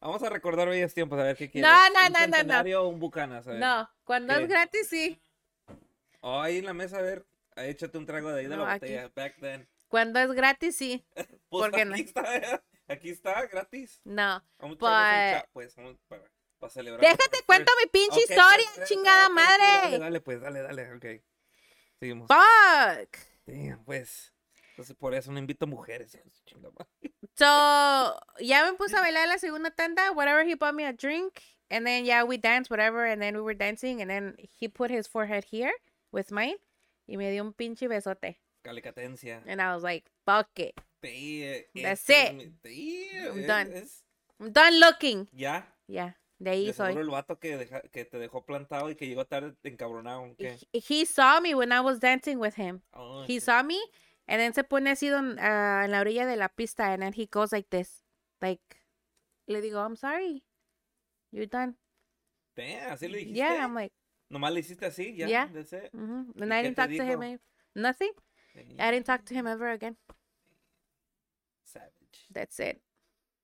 Vamos 0.00 0.20
a 0.24 0.28
recordar 0.30 0.68
bellos 0.68 0.92
tiempos, 0.94 1.16
a 1.20 1.22
ver 1.22 1.36
qué 1.36 1.48
quieres. 1.48 1.70
No, 1.70 1.78
no, 1.90 2.06
¿Un 2.06 2.12
no, 2.30 2.42
no, 2.42 2.62
no. 2.64 2.80
o 2.80 2.88
un 2.88 2.98
bucanas? 2.98 3.46
A 3.46 3.50
ver. 3.52 3.60
No, 3.60 3.88
cuando 4.02 4.34
¿Qué? 4.34 4.42
es 4.42 4.48
gratis 4.48 4.88
sí. 4.88 5.20
Oh, 6.20 6.40
ahí 6.40 6.58
en 6.58 6.64
la 6.66 6.74
mesa, 6.74 6.98
a 6.98 7.02
ver. 7.02 7.24
échate 7.56 7.98
un 7.98 8.06
trago 8.06 8.30
de 8.32 8.40
ahí 8.40 8.46
de 8.48 8.56
No, 8.56 8.64
la 8.64 8.72
aquí. 8.72 8.86
botella. 8.86 9.10
Back 9.14 9.36
then. 9.38 9.68
Cuando 9.86 10.18
es 10.18 10.32
gratis 10.32 10.76
sí. 10.76 11.04
Pues 11.14 11.36
¿Por 11.48 11.70
qué 11.70 11.82
aquí 11.82 11.90
no? 11.90 11.94
está, 11.96 12.62
aquí 12.88 13.10
está, 13.10 13.46
gratis. 13.46 14.00
No. 14.04 14.42
Vamos 14.58 14.76
Pues- 14.78 14.90
chat, 14.90 15.46
pues, 15.52 15.76
vamos 15.76 15.96
para, 16.08 16.24
para 16.58 16.70
celebrar. 16.72 17.00
Déjate 17.00 17.44
cuento 17.46 17.70
mi 17.80 17.88
pinche 17.90 18.20
historia, 18.20 18.66
pues, 18.74 18.88
chingada 18.88 19.28
madre. 19.28 19.64
Dale, 19.82 19.98
dale, 19.98 20.20
pues, 20.20 20.40
dale, 20.40 20.62
dale, 20.62 20.94
ok. 20.94 21.04
Seguimos. 22.02 22.26
Fuck. 22.26 23.18
Damn, 23.46 23.84
pues. 23.84 24.32
Entonces 24.70 24.96
por 24.96 25.14
eso 25.14 25.30
no 25.30 25.38
invito 25.38 25.66
mujeres. 25.66 26.18
So, 27.34 27.46
ya 28.40 28.64
me 28.70 28.76
puse 28.76 28.94
a 28.94 29.00
bailar 29.00 29.26
la 29.28 29.38
segunda 29.38 29.70
tanda. 29.70 30.12
Whatever, 30.12 30.44
he 30.44 30.54
bought 30.54 30.74
me 30.74 30.84
a 30.84 30.92
drink. 30.92 31.40
And 31.70 31.86
then, 31.86 32.04
yeah, 32.04 32.24
we 32.24 32.36
danced, 32.36 32.70
whatever. 32.70 33.06
And 33.06 33.22
then 33.22 33.34
we 33.34 33.40
were 33.40 33.54
dancing. 33.54 34.02
And 34.02 34.10
then 34.10 34.36
he 34.38 34.68
put 34.68 34.90
his 34.90 35.06
forehead 35.06 35.44
here 35.44 35.72
with 36.12 36.30
mine. 36.30 36.56
Y 37.08 37.16
me 37.16 37.30
dio 37.30 37.42
un 37.44 37.52
pinche 37.54 37.88
besote. 37.88 38.36
Calicatencia. 38.64 39.40
And 39.46 39.62
I 39.62 39.74
was 39.74 39.82
like, 39.82 40.04
fuck 40.26 40.48
it. 40.58 40.74
Damn, 41.02 41.62
That's 41.82 42.08
este 42.10 42.34
it. 42.34 42.52
damn, 42.62 43.32
I'm 43.32 43.38
es- 43.40 43.46
done. 43.46 43.82
I'm 44.40 44.52
done 44.52 44.78
looking. 44.80 45.28
ya. 45.32 45.62
Yeah, 45.88 46.12
de 46.42 46.50
ahí 46.50 46.66
De 46.66 46.72
seguro 46.72 46.94
soy. 46.94 47.02
el 47.02 47.10
vato 47.10 47.38
que, 47.38 47.56
deja- 47.56 47.82
que 47.90 48.04
te 48.04 48.18
dejó 48.18 48.44
plantado 48.44 48.90
y 48.90 48.96
que 48.96 49.06
llegó 49.06 49.24
tarde 49.26 49.54
encabronado. 49.62 50.34
¿qué? 50.36 50.58
He, 50.72 50.80
he 51.02 51.06
saw 51.06 51.40
me 51.40 51.54
when 51.54 51.70
I 51.72 51.80
was 51.80 52.00
dancing 52.00 52.38
with 52.38 52.54
him. 52.58 52.82
Oh, 52.92 53.22
He 53.24 53.34
shit. 53.34 53.42
saw 53.44 53.62
me. 53.62 53.78
And 54.26 54.38
then 54.40 54.52
se 54.54 54.62
pone 54.64 54.88
así 54.90 55.08
don- 55.08 55.38
ah, 55.38 55.82
en 55.84 55.90
la 55.90 56.00
orilla 56.00 56.26
de 56.26 56.36
la 56.36 56.48
pista. 56.48 56.92
And 56.92 57.02
then 57.02 57.12
he 57.12 57.26
goes 57.26 57.52
like 57.52 57.68
this. 57.70 58.02
Like, 58.40 58.62
le 59.46 59.60
digo, 59.60 59.78
I'm 59.80 59.96
sorry. 59.96 60.44
You're 61.30 61.46
done. 61.46 61.76
Damn, 62.56 62.92
así 62.92 63.08
le 63.08 63.18
dijiste. 63.18 63.36
Yeah, 63.36 63.64
I'm 63.64 63.74
like, 63.74 63.94
Nomás 64.28 64.52
le 64.52 64.60
hiciste 64.60 64.86
así, 64.86 65.14
ya. 65.14 65.26
Yeah. 65.28 65.48
that's 65.52 65.72
it. 65.72 65.90
hmm 65.92 66.32
¿Y 66.36 66.42
And 66.42 66.52
I 66.52 66.56
qué 66.58 66.62
didn't 66.62 66.76
talk 66.76 66.88
to 66.90 67.04
him. 67.04 67.38
Nothing. 67.74 68.12
I 68.78 68.90
didn't 68.90 69.04
talk 69.06 69.24
to 69.26 69.34
him 69.34 69.46
ever 69.46 69.68
again. 69.70 69.96
Savage. 71.64 72.26
That's 72.32 72.58
it. 72.60 72.82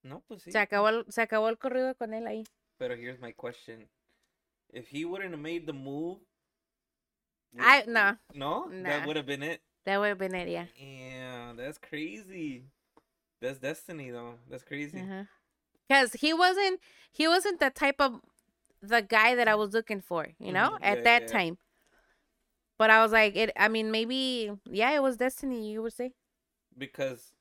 No, 0.03 0.21
pues 0.27 0.43
sí. 0.43 0.53
Se 0.53 0.59
acabó 0.59 0.89
el, 0.89 1.05
se 1.09 1.23
acabó 1.23 1.49
el 1.49 1.59
corrido 1.59 1.95
con 1.97 2.15
él 2.15 2.27
ahí. 2.27 2.45
Pero 2.79 2.97
here's 2.97 3.21
my 3.21 3.33
question. 3.33 3.89
If 4.73 4.89
he 4.89 5.05
wouldn't 5.05 5.33
have 5.33 5.41
made 5.41 5.67
the 5.67 5.73
move. 5.75 6.19
I 7.59 7.85
no, 7.87 8.17
No? 8.35 8.69
Nah. 8.71 8.89
That 8.89 9.07
would 9.07 9.17
have 9.17 9.27
been 9.27 9.43
it. 9.43 9.61
that 9.85 9.99
would 9.99 10.09
have 10.09 10.19
been 10.19 10.35
it. 10.35 10.49
Yeah. 10.49 10.67
Yeah, 10.81 11.53
that's 11.57 11.79
crazy. 11.79 12.65
That's 13.41 13.59
destiny, 13.59 14.11
though. 14.11 14.35
That's 14.51 14.65
crazy. 14.65 15.09
Because 15.89 16.15
he 16.15 16.33
wasn't 16.33 16.81
he 17.13 17.27
wasn't 17.29 17.61
the 17.61 17.71
type 17.71 18.01
of 18.01 18.21
the 18.83 19.03
guy 19.03 19.35
that 19.35 19.49
I 19.49 19.55
was 19.55 19.73
looking 19.75 20.01
for, 20.01 20.29
you 20.39 20.53
know, 20.53 20.71
Mhm, 20.71 20.83
at 20.83 21.03
yeah, 21.03 21.05
that 21.05 21.27
yeah. 21.27 21.29
time. 21.29 21.59
But 22.79 22.91
I 22.91 23.03
was 23.03 23.13
like, 23.13 23.37
it. 23.37 23.51
I 23.57 23.69
mean, 23.69 23.91
maybe 23.91 24.51
yeah, 24.71 24.93
it 24.93 25.03
was 25.03 25.17
destiny. 25.17 25.71
You 25.71 25.83
would 25.83 25.93
say. 25.93 26.13
Because, 26.77 27.33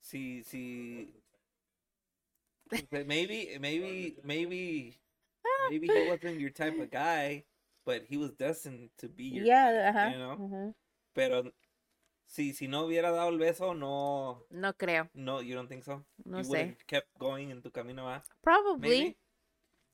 see, 0.00 0.42
see. 0.42 1.14
Maybe, 2.92 3.58
maybe, 3.58 4.16
maybe, 4.24 4.96
maybe 5.70 5.86
he 5.88 6.08
wasn't 6.08 6.38
your 6.40 6.50
type 6.50 6.78
of 6.80 6.90
guy, 6.90 7.44
but 7.84 8.02
he 8.08 8.16
was 8.16 8.32
destined 8.32 8.90
to 8.98 9.08
be 9.08 9.24
your. 9.24 9.44
Yeah. 9.44 9.90
Uh-huh. 9.94 10.10
you 10.12 10.18
know? 10.18 10.36
mhm. 10.38 10.74
Pero, 11.14 11.50
si, 12.26 12.52
si 12.52 12.68
no 12.68 12.84
hubiera 12.86 13.10
dado 13.10 13.30
el 13.30 13.38
beso, 13.38 13.74
no, 13.74 14.44
No 14.50 14.72
creo. 14.74 15.08
no, 15.14 15.40
you 15.40 15.54
don't 15.54 15.68
think 15.68 15.82
so? 15.84 16.04
No 16.24 16.38
you 16.38 16.44
sé. 16.44 16.76
kept 16.86 17.08
going 17.18 17.50
en 17.50 17.60
tu 17.62 17.70
camino, 17.70 18.04
¿va? 18.04 18.22
Probably. 18.42 19.16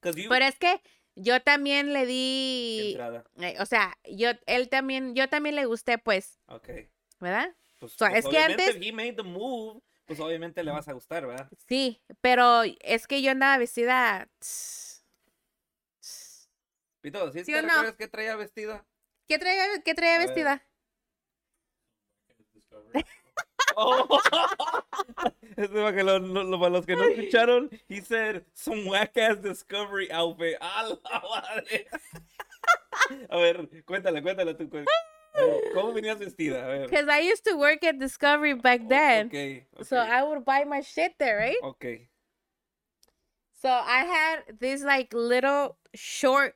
You. 0.04 0.28
Pero 0.28 0.44
es 0.44 0.58
que 0.58 0.80
yo 1.16 1.40
también 1.40 1.92
le 1.94 2.04
di, 2.06 2.90
Entrada. 2.92 3.24
eh, 3.40 3.56
o 3.60 3.66
sea, 3.66 3.96
yo 4.04 4.30
él 4.46 4.68
también, 4.68 5.14
yo 5.14 5.28
también 5.28 5.56
le 5.56 5.64
gusté, 5.64 5.96
pues, 5.98 6.38
Okay. 6.48 6.88
¿verdad? 7.20 7.54
Pues, 7.80 7.92
So, 7.92 8.06
pues 8.06 8.24
es 8.24 8.26
que 8.30 8.38
antes- 8.38 8.76
he 8.80 8.92
made 8.92 9.14
the 9.14 9.22
move, 9.22 9.80
pues 10.06 10.20
obviamente 10.20 10.62
le 10.62 10.70
vas 10.70 10.88
a 10.88 10.92
gustar, 10.92 11.26
¿verdad? 11.26 11.48
Sí, 11.68 12.00
pero 12.20 12.62
es 12.80 13.06
que 13.06 13.22
yo 13.22 13.32
andaba 13.32 13.58
vestida. 13.58 14.28
Pito, 17.00 17.30
¿sí, 17.32 17.40
¿Sí 17.44 17.52
te 17.52 17.58
o 17.58 17.62
no? 17.62 17.96
qué 17.96 18.08
traía 18.08 18.36
vestida? 18.36 18.84
¿Qué 19.28 19.38
traía, 19.38 19.64
qué 19.84 19.94
traía 19.94 20.18
vestida? 20.18 20.62
Oh. 23.78 24.06
Para, 25.56 25.94
que 25.94 26.02
lo- 26.02 26.18
lo- 26.18 26.44
lo- 26.44 26.58
para 26.58 26.70
los 26.70 26.86
que 26.86 26.96
no 26.96 27.04
escucharon, 27.04 27.68
he 27.88 28.00
said 28.00 28.42
some 28.54 28.88
whack 28.88 29.14
ass 29.18 29.42
discovery 29.42 30.08
outfit. 30.10 30.56
¡A 30.60 30.84
la 30.84 30.98
madre! 31.22 31.86
A 33.28 33.36
ver, 33.36 33.68
cuéntale, 33.84 34.22
cuéntale 34.22 34.54
tú. 34.54 34.70
cu- 34.70 34.78
a 34.78 34.80
ver, 34.80 34.86
¿Cómo 35.74 35.92
venías 35.92 36.18
vestida? 36.18 36.64
A 36.64 36.68
ver. 36.68 36.88
Because 36.88 37.08
I 37.08 37.20
used 37.20 37.44
to 37.44 37.56
work 37.56 37.84
at 37.84 37.98
Discovery 37.98 38.54
back 38.54 38.88
then. 38.88 39.26
Okay, 39.26 39.66
okay, 39.74 39.84
So 39.84 39.96
I 39.96 40.22
would 40.22 40.44
buy 40.44 40.64
my 40.64 40.80
shit 40.80 41.14
there, 41.18 41.36
right? 41.38 41.56
okay. 41.62 42.08
So 43.60 43.68
I 43.70 44.04
had 44.04 44.58
these 44.60 44.84
like 44.84 45.12
little 45.12 45.76
short. 45.94 46.54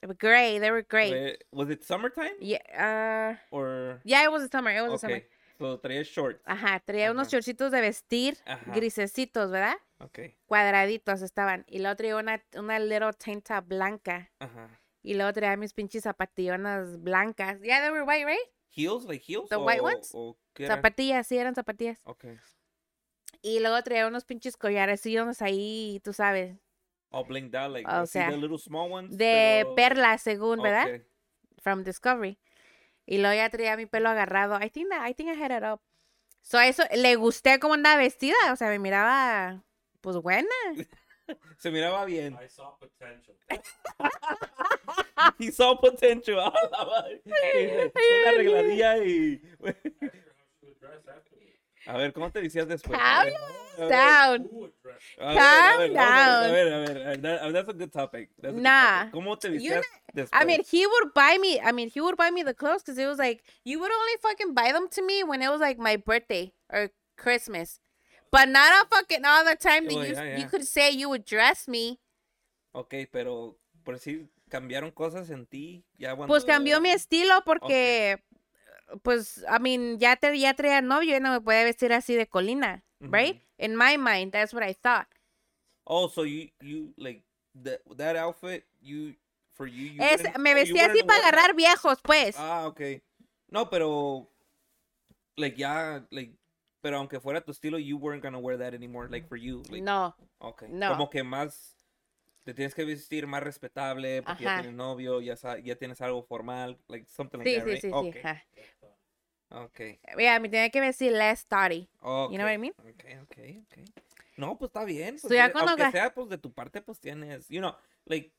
They 0.00 0.06
were 0.06 0.14
gray. 0.14 0.58
They 0.58 0.70
were 0.70 0.82
gray. 0.82 1.36
Was 1.52 1.70
it 1.70 1.82
summertime 1.84 2.36
Yeah, 2.40 2.58
uh, 2.76 3.36
or 3.50 4.00
yeah, 4.04 4.22
it 4.24 4.30
was 4.30 4.42
a 4.44 4.48
summer. 4.48 4.70
It 4.70 4.82
was 4.82 4.92
a 4.94 4.98
summer. 4.98 5.16
okay? 5.16 5.26
So 5.58 5.78
traía 5.78 6.04
shorts. 6.04 6.42
Ajá, 6.46 6.80
traía 6.86 7.10
unos 7.10 7.28
Ajá. 7.28 7.38
shortcitos 7.38 7.70
de 7.72 7.80
vestir 7.80 8.36
Ajá. 8.46 8.72
grisecitos, 8.74 9.50
¿verdad? 9.50 9.76
Okay. 10.00 10.36
Cuadraditos 10.46 11.22
estaban. 11.22 11.64
Y 11.66 11.78
luego 11.78 11.96
traía 11.96 12.16
una, 12.16 12.42
una 12.54 12.78
little 12.78 13.12
tank 13.14 13.44
top 13.44 13.66
blanca. 13.66 14.30
Ajá. 14.38 14.68
Y 15.06 15.14
luego 15.14 15.32
traía 15.32 15.56
mis 15.56 15.72
pinches 15.72 16.02
zapatillonas 16.02 17.00
blancas. 17.00 17.60
Yeah, 17.62 17.80
they 17.80 17.90
were 17.92 18.02
white, 18.02 18.26
right? 18.26 18.40
Heels, 18.70 19.04
like 19.04 19.22
heels. 19.24 19.48
The 19.48 19.54
o, 19.54 19.64
white 19.64 19.80
ones? 19.80 20.10
o? 20.12 20.36
Zapatillas, 20.58 21.28
sí, 21.28 21.38
eran 21.38 21.54
zapatillas. 21.54 22.00
Okay. 22.02 22.36
Y 23.40 23.60
luego 23.60 23.80
traía 23.84 24.08
unos 24.08 24.24
pinches 24.24 24.56
collarecillos 24.56 25.42
ahí, 25.42 26.00
tú 26.02 26.12
sabes, 26.12 26.56
All 27.10 27.24
blinked 27.24 27.54
out, 27.54 27.70
like 27.72 27.88
O 27.88 28.04
sea, 28.06 28.30
the 28.30 28.36
little 28.36 28.58
small 28.58 28.90
ones. 28.90 29.16
de 29.16 29.60
pero- 29.62 29.74
perlas, 29.76 30.22
según, 30.22 30.60
¿verdad? 30.60 30.88
Okay. 30.88 31.06
From 31.62 31.84
Discovery. 31.84 32.40
Y 33.06 33.18
luego 33.18 33.36
ya 33.36 33.48
traía 33.48 33.76
mi 33.76 33.86
pelo 33.86 34.08
agarrado. 34.08 34.58
I 34.60 34.70
think 34.70 34.88
that, 34.88 35.08
I 35.08 35.14
think 35.14 35.30
I 35.30 35.40
had 35.40 35.56
it 35.56 35.62
up. 35.62 35.80
So 36.42 36.58
eso, 36.58 36.82
le 36.92 37.14
gusté 37.14 37.60
cómo 37.60 37.74
andaba 37.74 37.98
vestida. 37.98 38.34
O 38.52 38.56
sea, 38.56 38.68
me 38.70 38.80
miraba, 38.80 39.62
pues, 40.00 40.16
buena. 40.16 40.48
Se 41.58 41.70
miraba 41.70 42.04
bien. 42.04 42.34
I 42.42 42.48
saw 42.48 42.76
potential. 42.78 43.34
He 45.38 45.50
saw 45.50 45.74
potential. 45.76 46.38
Una 47.24 48.30
arregladilla 48.30 48.98
y. 48.98 49.40
A 51.88 51.96
ver, 51.96 52.12
¿cómo 52.12 52.32
te 52.32 52.40
decías 52.42 52.66
después? 52.66 52.98
Calm 52.98 53.28
Down. 53.78 54.48
Calm 54.48 54.48
a 55.20 55.34
down. 55.34 55.88
ver, 55.88 55.98
A 55.98 56.50
ver, 56.50 56.72
a 56.72 56.78
ver. 56.80 57.20
that- 57.22 57.52
That's 57.52 57.68
a 57.68 57.72
good 57.72 57.92
topic. 57.92 58.30
That's 58.40 58.50
a 58.50 58.52
good 58.54 58.62
Nah. 58.62 58.98
topic. 59.04 59.12
¿Cómo 59.12 59.38
te 59.38 59.50
decías 59.50 59.84
después? 60.12 60.30
I 60.32 60.44
mean, 60.44 60.62
he 60.68 60.84
would 60.86 61.12
buy 61.14 61.38
me. 61.38 61.60
I 61.60 61.70
mean, 61.72 61.88
he 61.90 62.00
would 62.00 62.16
buy 62.16 62.30
me 62.32 62.42
the 62.42 62.54
clothes 62.54 62.82
because 62.82 62.98
it 62.98 63.06
was 63.06 63.18
like 63.18 63.44
you 63.64 63.78
would 63.78 63.92
only 63.92 64.16
fucking 64.20 64.52
buy 64.54 64.72
them 64.72 64.88
to 64.88 65.02
me 65.02 65.22
when 65.22 65.42
it 65.42 65.48
was 65.48 65.60
like 65.60 65.78
my 65.78 65.96
birthday 65.96 66.52
or 66.72 66.90
Christmas, 67.16 67.78
but 68.36 68.48
not 68.50 68.70
a 68.70 68.86
fucking 68.94 69.24
all 69.24 69.44
the 69.44 69.56
time 69.56 69.86
that 69.86 69.96
Oh, 69.96 70.02
you 70.02 70.12
yeah, 70.12 70.36
you 70.36 70.46
could 70.46 70.66
say 70.66 70.90
you 70.90 71.08
would 71.08 71.24
dress 71.24 71.66
me. 71.66 71.98
Ok, 72.72 73.08
pero 73.10 73.56
por 73.82 73.94
decir, 73.94 74.28
cambiaron 74.50 74.90
cosas 74.90 75.30
en 75.30 75.46
ti. 75.46 75.84
Ya 75.96 76.14
cuando... 76.14 76.26
Pues 76.26 76.44
cambió 76.44 76.80
mi 76.82 76.90
estilo 76.90 77.42
porque, 77.46 78.22
pues, 79.02 79.42
I 79.48 79.58
mean, 79.58 79.98
ya 79.98 80.16
te 80.16 80.38
ya 80.38 80.52
traía 80.52 80.82
novio 80.82 81.16
y 81.16 81.20
no 81.20 81.30
me 81.30 81.40
podía 81.40 81.64
vestir 81.64 81.94
así 81.94 82.14
de 82.14 82.26
colina, 82.26 82.84
right? 83.00 83.42
In 83.56 83.74
my 83.74 83.96
mind, 83.96 84.32
that's 84.32 84.52
what 84.52 84.62
I 84.62 84.74
thought. 84.74 85.06
Oh, 85.86 86.08
so 86.08 86.24
you, 86.24 86.50
you, 86.60 86.92
like, 86.98 87.22
that, 87.62 87.80
that 87.96 88.16
outfit, 88.16 88.64
you, 88.82 89.14
for 89.54 89.66
you, 89.66 89.92
you 89.92 90.02
Es, 90.02 90.22
me 90.38 90.52
vestía 90.52 90.86
así 90.86 91.02
para 91.04 91.20
agarrar 91.20 91.54
viejos, 91.54 92.02
pues. 92.02 92.36
Ah, 92.36 92.66
ok. 92.66 93.00
No, 93.48 93.70
pero, 93.70 94.28
like, 95.38 95.56
ya, 95.56 96.04
like, 96.10 96.36
pero 96.86 96.98
aunque 96.98 97.18
fuera 97.18 97.40
tu 97.40 97.50
estilo, 97.50 97.80
you 97.80 97.98
weren't 97.98 98.22
gonna 98.22 98.38
wear 98.38 98.56
that 98.56 98.72
anymore, 98.72 99.08
like, 99.10 99.26
for 99.26 99.36
you. 99.36 99.60
Like, 99.68 99.82
no, 99.82 100.14
okay. 100.38 100.68
no. 100.70 100.90
Como 100.90 101.10
que 101.10 101.24
más, 101.24 101.74
te 102.44 102.54
tienes 102.54 102.76
que 102.76 102.84
vestir 102.84 103.26
más 103.26 103.42
respetable, 103.42 104.22
porque 104.22 104.44
ya 104.44 104.50
Ajá. 104.50 104.60
tienes 104.62 104.76
novio, 104.76 105.20
ya, 105.20 105.34
ya 105.64 105.74
tienes 105.74 106.00
algo 106.00 106.22
formal, 106.22 106.78
like, 106.86 107.04
something 107.08 107.38
like 107.38 107.50
sí, 107.50 107.56
that, 107.56 107.64
sí, 107.64 107.70
right? 107.72 107.82
sí, 107.82 107.88
sí. 107.88 107.92
Okay, 107.92 108.22
ajá. 108.22 108.44
okay. 109.64 110.00
Yeah, 110.16 110.38
me 110.38 110.48
tenía 110.48 110.70
que 110.70 110.80
vestir 110.80 111.10
less 111.10 111.40
starty. 111.40 111.88
Okay. 112.00 112.32
You 112.32 112.38
know 112.38 112.46
what 112.46 112.54
I 112.54 112.58
mean? 112.58 112.72
Okay, 112.78 113.18
okay, 113.24 113.64
okay. 113.66 113.84
No, 114.36 114.56
pues 114.56 114.68
está 114.68 114.84
bien. 114.84 115.18
Pues, 115.20 115.32
ya 115.32 115.46
eh, 115.46 115.52
aunque 115.56 115.90
sea, 115.90 116.14
pues 116.14 116.28
de 116.28 116.38
tu 116.38 116.52
parte, 116.52 116.80
pues 116.82 117.00
tienes, 117.00 117.48
you 117.48 117.58
know, 117.58 117.74
like, 118.04 118.32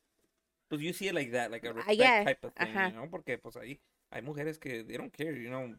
pues 0.69 0.79
you 0.79 0.93
see 0.93 1.09
it 1.09 1.13
like 1.13 1.33
that, 1.33 1.51
like 1.51 1.67
a 1.67 1.73
respect 1.73 1.99
Ah, 1.99 2.01
yeah, 2.01 2.23
type 2.23 2.47
of 2.47 2.53
thing, 2.53 2.67
ajá. 2.69 2.91
you 2.91 2.95
know, 2.95 3.09
porque 3.09 3.37
pues 3.37 3.57
ahí 3.57 3.77
hay 4.09 4.21
mujeres 4.21 4.57
que 4.57 4.85
they 4.85 4.95
don't 4.95 5.11
care, 5.11 5.33
you 5.37 5.49
know, 5.49 5.77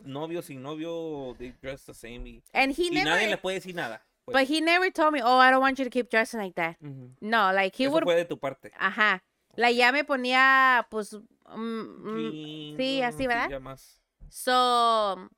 novio 0.00 0.42
sin 0.42 0.62
novio, 0.62 1.34
they 1.38 1.52
dress 1.62 1.84
the 1.86 1.94
same 1.94 2.28
y, 2.28 2.42
And 2.52 2.72
he 2.76 2.86
y 2.86 2.90
never, 2.90 3.04
nadie 3.10 3.28
le 3.28 3.38
puede 3.38 3.56
decir 3.56 3.74
nada. 3.74 4.04
pues. 4.24 4.34
but 4.36 4.48
he 4.48 4.60
never 4.60 4.90
told 4.92 5.12
me, 5.12 5.22
oh, 5.22 5.38
I 5.38 5.50
don't 5.50 5.60
want 5.62 5.78
you 5.78 5.84
to 5.84 5.90
keep 5.90 6.10
dressing 6.10 6.40
like 6.40 6.54
that. 6.56 6.76
No, 7.20 7.52
like 7.52 7.74
he 7.76 7.84
Eso 7.86 7.92
would, 7.92 8.04
fue 8.04 8.14
de 8.16 8.24
tu 8.24 8.38
parte. 8.38 8.72
ajá. 8.78 9.22
Like 9.56 9.76
ya 9.76 9.90
me 9.92 10.04
ponía, 10.04 10.86
pues, 10.90 11.14
mm, 11.14 11.56
mm, 11.56 12.76
sí, 12.76 13.00
¿no? 13.00 13.06
así, 13.06 13.26
¿verdad? 13.26 13.48
ya 13.50 13.58
más. 13.60 14.00
so, 14.28 15.28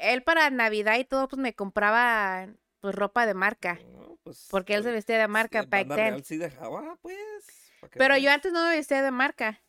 él 0.00 0.22
para 0.22 0.48
Navidad 0.50 0.98
y 0.98 1.04
todo, 1.04 1.28
pues 1.28 1.40
me 1.40 1.54
compraba, 1.54 2.48
pues, 2.80 2.94
ropa 2.94 3.26
de 3.26 3.34
marca. 3.34 3.78
No, 3.92 4.18
pues, 4.22 4.48
Porque 4.50 4.74
él 4.74 4.82
se 4.82 4.88
pues, 4.88 4.94
vestía 4.96 5.18
de 5.18 5.28
marca 5.28 5.62
back 5.68 5.88
then. 5.94 6.24
Sí 6.24 6.36
dejaba, 6.38 6.96
pues. 7.02 7.18
Pero 7.92 8.16
yo 8.16 8.30
antes 8.30 8.52
no 8.52 8.64
me 8.64 8.76
vestía 8.76 9.02
de 9.02 9.10
marca. 9.10 9.60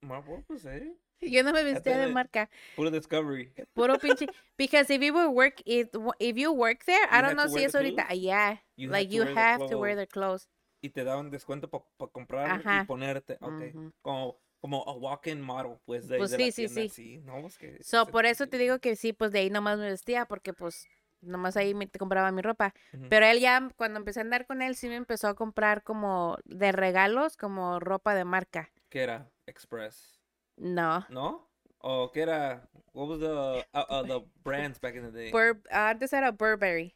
Marvel, 0.00 0.44
pues, 0.46 0.64
eh. 0.64 0.96
Yo 1.32 1.42
no 1.42 1.52
me 1.52 1.64
vestía 1.64 1.98
de 1.98 2.08
marca. 2.08 2.48
Puro 2.76 2.90
Discovery. 2.90 3.52
Puro 3.74 3.98
pinche. 3.98 4.26
Because 4.56 4.92
if 4.92 5.02
you 5.02 5.12
work, 5.30 5.60
if, 5.66 5.88
if 6.18 6.36
you 6.36 6.52
work 6.52 6.84
there, 6.84 7.06
I 7.10 7.20
don't 7.22 7.34
know 7.36 7.48
si 7.48 7.64
es 7.64 7.72
the 7.72 7.78
ahorita. 7.78 8.06
clothes? 8.06 8.20
Yeah. 8.20 8.62
You 8.76 8.90
like 8.90 9.12
you 9.12 9.24
the 9.24 9.34
have 9.34 9.66
to 9.68 9.78
wear 9.78 9.96
their 9.96 10.06
clothes. 10.08 10.48
Y 10.80 10.90
te 10.90 11.02
daban 11.04 11.30
descuento 11.30 11.68
para 11.68 11.84
comprar 12.12 12.50
Ajá. 12.50 12.82
y 12.82 12.86
ponerte. 12.86 13.36
Ok. 13.40 13.92
Como, 14.00 14.40
como 14.60 14.84
a 14.88 14.92
walk-in 14.92 15.40
model, 15.40 15.78
pues, 15.84 16.06
de, 16.06 16.14
ahí 16.14 16.18
Pues 16.20 16.30
de 16.30 16.38
la 16.38 16.44
sí, 16.44 16.52
sí, 16.52 16.68
tienda. 16.74 16.94
sí. 16.94 17.18
No, 17.18 17.40
pues 17.40 17.58
que... 17.58 17.82
So, 17.82 18.06
por 18.06 18.26
eso 18.26 18.46
te 18.46 18.58
digo 18.58 18.78
que 18.78 18.94
sí, 18.94 19.12
pues 19.12 19.32
de 19.32 19.40
ahí 19.40 19.50
nomás 19.50 19.78
me 19.78 19.86
vestía, 19.90 20.26
porque 20.26 20.52
pues 20.52 20.86
nomás 21.20 21.56
ahí 21.56 21.74
me 21.74 21.88
te 21.88 21.98
compraba 21.98 22.30
mi 22.30 22.42
ropa. 22.42 22.74
Pero 23.08 23.26
él 23.26 23.40
ya, 23.40 23.68
cuando 23.76 23.98
empecé 23.98 24.20
a 24.20 24.22
andar 24.22 24.46
con 24.46 24.62
él, 24.62 24.76
sí 24.76 24.88
me 24.88 24.94
empezó 24.94 25.26
a 25.26 25.34
comprar 25.34 25.82
como 25.82 26.38
de 26.44 26.70
regalos, 26.70 27.36
como 27.36 27.80
ropa 27.80 28.14
de 28.14 28.24
marca. 28.24 28.70
¿Qué 28.88 29.00
era? 29.02 29.28
Express. 29.46 30.17
No. 30.58 31.04
¿No? 31.10 31.42
¿O 31.80 32.10
qué 32.12 32.22
era? 32.22 32.68
What 32.92 33.08
was 33.08 33.20
the, 33.20 33.64
uh, 33.74 33.84
uh, 33.88 34.02
the 34.02 34.20
brands 34.42 34.78
back 34.78 34.94
in 34.96 35.02
the 35.04 35.10
day? 35.12 35.30
Bur 35.30 35.60
antes 35.70 36.12
era 36.12 36.32
Burberry. 36.32 36.94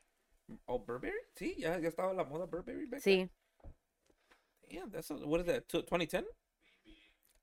Oh, 0.68 0.78
Burberry? 0.78 1.12
Sí, 1.38 1.54
ya, 1.58 1.78
ya 1.78 1.88
estaba 1.88 2.12
la 2.14 2.24
moda 2.24 2.46
Burberry 2.50 2.86
back 2.86 3.00
Sí. 3.00 3.28
Yeah, 4.68 4.84
that's 4.90 5.10
a, 5.10 5.14
what 5.14 5.40
is 5.40 5.46
that? 5.46 5.68
tw- 5.68 5.86
2010? 5.86 6.24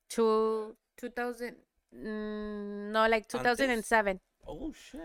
Two, 0.08 0.76
2000. 0.98 1.54
mm, 1.94 2.90
no, 2.92 3.06
like 3.08 3.26
2007. 3.28 4.20
Oh 4.46 4.72
shit. 4.72 5.00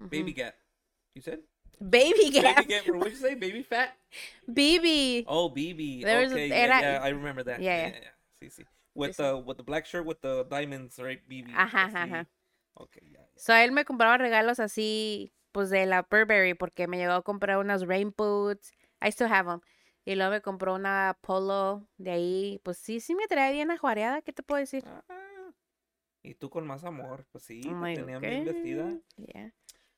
Ujú. 0.00 0.10
Baby 0.10 0.32
Gap. 0.32 0.54
You 1.14 1.22
said? 1.22 1.38
Baby 1.80 2.30
Gap. 2.30 2.56
Baby 2.56 2.68
Gap. 2.68 2.86
what 2.88 2.98
what 2.98 3.10
you 3.10 3.16
say? 3.16 3.34
Baby 3.34 3.62
Fat? 3.62 3.96
BB. 4.50 5.24
Oh, 5.26 5.48
BB. 5.50 6.02
There 6.02 6.20
was 6.22 6.32
a- 6.32 6.34
okay, 6.34 6.48
yeah, 6.48 6.54
era- 6.56 6.80
yeah, 6.82 7.00
I 7.02 7.08
remember 7.10 7.42
that. 7.44 7.60
Yeah, 7.60 7.76
Yeah, 7.76 7.86
yeah. 7.88 8.00
yeah. 8.02 8.48
Sí, 8.48 8.50
sí. 8.50 8.64
With 8.94 9.16
the 9.16 9.36
with 9.36 9.56
the 9.56 9.62
black 9.62 9.86
shirt 9.86 10.04
with 10.04 10.20
the 10.20 10.44
diamonds, 10.50 10.98
right? 10.98 11.20
BB. 11.26 11.52
Ajá, 11.54 11.84
así. 11.84 11.96
ajá. 11.96 12.28
Okay, 12.74 13.02
yeah. 13.10 13.20
yeah. 13.20 13.26
So, 13.36 13.54
él 13.54 13.72
me 13.72 13.84
compraba 13.84 14.18
regalos 14.18 14.60
así, 14.60 15.32
pues 15.52 15.70
de 15.70 15.86
la 15.86 16.02
Burberry, 16.02 16.54
porque 16.54 16.86
me 16.86 16.98
llegó 16.98 17.12
a 17.12 17.22
comprar 17.22 17.58
unas 17.58 17.86
rain 17.86 18.14
boots. 18.16 18.72
I 19.00 19.08
still 19.10 19.32
have 19.32 19.48
them. 19.48 19.60
Y 20.04 20.14
luego 20.16 20.32
me 20.32 20.40
compró 20.42 20.74
una 20.74 21.18
polo 21.20 21.88
de 21.96 22.10
ahí. 22.10 22.60
Pues 22.64 22.78
sí, 22.78 23.00
sí 23.00 23.14
me 23.14 23.26
traía 23.28 23.52
bien 23.52 23.70
ajuareada. 23.70 24.22
¿Qué 24.22 24.32
te 24.32 24.42
puedo 24.42 24.60
decir? 24.60 24.82
Ah, 24.86 25.02
y 26.22 26.34
tú 26.34 26.50
con 26.50 26.66
más 26.66 26.84
amor, 26.84 27.26
pues 27.32 27.44
sí, 27.44 27.62
I'm 27.64 27.82
te 27.82 27.96
tenían 27.96 28.20
bien 28.20 28.44
vestida. 28.44 29.00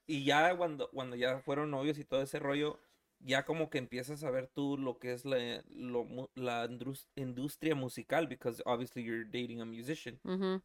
Y 0.07 0.25
ya 0.25 0.57
cuando, 0.57 0.91
cuando 0.91 1.17
ya 1.17 1.41
fueron 1.41 1.71
novios 1.71 1.99
y 1.99 2.05
todo 2.05 2.23
ese 2.23 2.39
rollo, 2.39 2.81
ya 3.27 3.45
como 3.45 3.71
que 3.71 3.79
empiezas 3.79 4.23
a 4.23 4.31
ver 4.31 4.49
tú 4.49 4.77
lo 4.79 4.99
que 4.99 5.13
es 5.13 5.25
la, 5.25 5.63
lo 5.71 6.07
la 6.35 6.67
indus- 6.69 7.09
industria 7.17 7.75
musical, 7.75 8.27
because 8.27 8.63
obviously 8.67 9.03
you're 9.03 9.25
dating 9.25 9.61
a 9.61 9.65
musician, 9.65 10.21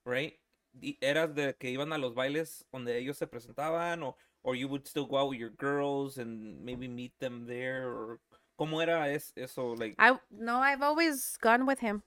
right? 0.06 0.38
Y 0.82 0.98
¿Eras 1.02 1.34
de 1.34 1.56
que 1.58 1.72
iban 1.72 1.94
a 1.94 1.98
los 1.98 2.14
bailes 2.14 2.64
donde 2.72 2.98
ellos 3.00 3.18
se 3.18 3.26
presentaban 3.28 4.04
o 4.04 4.16
or 4.44 4.56
you 4.56 4.68
would 4.68 4.86
still 4.88 5.06
go 5.08 5.18
out 5.18 5.30
with 5.30 5.40
your 5.40 5.52
girls 5.58 6.18
and 6.18 6.62
maybe 6.64 6.88
meet 6.88 7.12
them 7.20 7.46
there 7.48 7.88
or 7.88 8.20
cómo 8.56 8.82
era 8.82 9.10
es, 9.12 9.34
eso 9.36 9.74
like 9.76 9.96
I 9.98 10.20
no, 10.30 10.62
I've 10.62 10.84
always 10.84 11.38
gone 11.42 11.66
with 11.66 11.80
him. 11.80 12.04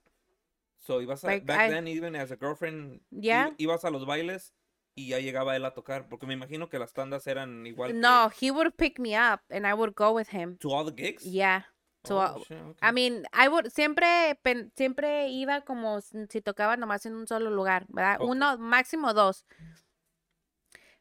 so 0.79 1.01
ibas 1.01 1.25
a, 1.25 1.27
like, 1.27 1.45
back 1.47 1.61
I- 1.61 1.71
then 1.71 1.89
even 1.89 2.15
as 2.15 2.31
a 2.31 2.37
girlfriend 2.37 3.01
Yeah. 3.11 3.51
ibas 3.59 3.85
a 3.85 3.91
los 3.91 4.05
bailes 4.07 4.53
y 4.95 5.09
ya 5.09 5.19
llegaba 5.21 5.57
él 5.57 5.65
a 5.65 5.73
tocar 5.75 6.09
porque 6.09 6.27
me 6.27 6.35
imagino 6.35 6.69
que 6.69 6.79
las 6.79 6.93
tandas 6.93 7.27
eran 7.27 7.67
igual 7.67 7.93
que- 7.93 7.99
No, 7.99 8.31
he 8.41 8.51
would 8.51 8.73
pick 8.77 8.99
me 8.99 9.17
up 9.17 9.41
and 9.51 9.67
I 9.67 9.73
would 9.73 9.95
go 9.95 10.13
with 10.13 10.29
him. 10.33 10.59
to 10.59 10.71
all 10.73 10.85
the 10.85 10.93
gigs 11.03 11.25
Yeah. 11.25 11.67
To 12.05 12.17
Oh, 12.17 12.19
all- 12.21 12.45
shit, 12.45 12.59
okay. 12.61 12.79
I 12.83 12.91
mean, 12.93 13.25
I 13.33 13.47
would 13.49 13.71
siempre 13.71 14.37
pen- 14.43 14.73
siempre 14.77 15.29
iba 15.29 15.61
como 15.61 16.01
si 16.01 16.41
tocaba 16.41 16.77
nomás 16.77 17.07
en 17.07 17.15
un 17.15 17.29
solo 17.29 17.49
lugar, 17.49 17.87
¿verdad? 17.91 18.17
Ok. 18.21 18.29
Uno, 18.29 18.59
máximo 18.59 19.15
dos. 19.15 19.45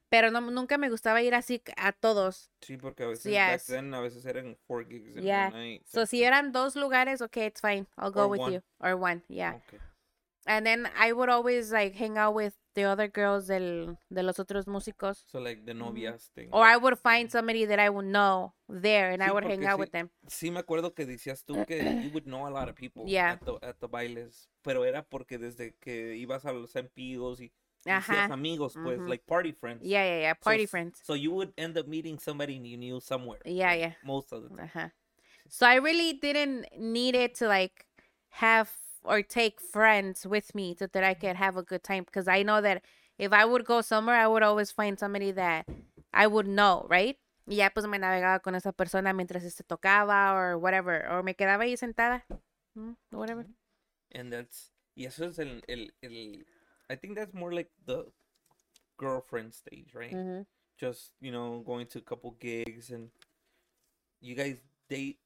Pero 0.10 0.30
no, 0.30 0.42
nunca 0.42 0.78
me 0.78 0.90
gustaba 0.90 1.22
ir 1.22 1.34
así 1.34 1.64
a 1.78 1.94
todos. 1.94 2.52
Sí, 2.62 2.78
porque 2.78 3.04
a 3.04 3.08
veces 3.08 3.34
back 3.34 3.52
Yes. 3.54 3.66
then 3.68 3.94
a 3.94 4.02
veces 4.02 4.26
eran 4.26 4.58
four 4.68 4.86
gigs 4.86 5.16
in 5.16 5.24
Yeah. 5.24 5.48
one 5.48 5.58
night. 5.58 5.86
So 5.88 6.06
si 6.06 6.24
eran 6.24 6.52
dos 6.52 6.76
lugares, 6.76 7.22
okay, 7.22 7.46
it's 7.48 7.62
fine. 7.62 7.88
I'll 7.98 8.12
go 8.12 8.24
Or 8.26 8.28
with 8.30 8.42
one. 8.42 8.54
you. 8.54 8.62
Or 8.80 8.96
one, 8.96 9.24
yeah. 9.30 9.56
Okay. 9.68 9.80
And 10.46 10.66
then 10.66 10.88
I 10.98 11.14
would 11.14 11.30
always 11.30 11.72
like 11.72 11.96
hang 11.96 12.18
out 12.18 12.36
with 12.36 12.54
the 12.74 12.86
other 12.86 13.08
girls 13.10 13.48
del, 13.48 13.98
de 14.10 14.24
los 14.24 14.40
otros 14.40 14.68
músicos. 14.68 15.24
So 15.28 15.40
like 15.40 15.66
the 15.66 15.74
novias 15.74 16.30
thing. 16.34 16.50
Or 16.52 16.66
I 16.66 16.78
would 16.78 16.98
find 16.98 17.30
somebody 17.30 17.66
that 17.66 17.80
I 17.80 17.90
would 17.90 18.06
know 18.06 18.54
there 18.70 19.12
and 19.12 19.22
I 19.22 19.32
would 19.32 19.44
hang 19.44 19.66
out 19.66 19.78
sí. 19.78 19.80
with 19.80 19.92
them. 19.92 20.10
Sí 20.28 20.52
me 20.52 20.60
acuerdo 20.60 20.94
que 20.96 21.06
decías 21.06 21.44
tú 21.46 21.66
que 21.66 21.78
you 22.04 22.12
would 22.14 22.26
know 22.26 22.48
a 22.48 22.50
lot 22.52 22.70
of 22.70 22.76
people 22.76 23.04
Yeah. 23.08 23.34
at, 23.34 23.46
the, 23.46 23.54
at 23.62 23.80
the 23.80 23.88
bailes, 23.88 24.50
pero 24.64 24.84
era 24.84 25.04
porque 25.04 25.38
desde 25.38 25.76
que 25.80 26.16
ibas 26.16 26.46
a 26.46 26.54
los 26.54 26.76
empigos 26.76 27.42
y 27.42 27.52
Ajá. 27.86 27.98
hacías 28.14 28.32
amigos, 28.32 28.74
pues, 28.82 29.00
Ujú. 29.00 29.08
like 29.10 29.26
party 29.26 29.52
friends. 29.52 29.82
Yeah, 29.84 30.04
yeah, 30.06 30.20
yeah. 30.22 30.34
Party 30.36 30.64
s- 30.64 30.70
friends. 30.70 31.00
So 31.04 31.14
you 31.16 31.32
would 31.34 31.52
end 31.58 31.78
up 31.78 31.88
meeting 31.88 32.20
somebody 32.20 32.54
you 32.54 32.78
knew 32.78 33.00
somewhere. 33.02 33.42
Yeah, 33.44 33.74
yeah. 33.74 33.94
Most 34.04 34.32
of 34.32 34.44
the 34.44 34.50
time. 34.50 34.70
Uh-huh. 34.74 34.90
So 35.50 35.66
I 35.66 35.76
really 35.80 36.14
didn't 36.14 36.68
need 36.78 37.16
it 37.16 37.36
to 37.40 37.48
like 37.48 37.86
have 38.30 38.70
or 39.04 39.22
take 39.22 39.60
friends 39.62 40.26
with 40.26 40.54
me 40.56 40.76
so 40.78 40.88
that 40.88 41.04
I 41.04 41.14
could 41.14 41.36
have 41.36 41.58
a 41.58 41.64
good 41.64 41.84
time 41.84 42.04
because 42.04 42.28
I 42.28 42.44
know 42.44 42.62
that 42.62 42.84
if 43.18 43.32
I 43.34 43.46
would 43.46 43.66
go 43.66 43.82
somewhere, 43.82 44.16
I 44.16 44.28
would 44.28 44.44
always 44.44 44.72
find 44.72 44.98
somebody 45.00 45.32
that 45.32 45.66
I 46.14 46.28
would 46.28 46.48
know, 46.48 46.86
right? 46.90 47.18
Y 47.48 47.56
ya 47.56 47.70
pues 47.70 47.88
me 47.88 47.98
navegaba 47.98 48.42
con 48.42 48.56
esa 48.56 48.72
persona 48.72 49.14
mientras 49.14 49.44
se 49.44 49.64
tocaba 49.64 50.34
or 50.34 50.58
whatever, 50.58 51.08
or 51.10 51.24
me 51.24 51.34
quedaba 51.34 51.64
ahí 51.64 51.76
sentada, 51.78 52.24
whatever. 53.12 53.46
And 54.14 54.32
that's 54.32 54.72
y 54.96 55.06
eso 55.06 55.26
es 55.28 55.40
el, 55.40 55.62
el, 55.68 55.92
el 56.04 56.44
I 56.90 56.96
think 56.96 57.16
that's 57.16 57.34
more 57.34 57.52
like 57.54 57.72
the 57.86 58.06
girlfriend 58.98 59.54
stage, 59.54 59.94
right? 59.94 60.14
Mhm. 60.14 60.46
just 60.82 61.12
you 61.22 61.32
know 61.32 61.62
going 61.66 61.86
to 61.86 62.00
a 62.00 62.02
couple 62.02 62.32
gigs 62.40 62.90
and 62.90 63.12
you 64.20 64.34
guys 64.36 64.58
date 64.90 65.20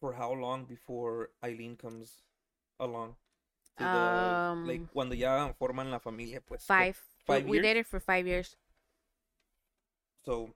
for 0.00 0.12
how 0.12 0.32
long 0.32 0.64
before 0.64 1.30
Eileen 1.44 1.76
comes 1.76 2.22
along 2.82 3.14
to 3.78 3.84
the 3.84 4.64
like 4.66 4.80
Um, 4.82 4.88
cuando 4.92 5.14
ya 5.14 5.52
forman 5.58 5.90
la 5.90 5.98
familia 6.00 6.40
pues 6.40 6.64
Five. 6.66 6.96
We- 6.98 7.24
five 7.24 7.44
we 7.46 7.56
years? 7.58 7.62
dated 7.62 7.86
for 7.86 8.00
five 8.00 8.26
years. 8.26 8.56
so 10.24 10.54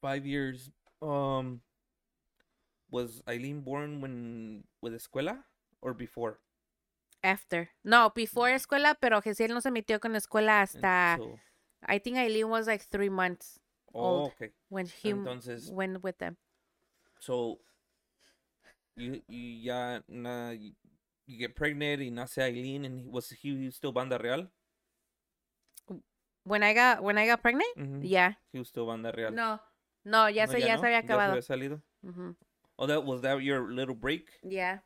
five 0.00 0.24
years 0.26 0.70
um 1.02 1.60
was 2.90 3.22
Eileen 3.28 3.60
born 3.62 4.00
when 4.00 4.64
with 4.80 4.94
escuela 4.94 5.44
or 5.82 5.92
before 5.94 6.38
After. 7.22 7.70
No, 7.82 8.10
before 8.14 8.50
escuela, 8.54 8.94
pero 9.00 9.20
Gesiel 9.20 9.52
no 9.52 9.60
se 9.60 9.70
metió 9.72 9.98
con 10.00 10.14
escuela 10.14 10.62
hasta, 10.62 11.16
So- 11.18 11.40
I 11.82 11.98
think 11.98 12.16
Eileen 12.18 12.48
was 12.48 12.66
like 12.68 12.84
three 12.84 13.08
months 13.10 13.58
oh 13.92 14.00
old. 14.00 14.32
okay 14.32 14.52
when 14.68 14.86
he 14.86 15.10
entonces 15.10 15.70
went 15.72 16.02
with 16.04 16.18
them. 16.18 16.36
So, 17.18 17.58
you, 18.94 19.22
you 19.28 19.50
ya 19.66 20.00
na, 20.08 20.54
you, 21.26 21.38
get 21.38 21.54
pregnant 21.56 22.00
y 22.02 22.10
nace 22.10 22.38
Eileen 22.38 22.84
and 22.84 23.00
he- 23.00 23.08
was 23.08 23.30
he 23.30 23.70
still 23.70 23.92
banda 23.92 24.18
real? 24.18 24.48
When 26.44 26.62
I 26.62 26.74
got 26.74 27.02
when 27.02 27.18
I 27.18 27.26
got 27.26 27.42
pregnant, 27.42 27.76
Mhm. 27.76 28.00
yeah. 28.04 28.34
He 28.52 28.58
was 28.58 28.68
still 28.68 28.86
banda 28.86 29.12
real. 29.16 29.32
No, 29.32 29.58
no, 30.04 30.28
ya 30.28 30.46
No, 30.46 30.52
se 30.52 30.60
ya 30.60 30.76
no? 30.76 30.80
se 30.80 30.86
había 30.86 30.98
acabado. 30.98 31.32
había 31.32 31.42
salido? 31.42 31.82
Mhm. 32.04 32.36
Oh, 32.78 32.86
that 32.86 33.04
was 33.04 33.22
that 33.22 33.42
your 33.42 33.68
little 33.72 33.94
break? 33.96 34.28
Yeah. 34.42 34.78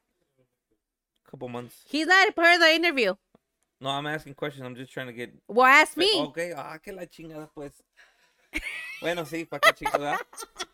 Couple 1.25 1.49
months. 1.49 1.85
He's 1.89 2.07
not 2.07 2.35
part 2.35 2.55
of 2.55 2.61
the 2.61 2.73
interview. 2.75 3.15
No, 3.81 3.91
I'm 3.91 4.07
asking 4.07 4.35
questions. 4.35 4.65
I'm 4.67 4.75
just 4.75 4.93
trying 4.93 5.07
to 5.09 5.13
get. 5.13 5.33
Well, 5.49 5.67
ask 5.67 5.97
me. 5.97 6.09
Okay, 6.29 6.53
ah, 6.57 6.79
que 6.79 6.93
la 6.93 7.07
chingada 7.07 7.51
pues. 7.55 7.83
bueno, 9.03 9.25
sí, 9.25 9.45
para 9.49 9.61
qué 9.61 9.73
chingada. 9.75 10.19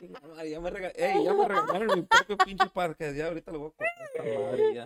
Ya 0.44 0.60
me 0.60 0.70
rega... 0.70 0.92
Ey, 0.96 1.24
ya 1.24 1.34
me 1.34 1.46
regalaron 1.46 2.00
mi 2.00 2.02
propio 2.02 2.36
pinche 2.38 2.66
parque. 2.68 3.14
Ya 3.14 3.26
ahorita 3.26 3.52
lo 3.52 3.58
voy 3.58 3.68
a 3.68 3.72
cortar 3.72 4.06
esta 4.06 4.40
madre 4.40 4.74
ya. 4.74 4.84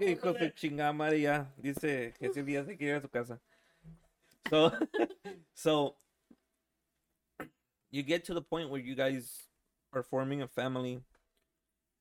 Hijo 0.00 0.32
de 0.32 0.54
chingada 0.54 0.92
madre 0.92 1.20
ya. 1.20 1.52
Dice 1.56 2.14
que 2.18 2.26
ese 2.26 2.42
día 2.42 2.64
se 2.64 2.76
quiere 2.76 2.92
ir 2.92 2.98
a 2.98 3.00
su 3.00 3.08
casa. 3.08 3.40
So, 4.50 4.70
so, 5.54 5.96
you 7.90 8.02
get 8.02 8.24
to 8.26 8.34
the 8.34 8.42
point 8.42 8.70
where 8.70 8.80
you 8.80 8.94
guys 8.94 9.48
are 9.92 10.02
forming 10.02 10.42
a 10.42 10.48
family, 10.48 11.02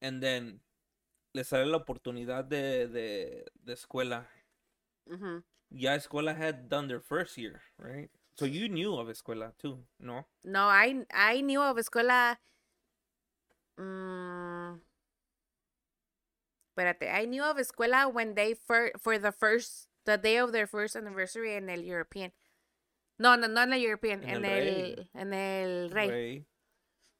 and 0.01 0.21
then 0.21 0.59
les 1.33 1.47
sale 1.47 1.65
la 1.65 1.79
oportunidad 1.79 2.47
de, 2.47 2.87
de, 2.87 3.45
de 3.63 3.73
escuela. 3.73 4.27
Mhm. 5.09 5.43
Ya 5.71 5.95
escuela 5.95 6.35
had 6.35 6.69
done 6.69 6.87
their 6.87 6.99
first 6.99 7.37
year, 7.37 7.61
right? 7.79 8.11
So 8.37 8.45
you 8.45 8.67
knew 8.67 8.95
of 8.95 9.07
escuela 9.07 9.53
too, 9.57 9.79
no? 9.99 10.25
No, 10.43 10.67
I 10.67 11.05
I 11.13 11.41
knew 11.41 11.61
of 11.61 11.77
escuela. 11.77 12.37
Mm, 13.77 14.79
espérate, 16.69 17.09
I 17.11 17.25
knew 17.25 17.43
of 17.43 17.57
escuela 17.57 18.11
when 18.11 18.35
they 18.35 18.55
for 18.55 18.91
for 18.99 19.17
the 19.17 19.31
first 19.31 19.89
the 20.05 20.17
day 20.17 20.37
of 20.37 20.51
their 20.51 20.67
first 20.67 20.95
anniversary 20.95 21.55
en 21.55 21.69
el 21.69 21.81
European. 21.81 22.31
No, 23.17 23.35
no, 23.37 23.47
no 23.47 23.61
en 23.61 23.73
el 23.73 23.81
European, 23.81 24.23
En 24.23 24.43
en, 24.43 24.45
el 24.45 25.09
en 25.13 25.33
el 25.33 25.91
Rey. 25.91 26.09
Rey. 26.09 26.45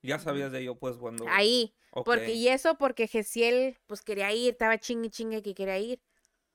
Ya 0.01 0.20
sabías 0.20 0.51
de 0.51 0.59
ello, 0.59 0.76
pues, 0.76 0.97
cuando... 0.97 1.26
Ahí. 1.28 1.74
Ok. 1.91 2.05
Porque, 2.05 2.34
y 2.34 2.49
eso 2.49 2.78
porque 2.78 3.07
Gesiel, 3.07 3.78
pues 3.88 4.01
quería 4.01 4.32
ir, 4.34 4.51
estaba 4.51 4.78
chingue 4.78 5.09
chingue 5.09 5.41
que 5.41 5.55
quería 5.55 5.80
ir. 5.80 5.99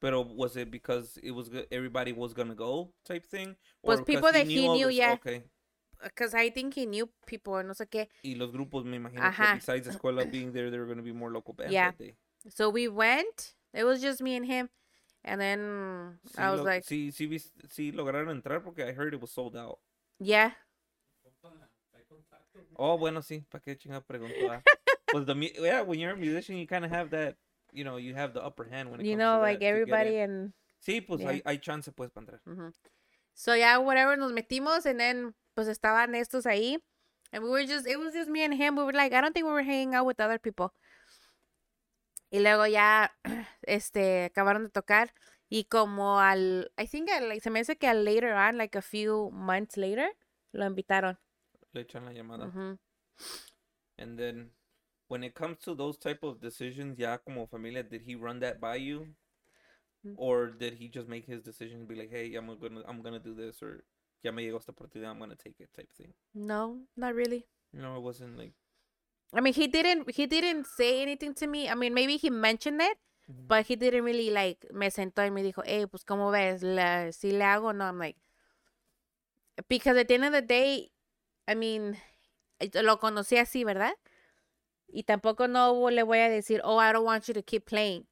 Pero 0.01 0.23
was 0.23 0.57
it 0.57 0.71
because 0.71 1.19
it 1.23 1.31
was 1.33 1.51
everybody 1.71 2.13
was 2.13 2.33
gonna 2.33 2.55
go 2.55 2.93
type 3.05 3.27
thing? 3.27 3.57
Or 3.83 3.97
'cause 3.97 4.05
people 4.07 4.33
that 4.33 4.47
he 4.47 4.67
knew, 4.69 4.89
his- 4.89 4.97
yeah. 4.97 5.13
Okay. 5.15 5.45
Because 6.03 6.33
I 6.35 6.49
think 6.51 6.73
he 6.75 6.87
knew 6.87 7.07
people, 7.27 7.63
no 7.63 7.75
sé 7.75 7.87
qué. 7.91 8.09
Y 8.25 8.35
los 8.35 8.51
grupos, 8.51 8.85
me 8.87 8.97
imagino 8.97 9.21
Ajá. 9.23 9.55
besides 9.57 9.87
the 9.87 9.93
escuela 9.93 10.25
being 10.31 10.53
there, 10.53 10.71
there 10.71 10.81
were 10.81 10.87
gonna 10.89 11.03
be 11.03 11.13
more 11.13 11.31
local 11.31 11.53
bands 11.53 11.73
Yeah. 11.75 11.91
that 11.91 11.99
day. 11.99 12.17
So 12.49 12.71
we 12.71 12.89
went. 12.89 13.55
It 13.75 13.85
was 13.85 14.01
just 14.01 14.23
me 14.23 14.35
and 14.35 14.47
him. 14.47 14.71
And 15.23 15.39
then 15.39 16.19
Sí, 16.27 16.39
I 16.43 16.51
was 16.51 16.61
lo- 16.61 16.65
like, 16.65 16.87
sí, 16.87 17.13
sí, 17.13 17.29
sí 17.69 17.93
lograron 17.93 18.31
entrar 18.31 18.63
porque 18.65 18.79
I 18.89 18.93
heard 18.93 19.13
it 19.13 19.21
was 19.21 19.31
sold 19.31 19.55
out. 19.55 19.79
yeah. 20.19 20.53
Oh, 22.77 22.97
bueno, 22.97 23.21
sí, 23.21 23.45
¿para 23.51 23.61
qué 23.63 23.77
chingada 23.77 24.01
preguntó? 24.01 24.63
pues 25.13 25.27
the 25.27 25.35
yeah, 25.61 25.83
when 25.83 25.99
you're 25.99 26.13
a 26.13 26.17
musician, 26.17 26.57
you 26.57 26.67
kind 26.67 26.85
of 26.85 26.91
have 26.91 27.11
that, 27.11 27.37
you 27.73 27.85
know, 27.85 27.97
you 27.97 28.15
have 28.15 28.33
the 28.33 28.43
upper 28.45 28.65
hand 28.65 28.91
when 28.91 29.01
it 29.01 29.07
You 29.07 29.13
comes 29.13 29.19
know, 29.21 29.37
to 29.37 29.43
like 29.43 29.61
that, 29.61 29.67
everybody 29.67 30.19
and 30.19 30.53
Sí, 30.81 31.01
pues 31.07 31.21
yeah. 31.21 31.31
hay, 31.33 31.43
hay 31.45 31.59
chance 31.59 31.91
pues 31.93 32.11
para 32.11 32.27
entrar. 32.27 32.41
Mhm. 32.47 32.73
So 33.35 33.55
yeah, 33.55 33.79
whatever, 33.79 34.17
nos 34.17 34.33
metimos 34.33 34.87
and 34.87 34.99
then 34.99 35.35
pues 35.55 35.69
estaban 35.69 36.15
estos 36.15 36.47
ahí. 36.47 36.79
And 37.33 37.45
we 37.45 37.51
were 37.51 37.65
just, 37.65 37.87
it 37.87 37.97
was 37.99 38.13
just 38.13 38.29
me 38.29 38.43
and 38.45 38.55
him. 38.55 38.77
We 38.77 38.83
were 38.83 38.93
like, 38.93 39.13
I 39.13 39.21
don't 39.21 39.33
think 39.33 39.47
we 39.47 39.53
were 39.53 39.63
hanging 39.63 39.95
out 39.95 40.05
with 40.07 40.21
other 40.21 40.39
people. 40.39 40.73
Y 42.33 42.39
luego 42.41 42.65
ya, 42.67 43.13
este, 43.63 44.25
acabaron 44.25 44.65
de 44.65 44.71
tocar. 44.71 45.13
Y 45.49 45.65
como 45.65 46.21
al, 46.21 46.71
I 46.79 46.87
think, 46.87 47.09
al- 47.11 47.29
like, 47.29 47.41
se 47.41 47.51
me 47.51 47.61
hace 47.61 47.77
que 47.77 47.89
al 47.89 48.05
later 48.05 48.33
on, 48.33 48.57
like 48.57 48.77
a 48.77 48.83
few 48.83 49.31
months 49.33 49.77
later, 49.77 50.09
lo 50.53 50.65
invitaron. 50.65 51.19
Le 51.73 51.83
echan 51.83 52.05
la 52.05 52.13
llamada. 52.13 52.47
Ujú. 52.47 52.79
And 53.99 54.19
then 54.19 54.51
when 55.11 55.25
it 55.25 55.35
comes 55.35 55.59
to 55.59 55.75
those 55.75 55.99
type 55.99 56.23
of 56.23 56.41
decisions, 56.41 56.97
ya 56.97 57.17
como 57.17 57.45
familia, 57.47 57.83
did 57.83 58.03
he 58.07 58.15
run 58.15 58.39
that 58.39 58.61
by 58.61 58.77
you? 58.77 59.09
Mm. 60.07 60.15
Or 60.17 60.47
did 60.47 60.75
he 60.75 60.87
just 60.87 61.09
make 61.09 61.27
his 61.27 61.43
decision 61.43 61.81
and 61.81 61.89
be 61.89 61.97
like, 61.97 62.11
hey, 62.11 62.33
I'm 62.37 62.47
gonna 62.47 62.83
I'm 62.87 63.03
gonna 63.03 63.19
do 63.19 63.35
this 63.35 63.61
or 63.61 63.83
ya 64.23 64.31
me 64.31 64.47
llegó 64.47 64.59
esta 64.59 64.73
oportunidad, 64.73 65.11
I'm 65.11 65.19
gonna 65.19 65.35
take 65.35 65.59
it 65.59 65.75
type 65.75 65.93
thing. 65.93 66.15
No, 66.33 66.79
not 66.97 67.17
really. 67.17 67.45
No, 67.73 67.97
it 67.97 68.03
wasn't 68.03 68.39
like 68.39 68.53
I 69.35 69.41
mean, 69.41 69.53
he 69.53 69.67
didn't, 69.67 70.11
he 70.15 70.27
didn't 70.27 70.67
say 70.67 71.03
anything 71.03 71.35
to 71.35 71.47
me. 71.47 71.69
I 71.69 71.75
mean, 71.75 71.93
maybe 71.93 72.17
he 72.17 72.31
mentioned 72.31 72.81
it, 72.81 72.99
but 73.29 73.67
he 73.67 73.77
didn't 73.77 74.03
really 74.03 74.31
like, 74.31 74.67
me 74.73 74.91
sentó 74.91 75.23
y 75.23 75.31
me 75.31 75.43
dijo, 75.43 75.63
hey, 75.65 75.87
pues, 75.87 76.05
¿cómo 76.05 76.33
ves? 76.33 76.65
¿La, 76.65 77.13
si 77.13 77.31
le 77.31 77.45
hago 77.45 77.73
no? 77.73 77.85
I'm 77.85 77.99
like, 77.99 78.17
because 79.69 79.97
at 79.97 80.09
the 80.09 80.15
end 80.15 80.25
of 80.25 80.33
the 80.33 80.43
day, 80.43 80.91
I 81.47 81.55
mean, 81.55 81.97
lo 82.75 82.99
conocí 82.99 83.39
así, 83.39 83.65
¿verdad? 83.65 83.95
Y 84.93 85.03
tampoco 85.03 85.47
no 85.49 85.73
le 85.91 86.03
voy 86.03 86.19
a 86.19 86.29
decir, 86.29 86.61
oh, 86.65 86.79
I 86.79 86.93
don't 86.93 87.05
want 87.05 87.29
you 87.29 87.35
to 87.35 87.43
keep 87.43 87.67
playing. 87.67 88.07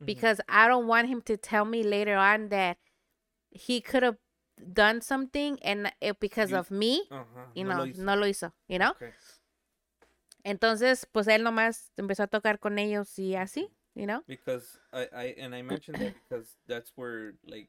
Mhm. 0.00 0.06
Because 0.06 0.40
I 0.48 0.68
don't 0.68 0.86
want 0.86 1.08
him 1.08 1.22
to 1.22 1.36
tell 1.36 1.64
me 1.64 1.82
later 1.82 2.16
on 2.16 2.48
that 2.50 2.78
he 3.50 3.80
could 3.80 4.02
have 4.02 4.18
done 4.72 5.00
something 5.00 5.58
and 5.62 5.92
it, 6.00 6.18
because 6.20 6.50
You- 6.50 6.58
of 6.58 6.70
me, 6.70 7.06
Ajá, 7.10 7.50
you 7.54 7.64
no 7.64 7.70
know, 7.76 7.84
lo 7.84 7.92
no 8.04 8.14
lo 8.16 8.26
hizo, 8.26 8.52
you 8.68 8.78
know? 8.78 8.90
Okay. 8.90 9.12
Entonces, 10.44 11.06
pues 11.12 11.26
él 11.26 11.42
nomás 11.42 11.90
empezó 11.96 12.22
a 12.22 12.26
tocar 12.28 12.60
con 12.60 12.78
ellos 12.78 13.18
y 13.18 13.34
así, 13.34 13.68
you 13.94 14.06
know? 14.06 14.22
Because 14.26 14.78
I, 14.92 15.08
I 15.12 15.24
and 15.38 15.54
I 15.54 15.62
mentioned 15.62 15.98
that 15.98 16.14
because 16.28 16.56
that's 16.66 16.92
where 16.96 17.34
like 17.46 17.68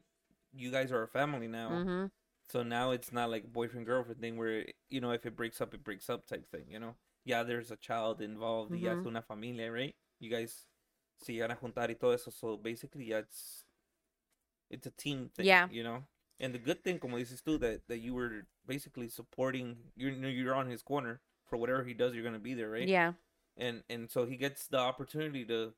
you 0.54 0.70
guys 0.72 0.92
are 0.92 1.04
a 1.04 1.08
family 1.08 1.48
now. 1.48 1.70
Ujú. 1.72 2.12
So 2.50 2.64
now 2.64 2.92
it's 2.92 3.12
not 3.12 3.30
like 3.30 3.52
boyfriend 3.52 3.86
girlfriend 3.86 4.22
thing 4.22 4.38
where 4.38 4.66
you 4.90 5.02
know 5.02 5.12
if 5.12 5.26
it 5.26 5.36
breaks 5.36 5.60
up 5.60 5.74
it 5.74 5.84
breaks 5.84 6.10
up 6.10 6.26
type 6.28 6.48
thing, 6.52 6.66
you 6.70 6.80
know. 6.80 6.96
Yeah, 7.28 7.44
there's 7.44 7.72
a 7.72 7.76
child 7.76 8.22
involved, 8.22 8.72
y 8.72 8.78
ya 8.80 8.94
es 8.94 9.06
una 9.06 9.22
familia, 9.22 9.70
right? 9.72 9.94
You 10.20 10.30
guys 10.30 10.66
se 11.18 11.34
llegan 11.34 11.52
a 11.52 11.56
juntar 11.56 11.90
y 11.90 11.96
todo 12.00 12.12
eso. 12.14 12.32
So 12.32 12.56
basically, 12.58 13.06
yeah, 13.06 13.20
it's 13.20 13.66
it's 14.70 14.88
a 14.88 14.92
team 14.92 15.30
thing, 15.36 15.46
Yeah. 15.46 15.68
you 15.70 15.84
know. 15.84 16.04
And 16.40 16.54
the 16.54 16.60
good 16.60 16.84
thing, 16.84 17.00
como 17.00 17.18
dices 17.18 17.42
tú, 17.44 17.60
that 17.60 17.82
that 17.88 17.98
you 18.00 18.14
were 18.14 18.48
basically 18.66 19.10
supporting. 19.10 19.76
You 19.96 20.12
know, 20.12 20.30
you're 20.30 20.56
on 20.56 20.68
his 20.70 20.84
corner 20.84 21.20
for 21.50 21.58
whatever 21.58 21.84
he 21.84 21.94
does. 21.94 22.14
You're 22.14 22.24
gonna 22.24 22.40
be 22.40 22.54
there, 22.54 22.70
right? 22.70 22.88
Yeah. 22.88 23.14
and 23.60 23.84
and 23.90 24.10
so 24.10 24.26
he 24.28 24.38
gets 24.38 24.68
the 24.68 24.78
opportunity 24.78 25.44
to 25.46 25.74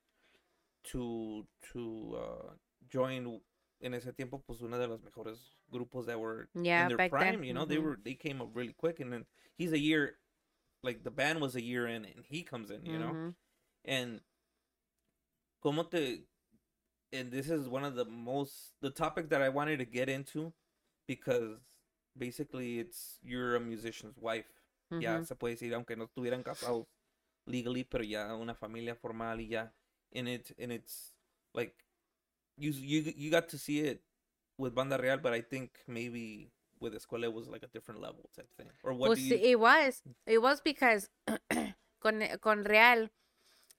to 0.91 1.47
to 1.74 2.18
uh 2.18 2.54
join 2.89 3.39
in 3.82 3.93
ese 3.93 4.12
tiempo 4.18 4.43
pues 4.45 4.62
una 4.62 4.78
de 4.78 4.86
los 4.88 5.00
mejores 5.02 5.38
grupos 5.72 6.06
that 6.06 6.20
were 6.20 6.50
Yeah, 6.56 6.84
in 6.84 6.89
their 6.89 7.10
prime 7.10 7.36
then. 7.39 7.43
you 7.43 7.54
know 7.54 7.66
they 7.66 7.78
Mhm. 7.78 7.84
were 7.84 7.97
they 8.04 8.16
came 8.16 8.41
up 8.41 8.50
really 8.54 8.74
quick 8.74 9.00
and 9.00 9.12
then 9.14 9.26
he's 9.58 9.72
a 9.72 9.80
year 9.80 10.18
like 10.84 11.04
the 11.04 11.12
band 11.12 11.42
was 11.42 11.56
a 11.56 11.62
year 11.62 11.88
in 11.88 12.06
and 12.06 12.26
he 12.28 12.44
comes 12.44 12.72
in 12.72 12.86
you 12.86 12.98
know? 12.98 13.08
Mm-hmm. 13.08 13.30
And 13.86 14.22
como 15.62 15.84
te 15.84 16.24
and 17.12 17.32
this 17.32 17.50
is 17.50 17.68
one 17.68 17.84
of 17.84 17.96
the 17.96 18.06
most 18.06 18.74
the 18.82 18.90
topic 18.90 19.30
that 19.30 19.42
I 19.42 19.50
wanted 19.50 19.80
to 19.80 19.86
get 19.86 20.10
into 20.10 20.54
because 21.08 21.60
basically 22.18 22.80
it's 22.80 23.20
you're 23.24 23.56
a 23.56 23.60
musician's 23.60 24.18
wife. 24.18 24.48
Ya 24.92 25.20
Ujú. 25.20 25.28
se 25.28 25.36
puede 25.36 25.56
decir 25.56 25.74
aunque 25.74 25.96
no 25.96 26.06
estuvieran 26.06 26.44
casados 26.44 26.88
legally 27.46 27.84
pero 27.84 28.04
ya 28.04 28.36
una 28.36 28.56
familia 28.56 28.96
formal 28.96 29.38
y 29.38 29.48
ya. 29.50 29.68
And 30.14 30.28
it 30.28 30.52
and 30.58 30.72
it's 30.72 31.14
like 31.54 31.76
you 32.58 32.72
you 32.72 33.14
you 33.16 33.32
got 33.32 33.50
to 33.50 33.58
see 33.58 33.80
it 33.82 34.02
with 34.58 34.74
banda 34.74 34.98
real 34.98 35.18
but 35.18 35.34
I 35.34 35.42
think 35.42 35.72
maybe 35.88 36.52
with 36.80 36.94
escuela 36.94 37.26
it 37.26 37.34
was 37.34 37.48
like 37.48 37.64
a 37.64 37.68
different 37.68 38.02
level 38.02 38.30
type 38.36 38.50
thing 38.56 38.70
or 38.84 38.94
what 38.94 39.08
Pues 39.08 39.20
you 39.20 39.36
it 39.36 39.60
was. 39.60 40.02
It 40.26 40.42
was 40.42 40.62
because 40.62 41.10
con, 42.00 42.22
con 42.42 42.64
Real, 42.66 43.12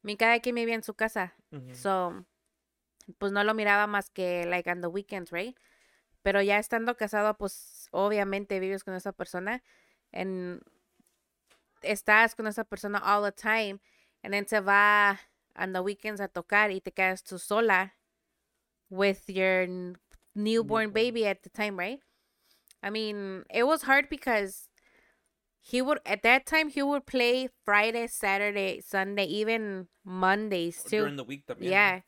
mi 0.03 0.17
cada 0.17 0.41
quien 0.41 0.55
vivía 0.57 0.75
en 0.75 0.83
su 0.83 0.95
casa. 0.95 1.35
So, 1.73 2.25
pues 3.19 3.33
no 3.33 3.43
lo 3.45 3.55
miraba 3.55 3.87
más 3.87 4.11
que 4.11 4.47
like 4.47 4.71
on 4.71 4.81
the 4.81 4.89
weekends, 4.89 5.33
right? 5.33 5.57
Pero 6.23 6.43
ya 6.43 6.59
estando 6.59 6.97
casado, 6.97 7.37
pues 7.39 7.89
obviamente 7.93 8.61
vives 8.61 8.85
con 8.85 8.95
esa 8.95 9.13
persona 9.13 9.63
and 10.13 10.63
estás 11.83 12.35
con 12.35 12.47
esa 12.47 12.65
persona 12.65 12.99
all 12.99 13.23
the 13.25 13.33
time 13.33 13.81
and 14.23 14.33
then 14.35 14.47
se 14.47 14.61
va 14.61 15.19
on 15.57 15.73
the 15.73 15.81
weekends 15.81 16.21
a 16.21 16.29
tocar 16.29 16.71
y 16.71 16.81
te 16.81 16.93
quedas 16.93 17.23
tú 17.25 17.39
sola 17.39 17.95
with 18.91 19.29
your 19.29 19.67
Newborn. 20.35 20.93
baby 20.93 21.27
at 21.27 21.43
the 21.43 21.51
time, 21.51 21.79
right? 21.79 22.01
I 22.83 22.91
mean, 22.91 23.45
it 23.51 23.65
was 23.65 23.83
hard 23.83 24.09
because 24.09 24.69
he 25.61 25.83
would 25.83 26.01
at 26.07 26.23
that 26.23 26.47
time 26.47 26.71
he 26.71 26.83
would 26.83 27.07
play 27.07 27.49
Friday, 27.65 28.07
Saturday, 28.07 28.81
Sunday, 28.81 29.25
even 29.25 29.89
Mondays 30.05 30.83
too. 30.83 31.05
during 31.05 31.17
the 31.17 31.25
week 31.25 31.47
también 31.47 31.71
Yeah. 31.71 32.01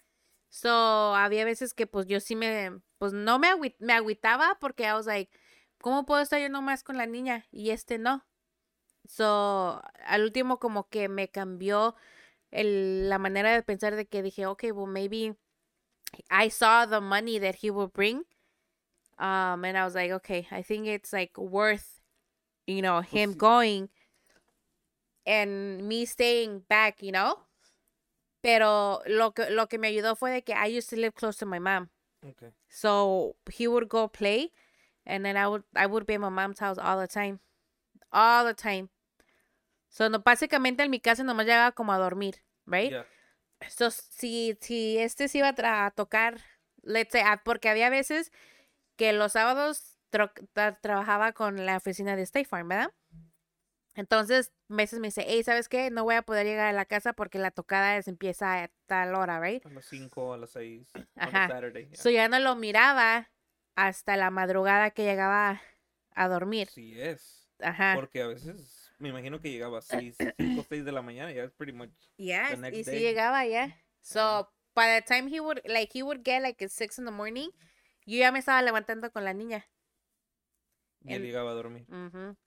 So, 0.48 1.14
había 1.14 1.46
veces 1.46 1.72
que 1.72 1.86
pues 1.86 2.06
yo 2.06 2.20
sí 2.20 2.36
me, 2.36 2.70
pues 2.98 3.14
no 3.14 3.38
me, 3.38 3.48
agüitaba 3.48 4.58
porque 4.60 4.84
I 4.84 4.92
was 4.92 5.06
like, 5.06 5.30
¿cómo 5.80 6.04
puedo 6.04 6.20
estar 6.20 6.40
yo 6.40 6.48
nomás 6.50 6.84
con 6.84 6.98
la 6.98 7.06
niña 7.06 7.46
y 7.50 7.70
este 7.70 7.96
no? 7.96 8.22
So, 9.08 9.82
al 10.04 10.22
último 10.22 10.58
como 10.58 10.88
que 10.90 11.08
me 11.08 11.28
cambió 11.28 11.96
el, 12.50 13.08
la 13.08 13.18
manera 13.18 13.52
de 13.52 13.62
pensar 13.62 13.96
de 13.96 14.06
que 14.06 14.22
dije, 14.22 14.46
okay, 14.46 14.72
well 14.72 14.86
maybe 14.86 15.36
I 16.30 16.50
saw 16.50 16.86
the 16.86 17.00
money 17.00 17.38
that 17.40 17.56
he 17.62 17.70
would 17.70 17.92
bring. 17.92 18.24
Um, 19.18 19.64
and 19.64 19.76
I 19.76 19.84
was 19.84 19.94
like, 19.94 20.10
okay, 20.10 20.46
I 20.50 20.62
think 20.62 20.86
it's 20.86 21.12
like 21.12 21.36
worth, 21.38 22.00
you 22.66 22.82
know, 22.82 23.00
him 23.00 23.34
going 23.34 23.88
and 25.26 25.86
me 25.86 26.04
staying 26.04 26.62
back, 26.68 27.02
you 27.02 27.12
know? 27.12 27.38
Pero 28.42 29.02
lo 29.06 29.30
que, 29.30 29.48
lo 29.50 29.66
que 29.66 29.78
me 29.78 29.88
ayudó 29.88 30.16
fue 30.16 30.32
de 30.32 30.42
que 30.42 30.54
I 30.54 30.66
used 30.66 30.90
to 30.90 30.96
live 30.96 31.14
close 31.14 31.36
to 31.36 31.46
my 31.46 31.60
mom. 31.60 31.90
okay 32.26 32.50
So 32.68 33.36
he 33.52 33.68
would 33.68 33.88
go 33.88 34.08
play 34.08 34.50
and 35.06 35.24
then 35.24 35.36
I 35.36 35.46
would 35.46 35.62
I 35.76 35.86
would 35.86 36.06
be 36.06 36.14
at 36.14 36.20
my 36.20 36.28
mom's 36.28 36.58
house 36.58 36.78
all 36.78 36.98
the 36.98 37.06
time. 37.06 37.38
All 38.12 38.44
the 38.44 38.54
time. 38.54 38.88
So 39.88 40.08
no, 40.08 40.18
básicamente 40.18 40.82
en 40.82 40.90
mi 40.90 40.98
casa 41.00 41.22
nomás 41.22 41.46
llegaba 41.46 41.72
como 41.72 41.92
a 41.92 41.98
dormir, 41.98 42.36
right? 42.66 42.90
yeah 42.90 43.04
So 43.68 43.90
si, 43.90 44.56
si 44.60 44.98
este 44.98 45.28
se 45.28 45.38
iba 45.38 45.54
a, 45.56 45.86
a 45.86 45.90
tocar, 45.90 46.40
let's 46.82 47.12
say, 47.12 47.22
ah, 47.24 47.42
porque 47.44 47.68
había 47.68 47.90
veces 47.90 48.32
que 48.96 49.12
los 49.12 49.32
sábados 49.32 49.96
tra- 50.10 50.78
trabajaba 50.80 51.32
con 51.32 51.64
la 51.66 51.76
oficina 51.76 52.16
de 52.16 52.22
State 52.22 52.44
Farm, 52.46 52.68
¿verdad? 52.68 52.92
Entonces, 53.94 54.52
veces 54.68 55.00
me 55.00 55.08
dice, 55.08 55.24
hey, 55.26 55.42
¿sabes 55.44 55.68
qué? 55.68 55.90
No 55.90 56.04
voy 56.04 56.14
a 56.14 56.22
poder 56.22 56.46
llegar 56.46 56.66
a 56.66 56.72
la 56.72 56.86
casa 56.86 57.12
porque 57.12 57.38
la 57.38 57.50
tocada 57.50 57.96
es- 57.98 58.08
empieza 58.08 58.62
a 58.64 58.70
tal 58.86 59.14
hora, 59.14 59.38
right? 59.38 59.64
a 59.66 59.70
las 59.70 59.84
5 59.84 60.32
a 60.32 60.38
las 60.38 60.50
6 60.50 60.90
on 60.94 61.04
a 61.16 61.44
Ajá. 61.44 61.48
Saturday 61.48 61.86
yeah. 61.88 61.96
So 61.96 62.08
ya 62.10 62.28
no 62.28 62.38
lo 62.38 62.56
miraba 62.56 63.30
hasta 63.76 64.16
la 64.16 64.30
madrugada 64.30 64.90
que 64.92 65.04
llegaba 65.04 65.60
a 66.14 66.28
dormir. 66.28 66.68
sí 66.68 66.98
es 67.00 67.50
Ajá. 67.60 67.94
porque 67.94 68.22
a 68.22 68.26
veces 68.28 68.90
me 68.98 69.10
imagino 69.10 69.40
que 69.40 69.50
llegaba 69.50 69.78
a 69.78 69.82
6 69.82 70.16
5 70.38 70.64
6 70.68 70.84
de 70.84 70.92
la 70.92 71.02
mañana 71.02 71.30
ya 71.32 71.44
es 71.44 71.52
pretty 71.52 71.72
much 71.72 71.90
Yes, 72.16 72.50
the 72.50 72.56
next 72.56 72.76
y 72.78 72.84
sí 72.84 72.90
day. 72.92 73.00
llegaba 73.02 73.44
ya. 73.46 73.76
So, 74.00 74.48
by 74.74 74.86
the 75.00 75.02
time 75.02 75.28
he 75.28 75.38
would, 75.40 75.60
like, 75.66 75.90
he 75.92 76.02
would 76.02 76.22
get 76.24 76.42
like 76.42 76.62
at 76.64 76.70
six 76.70 76.98
in 76.98 77.04
the 77.04 77.10
morning, 77.10 77.50
yo 78.06 78.18
ya 78.18 78.32
me 78.32 78.38
estaba 78.40 78.62
levantando 78.62 79.10
con 79.12 79.24
la 79.24 79.34
niña. 79.34 79.66
y 81.04 81.14
él 81.14 81.20
En- 81.22 81.26
llegaba 81.26 81.50
a 81.50 81.54
dormir. 81.54 81.86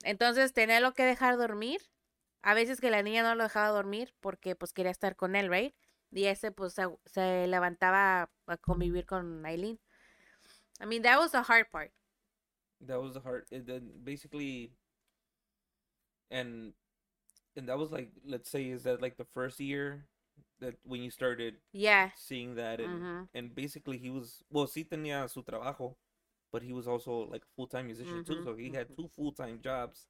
Entonces, 0.03 0.53
tenerlo 0.53 0.93
que 0.93 1.03
dejar 1.03 1.37
dormir 1.37 1.81
a 2.41 2.53
veces 2.53 2.79
que 2.79 2.89
la 2.89 3.03
niña 3.03 3.23
no 3.23 3.35
lo 3.35 3.43
dejaba 3.43 3.69
dormir 3.69 4.13
porque 4.21 4.55
pues 4.55 4.71
quería 4.71 4.91
estar 4.91 5.15
con 5.15 5.35
él, 5.35 5.49
right? 5.49 5.73
Y 6.11 6.25
ese 6.25 6.51
pues 6.51 6.73
se, 6.73 6.83
se 7.05 7.47
levantaba 7.47 8.31
a 8.47 8.57
convivir 8.57 9.05
con 9.05 9.45
Eileen. 9.45 9.79
I 10.79 10.85
mean, 10.85 11.01
that 11.01 11.17
was 11.17 11.31
the 11.31 11.39
hard 11.41 11.69
part. 11.69 11.91
That 12.85 13.01
was 13.01 13.13
the 13.13 13.19
hard. 13.21 13.45
It, 13.51 13.65
then 13.65 13.91
basically, 14.03 14.71
and 16.29 16.73
and 17.57 17.67
that 17.67 17.77
was 17.77 17.91
like, 17.91 18.11
let's 18.25 18.49
say, 18.49 18.69
is 18.69 18.83
that 18.83 19.01
like 19.01 19.17
the 19.17 19.25
first 19.25 19.59
year 19.59 20.05
that 20.65 20.75
when 20.83 21.01
you 21.03 21.11
started 21.11 21.57
Yeah. 21.73 22.11
seeing 22.15 22.55
that, 22.55 22.79
and 22.81 23.03
Mhm. 23.03 23.29
and 23.33 23.55
basically 23.55 23.97
he 23.97 24.09
was 24.09 24.43
well, 24.51 24.67
sí 24.67 24.85
tenía 24.85 25.29
su 25.29 25.43
trabajo, 25.43 25.95
but 26.51 26.63
he 26.63 26.73
was 26.73 26.87
also 26.87 27.25
like 27.31 27.43
a 27.43 27.51
full 27.55 27.67
time 27.67 27.87
musician 27.87 28.21
too, 28.23 28.41
Mhm, 28.41 28.43
so 28.43 28.55
he 28.55 28.71
had 28.71 28.87
two 28.95 29.09
full 29.15 29.31
time 29.33 29.59
jobs. 29.61 30.07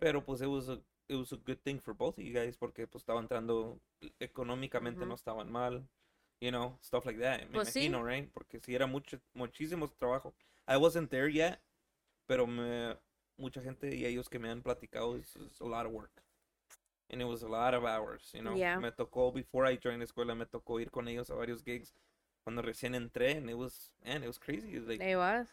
Pero 0.00 0.20
pues 0.22 0.40
it 0.42 0.48
was 0.48 0.68
a 0.68 0.80
it 1.08 1.16
was 1.16 1.32
a 1.32 1.36
good 1.36 1.62
thing 1.64 1.80
for 1.80 1.94
both 1.94 2.18
of 2.18 2.24
you 2.24 2.34
guys 2.34 2.56
porque 2.56 2.86
pues 2.88 3.02
estaba 3.04 3.20
entrando 3.20 3.80
económicamente 4.20 5.06
no 5.06 5.14
estaban 5.14 5.50
mal, 5.50 5.88
you 6.40 6.50
know, 6.50 6.78
stuff 6.82 7.06
like 7.06 7.18
that. 7.20 7.48
Me 7.50 7.58
Pues 7.58 7.68
sí. 7.70 7.88
imagino, 7.88 8.02
right? 8.04 8.30
Porque 8.32 8.60
sí 8.60 8.74
era 8.74 8.86
mucho 8.86 9.20
muchísimo 9.34 9.88
trabajo. 9.98 10.34
I 10.68 10.76
wasn't 10.78 11.10
there 11.10 11.28
yet, 11.30 11.60
pero 12.26 12.46
me 12.46 12.96
mucha 13.38 13.62
gente 13.62 13.94
y 13.96 14.06
ellos 14.06 14.28
que 14.30 14.38
me 14.40 14.50
han 14.50 14.62
platicado 14.62 15.16
it's 15.18 15.36
a 15.60 15.64
lot 15.66 15.86
of 15.86 15.92
work. 15.92 16.25
And 17.10 17.20
it 17.22 17.24
was 17.24 17.42
a 17.42 17.48
lot 17.48 17.72
of 17.74 17.84
hours, 17.84 18.30
you 18.34 18.42
know. 18.42 18.54
Yeah. 18.56 18.78
Me 18.80 18.90
tocó 18.90 19.32
before 19.32 19.64
I 19.64 19.76
joined 19.76 20.00
the 20.02 20.06
escuela, 20.06 20.36
me 20.36 20.44
tocó 20.44 20.80
ir 20.80 20.90
con 20.90 21.06
ellos 21.06 21.30
a 21.30 21.34
varios 21.34 21.62
gigs 21.64 21.92
cuando 22.42 22.62
recién 22.62 22.94
entré 22.96 23.36
and 23.36 23.48
it 23.48 23.54
was 23.56 23.90
man, 24.04 24.22
it 24.24 24.26
was 24.26 24.38
crazy. 24.38 24.74
It 24.74 24.80
was 24.80 24.88
like, 24.88 25.00
It 25.02 25.16
was. 25.16 25.46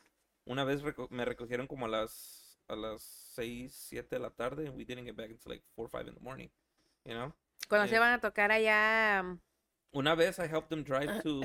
una 0.47 0.65
vez 0.65 0.81
reco- 0.81 1.09
me 1.11 1.23
recogieron 1.25 1.67
como 1.67 1.85
a 1.85 1.89
las 1.89 2.57
a 2.69 2.75
las 2.75 3.03
6, 3.35 3.71
7 3.71 4.15
de 4.15 4.19
la 4.19 4.29
tarde 4.31 4.65
and 4.67 4.75
we 4.75 4.83
didn't 4.83 5.05
get 5.05 5.15
back 5.15 5.29
until 5.29 5.51
like 5.51 5.63
4 5.75 5.85
or 5.85 5.89
5 5.89 6.07
in 6.07 6.15
the 6.15 6.19
morning, 6.21 6.49
you 7.05 7.13
know. 7.13 7.31
Cuando 7.69 7.87
se 7.87 7.95
Eh. 7.95 7.97
iban 7.99 8.13
a 8.13 8.19
tocar 8.19 8.51
allá. 8.51 9.19
um, 9.21 9.39
Una 9.95 10.15
vez 10.15 10.39
I 10.39 10.47
helped 10.47 10.69
them 10.69 10.83
drive 10.83 11.21
to 11.23 11.43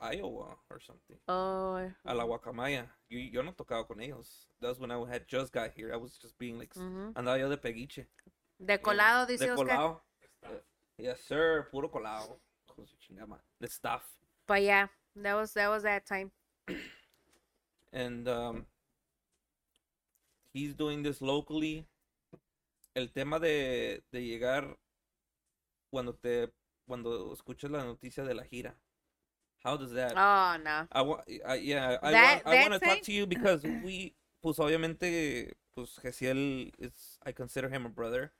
Iowa 0.00 0.56
or 0.70 0.80
something. 0.80 1.18
Oh, 1.28 1.76
A 2.06 2.14
la 2.14 2.24
Guacamaya. 2.24 2.86
Yo, 3.10 3.18
yo 3.18 3.42
no 3.42 3.52
tocaba 3.52 3.86
con 3.86 4.00
ellos. 4.00 4.46
That 4.60 4.68
was 4.68 4.78
when 4.80 4.90
I 4.90 4.96
had 5.06 5.26
just 5.28 5.52
got 5.52 5.72
here. 5.76 5.92
I 5.92 5.96
was 5.98 6.16
just 6.16 6.38
being 6.38 6.58
like, 6.58 6.70
s- 6.74 6.80
ujú. 6.82 7.12
andaba 7.12 7.38
yo 7.38 7.50
de 7.50 7.58
peguiche. 7.58 8.06
De 8.62 8.78
colado, 8.78 9.26
De 9.26 9.32
dice 9.32 9.50
Oscar. 9.50 9.66
colado. 9.66 10.02
Yes, 10.98 11.20
sir. 11.26 11.66
Puro 11.70 11.88
colado. 11.90 12.38
De. 12.76 13.38
The 13.60 13.68
stuff. 13.68 14.02
But 14.46 14.62
yeah, 14.62 14.88
that 15.16 15.34
was 15.34 15.52
that 15.54 15.68
was 15.68 15.82
that 15.82 16.04
time. 16.06 16.30
And 17.92 18.28
um, 18.28 18.66
he's 20.52 20.74
doing 20.74 21.02
this 21.02 21.20
locally. 21.20 21.86
El 22.96 23.06
tema 23.08 23.38
de, 23.38 24.02
de 24.12 24.20
llegar 24.20 24.76
cuando 25.92 26.12
te 26.14 26.48
cuando 26.86 27.32
escuchas 27.32 27.70
la 27.70 27.84
noticia 27.84 28.24
de 28.24 28.34
la 28.34 28.42
gira. 28.44 28.74
How 29.64 29.76
does 29.76 29.92
that? 29.92 30.12
Oh 30.16 30.56
no. 30.62 30.86
I 30.90 31.02
wa- 31.02 31.22
I- 31.46 31.54
yeah, 31.56 31.98
I 32.02 32.10
That- 32.10 32.44
want, 32.44 32.56
I 32.56 32.68
want 32.68 32.72
to 32.74 32.80
talk 32.88 33.02
to 33.02 33.12
you 33.12 33.26
because 33.26 33.62
we, 33.62 34.14
pues 34.42 34.58
obviamente, 34.58 35.52
pues 35.74 35.98
Gesiel 36.02 36.72
is, 36.78 37.18
I 37.24 37.32
consider 37.32 37.68
him 37.68 37.84
a 37.86 37.90
brother, 37.90 38.32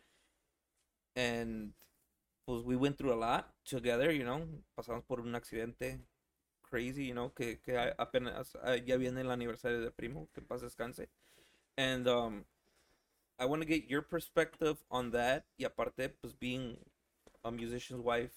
and 1.15 1.73
pues 2.45 2.65
we 2.65 2.77
went 2.77 2.97
through 2.97 3.13
a 3.13 3.17
lot 3.17 3.55
together, 3.65 4.11
you 4.11 4.25
know, 4.25 4.47
pasamos 4.77 5.05
por 5.07 5.21
un 5.21 5.35
accidente 5.35 6.01
crazy, 6.63 7.07
you 7.07 7.15
know, 7.15 7.33
que, 7.35 7.61
que 7.61 7.77
apenas 7.99 8.57
ah, 8.63 8.77
ya 8.77 8.97
viene 8.97 9.21
el 9.21 9.31
aniversario 9.31 9.81
de 9.81 9.91
primo, 9.91 10.29
que 10.35 10.41
paz 10.41 10.63
descanse, 10.63 11.09
and 11.77 12.09
um, 12.09 12.45
I 13.39 13.47
want 13.47 13.63
to 13.63 13.69
get 13.69 13.89
your 13.89 14.03
perspective 14.03 14.77
on 14.91 15.11
that 15.13 15.45
y 15.59 15.65
aparte, 15.65 16.09
pues 16.21 16.35
being 16.35 16.77
a 17.45 17.51
musician's 17.51 18.01
wife, 18.03 18.35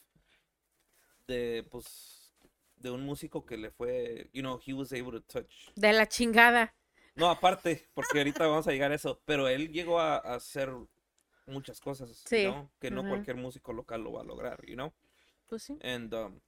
de 1.27 1.63
pues 1.69 2.31
de 2.77 2.91
un 2.91 3.05
músico 3.05 3.45
que 3.45 3.57
le 3.57 3.71
fue, 3.71 4.29
you 4.33 4.41
know, 4.41 4.59
he 4.63 4.73
was 4.73 4.91
able 4.91 5.11
to 5.11 5.21
touch. 5.21 5.71
De 5.75 5.91
la 5.93 6.05
chingada. 6.05 6.73
No, 7.15 7.29
aparte, 7.29 7.87
porque 7.93 8.17
ahorita 8.17 8.47
vamos 8.47 8.67
a 8.67 8.71
llegar 8.71 8.91
a 8.91 8.95
eso, 8.95 9.21
pero 9.25 9.47
él 9.47 9.71
llegó 9.71 9.99
a, 9.99 10.17
a 10.17 10.35
hacer 10.35 10.69
muchas 11.47 11.79
cosas. 11.79 12.23
Que 12.25 12.91
no 12.91 13.01
ujú. 13.01 13.09
cualquier 13.09 13.35
músico 13.37 13.73
local 13.73 14.01
lo 14.03 14.13
va 14.13 14.21
a 14.21 14.23
lograr, 14.23 14.59
you 14.65 14.75
know? 14.75 14.93
Pues 15.47 15.63
sí. 15.63 15.77
And 15.81 16.13
um 16.13 16.41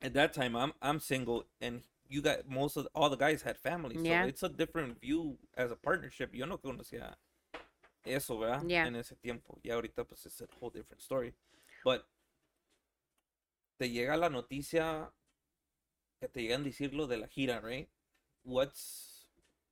at 0.00 0.12
that 0.14 0.32
time 0.32 0.56
I'm 0.56 0.72
I'm 0.80 1.00
single 1.00 1.46
and 1.60 1.82
you 2.08 2.22
got 2.22 2.46
most 2.46 2.76
of 2.76 2.86
all 2.94 3.08
the 3.08 3.16
guys 3.16 3.42
had 3.42 3.56
families, 3.56 4.02
Yeah. 4.02 4.24
so 4.24 4.28
it's 4.28 4.42
a 4.42 4.48
different 4.48 5.00
view 5.00 5.38
as 5.56 5.70
a 5.70 5.76
partnership. 5.76 6.34
Yo 6.34 6.44
no 6.46 6.58
conocía 6.58 7.14
eso, 8.04 8.38
¿verdad? 8.38 8.62
Yeah. 8.66 8.86
En 8.86 8.96
ese 8.96 9.16
tiempo. 9.16 9.58
Y 9.62 9.70
ahorita 9.70 10.04
pues 10.04 10.26
es 10.26 10.40
a 10.42 10.46
whole 10.60 10.70
different 10.72 11.00
story. 11.00 11.34
But 11.84 12.06
te 13.78 13.88
llega 13.90 14.16
la 14.16 14.28
noticia 14.28 15.10
que 16.20 16.28
te 16.28 16.42
llegan 16.42 16.60
a 16.60 16.64
decir 16.64 16.92
lo 16.94 17.06
de 17.06 17.16
la 17.16 17.26
gira, 17.26 17.60
right? 17.60 17.88
What's 18.44 19.26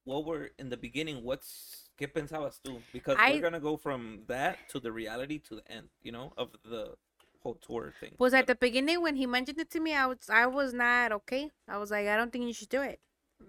what 0.04 0.24
were 0.24 0.52
in 0.58 0.70
the 0.70 0.76
beginning? 0.76 1.22
What's 1.22 1.89
qué 2.00 2.08
pensabas 2.08 2.60
tú? 2.62 2.80
Because 2.92 3.16
I- 3.18 3.32
we're 3.32 3.42
gonna 3.42 3.60
go 3.60 3.76
from 3.76 4.24
that 4.26 4.56
to 4.70 4.80
the 4.80 4.90
reality 4.90 5.38
to 5.40 5.56
the 5.56 5.70
end, 5.70 5.88
you 6.02 6.12
know, 6.12 6.32
of 6.36 6.48
the 6.64 6.96
whole 7.42 7.54
tour 7.56 7.92
thing. 8.00 8.14
Was 8.18 8.34
at 8.34 8.46
the 8.46 8.54
beginning 8.54 9.00
when 9.02 9.16
he 9.16 9.26
mentioned 9.26 9.58
it 9.58 9.70
to 9.70 9.80
me, 9.80 9.94
I 9.94 10.06
was 10.06 10.28
I 10.30 10.46
was 10.46 10.72
not 10.72 11.12
okay. 11.12 11.50
I 11.68 11.76
was 11.78 11.90
like, 11.90 12.06
I 12.08 12.16
don't 12.16 12.32
think 12.32 12.46
you 12.46 12.52
should 12.54 12.68
do 12.70 12.82
it. 12.82 13.00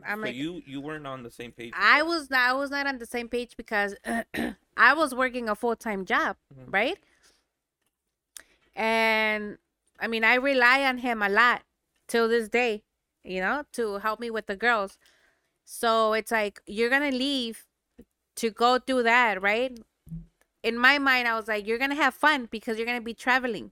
I'm 0.05 0.19
so 0.19 0.27
like, 0.27 0.35
you 0.35 0.61
you 0.65 0.79
weren't 0.81 1.05
on 1.07 1.23
the 1.23 1.31
same 1.31 1.51
page. 1.51 1.73
I 1.75 2.01
was 2.03 2.29
not 2.29 2.49
I 2.49 2.53
was 2.53 2.69
not 2.71 2.87
on 2.87 2.97
the 2.99 3.05
same 3.05 3.27
page 3.29 3.55
because 3.57 3.95
I 4.77 4.93
was 4.93 5.13
working 5.15 5.49
a 5.49 5.55
full 5.55 5.75
time 5.75 6.05
job, 6.05 6.37
Mhm. 6.53 6.71
right? 6.73 6.97
And 8.75 9.57
I 9.99 10.07
mean, 10.07 10.23
I 10.23 10.35
rely 10.35 10.83
on 10.85 10.99
him 10.99 11.21
a 11.21 11.29
lot 11.29 11.63
till 12.07 12.27
this 12.27 12.49
day, 12.49 12.83
you 13.23 13.41
know, 13.41 13.65
to 13.73 13.99
help 13.99 14.19
me 14.19 14.29
with 14.31 14.47
the 14.47 14.55
girls. 14.55 14.97
So 15.65 16.13
it's 16.13 16.31
like 16.31 16.61
you're 16.65 16.89
gonna 16.89 17.11
leave 17.11 17.65
to 18.35 18.49
go 18.49 18.77
do 18.77 19.03
that, 19.03 19.41
right? 19.41 19.77
In 20.63 20.77
my 20.77 20.99
mind, 20.99 21.27
I 21.27 21.35
was 21.35 21.47
like, 21.47 21.65
you're 21.65 21.79
gonna 21.79 21.95
have 21.95 22.13
fun 22.13 22.47
because 22.51 22.77
you're 22.77 22.85
gonna 22.85 23.01
be 23.01 23.13
traveling, 23.13 23.71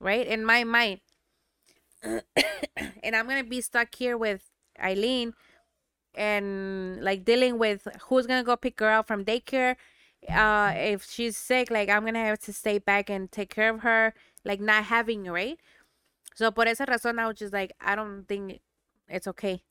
right? 0.00 0.26
In 0.26 0.44
my 0.44 0.64
mind, 0.64 1.00
and 2.02 3.14
I'm 3.14 3.28
gonna 3.28 3.44
be 3.44 3.60
stuck 3.60 3.94
here 3.94 4.16
with 4.16 4.50
Eileen 4.82 5.34
and 6.14 7.02
like 7.02 7.24
dealing 7.24 7.58
with 7.58 7.86
who's 8.08 8.26
gonna 8.26 8.42
go 8.42 8.56
pick 8.56 8.80
her 8.80 8.90
up 8.90 9.06
from 9.06 9.24
daycare 9.24 9.76
uh 10.28 10.72
if 10.74 11.04
she's 11.08 11.36
sick 11.36 11.70
like 11.70 11.88
i'm 11.88 12.04
gonna 12.04 12.24
have 12.24 12.38
to 12.38 12.52
stay 12.52 12.78
back 12.78 13.08
and 13.08 13.30
take 13.30 13.48
care 13.54 13.72
of 13.72 13.80
her 13.80 14.12
like 14.44 14.60
not 14.60 14.84
having 14.84 15.24
right 15.24 15.58
so 16.34 16.50
por 16.50 16.66
esa 16.66 16.84
razón 16.84 17.18
i 17.18 17.26
was 17.26 17.36
just 17.38 17.52
like 17.52 17.72
i 17.80 17.94
don't 17.94 18.24
think 18.26 18.60
it's 19.08 19.28
okay 19.28 19.62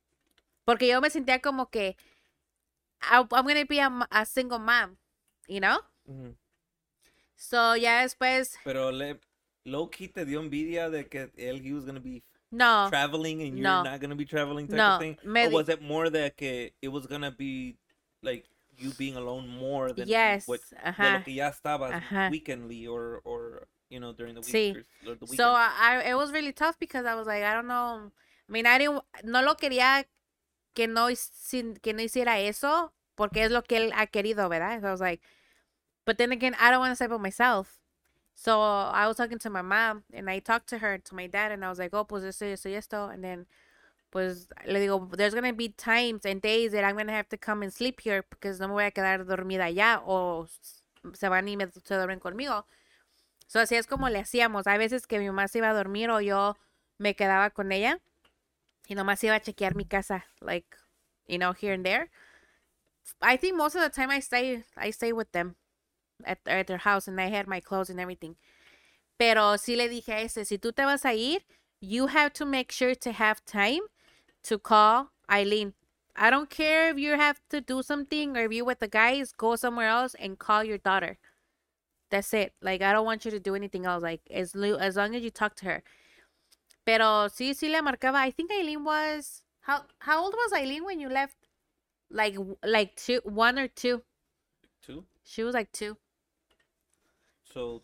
porque 0.65 0.87
yo 0.87 1.01
me 1.01 1.09
sentía 1.09 1.41
como 1.41 1.65
que 1.65 1.95
I, 3.01 3.19
i'm 3.19 3.45
gonna 3.47 3.65
be 3.65 3.79
a, 3.79 4.07
a 4.11 4.25
single 4.25 4.59
mom 4.59 4.97
you 5.47 5.59
know 5.59 5.79
Ujú. 6.09 6.35
so 7.35 7.73
ya 7.75 8.03
después 8.03 8.57
Pero 8.63 8.91
le 8.91 9.19
low 9.65 9.87
key 9.87 10.07
te 10.07 10.25
dio 10.25 10.41
envidia 10.41 10.89
de 10.89 11.05
que 11.05 11.29
él 11.37 11.61
he 11.63 11.73
was 11.73 11.85
gonna 11.85 11.99
be 11.99 12.23
no 12.51 12.87
traveling 12.89 13.41
and 13.41 13.57
you're 13.57 13.63
no. 13.63 13.83
not 13.83 13.99
gonna 14.01 14.15
be 14.15 14.25
traveling 14.25 14.67
type 14.67 14.77
No, 14.77 14.95
of 14.95 14.99
thing. 14.99 15.17
me 15.23 15.45
or 15.47 15.51
was 15.51 15.69
it 15.69 15.81
more 15.81 16.09
that 16.09 16.35
que 16.35 16.71
it 16.81 16.87
was 16.89 17.05
gonna 17.07 17.31
be 17.31 17.77
like 18.23 18.45
you 18.77 18.91
being 18.97 19.15
alone 19.15 19.47
more 19.47 19.91
than 19.91 20.07
yes 20.07 20.47
what 20.47 20.59
de 20.71 21.11
lo 21.11 21.19
que 21.23 21.33
ya 21.33 21.51
estabas 21.51 21.93
Ajá. 21.93 22.29
weekendly 22.31 22.87
or 22.87 23.21
or 23.23 23.67
you 23.89 23.99
know 23.99 24.13
during 24.13 24.33
the 24.35 24.41
week 24.41 24.49
Sí. 24.53 24.75
or, 24.75 25.11
or 25.11 25.15
the 25.15 25.25
weekend. 25.25 25.37
So 25.37 25.49
I, 25.51 25.69
I- 25.79 26.09
it 26.11 26.15
was 26.15 26.31
really 26.31 26.53
tough 26.53 26.77
because 26.79 27.05
I 27.05 27.15
was 27.15 27.27
like, 27.27 27.43
I 27.43 27.53
don't 27.53 27.67
know. 27.67 28.11
I 28.47 28.51
mean, 28.51 28.65
I 28.65 28.77
didn't, 28.77 29.01
no 29.23 29.41
lo 29.41 29.55
quería 29.55 30.05
que 30.73 30.87
no, 30.87 31.07
sin- 31.15 31.75
que 31.77 31.93
no 31.93 32.01
hiciera 32.01 32.39
eso 32.39 32.93
porque 33.15 33.43
es 33.43 33.51
lo 33.51 33.63
que 33.63 33.77
él 33.77 33.91
ha 33.95 34.07
querido, 34.07 34.49
¿verdad? 34.49 34.81
So 34.81 34.87
I 34.87 34.91
was 34.91 35.01
like, 35.01 35.21
but 36.05 36.17
then 36.17 36.31
again, 36.31 36.55
I 36.59 36.71
don't 36.71 36.79
want 36.79 36.91
to 36.91 36.95
say 36.95 37.05
about 37.05 37.21
myself. 37.21 37.79
So 38.35 38.61
I 38.61 39.07
was 39.07 39.17
talking 39.17 39.39
to 39.39 39.49
my 39.49 39.61
mom 39.61 40.03
and 40.13 40.29
I 40.29 40.39
talked 40.39 40.69
to 40.69 40.77
her, 40.79 40.97
to 40.97 41.15
my 41.15 41.27
dad, 41.27 41.51
and 41.51 41.65
I 41.65 41.69
was 41.69 41.79
like, 41.79 41.93
oh, 41.93 42.05
pues 42.05 42.23
esto, 42.23 42.45
esto, 42.45 42.69
esto. 42.69 43.09
And 43.09 43.21
then, 43.23 43.45
pues, 44.11 44.47
le 44.65 44.79
digo, 44.79 45.09
there's 45.17 45.33
going 45.33 45.45
to 45.45 45.53
be 45.53 45.69
times 45.69 46.25
and 46.25 46.41
days 46.41 46.71
that 46.71 46.85
I'm 46.85 46.95
going 46.95 47.07
to 47.07 47.13
have 47.13 47.29
to 47.29 47.37
come 47.37 47.63
and 47.63 47.73
sleep 47.73 48.01
here 48.01 48.23
because 48.29 48.59
no 48.59 48.67
me 48.69 48.73
voy 48.75 48.85
a 48.85 48.91
quedar 48.91 49.25
dormida 49.25 49.65
allá 49.65 50.01
o 50.05 50.47
se 51.13 51.27
van 51.29 51.47
y 51.49 51.55
me, 51.57 51.67
se 51.83 51.95
duermen 51.95 52.19
conmigo. 52.19 52.65
So, 53.47 53.59
así 53.59 53.75
es 53.75 53.87
como 53.87 54.09
le 54.09 54.19
hacíamos. 54.19 54.67
Hay 54.67 54.77
veces 54.77 55.05
que 55.07 55.19
mi 55.19 55.27
mamá 55.27 55.47
se 55.49 55.57
iba 55.57 55.69
a 55.69 55.73
dormir 55.73 56.09
o 56.09 56.21
yo 56.21 56.57
me 56.97 57.15
quedaba 57.15 57.49
con 57.49 57.71
ella 57.71 57.99
y 58.89 58.95
nomás 58.95 59.23
iba 59.23 59.35
a 59.35 59.39
chequear 59.39 59.75
mi 59.75 59.85
casa, 59.85 60.25
like, 60.41 60.75
you 61.27 61.37
know, 61.37 61.53
here 61.53 61.73
and 61.73 61.85
there. 61.85 62.09
I 63.21 63.37
think 63.37 63.55
most 63.55 63.75
of 63.75 63.81
the 63.81 63.89
time 63.89 64.09
I 64.09 64.19
stay, 64.19 64.63
I 64.75 64.89
stay 64.89 65.13
with 65.13 65.31
them 65.31 65.55
at, 66.25 66.39
at 66.47 66.67
their 66.67 66.79
house 66.79 67.07
and 67.07 67.21
I 67.21 67.27
had 67.27 67.47
my 67.47 67.59
clothes 67.59 67.89
and 67.89 67.99
everything. 67.99 68.35
Pero 69.17 69.57
sí 69.57 69.77
le 69.77 69.87
dije 69.87 70.09
a 70.09 70.21
ese, 70.21 70.45
si 70.45 70.57
tú 70.57 70.75
te 70.75 70.83
vas 70.83 71.05
a 71.05 71.13
ir, 71.13 71.41
you 71.81 72.07
have 72.07 72.33
to 72.33 72.45
make 72.45 72.71
sure 72.71 72.95
to 72.95 73.11
have 73.11 73.45
time 73.45 73.81
to 74.43 74.57
call 74.57 75.11
Eileen. 75.29 75.73
I 76.15 76.29
don't 76.29 76.49
care 76.49 76.89
if 76.89 76.97
you 76.97 77.11
have 77.11 77.39
to 77.49 77.61
do 77.61 77.83
something 77.83 78.35
or 78.35 78.45
if 78.45 78.53
you 78.53 78.65
with 78.65 78.79
the 78.79 78.87
guys, 78.87 79.31
go 79.31 79.55
somewhere 79.55 79.87
else 79.87 80.15
and 80.15 80.39
call 80.39 80.63
your 80.63 80.77
daughter. 80.77 81.17
That's 82.09 82.33
it. 82.33 82.53
Like 82.61 82.81
I 82.81 82.91
don't 82.91 83.05
want 83.05 83.23
you 83.23 83.31
to 83.31 83.39
do 83.39 83.55
anything 83.55 83.85
else. 83.85 84.01
Like 84.01 84.21
as 84.31 84.55
as 84.55 84.95
long 84.95 85.15
as 85.15 85.23
you 85.23 85.29
talk 85.29 85.55
to 85.57 85.65
her. 85.65 85.83
Pero 86.89 87.29
sí, 87.29 87.53
sí 87.53 87.69
le 87.69 87.83
marcaba. 87.83 88.25
I 88.25 88.31
think 88.31 88.49
Eileen 88.49 88.83
was 88.83 89.43
how 89.61 89.85
how 89.99 90.23
old 90.23 90.33
was 90.33 90.53
Eileen 90.53 90.83
when 90.83 90.99
you 90.99 91.07
left? 91.07 91.37
Like 92.09 92.35
like 92.63 92.95
two, 92.95 93.21
one 93.23 93.59
or 93.59 93.67
two. 93.67 94.01
Two. 94.81 95.05
She 95.23 95.43
was 95.43 95.53
like 95.53 95.71
two. 95.71 95.97
So, 97.43 97.83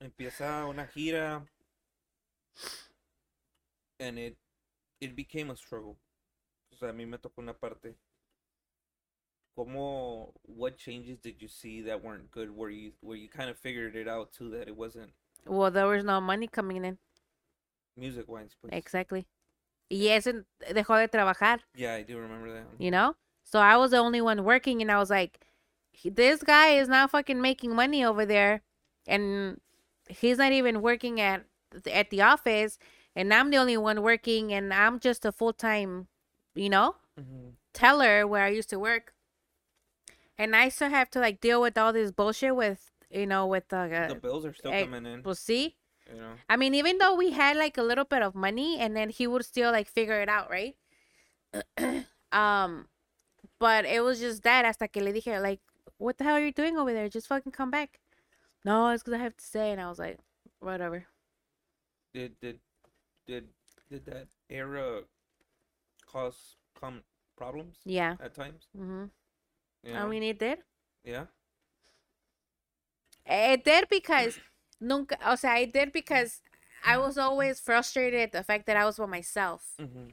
empieza 0.00 0.64
una 0.68 0.86
gira. 0.86 1.44
And 3.98 4.16
it, 4.16 4.36
it 5.00 5.16
became 5.16 5.50
a 5.50 5.56
struggle. 5.56 5.96
O 6.72 6.76
sea, 6.76 6.90
a 6.90 6.92
mí 6.92 7.08
me 7.08 7.18
tocó 7.18 7.38
una 7.38 7.54
parte. 7.54 7.96
¿Cómo, 9.58 10.32
what 10.42 10.76
changes 10.76 11.18
did 11.18 11.42
you 11.42 11.48
see 11.48 11.82
that 11.82 12.00
weren't 12.00 12.30
good 12.30 12.50
where 12.56 12.70
you, 12.70 12.92
where 13.00 13.16
you 13.16 13.28
kind 13.28 13.50
of 13.50 13.58
figured 13.58 13.96
it 13.96 14.06
out 14.06 14.32
too 14.32 14.50
that 14.50 14.68
it 14.68 14.76
wasn't 14.76 15.10
Well, 15.46 15.70
there 15.70 15.86
was 15.86 16.04
no 16.04 16.20
money 16.20 16.46
coming 16.46 16.84
in. 16.84 16.98
Music 17.96 18.28
wise? 18.28 18.54
Pues. 18.60 18.72
Exactly. 18.72 19.26
Y 19.90 20.08
ese 20.08 20.44
dejó 20.72 20.96
de 20.98 21.08
trabajar. 21.08 21.60
Yeah, 21.74 21.94
I 21.94 22.02
do 22.02 22.18
remember 22.18 22.50
that. 22.52 22.66
one. 22.66 22.76
you 22.78 22.90
know? 22.90 23.14
So 23.44 23.58
I 23.60 23.76
was 23.76 23.90
the 23.90 23.98
only 23.98 24.20
one 24.20 24.42
working, 24.44 24.80
and 24.80 24.90
I 24.90 24.98
was 24.98 25.10
like, 25.10 25.38
this 26.04 26.42
guy 26.42 26.70
is 26.78 26.88
not 26.88 27.10
fucking 27.10 27.40
making 27.40 27.74
money 27.74 28.04
over 28.04 28.24
there, 28.26 28.62
and 29.06 29.60
he's 30.08 30.38
not 30.38 30.52
even 30.52 30.80
working 30.82 31.20
at 31.20 31.44
at 31.92 32.10
the 32.10 32.22
office, 32.22 32.78
and 33.14 33.32
I'm 33.34 33.50
the 33.50 33.58
only 33.58 33.76
one 33.76 34.00
working, 34.02 34.52
and 34.52 34.72
I'm 34.72 34.98
just 34.98 35.24
a 35.24 35.32
full 35.32 35.52
time, 35.52 36.08
you 36.54 36.68
know, 36.70 36.96
Mhm. 37.20 37.52
teller 37.72 38.26
where 38.26 38.44
I 38.44 38.48
used 38.48 38.70
to 38.70 38.78
work, 38.78 39.12
and 40.38 40.56
I 40.56 40.68
still 40.68 40.90
have 40.90 41.10
to 41.10 41.20
like 41.20 41.40
deal 41.40 41.60
with 41.60 41.76
all 41.78 41.92
this 41.92 42.10
bullshit 42.10 42.56
with 42.56 42.90
you 43.10 43.26
know 43.26 43.46
with 43.46 43.68
the, 43.68 43.88
The 44.08 44.14
uh, 44.16 44.20
bills 44.20 44.44
are 44.46 44.54
still 44.54 44.72
eh, 44.72 44.84
coming 44.84 45.06
in. 45.06 45.22
well, 45.22 45.34
see, 45.34 45.76
You 46.12 46.20
know. 46.20 46.34
I 46.48 46.56
mean, 46.56 46.74
even 46.74 46.98
though 46.98 47.14
we 47.14 47.30
had 47.32 47.56
like 47.56 47.76
a 47.78 47.82
little 47.82 48.04
bit 48.04 48.22
of 48.22 48.34
money, 48.34 48.78
and 48.78 48.96
then 48.96 49.10
he 49.10 49.26
would 49.26 49.44
still 49.44 49.72
like 49.72 49.88
figure 49.88 50.20
it 50.20 50.28
out, 50.28 50.50
right? 50.50 50.76
um, 52.32 52.88
but 53.58 53.84
it 53.84 54.02
was 54.02 54.20
just 54.20 54.42
that. 54.42 54.64
Hasta 54.64 54.88
que 54.88 55.02
le 55.02 55.12
dije, 55.12 55.40
like, 55.42 55.60
what 55.98 56.18
the 56.18 56.24
hell 56.24 56.36
are 56.36 56.44
you 56.44 56.52
doing 56.52 56.76
over 56.76 56.92
there? 56.92 57.08
Just 57.08 57.28
fucking 57.28 57.52
come 57.52 57.70
back. 57.70 58.00
No, 58.64 58.88
it's 58.90 59.02
because 59.02 59.18
I 59.18 59.22
have 59.22 59.36
to 59.36 59.44
stay. 59.44 59.72
And 59.72 59.80
I 59.80 59.88
was 59.88 59.98
like, 59.98 60.18
whatever. 60.60 61.06
Did 62.12 62.38
did 62.40 62.60
did 63.26 63.48
did 63.90 64.04
that 64.06 64.28
era 64.50 65.02
cause 66.06 66.56
come 66.78 67.02
problems 67.36 67.76
Yeah. 67.84 68.16
at 68.20 68.34
times? 68.34 68.68
hmm 68.76 69.06
You 69.82 69.94
I 69.94 69.98
know? 69.98 70.06
mean, 70.06 70.22
it 70.22 70.38
did. 70.38 70.58
yeah. 71.04 71.26
It 73.26 73.64
did 73.64 73.88
because 73.88 74.38
nunca, 74.84 75.16
o 75.26 75.36
sea, 75.36 75.56
it 75.60 75.72
did 75.72 75.92
because 75.92 76.42
I 76.84 76.98
was 76.98 77.16
always 77.18 77.60
frustrated 77.60 78.20
at 78.20 78.32
the 78.32 78.42
fact 78.42 78.66
that 78.66 78.76
I 78.76 78.84
was 78.84 78.96
by 78.98 79.06
myself. 79.06 79.74
hmm 79.78 80.10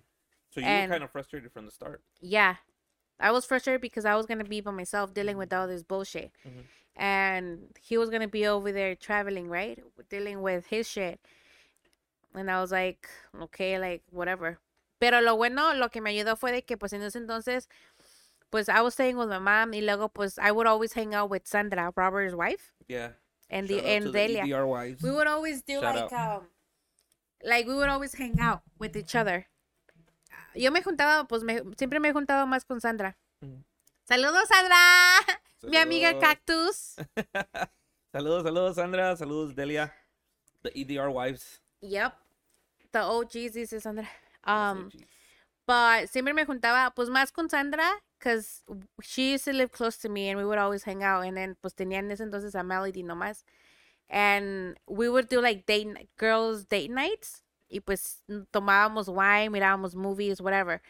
So 0.53 0.59
you 0.61 0.65
And- 0.67 0.89
were 0.89 0.95
kind 0.95 1.03
of 1.03 1.11
frustrated 1.11 1.51
from 1.51 1.65
the 1.65 1.71
start. 1.71 2.01
Yeah. 2.19 2.55
I 3.19 3.31
was 3.31 3.45
frustrated 3.45 3.81
because 3.81 4.03
I 4.05 4.15
was 4.15 4.25
gonna 4.25 4.43
be 4.43 4.61
by 4.61 4.71
myself 4.71 5.13
dealing 5.13 5.37
with 5.37 5.53
all 5.53 5.67
this 5.67 5.83
bullshit. 5.83 6.31
Mhm. 6.45 6.65
And 6.95 7.77
he 7.79 7.97
was 7.97 8.09
gonna 8.09 8.27
be 8.27 8.45
over 8.47 8.71
there 8.71 8.95
traveling, 8.95 9.47
right? 9.49 9.79
Dealing 10.09 10.41
with 10.41 10.67
his 10.67 10.89
shit. 10.89 11.19
And 12.33 12.49
I 12.49 12.59
was 12.61 12.71
like, 12.71 13.07
okay, 13.41 13.77
like 13.79 14.03
whatever. 14.11 14.59
Pero 14.99 15.19
lo 15.21 15.35
bueno, 15.35 15.73
lo 15.73 15.89
que 15.89 16.01
me 16.01 16.11
ayudó 16.11 16.37
fue 16.37 16.51
de 16.51 16.61
que 16.63 16.77
pues 16.77 16.93
en 16.93 17.01
ese 17.01 17.15
entonces, 17.17 17.67
pues 18.49 18.67
I 18.69 18.81
was 18.81 18.93
staying 18.93 19.17
with 19.17 19.29
my 19.29 19.39
mom 19.39 19.73
y 19.73 19.81
luego 19.81 20.09
pues 20.09 20.37
I 20.37 20.51
would 20.51 20.67
always 20.67 20.93
hang 20.93 21.13
out 21.15 21.29
with 21.29 21.45
Sandra, 21.47 21.91
Robert's 21.95 22.35
wife, 22.35 22.73
Yeah. 22.87 23.13
And 23.51 23.67
Shout 23.69 23.83
the 23.83 23.87
and 23.87 24.05
the 24.07 24.11
Delia. 24.11 24.65
Wives. 24.65 25.03
We 25.03 25.11
would 25.11 25.27
always 25.27 25.61
do 25.61 25.79
Shout 25.79 25.95
like 25.95 26.11
out. 26.13 26.41
um 26.41 26.47
like 27.43 27.67
we 27.67 27.75
would 27.75 27.89
always 27.89 28.13
hang 28.15 28.39
out 28.39 28.61
with 28.79 28.95
each 28.95 29.13
other. 29.15 29.45
Yo 30.55 30.71
me 30.71 30.81
juntaba, 30.81 31.27
pues 31.27 31.43
me, 31.43 31.61
siempre 31.77 31.99
me 31.99 32.09
he 32.09 32.13
juntado 32.13 32.45
más 32.47 32.65
con 32.65 32.81
Sandra. 32.81 33.15
Ujú. 33.43 33.63
Saludos, 34.07 34.47
Sandra. 34.47 34.77
Mi 35.63 35.77
amiga. 35.77 36.17
Cactus. 36.19 36.95
saludos, 38.11 38.43
saludos, 38.43 38.75
Sandra. 38.75 39.15
Saludos, 39.15 39.55
Delia. 39.55 39.93
The 40.63 40.71
EDR 40.75 41.09
wives. 41.09 41.61
Yep. 41.81 42.13
The 42.91 42.99
OGs, 42.99 43.53
dice 43.53 43.79
Sandra. 43.79 44.09
Um, 44.45 44.89
but 45.65 46.09
siempre 46.09 46.33
me 46.33 46.45
juntaba, 46.45 46.93
pues 46.93 47.09
más 47.09 47.31
con 47.31 47.49
Sandra, 47.49 47.89
because 48.21 48.61
she 49.01 49.31
used 49.31 49.45
to 49.45 49.53
live 49.53 49.71
close 49.71 49.97
to 49.97 50.09
me 50.09 50.29
and 50.29 50.37
we 50.37 50.45
would 50.45 50.59
always 50.59 50.83
hang 50.83 51.03
out. 51.03 51.21
And 51.25 51.35
then, 51.35 51.57
pues 51.61 51.73
tenía 51.73 51.97
en 51.97 52.11
ese 52.11 52.21
entonces 52.21 52.53
a 52.55 52.63
Melody 52.63 53.03
nomás. 53.03 53.43
And 54.09 54.77
we 54.87 55.09
would 55.09 55.27
do 55.27 55.41
like 55.41 55.65
date, 55.65 55.87
girls' 56.17 56.65
date 56.65 56.91
nights. 56.91 57.41
Y 57.69 57.79
pues 57.79 58.21
tomábamos 58.53 59.07
wine, 59.07 59.51
mirábamos 59.51 59.95
movies, 59.95 60.41
whatever. 60.41 60.81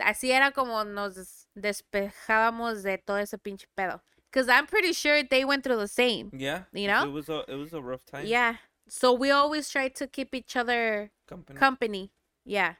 Así 0.00 0.30
era 0.30 0.52
como 0.52 0.84
nos 0.84 1.46
despejábamos 1.56 2.82
de 2.82 2.98
todo 2.98 3.18
ese 3.18 3.36
pinche 3.38 3.66
pedo. 3.76 4.00
Because 4.30 4.48
I'm 4.48 4.66
pretty 4.66 4.92
sure 4.92 5.22
they 5.22 5.44
went 5.44 5.64
through 5.64 5.78
the 5.78 5.88
same. 5.88 6.30
Yeah. 6.32 6.64
you 6.72 6.86
know? 6.86 7.04
It 7.04 7.12
was 7.12 7.28
a 7.28 7.44
it 7.48 7.56
was 7.56 7.72
a 7.72 7.80
rough 7.80 8.04
time. 8.06 8.26
Yeah. 8.26 8.56
So 8.88 9.12
we 9.12 9.30
always 9.30 9.68
tried 9.68 9.94
to 9.96 10.06
keep 10.06 10.34
each 10.34 10.56
other 10.56 11.10
Company. 11.26 11.58
company. 11.58 12.10
Yeah. 12.44 12.74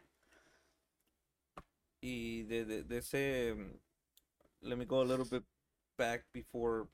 y 2.00 2.44
de, 2.44 2.64
de, 2.64 2.82
de 2.84 2.98
ese 2.98 3.52
um, 3.52 3.70
let 4.62 4.78
me 4.78 4.84
go 4.84 5.00
a 5.02 5.04
little 5.04 5.24
bit 5.24 5.42
back 5.96 6.22
before 6.32 6.88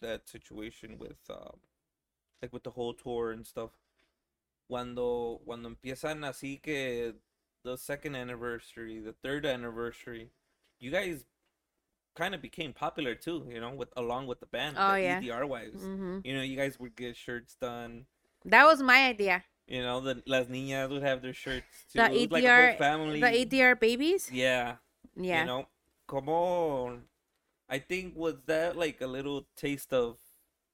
that 0.00 0.28
situation 0.28 0.96
with 0.98 1.18
uh, 1.30 1.50
like 2.42 2.52
with 2.52 2.62
the 2.64 2.70
whole 2.70 2.94
tour 2.94 3.32
and 3.32 3.46
stuff 3.46 3.70
cuando 4.68 5.40
cuando 5.44 5.68
empiezan 5.70 6.24
así 6.24 6.60
que 6.62 7.14
the 7.64 7.76
second 7.76 8.14
anniversary 8.14 9.00
the 9.00 9.12
third 9.22 9.44
anniversary 9.46 10.30
you 10.78 10.90
guys 10.90 11.24
kind 12.14 12.34
of 12.34 12.42
became 12.42 12.72
popular 12.72 13.14
too 13.14 13.46
you 13.50 13.60
know 13.60 13.70
with 13.70 13.88
along 13.96 14.26
with 14.26 14.40
the 14.40 14.46
band 14.46 14.76
Oh, 14.78 14.94
the 14.94 15.00
yeah. 15.02 15.18
EDR 15.20 15.46
wives 15.46 15.82
hmm 15.82 16.18
you 16.24 16.34
know 16.34 16.42
you 16.42 16.56
guys 16.56 16.78
would 16.78 16.96
get 16.96 17.16
shirts 17.16 17.56
done 17.60 18.06
That 18.44 18.64
was 18.66 18.82
my 18.82 19.06
idea. 19.08 19.44
you 19.66 19.82
know 19.82 20.00
the 20.00 20.22
las 20.26 20.46
niñas 20.46 20.90
would 20.90 21.02
have 21.02 21.22
their 21.22 21.32
shirts 21.34 21.84
too 21.92 21.98
The 22.00 22.10
was 22.10 22.30
like 22.30 22.44
EDR 22.44 22.72
family 22.78 23.20
The 23.20 23.26
ADR 23.62 23.74
babies? 23.80 24.30
yeah 24.32 24.76
Yeah. 25.16 25.40
you 25.40 25.46
know, 25.46 25.66
como 26.08 26.98
I 27.70 27.78
think 27.78 28.14
was 28.16 28.34
that 28.46 28.76
like 28.76 29.00
a 29.00 29.06
little 29.06 29.46
taste 29.54 29.92
of 29.92 30.16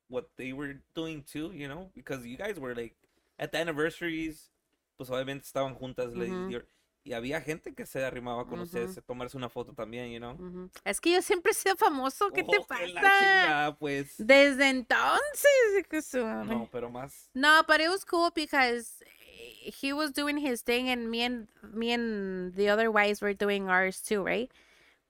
what 0.09 0.29
they 0.37 0.53
were 0.55 0.77
doing 0.95 1.23
too, 1.25 1.51
you 1.53 1.69
know, 1.69 1.91
because 1.95 2.25
you 2.25 2.37
guys 2.39 2.59
were 2.59 2.75
like 2.75 2.95
at 3.39 3.51
the 3.53 3.59
anniversaries, 3.59 4.51
pues 4.97 5.11
obviamente 5.11 5.45
estaban 5.45 5.75
juntas 5.77 6.15
ladies, 6.17 6.33
Ujú. 6.33 6.53
y- 6.55 6.63
y 7.07 7.13
había 7.13 7.43
gente 7.43 7.75
que 7.75 7.85
se 7.85 7.99
arrimaba 8.03 8.47
con 8.47 8.59
mm-hmm. 8.61 8.63
ustedes 8.63 8.91
Ujú. 8.93 8.99
a 8.99 9.03
tomarse 9.03 9.37
una 9.37 9.49
foto 9.51 9.73
también, 9.75 10.11
you 10.13 10.19
know. 10.21 10.35
Ujú. 10.39 10.71
Es 10.85 11.01
que 11.01 11.13
yo 11.13 11.21
siempre 11.21 11.51
he 11.51 11.55
sido 11.55 11.77
famoso. 11.77 12.31
¿Qué 12.31 12.43
te 12.45 12.57
Oh, 12.57 12.61
la 12.61 12.67
pasa? 12.67 12.87
chingada, 12.87 13.77
pues. 13.79 14.15
Desde 14.19 14.69
entonces. 14.71 15.87
que 15.91 16.01
su 16.01 16.25
madre. 16.25 16.55
No, 16.55 16.69
pero 16.71 16.89
más. 16.89 17.29
No, 17.35 17.63
but 17.67 17.81
it 17.81 17.89
was 17.91 18.05
cool 18.05 18.31
because 18.35 19.03
he 19.27 19.93
was 19.93 20.13
doing 20.13 20.39
his 20.39 20.63
thing 20.63 20.89
and 20.89 21.11
me 21.11 21.23
and 21.23 21.49
me 21.75 21.93
and 21.93 22.55
the 22.55 22.69
other 22.71 22.91
wives 22.91 23.21
were 23.21 23.35
doing 23.35 23.69
ours 23.69 24.01
too, 24.01 24.23
right? 24.23 24.51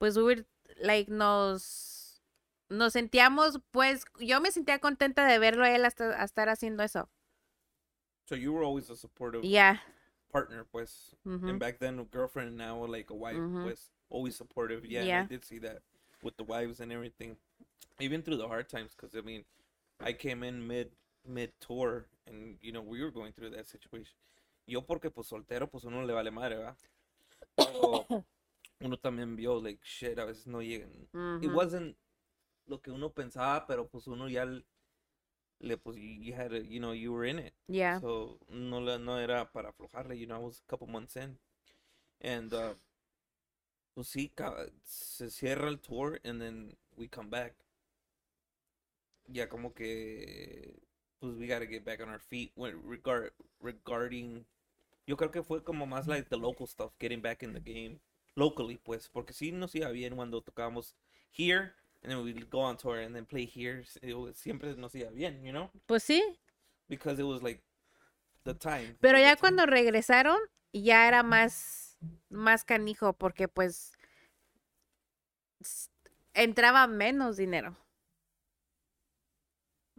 Pues 0.05 0.19
we 0.19 0.23
would 0.23 0.45
like 0.83 1.11
nos 1.11 2.21
nos 2.69 2.93
sentíamos 2.93 3.59
pues 3.71 4.05
yo 4.21 4.39
me 4.39 4.51
sentía 4.51 4.79
contenta 4.79 5.25
de 5.27 5.39
verlo 5.39 5.65
a 5.65 5.75
él 5.75 5.83
hasta 5.87 6.21
a 6.21 6.25
estar 6.25 6.51
haciendo 6.51 6.83
eso. 6.83 7.09
So 8.29 8.35
you 8.37 8.53
were 8.53 8.67
always 8.67 8.91
a 8.91 8.97
supportive 8.97 9.43
Yeah. 9.43 9.81
partner, 10.31 10.67
pues. 10.71 11.17
mhm. 11.25 11.49
And 11.49 11.59
back 11.59 11.79
then, 11.79 11.99
a 12.01 12.05
girlfriend 12.05 12.49
and 12.51 12.59
now 12.59 12.85
like 12.87 13.09
a 13.11 13.15
wife, 13.15 13.39
Mhm. 13.39 13.63
pues 13.65 13.91
always 14.11 14.37
supportive. 14.37 14.85
Yeah, 14.85 15.05
Yeah. 15.05 15.23
I 15.23 15.27
did 15.27 15.43
see 15.43 15.59
that 15.61 15.81
with 16.23 16.37
the 16.37 16.45
wives 16.45 16.81
and 16.81 16.93
everything, 16.93 17.39
even 17.99 18.23
through 18.23 18.37
the 18.37 18.47
hard 18.49 18.69
times. 18.69 18.95
Because 18.95 19.15
I 19.17 19.23
mean, 19.23 19.47
I 20.01 20.13
came 20.13 20.43
in 20.47 20.67
mid 20.67 20.91
mid 21.25 21.51
tour, 21.61 22.05
and 22.27 22.59
you 22.61 22.73
know 22.73 22.83
we 22.83 23.01
were 23.03 23.11
going 23.11 23.33
through 23.33 23.57
that 23.57 23.69
situation. 23.69 24.15
Yo 24.67 24.83
porque 24.83 25.11
pues 25.11 25.29
soltero, 25.29 25.67
pues 25.67 25.85
uno 25.85 26.05
le 26.05 26.13
vale 26.13 26.31
madre. 26.31 26.75
Pero 27.57 28.07
uno 28.85 28.99
también 28.99 29.35
vio 29.37 29.61
like 29.61 29.80
shit, 29.82 30.18
a 30.18 30.24
veces 30.24 30.47
no 30.47 30.61
llegan. 30.61 31.09
It 31.43 31.51
wasn't 31.55 31.97
lo 32.66 32.80
que 32.80 32.91
uno 32.91 33.11
pensaba, 33.11 33.66
pero 33.66 33.89
pues 33.89 34.07
uno 34.07 34.28
ya 34.28 34.45
le 35.61 35.76
pues 35.78 35.97
you, 35.97 36.35
had 36.35 36.53
a, 36.53 36.61
you 36.61 36.78
know 36.80 36.93
you 36.93 37.12
were 37.12 37.24
in 37.28 37.39
it. 37.39 37.55
Yeah. 37.68 38.01
So 38.01 38.39
no, 38.49 38.80
la- 38.80 38.99
no 38.99 39.18
era 39.18 39.51
para 39.51 39.70
aflojarle, 39.70 40.18
you 40.18 40.26
know, 40.26 40.37
I 40.37 40.45
was 40.45 40.61
a 40.61 40.70
couple 40.70 40.87
months 40.87 41.16
in. 41.16 41.39
And 42.20 42.53
uh 42.53 42.74
pues 43.95 44.09
sí, 44.09 44.32
se 44.82 45.30
cierra 45.30 45.68
el 45.68 45.78
tour 45.78 46.20
and 46.24 46.41
then 46.41 46.76
we 46.97 47.09
come 47.09 47.30
back. 47.30 47.55
Ya 49.32 49.49
como 49.49 49.72
que 49.72 50.74
pues 51.20 51.37
we 51.37 51.47
gotta 51.47 51.66
get 51.66 51.85
back 51.85 52.01
on 52.03 52.09
our 52.11 52.18
feet 52.20 52.53
when 52.57 52.74
regard 52.85 53.32
regarding 53.61 54.45
yo 55.07 55.16
creo 55.16 55.30
que 55.30 55.43
fue 55.43 55.62
como 55.62 55.87
más 55.87 56.07
like 56.07 56.28
the 56.28 56.37
local 56.37 56.66
stuff, 56.66 56.93
getting 56.99 57.22
back 57.22 57.43
in 57.43 57.53
the 57.55 57.61
game 57.61 58.01
locally, 58.37 58.78
pues, 58.78 59.09
porque 59.09 59.32
sí 59.32 59.53
nos 59.53 59.74
iba 59.74 59.89
bien 59.91 60.16
cuando 60.16 60.43
tocábamos 60.43 60.95
here, 61.32 61.72
and 62.03 62.11
then 62.12 62.22
we'd 62.22 62.49
go 62.51 62.61
on 62.61 62.76
tour 62.76 62.99
and 62.99 63.14
then 63.14 63.24
play 63.26 63.47
here. 63.47 63.85
Was- 64.14 64.37
siempre 64.37 64.74
nos 64.76 64.95
iba 64.95 65.11
bien, 65.11 65.43
you 65.45 65.53
know, 65.53 65.70
Pues 65.87 66.03
sí. 66.03 66.22
because 66.89 67.18
it 67.20 67.24
was 67.24 67.43
like 67.43 67.62
the 68.45 68.55
time. 68.55 68.97
Pero 69.01 69.18
ya 69.18 69.30
time. 69.37 69.41
cuando 69.41 69.66
regresaron, 69.66 70.39
ya 70.72 71.07
era 71.09 71.22
más, 71.22 71.97
más 72.28 72.64
canijo 72.64 73.12
porque 73.12 73.49
pues 73.49 73.93
entraba 76.35 76.87
menos 76.87 77.37
dinero. 77.37 77.76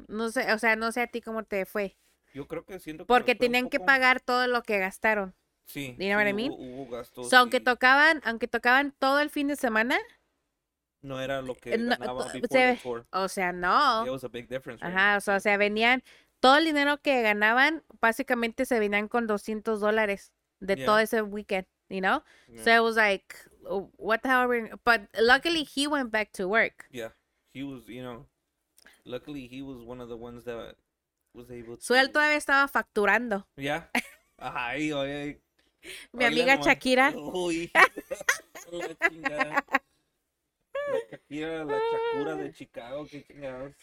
No 0.08 0.30
sé, 0.30 0.52
o 0.52 0.60
sea, 0.60 0.76
no 0.76 0.92
sé 0.92 1.02
a 1.02 1.08
ti 1.08 1.22
cómo 1.22 1.44
te 1.44 1.66
fue. 1.66 1.98
Yo 2.34 2.48
creo 2.48 2.66
que 2.66 2.80
siento 2.80 3.06
que 3.06 3.08
Porque 3.08 3.34
tenían 3.34 3.70
que 3.70 3.80
pagar 3.80 4.20
todo 4.20 4.46
lo 4.48 4.62
que 4.62 4.78
gastaron. 4.78 5.34
Sí. 5.66 5.96
You 6.00 6.10
know 6.10 6.18
what 6.18 6.28
I 6.28 6.32
sí, 6.32 6.36
mean? 6.36 6.52
Hubo, 6.52 6.84
hubo 6.84 6.92
gastos. 6.92 7.30
So, 7.30 7.38
aunque 7.38 7.58
y 7.58 7.64
tocaban, 7.64 8.22
aunque 8.24 8.48
tocaban 8.48 8.94
todo 9.00 9.20
el 9.20 9.30
fin 9.30 9.48
de 9.48 9.56
semana, 9.56 9.98
no 11.02 11.20
era 11.22 11.42
lo 11.42 11.56
que 11.56 11.74
eh, 11.74 11.78
no, 11.78 11.96
ganaba 11.98 12.32
before 12.34 13.04
se- 13.04 13.08
o 13.12 13.28
sea, 13.28 13.52
no. 13.52 14.02
There 14.04 14.12
was 14.12 14.24
a 14.24 14.28
big 14.30 14.48
difference. 14.48 14.84
right? 14.84 14.96
Ajá, 14.96 15.18
o 15.18 15.22
sea, 15.22 15.36
o 15.38 15.40
sea, 15.40 15.58
venían, 15.58 16.04
todo 16.40 16.58
el 16.58 16.66
dinero 16.66 17.02
que 17.02 17.22
ganaban, 17.22 17.84
básicamente 18.02 18.66
se 18.66 18.80
venían 18.80 19.08
con 19.08 19.28
200 19.28 19.80
dólares 19.80 20.32
de 20.60 20.76
todo 20.78 20.98
Yeah. 20.98 21.04
ese 21.04 21.22
weekend, 21.22 21.68
you 21.90 22.00
know? 22.02 22.24
Yeah. 22.48 22.64
So 22.64 22.72
it 22.72 22.82
was 22.82 22.96
like, 22.96 23.36
"Oh, 23.66 23.92
what 23.98 24.22
the 24.22 24.30
hell? 24.30 24.42
are 24.42 24.48
we-" 24.48 24.70
But 24.84 25.02
luckily 25.20 25.64
he 25.64 25.88
went 25.88 26.12
back 26.12 26.32
to 26.34 26.48
work. 26.48 26.88
Yeah, 26.92 27.12
he 27.54 27.64
was, 27.64 27.88
you 27.88 28.02
know, 28.04 28.26
luckily 29.04 29.48
he 29.48 29.62
was 29.62 29.84
one 29.84 30.02
of 30.02 30.10
the 30.10 30.18
ones 30.18 30.44
that 30.46 30.76
was 31.34 31.52
able 31.52 31.78
to. 31.78 31.84
So 31.84 31.96
él 31.96 32.12
todavía 32.12 32.38
estaba 32.38 32.68
facturando. 32.68 33.48
Yeah. 33.58 33.90
Ay, 34.38 34.92
oye. 34.92 35.42
Mi 36.14 36.26
oíla 36.26 36.28
amiga 36.28 36.56
nomás. 36.56 36.66
Shakira. 36.66 37.14
Uy. 37.16 37.72
la 38.72 38.96
chingada. 39.10 39.64
La 40.92 41.00
Shakira, 41.10 41.66
la 41.66 41.80
Shakura 41.80 42.36
de 42.38 42.54
Chicago, 42.54 43.06
qué 43.06 43.26
chingados. 43.26 43.74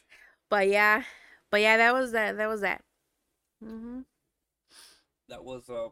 But 0.49 0.69
yeah, 0.69 1.05
but 1.51 1.61
yeah, 1.61 1.77
that 1.77 1.95
was 1.95 2.13
that. 2.13 2.37
That 2.37 2.49
was 2.49 2.61
that. 2.61 2.83
Mhm. 3.63 4.05
That 5.29 5.45
was 5.45 5.69
uh 5.71 5.91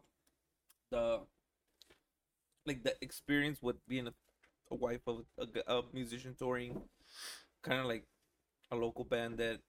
the 0.90 1.20
like 2.66 2.82
the 2.82 2.94
experience 3.00 3.62
with 3.62 3.76
being 3.88 4.06
a, 4.06 4.14
a 4.70 4.74
wife 4.74 5.06
of 5.06 5.24
a 5.66 5.82
musician 5.92 6.34
touring, 6.38 6.82
kind 7.62 7.80
of 7.80 7.86
like 7.86 8.04
a 8.70 8.76
local 8.76 9.04
band 9.04 9.38
that 9.38 9.60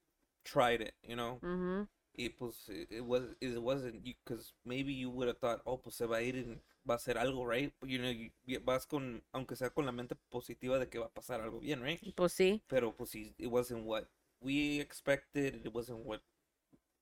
tried 0.44 0.82
it, 0.82 0.94
you 1.04 1.16
know. 1.16 1.40
Mhm. 1.42 1.88
Y 2.14 2.30
pues 2.30 2.68
it 2.70 2.92
it 2.92 3.02
was 3.02 3.24
it 3.40 3.58
wasn't 3.58 4.04
because 4.04 4.54
maybe 4.66 4.94
you 4.94 5.10
would 5.10 5.28
have 5.28 5.40
thought 5.40 5.62
oh 5.66 5.78
pues 5.82 5.96
se 5.96 6.06
va 6.06 6.18
a 6.18 6.22
ir 6.22 6.36
y 6.36 6.62
va 6.88 6.96
a 6.96 6.98
hacer 6.98 7.18
algo 7.18 7.46
right 7.48 7.74
you 7.84 7.98
know 8.00 8.10
you, 8.12 8.30
you- 8.46 8.60
vas 8.64 8.86
con 8.86 9.24
aunque 9.34 9.56
sea 9.56 9.70
con 9.70 9.86
la 9.86 9.92
mente 9.92 10.16
positiva 10.30 10.78
de 10.80 10.90
que 10.90 11.00
va 11.00 11.06
a 11.06 11.14
pasar 11.14 11.40
algo 11.42 11.60
bien 11.60 11.82
right 11.82 12.02
Pues 12.16 12.34
sí. 12.34 12.62
pero 12.68 12.96
pues 12.96 13.12
sí, 13.12 13.34
it 13.38 13.48
wasn't 13.48 13.86
what 13.86 14.08
we 14.42 14.80
expected 14.82 15.66
it 15.66 15.74
wasn't 15.74 16.06
what 16.06 16.22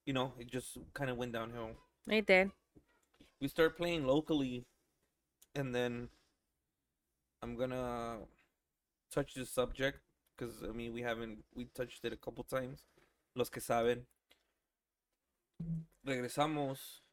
you 0.05 0.14
know 0.14 0.34
it 0.38 0.47
just 0.51 0.78
kind 0.93 1.10
of 1.10 1.18
went 1.18 1.34
downhill 1.34 1.76
It 2.07 2.28
did. 2.28 2.51
we 3.41 3.47
start 3.47 3.76
playing 3.78 4.05
locally 4.05 4.66
and 5.55 5.74
then 5.74 6.10
i'm 7.41 7.55
gonna 7.55 8.20
touch 9.10 9.34
this 9.34 9.49
subject 9.49 9.99
because 10.36 10.62
i 10.64 10.72
mean 10.72 10.93
we 10.93 11.01
haven't 11.01 11.43
we 11.55 11.66
touched 11.74 12.03
it 12.05 12.14
a 12.14 12.18
couple 12.18 12.43
times 12.43 12.86
los 13.36 13.49
que 13.49 13.62
saben 13.62 14.05
regresamos 16.03 17.03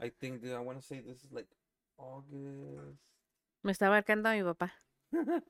i 0.00 0.10
think 0.10 0.42
that 0.42 0.52
i 0.52 0.58
want 0.58 0.78
to 0.80 0.86
say 0.86 1.00
this 1.00 1.24
is 1.24 1.32
like 1.32 1.48
august 1.96 2.98
Me 3.62 3.72
está 3.72 3.90
marcando 3.90 4.30
mi 4.30 4.42
papá. 4.42 4.72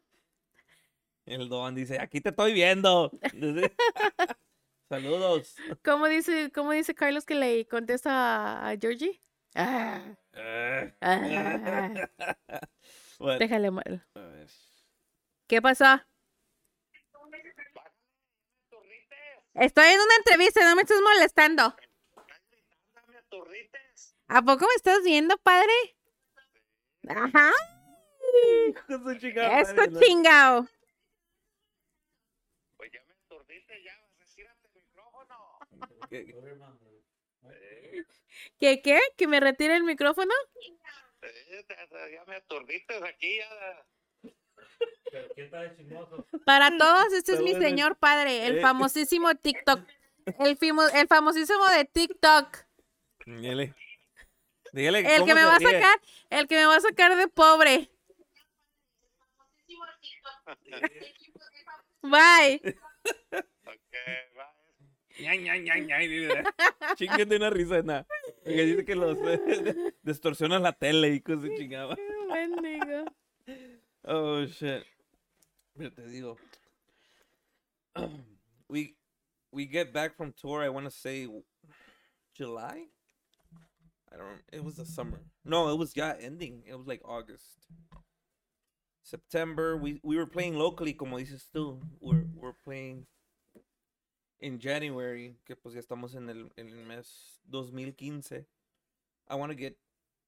el 1.26 1.48
don 1.48 1.74
dice 1.74 1.98
aquí 2.00 2.20
te 2.20 2.30
estoy 2.30 2.52
viendo 2.54 3.10
saludos 4.88 5.54
¿Cómo 5.84 6.06
dice, 6.06 6.50
cómo 6.52 6.72
dice 6.72 6.94
Carlos 6.94 7.26
que 7.26 7.34
le 7.34 7.66
contesta 7.68 8.10
a, 8.10 8.70
a 8.70 8.76
Georgie? 8.76 9.20
Ah? 11.00 11.18
Déjale 13.38 13.70
mal. 13.72 14.06
A 14.14 14.20
ver. 14.20 14.48
¿Qué 15.48 15.60
pasó? 15.60 15.84
Estoy 19.54 19.86
en 19.86 20.00
una 20.00 20.16
entrevista, 20.18 20.60
no 20.68 20.76
me 20.76 20.82
estés 20.82 21.00
molestando. 21.02 21.74
¿A 24.28 24.42
poco 24.42 24.66
me 24.66 24.74
estás 24.76 25.02
viendo, 25.04 25.36
padre? 25.38 25.72
Ajá. 27.08 27.50
¿no? 28.88 30.00
chingao. 30.00 30.68
Pues 32.76 32.92
ya 32.92 33.00
me 33.06 33.14
aturdiste, 33.14 33.82
ya, 33.82 33.92
retírate 34.18 34.68
el 34.68 34.74
micrófono. 34.74 35.58
¿Qué- 38.60 38.82
¿Qué? 38.82 39.00
¿Que 39.16 39.26
me 39.26 39.40
retire 39.40 39.76
el 39.76 39.84
micrófono? 39.84 40.32
Eh, 41.22 41.64
ya- 42.12 42.24
me 42.26 42.36
aturdiste 42.36 42.94
aquí. 43.04 43.40
Para 46.44 46.76
todos, 46.76 47.12
este 47.14 47.32
es 47.32 47.40
mi 47.40 47.54
señor 47.54 47.96
padre, 47.96 48.46
el 48.46 48.58
Eh. 48.58 48.60
famosísimo 48.60 49.34
TikTok. 49.34 49.80
El, 50.38 50.58
fimo- 50.58 50.88
el 50.92 51.08
famosísimo 51.08 51.66
de 51.68 51.84
TikTok. 51.86 52.67
Dígale. 53.36 53.74
Dígale 54.72 55.16
El 55.16 55.24
que 55.24 55.34
me 55.34 55.44
va 55.44 55.56
a 55.56 55.60
sacar, 55.60 56.00
el 56.30 56.48
que 56.48 56.56
me 56.56 56.66
va 56.66 56.76
a 56.76 56.80
sacar 56.80 57.16
de 57.16 57.28
pobre. 57.28 57.90
Bye. 62.02 62.60
Ok, 63.34 63.94
va. 64.38 64.54
Ña, 65.20 65.34
ña, 65.34 65.56
ña, 65.56 65.74
ña, 65.76 66.02
y 66.02 66.08
dice, 66.08 66.42
Chíngate 66.96 67.36
una 67.36 67.50
risena. 67.50 68.06
Porque 68.44 68.64
dice 68.64 68.84
que 68.84 68.94
los 68.94 69.18
eh, 69.18 69.94
distorsionan 70.02 70.62
la 70.62 70.72
tele 70.72 71.08
y 71.08 71.20
cosas. 71.20 71.50
Mendigo. 72.30 73.04
Oh 74.04 74.44
shit. 74.44 74.84
Pero 75.76 75.92
te 75.92 76.06
digo. 76.06 76.38
We 78.68 78.96
we 79.50 79.66
get 79.66 79.92
back 79.92 80.16
from 80.16 80.32
tour, 80.32 80.62
I 80.64 80.70
wanna 80.70 80.90
say 80.90 81.28
July? 82.32 82.88
I 84.12 84.16
don't 84.16 84.42
it 84.52 84.64
was 84.64 84.76
the 84.76 84.86
summer. 84.86 85.20
No, 85.44 85.68
it 85.68 85.78
was 85.78 85.96
yeah, 85.96 86.14
ending. 86.20 86.62
It 86.66 86.76
was 86.76 86.86
like 86.86 87.02
August. 87.04 87.44
September, 89.02 89.76
we 89.76 90.00
we 90.02 90.16
were 90.16 90.26
playing 90.26 90.58
locally, 90.58 90.92
como 90.92 91.18
dices 91.18 91.46
tú. 91.54 91.80
We're 92.00 92.26
we're 92.34 92.56
playing 92.64 93.06
in 94.40 94.58
January, 94.58 95.36
que 95.46 95.56
pues 95.56 95.74
ya 95.74 95.80
estamos 95.80 96.14
en 96.14 96.28
el, 96.28 96.50
en 96.56 96.68
el 96.68 96.84
mes 96.86 97.40
2015. 97.50 98.46
I 99.28 99.34
want 99.34 99.50
to 99.50 99.56
get 99.56 99.76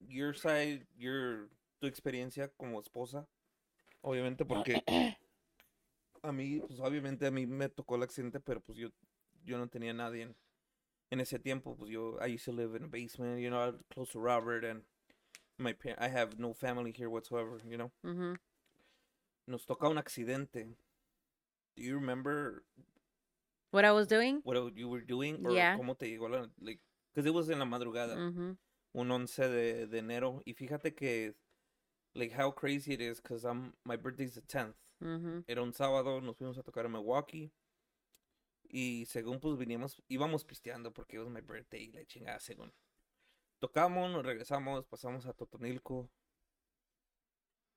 your 0.09 0.35
side, 0.35 0.87
your 0.99 1.49
tu 1.81 1.87
experiencia 1.87 2.51
como 2.57 2.81
esposa. 2.81 3.27
Obviamente 4.03 4.45
porque 4.45 4.83
a 6.23 6.33
mí, 6.33 6.61
pues 6.67 6.81
obviamente 6.81 7.27
a 7.27 7.31
mí 7.31 7.47
me 7.47 7.69
tocó 7.69 7.97
el 7.97 8.03
accidente, 8.03 8.41
pero 8.41 8.61
pues 8.61 8.79
yo 8.79 8.89
yo 9.45 9.59
no 9.59 9.69
tenía 9.69 9.93
nadie 9.93 10.23
en, 10.23 10.37
en 11.11 11.21
ese 11.21 11.39
tiempo, 11.39 11.77
pues 11.77 11.91
yo 11.91 12.19
I 12.21 12.27
used 12.35 12.45
to 12.45 12.53
live 12.53 12.75
in 12.77 12.85
a 12.85 12.89
basement, 12.89 13.41
you 13.41 13.51
know, 13.51 13.75
close 13.93 14.13
to 14.13 14.21
Robert 14.21 14.65
and 14.65 14.83
my 15.59 15.75
I 15.99 16.09
have 16.09 16.39
no 16.39 16.55
family 16.55 16.93
here 16.93 17.09
whatsoever, 17.11 17.59
you 17.69 17.77
know. 17.77 17.91
Ujú. 18.05 18.37
Nos 19.47 19.67
toca 19.67 19.89
un 19.89 19.99
accidente. 19.99 20.77
Do 21.77 21.83
you 21.83 21.95
remember 21.97 22.63
What 23.73 23.85
I 23.85 23.93
was 23.93 24.07
doing? 24.07 24.41
what 24.45 24.57
you 24.77 24.89
were 24.89 25.01
doing 25.05 25.45
or 25.47 25.53
Yeah. 25.53 25.77
cómo 25.77 25.97
te 25.99 26.07
llegó 26.07 26.29
la 26.31 26.47
like 26.61 26.81
because 27.13 27.27
it 27.27 27.35
was 27.35 27.49
en 27.51 27.59
la 27.59 27.65
madrugada, 27.65 28.15
Ujú. 28.17 28.57
un 28.95 29.11
11 29.11 29.49
de, 29.49 29.87
de 29.87 29.99
enero 29.99 30.43
y 30.45 30.55
fíjate 30.55 30.95
que 30.95 31.35
like 32.15 32.33
how 32.33 32.51
crazy 32.53 32.93
it 32.95 33.01
is 33.01 33.21
because 33.21 33.45
I'm 33.45 33.73
my 33.85 33.97
birthday's 33.97 34.35
the 34.35 34.43
10th. 34.43 34.75
Ujú. 35.03 35.45
Era 35.49 35.63
un 35.63 35.73
sábado, 35.73 36.21
nos 36.21 36.37
fuimos 36.37 36.59
a 36.59 36.63
tocar 36.63 36.85
en 36.87 36.93
Milwaukee. 36.93 37.51
Y 38.73 39.07
según 39.07 39.41
pues 39.41 39.59
vinimos, 39.59 40.01
íbamos 40.07 40.45
pisteando 40.45 40.93
porque 40.93 41.17
it 41.17 41.23
was 41.23 41.31
my 41.31 41.41
birthday 41.41 41.85
y 41.85 41.93
la 41.93 42.05
chingada 42.07 42.39
según. 42.39 42.73
Tocamos, 43.59 44.11
nos 44.11 44.25
regresamos, 44.25 44.87
pasamos 44.87 45.27
a 45.27 45.33
Totonilco. 45.33 46.09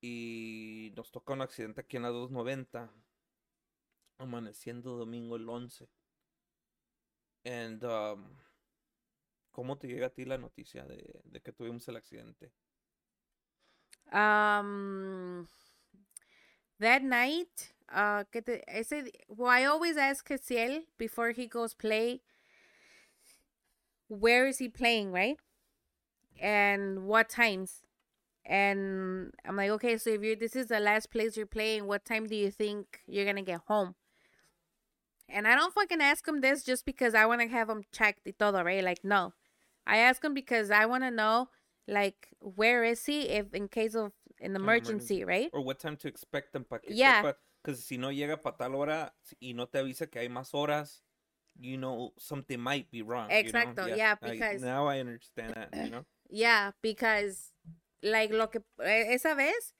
Y 0.01 0.93
nos 0.95 1.11
toca 1.11 1.33
un 1.33 1.41
accidente 1.41 1.81
aquí 1.81 1.97
en 1.97 2.03
la 2.03 2.09
290. 2.09 2.93
Amaneciendo 4.19 4.95
domingo 4.95 5.35
el 5.35 5.49
11. 5.49 5.89
And, 7.45 7.83
um, 7.83 8.37
¿cómo 9.51 9.77
te 9.77 9.87
llega 9.87 10.07
a 10.07 10.13
ti 10.13 10.25
la 10.25 10.37
noticia 10.37 10.85
de, 10.85 11.21
de 11.23 11.41
que 11.41 11.51
tuvimos 11.51 11.87
el 11.87 11.95
accidente? 11.95 12.53
Um, 14.11 15.47
that 16.79 17.01
night, 17.01 17.73
uh, 17.93 18.23
que 18.31 18.41
te, 18.41 18.61
ese, 18.67 19.11
well, 19.27 19.49
I 19.49 19.65
always 19.65 19.97
ask 19.97 20.27
Casiel 20.27 20.81
before 20.97 21.31
he 21.31 21.47
goes 21.47 21.73
play, 21.73 22.21
where 24.07 24.47
is 24.47 24.57
he 24.59 24.67
playing, 24.69 25.11
right? 25.11 25.37
And 26.41 27.05
what 27.05 27.29
times? 27.29 27.83
And 28.45 29.31
I'm 29.45 29.55
like, 29.55 29.69
okay, 29.71 29.97
so 29.97 30.09
if 30.09 30.23
you 30.23 30.35
this 30.35 30.55
is 30.55 30.67
the 30.67 30.79
last 30.79 31.11
place 31.11 31.37
you're 31.37 31.45
playing, 31.45 31.87
what 31.87 32.03
time 32.03 32.27
do 32.27 32.35
you 32.35 32.51
think 32.51 32.99
you're 33.07 33.25
gonna 33.25 33.41
get 33.41 33.61
home? 33.67 33.95
And 35.29 35.47
I 35.47 35.55
don't 35.55 35.73
fucking 35.73 36.01
ask 36.01 36.27
him 36.27 36.41
this 36.41 36.63
just 36.63 36.85
because 36.85 37.15
I 37.15 37.25
want 37.25 37.41
to 37.41 37.47
have 37.47 37.69
him 37.69 37.83
checked 37.91 38.21
y 38.25 38.33
todo, 38.37 38.63
right? 38.63 38.83
Like, 38.83 39.03
no. 39.03 39.33
I 39.87 39.97
ask 39.97 40.23
him 40.23 40.33
because 40.33 40.69
I 40.69 40.85
want 40.85 41.03
to 41.03 41.11
know, 41.11 41.49
like, 41.87 42.29
where 42.39 42.83
is 42.83 43.05
he 43.05 43.29
if 43.29 43.53
in 43.53 43.67
case 43.67 43.95
of 43.95 44.11
an 44.43 44.55
emergency, 44.55 45.21
emergency. 45.21 45.23
right? 45.25 45.49
Or 45.53 45.61
what 45.61 45.79
time 45.79 45.97
to 45.97 46.07
expect 46.07 46.53
them 46.53 46.63
para 46.65 46.81
que 46.81 46.93
Yeah. 46.95 47.33
Because 47.63 47.83
si 47.85 47.97
no 47.97 48.09
llega 48.11 48.41
para 48.41 48.57
tal 48.57 48.75
hora 48.75 49.13
y 49.41 49.53
no 49.53 49.65
te 49.67 49.79
avisa 49.79 50.11
que 50.11 50.19
hay 50.19 50.27
más 50.27 50.53
horas, 50.53 51.01
you 51.57 51.77
know 51.77 52.13
something 52.17 52.59
might 52.59 52.91
be 52.91 53.01
wrong. 53.01 53.29
you 53.31 53.43
know? 53.43 53.49
Exacto, 53.49 53.87
yeah, 53.95 54.15
I- 54.21 54.31
because- 54.31 54.61
now 54.61 54.85
I 54.87 54.99
understand 54.99 55.53
that, 55.55 55.69
you 55.73 55.89
know? 55.89 56.05
Yeah, 56.29 56.71
because 56.81 57.51
like 58.01 58.31
lo 58.33 58.47
que 58.47 58.61
eh, 58.81 59.13
esa 59.13 59.35
vez, 59.35 59.73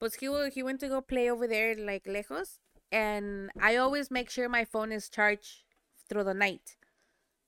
pues 0.00 0.16
he 0.16 0.26
he 0.50 0.62
went 0.62 0.80
to 0.80 0.88
go 0.88 1.00
play 1.00 1.30
over 1.30 1.46
there 1.46 1.74
like 1.76 2.04
lejos, 2.04 2.58
and 2.90 3.50
I 3.60 3.76
always 3.76 4.10
make 4.10 4.28
sure 4.28 4.48
my 4.48 4.64
phone 4.64 4.90
is 4.92 5.08
charged 5.08 5.62
through 6.08 6.24
the 6.24 6.34
night, 6.34 6.76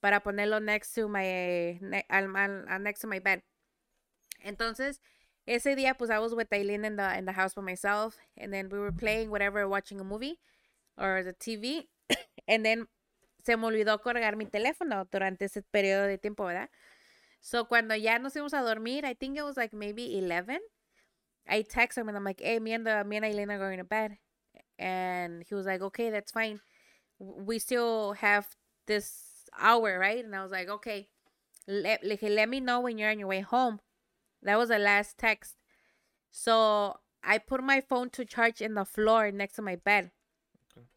para 0.01 0.21
ponerlo 0.21 0.63
next 0.63 0.93
to 0.93 1.09
my 1.09 1.77
next 2.79 3.01
to 3.01 3.07
my 3.07 3.19
bed. 3.19 3.43
Entonces, 4.45 4.99
ese 5.47 5.75
día 5.75 5.97
pues 5.97 6.11
I 6.11 6.19
was 6.19 6.35
with 6.35 6.51
Aileen 6.53 6.85
in 6.85 6.97
the 6.97 7.17
in 7.17 7.25
the 7.25 7.31
house 7.31 7.53
by 7.55 7.61
myself, 7.61 8.17
and 8.37 8.53
then 8.53 8.69
we 8.69 8.77
were 8.77 8.91
mm. 8.91 8.99
playing 8.99 9.31
whatever, 9.31 9.67
watching 9.67 9.99
a 9.99 10.03
movie 10.03 10.39
or 10.97 11.23
the 11.23 11.33
TV, 11.33 11.87
and 12.47 12.65
then 12.65 12.87
se 13.43 13.55
me 13.55 13.65
olvidó 13.67 14.01
cargar 14.01 14.35
mi 14.35 14.45
teléfono 14.45 15.07
durante 15.09 15.45
ese 15.45 15.63
periodo 15.71 16.05
de 16.05 16.17
tiempo, 16.17 16.45
¿verdad? 16.45 16.69
So 17.39 17.65
cuando 17.65 17.95
ya 17.95 18.19
nos 18.19 18.35
íbamos 18.35 18.53
a 18.53 18.61
dormir, 18.61 19.05
I 19.05 19.13
think 19.13 19.37
it 19.37 19.43
was 19.43 19.55
like 19.55 19.73
maybe 19.73 20.17
11. 20.17 20.59
I 21.47 21.61
text 21.61 21.97
him 21.97 22.09
and 22.09 22.17
I'm 22.17 22.25
like, 22.25 22.41
hey, 22.41 22.59
me 22.59 22.73
and 22.73 22.85
the 22.85 23.05
me 23.05 23.15
and 23.15 23.25
Eileen 23.25 23.49
are 23.49 23.57
going 23.57 23.77
to 23.77 23.85
bed. 23.85 24.17
And 24.77 25.45
he 25.47 25.55
was 25.55 25.65
like, 25.65 25.81
okay, 25.81 26.09
that's 26.09 26.31
fine. 26.31 26.59
We 27.19 27.57
still 27.59 28.13
have 28.13 28.47
this 28.85 29.47
hour, 29.57 29.97
right? 29.97 30.23
And 30.23 30.35
I 30.35 30.43
was 30.43 30.51
like, 30.51 30.67
okay. 30.69 31.07
Let, 31.69 32.03
le 32.03 32.17
dije, 32.17 32.33
let 32.33 32.49
me 32.49 32.59
know 32.59 32.81
when 32.81 32.97
you're 32.97 33.09
on 33.09 33.19
your 33.19 33.27
way 33.27 33.41
home. 33.41 33.79
That 34.43 34.57
was 34.57 34.69
the 34.69 34.79
last 34.79 35.17
text. 35.17 35.55
So 36.31 36.99
I 37.23 37.37
put 37.37 37.63
my 37.63 37.81
phone 37.81 38.09
to 38.11 38.25
charge 38.25 38.61
in 38.61 38.75
the 38.75 38.85
floor 38.85 39.31
next 39.31 39.55
to 39.55 39.61
my 39.61 39.75
bed. 39.75 40.11
Okay. 40.71 40.87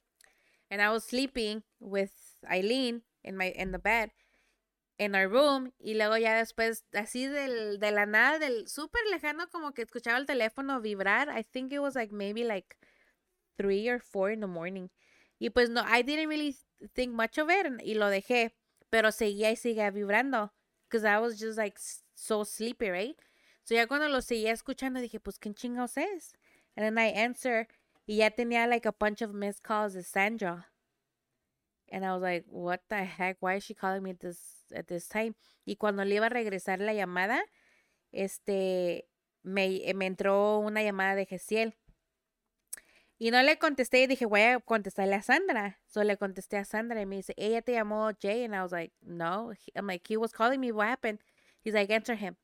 And 0.70 0.82
I 0.82 0.90
was 0.90 1.04
sleeping 1.04 1.62
with 1.80 2.12
Eileen 2.48 3.02
in 3.24 3.36
my 3.36 3.46
in 3.50 3.72
the 3.72 3.78
bed 3.78 4.10
in 5.00 5.14
our 5.14 5.28
room 5.28 5.72
y 5.78 5.94
luego 5.94 6.16
ya 6.18 6.34
después 6.34 6.84
así 6.92 7.26
del, 7.26 7.78
de 7.80 7.90
la 7.90 8.04
nada 8.04 8.38
del 8.38 8.68
súper 8.68 9.00
lejano 9.10 9.48
como 9.50 9.72
que 9.72 9.82
escuchaba 9.82 10.18
el 10.18 10.26
teléfono 10.26 10.80
vibrar 10.82 11.30
I 11.30 11.42
think 11.42 11.72
it 11.72 11.80
was 11.80 11.94
like 11.94 12.12
maybe 12.12 12.44
like 12.44 12.76
three 13.56 13.88
or 13.88 13.98
four 13.98 14.30
in 14.30 14.40
the 14.40 14.46
morning 14.46 14.90
y 15.38 15.48
pues 15.48 15.70
no 15.70 15.82
I 15.86 16.02
didn't 16.02 16.28
really 16.28 16.54
think 16.94 17.14
much 17.14 17.38
of 17.38 17.48
it 17.50 17.66
y 17.82 17.94
lo 17.94 18.10
dejé 18.10 18.52
pero 18.90 19.10
seguía 19.10 19.50
y 19.50 19.56
seguía 19.56 19.90
vibrando 19.90 20.50
because 20.86 21.06
I 21.06 21.18
was 21.18 21.38
just 21.38 21.56
like 21.56 21.78
so 22.14 22.44
sleepy 22.44 22.90
right 22.90 23.16
so 23.64 23.74
ya 23.74 23.86
cuando 23.86 24.08
lo 24.08 24.20
seguía 24.20 24.52
escuchando 24.52 25.00
dije 25.00 25.20
pues 25.20 25.38
qué 25.38 25.52
chingados 25.54 25.96
es 25.96 26.34
and 26.76 26.84
then 26.84 26.98
I 26.98 27.12
answer 27.14 27.68
y 28.06 28.16
ya 28.16 28.30
tenía 28.30 28.68
like 28.68 28.86
a 28.86 28.92
bunch 28.92 29.22
of 29.22 29.32
missed 29.32 29.62
calls 29.62 29.94
de 29.94 30.02
Sandra 30.02 30.70
and 31.90 32.04
I 32.04 32.12
was 32.12 32.22
like, 32.22 32.44
what 32.48 32.80
the 32.88 33.04
heck? 33.04 33.38
Why 33.40 33.56
is 33.56 33.64
she 33.64 33.74
calling 33.74 34.02
me 34.02 34.10
at 34.10 34.20
this 34.20 34.38
at 34.74 34.86
this 34.86 35.08
time? 35.08 35.34
Y 35.66 35.76
cuando 35.76 36.04
le 36.04 36.16
iba 36.16 36.26
a 36.26 36.30
regresar 36.30 36.80
la 36.80 36.92
llamada, 36.92 37.40
este, 38.12 39.08
me, 39.42 39.92
me 39.94 40.06
entró 40.06 40.58
una 40.60 40.82
llamada 40.82 41.14
de 41.16 41.26
Gesiel. 41.26 41.74
Y 43.18 43.30
no 43.30 43.42
le 43.42 43.58
contesté 43.58 44.02
y 44.02 44.06
dije, 44.06 44.24
voy 44.24 44.40
a 44.40 44.60
contestarle 44.60 45.14
a 45.14 45.22
Sandra. 45.22 45.78
So 45.86 46.02
le 46.04 46.16
contesté 46.16 46.56
a 46.56 46.64
Sandra 46.64 47.02
y 47.02 47.06
me 47.06 47.16
dice, 47.16 47.34
ella 47.36 47.60
te 47.60 47.72
llamó 47.72 48.10
Jay. 48.18 48.44
And 48.44 48.54
I 48.54 48.62
was 48.62 48.72
like, 48.72 48.94
no. 49.02 49.52
I'm 49.74 49.86
like, 49.86 50.06
he 50.08 50.16
was 50.16 50.32
calling 50.32 50.60
me. 50.60 50.72
What 50.72 50.88
happened? 50.88 51.18
He's 51.62 51.74
like, 51.74 51.90
answer 51.92 52.14
him. 52.14 52.36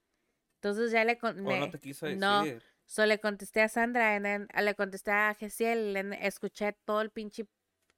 Entonces 0.66 0.90
ya 0.90 1.04
le 1.04 1.16
con- 1.18 1.38
O 1.38 1.42
me- 1.48 1.60
no 1.60 1.70
te 1.70 1.78
quiso 1.78 2.06
decir. 2.06 2.18
no. 2.20 2.44
So 2.86 3.04
le 3.06 3.18
contesté 3.18 3.62
a 3.62 3.68
Sandra, 3.68 4.14
and 4.16 4.24
then, 4.24 4.48
le 4.64 4.74
contesté 4.74 5.10
a 5.10 5.34
Gesiel, 5.34 5.96
and 5.96 6.12
escuché 6.14 6.72
todo 6.84 7.00
el 7.02 7.10
pinche, 7.10 7.46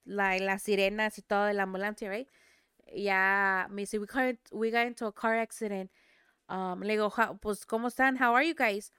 la, 0.05 0.37
las 0.39 0.63
sirenas 0.63 1.19
y 1.19 1.23
todo 1.23 1.45
de 1.47 1.55
la 1.55 1.65
ambulancia, 1.65 2.09
right? 2.09 2.29
Ya 2.95 3.67
me 3.71 3.83
dice, 3.83 3.99
we 3.99 4.07
got, 4.07 4.37
we 4.51 4.71
got 4.71 4.87
into 4.87 5.07
a 5.07 5.13
car 5.13 5.35
accident. 5.37 5.91
Um, 6.49 6.81
le 6.81 6.95
digo, 6.97 7.11
"How- 7.11 7.39
pues, 7.39 7.67
¿cómo 7.67 7.89
están? 7.89 8.17
How 8.19 8.35
are 8.35 8.43
you 8.47 8.55
guys? 8.55 8.91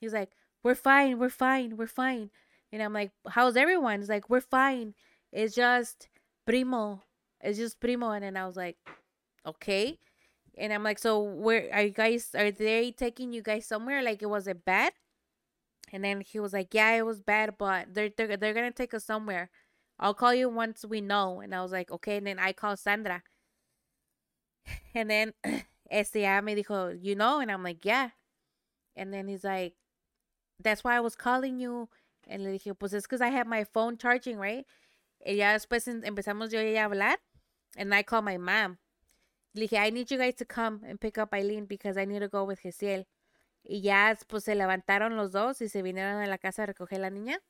He's 0.00 0.12
like, 0.12 0.32
we're 0.62 0.76
fine, 0.76 1.18
we're 1.18 1.30
fine, 1.30 1.76
we're 1.76 1.88
fine. 1.88 2.30
And 2.72 2.80
I'm 2.82 2.92
like, 2.92 3.12
how's 3.26 3.56
everyone? 3.56 4.00
He's 4.00 4.08
like, 4.08 4.28
we're 4.30 4.40
fine. 4.40 4.94
It's 5.32 5.54
just 5.56 6.08
primo. 6.46 7.02
It's 7.40 7.58
just 7.58 7.80
primo. 7.80 8.10
And 8.12 8.22
then 8.22 8.36
I 8.36 8.46
was 8.46 8.56
like, 8.56 8.76
okay. 9.44 9.98
And 10.56 10.72
I'm 10.72 10.82
like, 10.84 10.98
so 10.98 11.20
where 11.20 11.68
are 11.72 11.82
you 11.82 11.90
guys? 11.90 12.30
Are 12.34 12.50
they 12.50 12.92
taking 12.92 13.32
you 13.32 13.42
guys 13.42 13.66
somewhere? 13.66 14.02
Like, 14.02 14.22
it 14.22 14.26
was 14.30 14.46
it 14.46 14.64
bad? 14.64 14.92
And 15.92 16.04
then 16.04 16.20
he 16.20 16.40
was 16.40 16.52
like, 16.52 16.74
"Yeah, 16.74 16.92
it 16.92 17.06
was 17.06 17.20
bad, 17.20 17.56
but 17.58 17.94
they're 17.94 18.10
they're 18.10 18.36
they're 18.36 18.54
gonna 18.54 18.70
take 18.72 18.94
us 18.94 19.04
somewhere. 19.04 19.50
I'll 19.98 20.14
call 20.14 20.34
you 20.34 20.48
once 20.48 20.84
we 20.84 21.00
know." 21.00 21.40
And 21.40 21.54
I 21.54 21.62
was 21.62 21.72
like, 21.72 21.90
"Okay." 21.90 22.16
And 22.18 22.26
then 22.26 22.38
I 22.38 22.52
called 22.52 22.78
Sandra. 22.78 23.22
And 24.94 25.10
then 25.10 25.32
ya 25.44 26.40
me 26.40 26.54
dijo, 26.54 26.98
"You 27.00 27.14
know?" 27.14 27.40
And 27.40 27.50
I'm 27.50 27.62
like, 27.62 27.84
"Yeah." 27.84 28.10
And 28.96 29.12
then 29.12 29.28
he's 29.28 29.44
like, 29.44 29.74
"That's 30.60 30.84
why 30.84 30.96
I 30.96 31.00
was 31.00 31.16
calling 31.16 31.58
you." 31.58 31.88
And 32.28 32.44
le 32.44 32.50
dije, 32.50 32.78
"Pues 32.78 32.94
es 32.94 33.04
because 33.04 33.20
I 33.20 33.28
have 33.30 33.46
my 33.46 33.64
phone 33.64 33.98
charging, 33.98 34.38
right?" 34.38 34.66
Y 35.26 35.32
ya 35.34 35.54
después 35.54 35.86
empezamos 35.88 36.52
yo 36.52 36.60
y 36.60 36.66
ella 36.68 36.86
a 36.86 36.88
hablar. 36.90 37.16
And 37.76 37.94
I 37.94 38.02
called 38.04 38.24
my 38.24 38.38
mom. 38.38 38.78
Le 39.54 39.62
dije, 39.62 39.76
"I 39.76 39.90
need 39.90 40.08
you 40.08 40.18
guys 40.18 40.36
to 40.36 40.44
come 40.44 40.86
and 40.88 40.98
pick 41.00 41.16
up 41.18 41.32
Eileen 41.32 41.66
because 41.66 42.00
I 42.00 42.06
need 42.06 42.20
to 42.20 42.28
go 42.28 42.44
with 42.44 42.60
Gesiel." 42.60 43.06
Y 43.64 43.80
ya 43.80 44.16
pues 44.28 44.44
se 44.44 44.54
levantaron 44.54 45.16
los 45.16 45.32
dos 45.32 45.62
y 45.62 45.68
se 45.68 45.82
vinieron 45.82 46.20
a 46.20 46.26
la 46.26 46.38
casa 46.38 46.64
a 46.64 46.66
recoger 46.66 47.00
la 47.00 47.10
niña. 47.10 47.40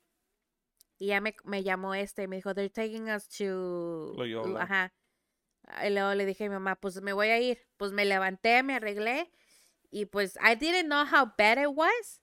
Y 0.96 1.06
ya 1.06 1.20
me, 1.20 1.34
me 1.44 1.64
llamó 1.64 1.94
este, 1.94 2.28
me 2.28 2.36
dijo, 2.36 2.54
they're 2.54 2.70
taking 2.70 3.10
us 3.10 3.28
to... 3.28 4.14
Loyola. 4.16 4.62
Ajá. 4.62 4.92
Y 5.84 5.90
luego 5.90 6.14
le 6.14 6.24
dije 6.24 6.44
a 6.44 6.48
mi 6.48 6.54
mamá, 6.54 6.76
pues 6.76 7.02
me 7.02 7.12
voy 7.12 7.28
a 7.28 7.40
ir. 7.40 7.58
Pues 7.76 7.90
me 7.90 8.04
levanté, 8.04 8.62
me 8.62 8.76
arreglé. 8.76 9.30
Y 9.90 10.06
pues 10.06 10.38
I 10.40 10.54
didn't 10.54 10.86
know 10.86 11.04
how 11.04 11.32
bad 11.36 11.58
it 11.58 11.74
was 11.74 12.20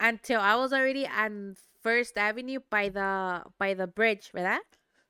until 0.00 0.40
I 0.40 0.56
was 0.56 0.72
already 0.72 1.06
on 1.06 1.56
First 1.82 2.16
Avenue 2.16 2.60
by 2.70 2.88
the, 2.88 3.42
by 3.58 3.74
the 3.74 3.86
bridge, 3.86 4.32
¿verdad? 4.32 4.60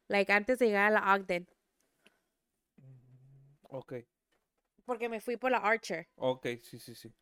Like 0.08 0.32
antes 0.32 0.58
de 0.58 0.66
llegar 0.66 0.90
a 0.90 0.94
la 0.94 1.14
Ogden. 1.14 1.46
Ok, 3.68 3.92
Porque 4.86 5.08
me 5.08 5.20
fui 5.20 5.36
por 5.36 5.50
la 5.50 5.58
Archer. 5.58 6.08
ok, 6.16 6.46
sí, 6.62 6.78
sí, 6.78 6.94
sí. 6.94 7.12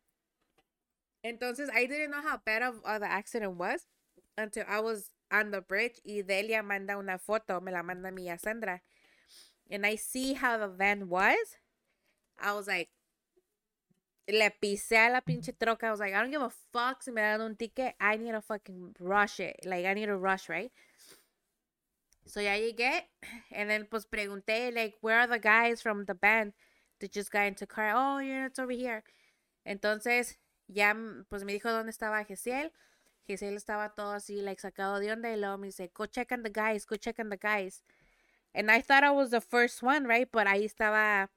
Entonces, 1.23 1.69
I 1.73 1.87
didn't 1.87 2.11
know 2.11 2.21
how 2.21 2.37
bad 2.37 2.61
of, 2.61 2.75
of 2.85 3.01
the 3.01 3.07
accident 3.11 3.57
was 3.57 3.85
until 4.37 4.63
I 4.67 4.79
was 4.79 5.11
on 5.31 5.51
the 5.51 5.61
bridge 5.61 5.99
y 6.05 6.21
Delia 6.21 6.63
manda 6.63 6.97
una 6.97 7.17
foto, 7.17 7.59
me 7.61 7.71
la 7.71 7.83
manda 7.83 8.09
a 8.09 8.37
Sandra. 8.37 8.81
And 9.69 9.85
I 9.85 9.95
see 9.95 10.33
how 10.33 10.57
the 10.57 10.69
van 10.69 11.09
was. 11.09 11.57
I 12.39 12.53
was 12.53 12.67
like, 12.67 12.89
le 14.29 14.51
pisé 14.61 15.07
a 15.07 15.11
la 15.11 15.21
pinche 15.21 15.53
troca. 15.57 15.87
I 15.87 15.91
was 15.91 15.99
like, 15.99 16.13
I 16.13 16.21
don't 16.21 16.31
give 16.31 16.41
a 16.41 16.49
fuck 16.49 17.03
si 17.03 17.11
me 17.11 17.21
dan 17.21 17.41
un 17.41 17.55
ticket. 17.55 17.95
I 17.99 18.15
need 18.17 18.31
to 18.31 18.41
fucking 18.41 18.95
rush 18.99 19.39
it. 19.39 19.57
Like, 19.65 19.85
I 19.85 19.93
need 19.93 20.05
to 20.05 20.17
rush, 20.17 20.47
right? 20.47 20.71
So 22.27 22.39
yeah, 22.41 22.55
ya 22.55 22.71
llegué, 22.73 23.03
and 23.51 23.69
then 23.69 23.87
pues 23.89 24.05
pregunté, 24.05 24.73
like, 24.73 24.95
where 25.01 25.19
are 25.19 25.27
the 25.27 25.39
guys 25.39 25.81
from 25.81 26.05
the 26.05 26.13
band 26.15 26.53
that 26.99 27.11
just 27.11 27.31
got 27.31 27.47
into 27.47 27.65
car? 27.65 27.93
Oh, 27.95 28.19
yeah, 28.19 28.45
it's 28.47 28.59
over 28.59 28.71
here. 28.71 29.03
Entonces, 29.65 30.37
ya 30.67 30.93
mm, 30.93 31.25
pues 31.29 31.43
me 31.43 31.53
dijo 31.53 31.69
dónde 31.69 31.89
estaba 31.91 32.25
Gesiel. 32.25 32.71
Gesiel 33.27 33.55
estaba 33.55 33.93
todo 33.95 34.13
así, 34.13 34.41
like, 34.41 34.61
sacado 34.61 34.99
de 34.99 35.11
onda, 35.11 35.29
y 35.29 35.37
luego 35.37 35.57
me 35.57 35.67
dice, 35.67 35.89
go 35.93 36.05
check 36.05 36.31
on 36.31 36.43
the 36.43 36.49
guys, 36.49 36.85
go 36.85 36.95
check 36.95 37.19
on 37.19 37.29
the 37.29 37.37
guys. 37.37 37.81
And 38.53 38.71
I 38.71 38.81
thought 38.81 39.03
I 39.03 39.11
was 39.11 39.31
the 39.31 39.41
first 39.41 39.83
one, 39.83 40.05
right? 40.05 40.27
But 40.31 40.47
ahí 40.47 40.65
estaba 40.65 41.29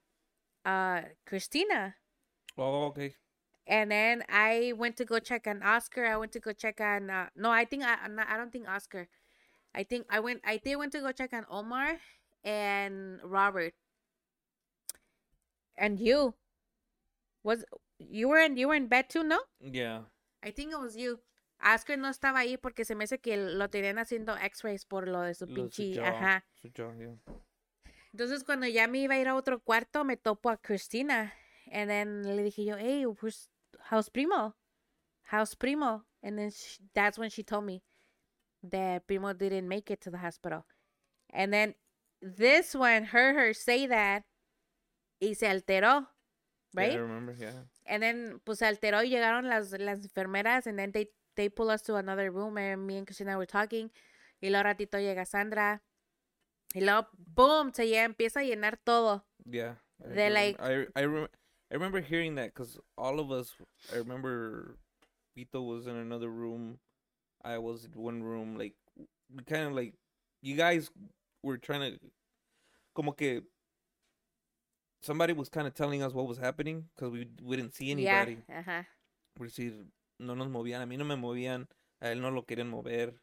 uh, 0.65 1.01
Christina. 1.25 1.95
Oh, 2.57 2.85
ok. 2.87 3.15
And 3.67 3.91
then 3.91 4.23
I 4.27 4.73
went 4.75 4.97
to 4.97 5.05
go 5.05 5.19
check 5.19 5.47
on 5.47 5.61
Oscar. 5.63 6.05
I 6.05 6.17
went 6.17 6.31
to 6.33 6.39
go 6.39 6.51
check 6.51 6.81
on 6.81 7.09
uh, 7.09 7.29
no, 7.35 7.51
I 7.51 7.65
think 7.65 7.83
I 7.83 7.95
I'm 8.03 8.15
not- 8.15 8.27
I 8.27 8.37
don't 8.37 8.51
think 8.51 8.67
Oscar. 8.67 9.07
I 9.73 9.83
think 9.83 10.05
I 10.09 10.19
went 10.19 10.41
I 10.43 10.57
did 10.57 10.75
went 10.75 10.91
to 10.93 10.99
go 10.99 11.11
check 11.11 11.33
on 11.33 11.45
Omar 11.49 11.97
and 12.43 13.19
Robert. 13.23 13.73
And 15.77 15.99
you 15.99 16.35
was 17.43 17.63
you 17.97 18.27
were 18.27 18.39
in 18.39 18.57
you 18.57 18.67
were 18.67 18.75
in 18.75 18.87
bed 18.87 19.09
too, 19.09 19.23
no? 19.23 19.39
Yeah. 19.59 20.01
I 20.43 20.51
think 20.51 20.71
it 20.71 20.79
was 20.79 20.95
you. 20.95 21.19
Oscar 21.63 21.95
no 21.97 22.09
estaba 22.09 22.39
ahí 22.39 22.57
porque 22.57 22.85
se 22.85 22.95
me 22.95 23.03
hace 23.03 23.19
que 23.19 23.37
lo 23.37 23.69
tenían 23.69 23.99
haciendo 23.99 24.35
x-rays 24.35 24.83
por 24.85 25.07
lo 25.07 25.21
de 25.21 25.35
su 25.35 25.45
Lo 25.45 25.51
su 25.51 25.55
pinche, 25.55 25.93
jaw, 25.93 26.05
ajá. 26.05 26.43
su 26.59 26.69
jaw, 26.75 26.91
yeah. 26.97 27.15
Entonces 28.11 28.43
cuando 28.43 28.65
ya 28.67 28.87
me 28.87 28.99
iba 28.99 29.13
a 29.13 29.19
ir 29.19 29.27
a 29.27 29.35
otro 29.35 29.59
cuarto, 29.59 30.03
me 30.03 30.17
topo 30.17 30.49
a 30.49 30.57
Cristina. 30.57 31.33
And 31.71 31.89
then 31.89 32.23
le 32.35 32.43
dije 32.43 32.65
yo, 32.65 32.77
hey, 32.77 33.05
where's, 33.05 33.47
how's 33.89 34.09
Primo? 34.09 34.55
How's 35.31 35.55
Primo? 35.55 36.03
And 36.23 36.37
then 36.37 36.49
sh 36.51 36.79
that's 36.93 37.17
when 37.17 37.29
she 37.29 37.43
told 37.43 37.63
me 37.65 37.83
that 38.63 39.07
Primo 39.07 39.33
didn't 39.33 39.67
make 39.67 39.89
it 39.91 40.01
to 40.01 40.09
the 40.11 40.17
hospital. 40.19 40.65
And 41.33 41.51
then 41.53 41.75
this 42.21 42.75
one 42.75 43.05
heard 43.05 43.35
her 43.35 43.53
say 43.53 43.87
that 43.87 44.23
y 45.21 45.33
se 45.33 45.47
alteró, 45.47 46.07
Yeah, 46.73 46.83
I 46.83 46.87
right? 46.89 46.99
remember, 46.99 47.35
yeah. 47.37 47.63
And 47.85 48.01
then, 48.03 48.39
pues 48.45 48.59
se 48.59 48.65
alteró 48.65 49.03
y 49.03 49.09
llegaron 49.09 49.49
las, 49.49 49.71
las 49.79 49.99
enfermeras 50.05 50.67
and 50.67 50.77
then 50.77 50.91
they, 50.91 51.07
they 51.35 51.49
pull 51.49 51.69
us 51.69 51.81
to 51.83 51.95
another 51.95 52.31
room 52.31 52.57
and 52.57 52.85
me 52.85 52.97
and 52.97 53.07
Christina 53.07 53.37
were 53.37 53.45
talking. 53.47 53.89
Y 54.41 54.49
luego 54.49 54.63
ratito 54.63 54.97
llega 54.99 55.25
Sandra. 55.25 55.81
Y 56.73 56.81
luego, 56.81 57.07
boom, 57.17 57.73
se 57.73 57.89
ya 57.89 58.03
empieza 58.05 58.39
a 58.39 58.43
llenar 58.43 58.77
todo. 58.85 59.23
Yeah. 59.45 59.75
I 60.03 60.07
They're 60.15 60.29
remem- 60.31 60.33
like- 60.33 60.61
I 60.61 61.01
I, 61.01 61.05
rem- 61.05 61.27
I 61.69 61.73
remember 61.75 62.01
hearing 62.01 62.35
that 62.35 62.53
because 62.53 62.79
all 62.97 63.19
of 63.19 63.31
us. 63.31 63.53
I 63.93 63.97
remember, 63.97 64.77
Vito 65.35 65.61
was 65.61 65.87
in 65.87 65.95
another 65.95 66.29
room. 66.29 66.79
I 67.43 67.57
was 67.57 67.85
in 67.85 68.01
one 68.01 68.23
room. 68.23 68.57
Like, 68.57 68.73
we 68.97 69.43
kind 69.43 69.67
of 69.67 69.73
like, 69.73 69.93
you 70.41 70.55
guys 70.55 70.89
were 71.43 71.57
trying 71.57 71.93
to, 71.93 71.99
como 72.95 73.11
que. 73.11 73.41
Somebody 75.03 75.33
was 75.33 75.49
kind 75.49 75.65
of 75.65 75.73
telling 75.73 76.03
us 76.03 76.13
what 76.13 76.27
was 76.27 76.37
happening 76.37 76.85
because 76.95 77.11
we 77.11 77.27
we 77.41 77.55
didn't 77.55 77.73
see 77.73 77.85
Yeah, 77.85 78.21
anybody. 78.21 78.37
Por 79.35 79.47
decir, 79.47 79.73
no 80.19 80.35
nos 80.35 80.47
movían. 80.47 80.83
A 80.83 80.85
mí 80.85 80.95
no 80.95 81.05
me 81.05 81.15
movían. 81.15 81.65
A 81.99 82.09
él 82.09 82.21
no 82.21 82.29
lo 82.29 82.43
querían 82.43 82.69
mover. 82.69 83.13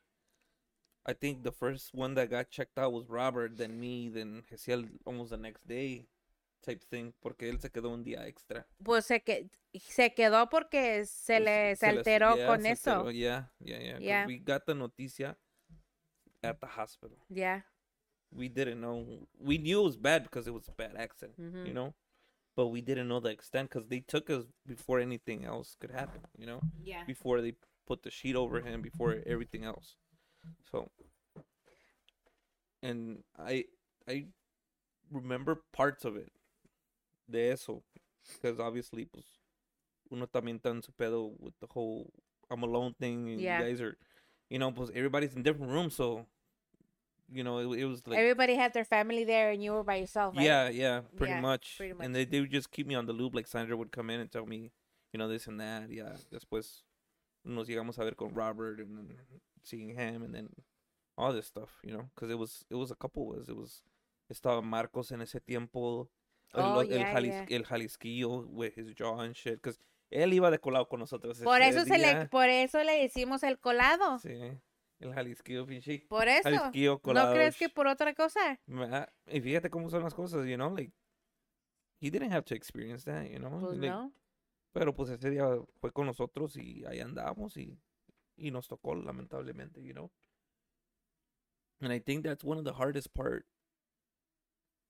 I 1.06 1.12
think 1.12 1.44
the 1.44 1.52
first 1.52 1.94
one 1.94 2.14
that 2.14 2.30
got 2.30 2.50
checked 2.50 2.78
out 2.78 2.92
was 2.92 3.08
Robert, 3.08 3.56
then 3.56 3.78
me, 3.78 4.08
then 4.08 4.42
Gesiel 4.50 4.88
almost 5.06 5.30
the 5.30 5.36
next 5.36 5.66
day 5.68 6.06
type 6.60 6.80
thing. 6.90 7.12
Porque 7.20 7.48
él 7.48 7.60
se 7.60 7.70
quedó 7.70 7.90
un 7.90 8.02
día 8.04 8.26
extra. 8.26 8.66
Pues 8.82 9.06
se, 9.06 9.22
que, 9.22 9.50
se 9.80 10.14
quedó 10.14 10.48
porque 10.48 11.04
se 11.06 11.34
Pues, 11.40 11.44
le 11.44 11.76
se 11.76 11.86
les- 11.88 11.98
alteró 11.98 12.36
yeah, 12.36 12.46
con 12.46 12.62
se 12.62 12.70
eso. 12.70 12.90
alteró, 12.92 13.10
Yeah, 13.10 13.50
yeah, 13.60 13.78
yeah. 13.80 13.92
'cause 13.94 14.04
Yeah. 14.04 14.26
We 14.26 14.38
got 14.38 14.64
the 14.66 14.74
noticia 14.74 15.36
at 16.42 16.58
the 16.60 16.66
hospital. 16.66 17.18
Yeah. 17.28 17.62
We 18.30 18.48
didn't 18.48 18.80
know. 18.80 19.26
We 19.38 19.56
knew 19.58 19.80
it 19.80 19.84
was 19.86 19.96
bad 19.96 20.22
because 20.24 20.46
it 20.48 20.52
was 20.52 20.68
a 20.68 20.72
bad 20.72 20.96
accident, 20.96 21.38
Mhm. 21.38 21.66
you 21.66 21.72
know? 21.72 21.94
But 22.54 22.68
we 22.68 22.80
didn't 22.82 23.06
know 23.08 23.20
the 23.20 23.30
extent 23.30 23.70
because 23.70 23.88
they 23.88 24.00
took 24.00 24.28
us 24.28 24.46
before 24.66 25.00
anything 25.00 25.44
else 25.44 25.76
could 25.76 25.90
happen, 25.92 26.22
you 26.36 26.44
know? 26.46 26.60
Yeah. 26.82 27.04
before 27.06 27.40
they 27.40 27.54
put 27.86 28.02
the 28.02 28.10
sheet 28.10 28.36
over 28.36 28.60
him 28.60 28.82
before 28.82 29.22
everything 29.24 29.64
else 29.64 29.96
so 30.70 30.90
and 32.82 33.24
i 33.38 33.64
i 34.06 34.26
remember 35.10 35.54
parts 35.72 36.04
of 36.04 36.14
it 36.16 36.30
de 37.30 37.50
eso 37.52 37.82
because 38.34 38.58
obviously 38.60 39.04
pues 39.06 39.24
uno 40.10 40.26
también 40.26 40.60
en 40.64 40.82
su 40.82 40.92
pedo 40.92 41.34
with 41.38 41.54
the 41.60 41.66
whole 41.74 42.10
i'm 42.50 42.62
alone 42.62 42.94
thing 42.98 43.28
and 43.30 43.40
Yeah. 43.40 43.58
you 43.60 43.64
guys 43.66 43.80
are 43.80 43.96
you 44.48 44.58
know 44.58 44.70
pues 44.72 44.90
everybody's 44.94 45.34
in 45.34 45.42
different 45.42 45.70
rooms 45.72 45.94
so 45.94 46.26
you 47.30 47.44
know 47.44 47.58
it, 47.58 47.78
it 47.80 47.84
was 47.84 48.06
like 48.06 48.18
Everybody 48.18 48.54
had 48.56 48.72
their 48.72 48.86
family 48.86 49.24
there 49.24 49.50
and 49.50 49.62
you 49.62 49.72
were 49.72 49.84
by 49.84 49.96
yourself, 49.96 50.34
right? 50.34 50.44
yeah, 50.46 50.70
yeah, 50.70 51.02
pretty 51.16 51.34
Yeah, 51.34 51.40
much. 51.42 51.74
pretty 51.76 51.92
much. 51.92 52.04
And 52.06 52.14
they, 52.14 52.24
they 52.24 52.40
would 52.40 52.50
just 52.50 52.70
keep 52.70 52.86
me 52.86 52.94
on 52.94 53.04
the 53.04 53.12
loop. 53.12 53.34
Like 53.34 53.46
Sandra 53.46 53.76
would 53.76 53.92
come 53.92 54.08
in 54.08 54.20
and 54.20 54.32
tell 54.32 54.46
me, 54.46 54.72
you 55.12 55.18
know, 55.18 55.28
this 55.28 55.46
and 55.46 55.60
that. 55.60 55.90
Yeah. 55.90 56.16
Después 56.32 56.84
nos 57.44 57.68
llegamos 57.68 57.98
a 57.98 58.04
ver 58.04 58.14
con 58.14 58.32
Robert 58.32 58.80
and 58.80 58.96
then 58.96 59.14
seeing 59.62 59.90
him 59.94 60.22
and 60.22 60.34
then 60.34 60.48
all 61.18 61.30
this 61.34 61.46
stuff, 61.46 61.78
you 61.84 61.92
know, 61.92 62.08
because 62.14 62.30
it 62.30 62.38
was 62.38 62.64
it 62.70 62.76
was 62.76 62.90
a 62.90 62.94
couple 62.96 63.26
was 63.26 63.46
it 63.50 63.56
was 63.56 63.82
estaba 64.32 64.62
Marcos 64.64 65.12
en 65.12 65.20
ese 65.20 65.38
tiempo. 65.46 66.08
El, 66.54 66.60
Oh, 66.62 66.80
el, 66.82 66.88
yeah, 66.88 67.12
Jalis- 67.12 67.46
yeah. 67.48 67.56
el 67.56 67.64
Jalisquillo 67.64 68.46
with 68.48 68.72
his 68.76 68.94
jaw 68.94 69.20
and 69.20 69.34
shit. 69.34 69.54
Because 69.54 69.78
él 70.10 70.32
iba 70.32 70.50
de 70.50 70.58
colado 70.58 70.88
con 70.88 71.00
nosotros. 71.00 71.38
Por 71.40 71.60
eso 71.62 71.84
se 71.84 71.98
le 71.98 72.26
por 72.28 72.48
eso 72.48 72.82
le 72.84 72.92
decimos 73.02 73.42
el 73.42 73.58
colado. 73.58 74.18
Sí. 74.18 74.58
El 75.00 75.14
Jalisquillo, 75.14 75.64
pinche. 75.66 76.06
Por 76.08 76.26
eso. 76.26 76.42
Jalisquillo 76.44 76.92
¿No 76.94 77.00
colado. 77.00 77.34
crees 77.34 77.56
que 77.56 77.68
por 77.68 77.86
otra 77.86 78.14
cosa? 78.14 78.58
Ma- 78.66 79.08
Y 79.26 79.40
fíjate 79.40 79.70
cómo 79.70 79.88
son 79.90 80.02
las 80.02 80.14
cosas, 80.14 80.46
you 80.46 80.56
know, 80.56 80.74
like 80.74 80.92
he 82.00 82.10
didn't 82.10 82.32
have 82.32 82.44
to 82.44 82.54
experience 82.54 83.04
that, 83.04 83.26
you 83.26 83.38
know. 83.38 83.50
Pues 83.60 83.78
like, 83.78 83.90
no. 83.90 84.12
Pero 84.72 84.94
pues 84.94 85.10
ese 85.10 85.30
día 85.30 85.46
fue 85.80 85.92
con 85.92 86.06
nosotros 86.06 86.56
y 86.56 86.84
ahí 86.86 87.00
andamos 87.00 87.56
y, 87.56 87.78
y 88.36 88.50
nos 88.50 88.66
tocó 88.68 88.94
lamentablemente, 88.94 89.82
you 89.84 89.92
know. 89.92 90.10
And 91.80 91.92
I 91.92 92.00
think 92.00 92.24
that's 92.24 92.42
one 92.44 92.58
of 92.58 92.64
the 92.64 92.72
hardest 92.72 93.14
part 93.14 93.46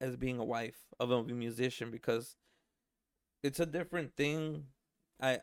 as 0.01 0.17
being 0.17 0.39
a 0.39 0.45
wife 0.45 0.79
of 1.01 1.11
a 1.11 1.23
musician 1.25 1.91
because 1.91 2.37
it's 3.43 3.61
a 3.61 3.67
different 3.67 4.17
thing. 4.17 4.65
I 5.21 5.41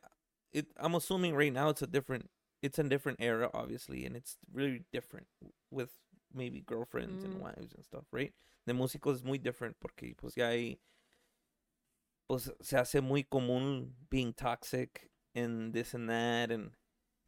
it 0.54 0.68
I'm 0.78 0.96
assuming 0.96 1.36
right 1.36 1.52
now 1.54 1.70
it's 1.70 1.82
a 1.82 1.88
different 1.88 2.30
it's 2.62 2.80
a 2.80 2.84
different 2.84 3.20
era 3.22 3.50
obviously 3.54 4.06
and 4.06 4.16
it's 4.16 4.38
really 4.54 4.84
different 4.92 5.28
with 5.72 5.92
maybe 6.34 6.62
girlfriends 6.62 7.24
and 7.24 7.34
Mm. 7.36 7.42
wives 7.42 7.74
and 7.74 7.84
stuff, 7.86 8.06
right? 8.12 8.34
De 8.68 8.74
músicos 8.74 9.16
es 9.18 9.24
muy 9.24 9.38
different 9.38 9.76
porque 9.80 10.16
pues 10.18 10.36
ya 10.36 10.48
hay 10.50 10.80
pues 12.28 12.50
se 12.62 12.78
hace 12.78 13.02
muy 13.02 13.24
común 13.24 13.92
being 14.10 14.34
toxic 14.34 15.10
and 15.36 15.74
this 15.74 15.94
and 15.94 16.10
that 16.10 16.52
and 16.52 16.72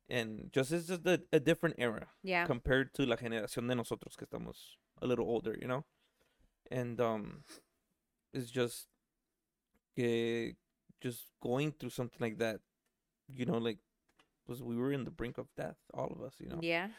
and 0.10 0.50
just 0.52 0.72
it's 0.72 0.88
just 0.88 1.06
a, 1.06 1.22
a 1.32 1.40
different 1.40 1.76
era 1.78 2.08
Yeah. 2.24 2.46
compared 2.46 2.94
to 2.96 3.06
la 3.06 3.16
generación 3.18 3.68
de 3.68 3.76
nosotros 3.76 4.16
que 4.18 4.26
estamos 4.26 4.78
a 5.02 5.06
little 5.06 5.26
older, 5.26 5.56
you 5.62 5.68
know? 5.68 5.84
And 6.72 7.00
um 7.00 7.44
it's 8.34 8.52
just 8.52 8.88
que 9.96 10.56
just 11.02 11.26
going 11.42 11.72
through 11.72 11.92
something 11.92 12.20
like 12.20 12.38
that, 12.40 12.60
you 13.34 13.46
know, 13.46 13.58
like 13.58 13.80
was 14.48 14.62
we 14.64 14.76
were 14.78 14.92
in 14.92 15.04
the 15.04 15.12
brink 15.12 15.38
of 15.38 15.48
death, 15.56 15.78
all 15.94 16.08
of 16.12 16.22
us, 16.22 16.34
you 16.40 16.48
know. 16.48 16.60
Yeah. 16.62 16.90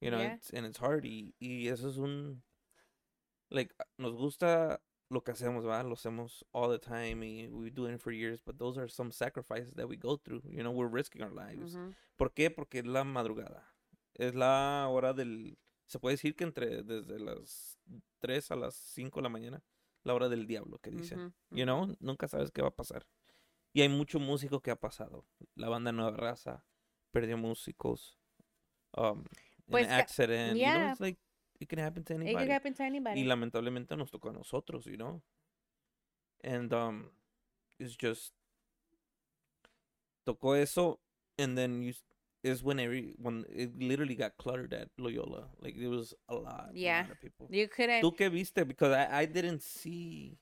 You 0.00 0.10
know, 0.10 0.20
Yeah. 0.20 0.34
it's, 0.34 0.50
and 0.50 0.64
it's 0.66 0.78
hard 0.78 1.04
y, 1.04 1.32
y 1.40 1.66
eso 1.68 1.88
es 1.88 1.98
un 1.98 2.42
like 3.50 3.72
nos 3.98 4.14
gusta 4.14 4.78
lo 5.10 5.20
que 5.20 5.32
hacemos, 5.32 5.64
¿verdad? 5.64 5.86
Lo 5.86 5.94
hacemos 5.96 6.42
all 6.52 6.68
the 6.68 6.78
time 6.78 7.22
y 7.22 7.48
we 7.50 7.70
do 7.70 7.86
it 7.86 8.00
for 8.00 8.12
years, 8.12 8.38
but 8.44 8.58
those 8.58 8.76
are 8.78 8.88
some 8.88 9.10
sacrifices 9.10 9.72
that 9.74 9.88
we 9.88 9.96
go 9.96 10.16
through. 10.16 10.42
You 10.48 10.62
know, 10.62 10.70
we're 10.70 10.86
risking 10.86 11.22
our 11.22 11.32
lives. 11.32 11.74
Ujú. 11.74 11.94
¿Por 12.18 12.28
qué? 12.30 12.50
Porque 12.54 12.80
es 12.80 12.84
la 12.86 13.04
madrugada. 13.04 13.62
Es 14.18 14.34
la 14.34 14.86
hora 14.90 15.12
del 15.14 15.56
se 15.88 15.98
puede 15.98 16.14
decir 16.14 16.36
que 16.36 16.44
entre 16.44 16.82
desde 16.84 17.18
las 17.18 17.76
3 18.20 18.50
a 18.52 18.56
las 18.56 18.74
5 18.76 19.18
de 19.18 19.22
la 19.24 19.28
mañana, 19.28 19.62
la 20.04 20.14
hora 20.14 20.28
del 20.28 20.46
diablo 20.46 20.78
que 20.78 20.90
dicen. 20.90 21.18
Ujú, 21.20 21.34
You 21.50 21.64
know, 21.64 21.96
nunca 21.98 22.28
sabes 22.28 22.50
qué 22.52 22.62
va 22.62 22.68
a 22.68 22.76
pasar. 22.76 23.06
Y 23.72 23.80
hay 23.82 23.88
mucho 23.88 24.20
músico 24.20 24.60
que 24.60 24.70
ha 24.70 24.76
pasado. 24.76 25.26
La 25.56 25.68
banda 25.68 25.90
Nueva 25.92 26.16
Raza 26.16 26.64
perdió 27.10 27.36
músicos. 27.36 28.16
Um, 28.96 29.24
Pues, 29.66 29.86
an 29.86 29.92
accident. 29.92 30.56
You 30.56 30.64
know, 30.64 30.72
yeah. 30.74 30.90
it's 30.92 31.00
like 31.00 31.18
it 31.60 31.68
can 31.68 31.78
happen 31.78 32.02
to 32.04 32.14
It 32.14 32.20
anybody. 32.20 32.46
could 32.46 32.52
happen 32.54 32.74
to 32.74 32.82
anybody. 32.84 33.20
Y 33.20 33.24
lamentablemente 33.24 33.96
nos 33.96 34.10
tocó 34.10 34.30
a 34.30 34.32
nosotros, 34.32 34.86
you 34.86 34.96
know. 34.96 35.20
And 36.42 36.72
um 36.72 37.10
it's 37.78 37.96
just 38.00 38.32
tocó 40.24 40.54
eso 40.56 41.00
and 41.36 41.56
then 41.56 41.82
you 41.82 41.92
is 42.42 42.62
when 42.62 42.78
every 42.78 43.14
when 43.18 43.44
it 43.52 43.76
literally 43.78 44.14
got 44.14 44.36
cluttered 44.38 44.72
at 44.72 44.88
Loyola. 44.98 45.48
Like 45.60 45.76
it 45.76 45.88
was 45.88 46.14
a 46.28 46.34
lot, 46.34 46.70
a 46.72 46.78
Yeah. 46.78 47.02
lot 47.02 47.10
of 47.12 47.20
people. 47.20 47.48
You 47.50 47.68
couldn't. 47.68 48.02
¿Tú 48.02 48.14
qué 48.16 48.30
viste? 48.30 48.64
Because 48.66 48.92
I, 48.92 49.22
I 49.22 49.26
didn't 49.26 49.62
see 49.62 50.38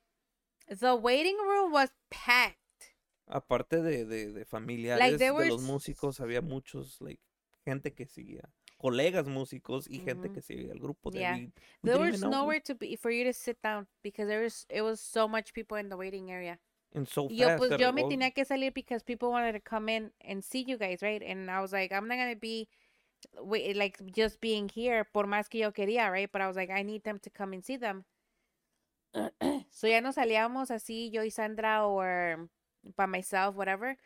The 0.68 0.94
waiting 0.96 1.36
room 1.38 1.72
was 1.72 1.90
packed. 2.10 2.58
aparte 3.28 3.82
de, 3.82 4.04
de, 4.04 4.32
de 4.32 4.44
familiares 4.44 5.18
there 5.18 5.30
de 5.30 5.30
were 5.32 5.48
los 5.48 5.62
músicos 5.62 6.20
había 6.20 6.40
muchos 6.42 7.00
like 7.00 7.20
gente 7.64 7.92
que 7.92 8.06
seguía 8.06 8.48
colegas 8.78 9.26
músicos 9.26 9.88
y 9.90 9.98
gente 9.98 10.28
Ujú. 10.28 10.34
que 10.34 10.42
seguía 10.42 10.70
el 10.72 10.78
grupo 10.78 11.10
de 11.10 11.18
Yeah. 11.20 11.34
we- 11.34 11.46
we 11.46 11.52
There 11.90 11.98
was 11.98 12.20
nowhere 12.20 12.60
to 12.60 12.74
be 12.76 12.94
for 12.96 13.10
you 13.10 13.24
to 13.24 13.32
sit 13.32 13.58
down 13.62 13.88
because 14.04 14.28
there 14.28 14.42
was 14.44 14.64
it 14.70 14.82
was 14.82 15.00
so 15.00 15.26
much 15.26 15.52
people 15.54 15.76
in 15.76 15.88
the 15.88 15.96
waiting 15.96 16.30
area. 16.30 16.60
And 16.96 17.06
so 17.06 17.28
Y 17.30 17.36
yo 17.36 17.56
pues 17.58 17.78
yo 17.78 17.92
me 17.92 18.04
tenía 18.04 18.32
que 18.32 18.44
salir 18.44 18.72
because 18.72 19.04
people 19.04 19.28
wanted 19.30 19.52
to 19.52 19.60
come 19.60 19.88
in 19.88 20.10
and 20.22 20.42
see 20.42 20.64
you 20.66 20.78
guys, 20.78 21.02
right? 21.02 21.22
And 21.22 21.50
I 21.50 21.60
was 21.60 21.72
like, 21.72 21.92
I'm 21.92 22.08
not 22.08 22.16
gonna 22.16 22.34
be 22.34 22.68
wait, 23.40 23.76
like 23.76 23.98
just 24.14 24.40
being 24.40 24.68
here 24.68 25.04
por 25.04 25.26
más 25.26 25.48
que 25.48 25.60
yo 25.60 25.72
quería, 25.72 26.10
right? 26.10 26.30
But 26.32 26.40
I 26.40 26.46
was 26.46 26.56
like, 26.56 26.70
I 26.70 26.82
need 26.82 27.04
them 27.04 27.18
to 27.20 27.30
come 27.30 27.52
and 27.52 27.64
see 27.64 27.76
them. 27.76 28.04
so 29.70 29.86
ya 29.86 30.00
nos 30.00 30.16
salíamos 30.16 30.70
así, 30.70 31.10
yo 31.12 31.22
y 31.22 31.28
Sandra 31.28 31.86
or 31.86 32.48
by 32.96 33.06
myself, 33.06 33.54
whatever. 33.54 33.96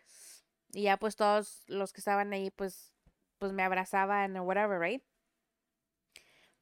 Y 0.74 0.82
ya 0.82 0.96
pues 0.96 1.16
todos 1.16 1.62
los 1.68 1.92
que 1.92 2.00
estaban 2.00 2.32
ahí 2.32 2.50
pues 2.50 2.92
pues 3.38 3.52
me 3.52 3.62
abrazaban 3.62 4.36
or 4.36 4.42
whatever, 4.44 4.78
right? 4.78 5.02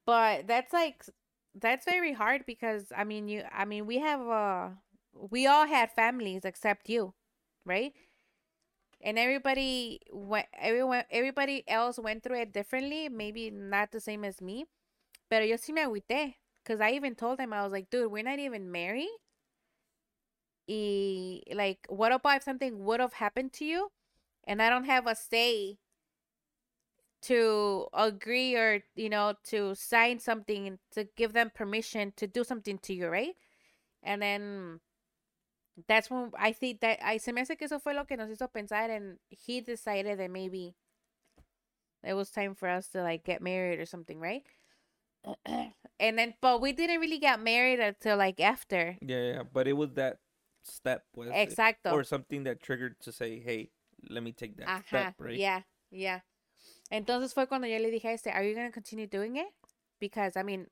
But 0.06 0.46
that's 0.46 0.72
like 0.72 1.04
that's 1.54 1.84
very 1.84 2.12
hard 2.12 2.46
because 2.46 2.92
I 2.96 3.04
mean 3.04 3.28
you 3.28 3.42
I 3.52 3.64
mean 3.64 3.86
we 3.86 3.98
have 3.98 4.20
uh 4.20 4.68
we 5.30 5.46
all 5.46 5.66
had 5.66 5.90
families 5.92 6.44
except 6.44 6.88
you, 6.88 7.14
right? 7.64 7.92
And 9.00 9.18
everybody 9.18 10.00
went 10.12 10.46
everyone 10.58 11.04
everybody 11.10 11.68
else 11.68 11.98
went 11.98 12.22
through 12.22 12.40
it 12.40 12.52
differently, 12.52 13.08
maybe 13.08 13.50
not 13.50 13.92
the 13.92 14.00
same 14.00 14.24
as 14.24 14.40
me. 14.40 14.66
Pero 15.30 15.44
yo 15.44 15.56
sí 15.56 15.72
me 15.72 15.82
agüité 15.82 16.36
cuz 16.64 16.80
I 16.80 16.92
even 16.92 17.14
told 17.14 17.40
him 17.40 17.52
I 17.52 17.62
was 17.62 17.72
like, 17.72 17.90
dude, 17.90 18.10
we're 18.10 18.24
not 18.24 18.38
even 18.38 18.70
married. 18.72 19.10
Y 20.68 21.42
like 21.54 21.86
what 21.88 22.12
about 22.12 22.36
if 22.38 22.42
something 22.42 22.84
would 22.84 23.00
have 23.00 23.14
happened 23.14 23.52
to 23.54 23.64
you 23.64 23.90
and 24.44 24.60
I 24.62 24.68
don't 24.70 24.84
have 24.84 25.06
a 25.06 25.14
say 25.14 25.78
to 27.22 27.88
agree 27.92 28.54
or 28.54 28.82
you 28.94 29.08
know 29.08 29.34
to 29.44 29.74
sign 29.74 30.18
something 30.20 30.78
to 30.92 31.04
give 31.16 31.32
them 31.32 31.50
permission 31.54 32.12
to 32.16 32.26
do 32.26 32.44
something 32.44 32.78
to 32.78 32.94
you, 32.94 33.08
right? 33.08 33.34
And 34.02 34.22
then 34.22 34.80
that's 35.86 36.10
when 36.10 36.32
I 36.38 36.52
think 36.52 36.80
that 36.80 36.98
I 37.02 37.18
se 37.18 37.32
me 37.32 37.42
hace 37.42 37.56
que 37.56 37.66
eso 37.66 37.78
fue 37.78 37.94
lo 37.94 38.04
que 38.04 38.16
nos 38.16 38.28
hizo 38.30 38.48
pensar 38.48 38.90
and 38.90 39.18
he 39.28 39.60
decided 39.60 40.18
that 40.18 40.30
maybe 40.30 40.74
it 42.02 42.14
was 42.14 42.30
time 42.30 42.54
for 42.54 42.68
us 42.68 42.88
to 42.88 43.02
like 43.02 43.24
get 43.24 43.42
married 43.42 43.78
or 43.78 43.86
something, 43.86 44.18
right? 44.18 44.42
and 46.00 46.18
then 46.18 46.34
but 46.40 46.60
we 46.60 46.72
didn't 46.72 47.00
really 47.00 47.18
get 47.18 47.40
married 47.40 47.80
until 47.80 48.16
like 48.16 48.40
after. 48.40 48.96
Yeah, 49.00 49.32
yeah, 49.32 49.42
but 49.52 49.68
it 49.68 49.74
was 49.74 49.92
that 49.94 50.18
step, 50.64 51.04
was 51.14 51.28
Exacto. 51.28 51.92
or 51.92 52.04
something 52.04 52.44
that 52.44 52.62
triggered 52.62 53.00
to 53.00 53.12
say, 53.12 53.38
hey, 53.40 53.70
let 54.08 54.22
me 54.22 54.32
take 54.32 54.56
that 54.56 54.68
Ajá, 54.68 54.86
step, 54.86 55.14
right? 55.18 55.38
yeah, 55.38 55.62
yeah. 55.90 56.20
Entonces 56.90 57.34
fue 57.34 57.46
cuando 57.46 57.66
yo 57.66 57.78
le 57.78 57.90
dije 57.90 58.06
a 58.06 58.12
este, 58.12 58.28
are 58.28 58.42
you 58.42 58.54
going 58.54 58.66
to 58.66 58.72
continue 58.72 59.06
doing 59.06 59.36
it? 59.36 59.48
Because, 60.00 60.36
I 60.36 60.42
mean, 60.42 60.66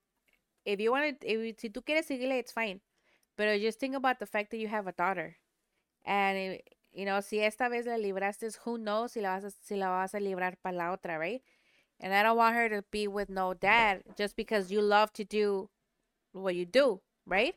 if 0.65 0.81
you 0.81 0.91
want 0.91 1.21
to, 1.21 1.27
if, 1.27 1.59
si 1.59 1.69
tú 1.71 1.83
quieres 1.85 2.07
seguirle, 2.07 2.39
it's 2.39 2.53
fine. 2.53 2.81
But 3.37 3.61
just 3.61 3.79
think 3.79 3.95
about 3.95 4.19
the 4.19 4.27
fact 4.27 4.51
that 4.51 4.59
you 4.59 4.69
have 4.69 4.87
a 4.87 4.93
daughter. 4.93 5.37
And, 6.05 6.39
eh, 6.39 6.59
you 6.93 7.05
know, 7.05 7.21
si 7.21 7.41
esta 7.43 7.69
vez 7.69 7.87
la 7.87 7.97
libraste, 7.97 8.57
who 8.65 8.79
knows 8.79 9.13
si 9.13 9.21
la 9.21 9.39
vas 9.39 9.45
a, 9.45 9.51
si 9.63 9.77
la 9.77 9.89
vas 9.89 10.15
a 10.15 10.19
librar 10.21 10.55
para 10.63 10.75
la 10.75 10.97
otra, 10.97 11.19
right? 11.19 11.43
And 12.01 12.15
I 12.15 12.23
don't 12.23 12.37
want 12.37 12.55
her 12.57 12.69
to 12.69 12.83
be 12.91 13.09
with 13.09 13.29
no 13.29 13.55
dad 13.55 14.03
just 14.17 14.37
because 14.37 14.71
you 14.71 14.81
love 14.81 15.13
to 15.15 15.25
do 15.25 15.69
what 16.33 16.55
you 16.55 16.65
do, 16.67 17.01
right? 17.27 17.55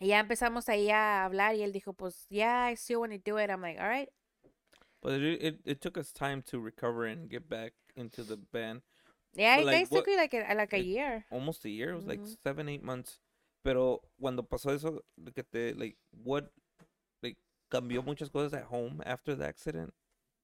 Y 0.00 0.08
ya 0.08 0.18
empezamos 0.22 0.68
ahí 0.68 0.90
a 0.90 1.24
hablar 1.24 1.54
y 1.54 1.62
él 1.62 1.72
dijo, 1.72 1.92
pues, 1.96 2.26
yeah, 2.30 2.64
I 2.64 2.74
still 2.74 3.00
want 3.00 3.12
to 3.12 3.18
do 3.18 3.36
it. 3.36 3.50
I'm 3.50 3.60
like, 3.60 3.78
all 3.80 3.88
right, 3.88 4.08
But 5.02 5.20
it, 5.20 5.42
it 5.42 5.60
it 5.64 5.80
took 5.80 5.96
us 5.96 6.12
time 6.12 6.42
to 6.50 6.60
recover 6.60 7.06
and 7.06 7.28
get 7.28 7.48
back 7.48 7.72
into 7.96 8.22
the 8.22 8.36
band. 8.36 8.82
Yeah, 9.34 9.56
But, 9.56 9.62
it 9.62 9.66
like, 9.66 9.76
guys 9.78 9.88
took 9.88 10.06
what- 10.06 10.12
you 10.12 10.16
like 10.16 10.34
a, 10.34 10.54
like 10.54 10.72
a 10.74 10.82
year. 10.82 11.24
Almost 11.30 11.64
a 11.64 11.70
year. 11.70 11.92
It 11.92 11.96
was 11.96 12.06
like 12.06 12.20
seven, 12.42 12.68
eight 12.68 12.82
months. 12.82 13.18
Pero 13.62 14.00
cuando 14.18 14.42
pasó 14.42 14.72
eso, 14.72 15.02
que 15.34 15.42
te, 15.42 15.74
like, 15.74 15.96
what, 16.24 16.44
like, 17.22 17.36
cambió 17.70 18.02
muchas 18.02 18.30
cosas 18.30 18.54
at 18.54 18.64
home 18.64 19.02
after 19.04 19.34
the 19.36 19.44
accident? 19.44 19.92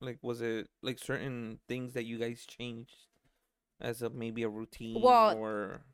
Like, 0.01 0.19
was 0.23 0.43
it, 0.43 0.69
like, 0.83 0.99
certain 0.99 1.59
things 1.67 1.95
that 1.95 2.05
you 2.05 2.19
guys 2.19 2.45
changed 2.47 3.09
as 3.81 4.03
a, 4.03 4.11
maybe 4.11 4.43
a 4.43 4.49
routine 4.49 5.01
Well- 5.01 5.37
or, 5.39 5.85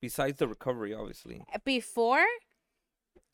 besides 0.00 0.38
the 0.38 0.46
recovery, 0.46 0.94
obviously? 0.94 1.42
Before, 1.64 2.24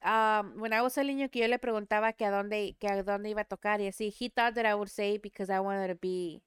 um, 0.02 0.59
when 0.59 0.73
I 0.73 0.81
was 0.81 0.94
telling 0.94 1.19
you 1.19 1.28
que 1.28 1.43
yo 1.43 1.48
le 1.48 1.59
preguntaba 1.59 2.16
que 2.16 2.24
a 2.27 2.31
dónde 2.31 2.77
que 2.78 2.89
a 2.89 3.02
dónde 3.02 3.28
iba 3.31 3.43
a 3.43 3.44
tocar 3.44 3.81
y 3.81 3.89
así, 3.89 4.10
he 4.10 4.28
thought 4.31 4.55
that 4.55 4.65
I 4.65 4.74
would 4.74 4.89
say 4.89 5.19
because 5.19 5.51
I 5.51 5.60
wanted 5.60 5.89
to 5.89 5.94
be 5.97 6.40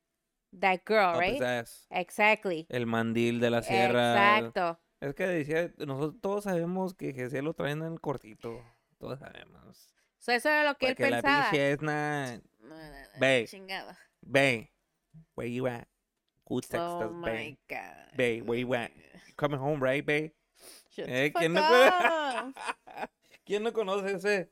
that 0.59 0.85
girl, 0.85 1.11
Up 1.15 1.19
right? 1.19 1.65
Exactly. 1.91 2.65
El 2.69 2.85
mandil 2.85 3.39
de 3.39 3.49
la 3.49 3.61
sierra. 3.61 4.15
Exacto. 4.15 4.79
Es 5.01 5.15
que 5.15 5.25
decía, 5.25 5.73
nosotros 5.79 6.21
todos 6.21 6.43
sabemos 6.43 6.93
que 6.93 7.11
Jesús 7.11 7.41
lo 7.41 7.53
traen 7.53 7.81
en 7.81 7.93
el 7.93 7.99
cortito. 7.99 8.63
Todos 8.99 9.19
sabemos. 9.19 9.95
So 10.19 10.31
eso 10.31 10.47
era 10.47 10.63
lo 10.63 10.77
que 10.77 10.89
él 10.89 10.95
Porque 10.95 11.09
la 11.09 11.21
pensaba. 11.21 11.43
pinche 11.49 11.71
Esna, 11.71 12.41
No, 12.59 12.67
no, 12.69 12.75
no, 12.75 13.07
Ve. 13.19 13.47
Bae, 14.21 14.71
where 15.35 15.51
you 15.51 15.65
at? 15.67 15.87
Who 16.45 16.61
text 16.61 16.75
Oh 16.75 17.07
us, 17.07 17.11
my 17.11 17.57
god. 17.67 18.15
Where 18.15 18.59
you 18.59 18.73
at? 18.75 18.91
You 19.27 19.33
coming 19.35 19.59
home, 19.59 19.83
right, 19.83 20.05
bae? 20.05 20.35
Shut 20.91 21.07
Eh, 21.09 21.33
¿quién, 21.35 21.53
no. 21.53 21.61
¿Quién 23.45 23.63
no 23.63 23.73
conoce 23.73 24.13
ese? 24.13 24.51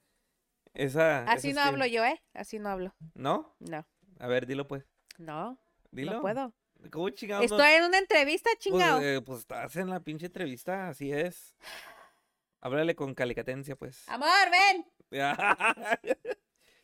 Esa. 0.73 1.25
Así 1.25 1.53
no 1.53 1.61
hablo 1.61 1.85
yo, 1.85 2.03
¿eh? 2.03 2.19
Así 2.33 2.57
no 2.57 2.69
hablo. 2.69 2.95
¿No? 3.13 3.55
No. 3.59 3.85
A 4.19 4.27
ver, 4.27 4.47
dilo 4.47 4.67
pues. 4.67 4.87
No. 5.19 5.59
Dilo. 5.91 6.13
No 6.13 6.21
puedo. 6.21 6.53
¿Cómo 6.91 7.09
chingados? 7.09 7.49
no- 7.49 7.57
Estoy 7.57 7.73
en 7.73 7.83
una 7.83 7.97
entrevista, 7.97 8.49
Pues, 8.51 8.59
chingado. 8.59 9.01
eh, 9.01 9.21
pues 9.21 9.39
estás 9.39 9.75
en 9.75 9.89
la 9.89 9.99
pinche 9.99 10.27
entrevista, 10.27 10.89
así 10.89 11.11
es. 11.11 11.55
Háblale 12.61 12.95
con 12.95 13.13
calicatencia, 13.13 13.75
pues. 13.75 14.07
Amor, 14.09 14.29
ven. 14.51 14.85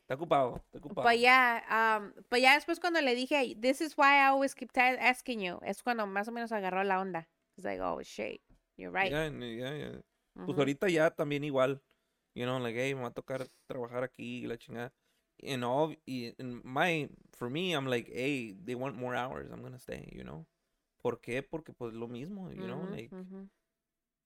está 0.01 0.15
ocupado, 0.15 0.57
está 0.65 0.77
ocupado. 0.77 1.03
Pues 1.03 1.19
ya, 1.21 1.99
um, 1.99 2.13
pues 2.29 2.41
ya 2.41 2.53
después 2.55 2.79
cuando 2.79 3.01
le 3.01 3.15
dije, 3.15 3.55
this 3.59 3.81
is 3.81 3.97
why 3.97 4.15
I 4.17 4.25
always 4.27 4.55
keep 4.55 4.69
asking 4.77 5.41
you, 5.41 5.59
es 5.63 5.83
cuando 5.83 6.05
más 6.07 6.27
o 6.27 6.31
menos 6.31 6.51
agarró 6.51 6.83
la 6.83 6.99
onda. 6.99 7.27
It's 7.57 7.65
like, 7.65 7.81
oh 7.81 8.01
shit, 8.01 8.41
you're 8.77 8.91
right. 8.91 9.11
Ya, 9.11 9.27
ya, 9.29 9.75
ya. 9.77 10.01
Pues 10.33 10.49
Ujú. 10.49 10.59
ahorita 10.59 10.89
ya 10.89 11.11
también 11.11 11.43
igual. 11.43 11.81
You 12.33 12.43
know, 12.43 12.59
like, 12.59 12.77
hey, 12.77 12.93
me 12.93 13.01
va 13.01 13.07
a 13.07 13.13
tocar 13.13 13.47
trabajar 13.65 14.03
aquí 14.03 14.43
y 14.43 14.47
la 14.47 14.57
chingada. 14.57 14.93
And 15.43 15.63
all, 15.63 15.93
in 16.07 16.61
my, 16.63 17.09
for 17.37 17.49
me, 17.49 17.73
I'm 17.73 17.87
like, 17.87 18.09
hey, 18.11 18.55
they 18.63 18.75
want 18.75 18.97
more 18.97 19.15
hours, 19.15 19.51
I'm 19.51 19.61
gonna 19.61 19.79
stay, 19.79 20.11
you 20.15 20.23
know. 20.23 20.45
¿Por 21.03 21.17
qué? 21.17 21.43
Porque 21.43 21.73
pues 21.77 21.93
lo 21.93 22.07
mismo, 22.07 22.49
you 22.55 22.67
know, 22.67 22.87
like, 22.91 23.11
ujú. 23.11 23.47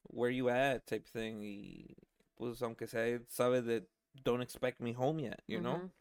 where 0.04 0.30
you 0.30 0.50
at 0.50 0.86
type 0.88 1.08
thing. 1.08 1.42
Y 1.42 1.96
pues 2.38 2.62
aunque 2.62 2.88
sea, 2.88 3.20
sabe 3.28 3.62
that 3.62 3.84
don't 4.24 4.42
expect 4.42 4.80
me 4.80 4.94
home 4.94 5.20
yet, 5.20 5.42
you 5.48 5.60
know. 5.60 5.92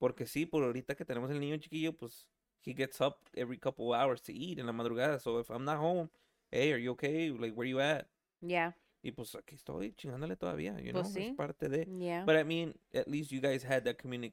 Porque 0.00 0.26
sí, 0.26 0.46
por 0.46 0.62
ahorita 0.64 0.96
que 0.96 1.04
tenemos 1.04 1.30
el 1.30 1.40
niño 1.40 1.58
chiquillo, 1.58 1.96
pues 1.96 2.26
he 2.60 2.72
gets 2.72 3.00
up 3.00 3.28
every 3.36 3.56
couple 3.56 3.92
hours 3.92 4.20
to 4.20 4.32
eat 4.32 4.58
en 4.58 4.66
la 4.66 4.72
madrugada. 4.72 5.20
So 5.20 5.38
if 5.38 5.50
I'm 5.50 5.64
not 5.64 5.78
home, 5.78 6.10
hey, 6.50 6.72
are 6.72 6.78
you 6.78 6.92
okay? 6.92 7.30
Like, 7.30 7.54
where 7.54 7.66
you 7.66 7.80
at? 7.80 8.06
Yeah, 8.40 8.72
Y 9.02 9.10
pues 9.12 9.34
aquí 9.34 9.56
estoy 9.56 9.92
chingándole 9.94 10.36
todavía, 10.36 10.78
you 10.80 10.92
Pues 10.92 11.04
know, 11.08 11.12
sí. 11.12 11.28
es 11.30 11.34
parte 11.34 11.68
de. 11.68 11.86
yeah. 11.98 12.24
But 12.24 12.36
I 12.36 12.44
mean, 12.44 12.74
at 12.94 13.08
least 13.08 13.30
you 13.32 13.40
guys 13.40 13.64
had 13.64 13.84
that 13.84 13.96
communic. 13.98 14.32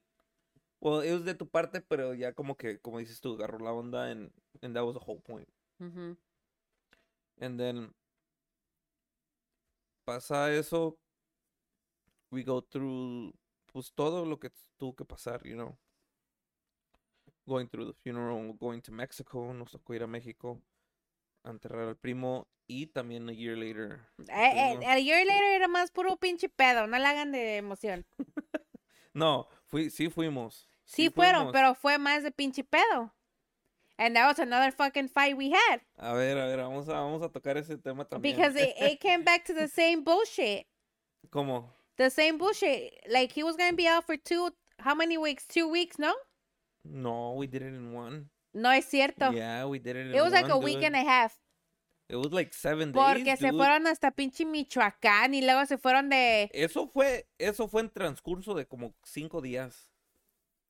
Well, 0.79 1.01
it 1.01 1.11
was 1.11 1.25
de 1.25 1.33
tu 1.33 1.45
parte, 1.47 1.81
pero 1.81 2.13
ya 2.13 2.33
como 2.33 2.55
que, 2.55 2.79
como 2.79 2.99
dices 2.99 3.19
tú, 3.19 3.33
agarró 3.35 3.59
la 3.59 3.73
onda 3.73 4.09
and, 4.11 4.31
and 4.61 4.75
that 4.75 4.85
was 4.85 4.93
the 4.93 4.99
whole 5.03 5.19
point. 5.19 5.47
Ujú. 5.81 6.15
And 7.41 7.59
then 7.59 7.93
pasa 10.05 10.51
eso, 10.53 10.97
we 12.31 12.43
go 12.43 12.61
through, 12.61 13.33
pues 13.73 13.91
todo 13.93 14.25
lo 14.25 14.37
que 14.39 14.51
tuvo 14.77 14.95
que 14.95 15.05
pasar, 15.05 15.43
you 15.45 15.55
know. 15.55 15.77
Going 17.47 17.67
through 17.67 17.87
the 17.87 17.93
funeral, 17.93 18.53
going 18.53 18.81
to 18.81 18.91
Mexico, 18.91 19.51
nos 19.53 19.71
tocó 19.71 19.95
ir 19.95 20.03
a 20.03 20.07
México, 20.07 20.61
a 21.43 21.49
enterrar 21.49 21.87
al 21.87 21.97
primo, 21.97 22.47
y 22.67 22.87
también 22.87 23.27
a 23.29 23.33
year 23.33 23.57
later. 23.57 23.99
Eh, 24.19 24.25
eh, 24.29 24.85
a 24.85 24.99
year 24.99 25.25
later 25.25 25.43
era 25.55 25.67
más 25.67 25.91
puro 25.91 26.17
pinche 26.17 26.49
pedo, 26.49 26.87
no 26.87 26.97
le 26.97 27.05
hagan 27.05 27.31
de 27.31 27.57
emoción. 27.57 28.05
No, 29.11 29.49
fui, 29.65 29.89
sí 29.89 30.07
fuimos. 30.07 30.69
Sí, 30.85 31.09
fueron, 31.09 31.45
fuimos. 31.47 31.53
pero 31.53 31.75
fue 31.75 31.97
más 31.97 32.23
de 32.23 32.31
pinche 32.31 32.63
pedo. 32.63 33.11
And 33.97 34.15
that 34.15 34.27
was 34.27 34.39
another 34.39 34.71
fucking 34.71 35.09
fight 35.09 35.35
we 35.35 35.51
had. 35.51 35.81
A 35.97 36.13
ver, 36.13 36.37
a 36.37 36.45
ver, 36.45 36.57
vamos 36.57 36.87
a, 36.87 36.93
vamos 36.93 37.21
a 37.23 37.29
tocar 37.29 37.57
ese 37.57 37.77
tema 37.77 38.05
también. 38.05 38.35
Because 38.35 38.55
it, 38.55 38.75
it 38.79 38.99
came 39.01 39.23
back 39.23 39.43
to 39.45 39.53
the 39.53 39.67
same 39.67 40.03
bullshit. 40.03 40.67
¿Cómo? 41.31 41.65
The 41.97 42.09
same 42.09 42.37
bullshit. 42.37 42.93
Like 43.09 43.33
he 43.33 43.43
was 43.43 43.57
gonna 43.57 43.75
be 43.75 43.87
out 43.87 44.05
for 44.05 44.15
two 44.15 44.51
how 44.79 44.95
many 44.95 45.17
weeks? 45.17 45.45
Two 45.45 45.67
weeks, 45.67 45.99
no? 45.99 46.13
No, 46.85 47.33
we 47.33 47.47
did 47.47 47.61
it 47.61 47.73
in 47.73 47.91
one. 47.91 48.29
No 48.53 48.71
es 48.71 48.85
cierto. 48.85 49.31
Yeah, 49.31 49.65
we 49.67 49.79
did 49.79 49.95
it 49.95 50.07
in 50.07 50.15
It 50.15 50.21
was 50.21 50.31
like 50.31 50.49
a 50.51 50.57
week 50.57 50.83
and 50.83 50.95
a 50.95 51.03
half. 51.03 51.35
It 52.07 52.15
was 52.15 52.31
like 52.31 52.51
seven 52.53 52.91
Porque 52.91 53.23
days, 53.23 53.39
se 53.39 53.49
dude. 53.51 53.57
fueron 53.59 53.85
hasta 53.85 54.09
pinche 54.11 54.43
Michoacán 54.43 55.35
y 55.35 55.41
luego 55.43 55.63
se 55.67 55.77
fueron 55.77 56.09
de... 56.09 56.49
Eso 56.53 56.87
fue, 56.87 57.27
eso 57.37 57.67
fue 57.67 57.81
en 57.81 57.89
transcurso 57.91 58.55
de 58.55 58.65
como 58.65 58.95
cinco 59.03 59.41
días. 59.41 59.91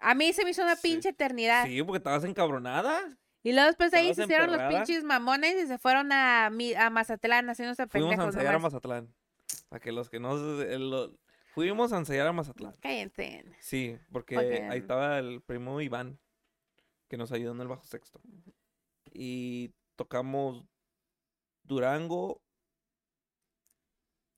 A 0.02 0.16
mí 0.16 0.34
se 0.34 0.44
me 0.44 0.52
hizo 0.52 0.62
una 0.64 0.76
Sí. 0.76 0.90
pinche 0.90 1.10
eternidad. 1.10 1.66
Sí, 1.66 1.82
porque 1.84 1.98
estabas 2.00 2.26
encabronada. 2.26 3.18
Y 3.42 3.54
luego 3.54 3.68
después 3.68 3.92
de 3.92 4.00
ahí 4.00 4.14
se 4.14 4.24
hicieron 4.24 4.52
los 4.52 4.62
pinches 4.64 5.06
mamones 5.06 5.56
y 5.64 5.68
se 5.68 5.78
fueron 5.78 6.12
a, 6.12 6.50
mi- 6.50 6.74
a 6.74 6.90
Mazatlán 6.90 7.48
haciéndose 7.50 7.88
Fuimos 7.88 8.08
a 8.08 8.12
pendejos 8.12 8.36
ensayar 8.36 8.56
a. 8.56 8.60
Mazatlán. 8.60 9.14
Para 9.70 9.80
que 9.80 9.94
los 9.94 10.10
que 10.10 10.20
no... 10.20 10.38
se- 10.58 10.78
lo- 10.78 11.18
fuimos 11.54 11.94
a 11.94 12.00
ensayar 12.00 12.28
a 12.28 12.34
Mazatlán. 12.34 12.76
Cállense. 12.82 13.46
Sí, 13.62 13.98
porque 14.12 14.36
Porque- 14.36 14.64
ahí 14.70 14.80
estaba 14.80 15.20
el 15.20 15.42
primo 15.42 15.80
Iván, 15.80 16.20
que 17.10 17.18
nos 17.18 17.32
ayudó 17.32 17.52
en 17.52 17.62
el 17.62 17.68
bajo 17.68 17.84
sexto. 17.86 18.22
Y 19.12 19.74
tocamos 19.96 20.64
Durango. 21.64 22.42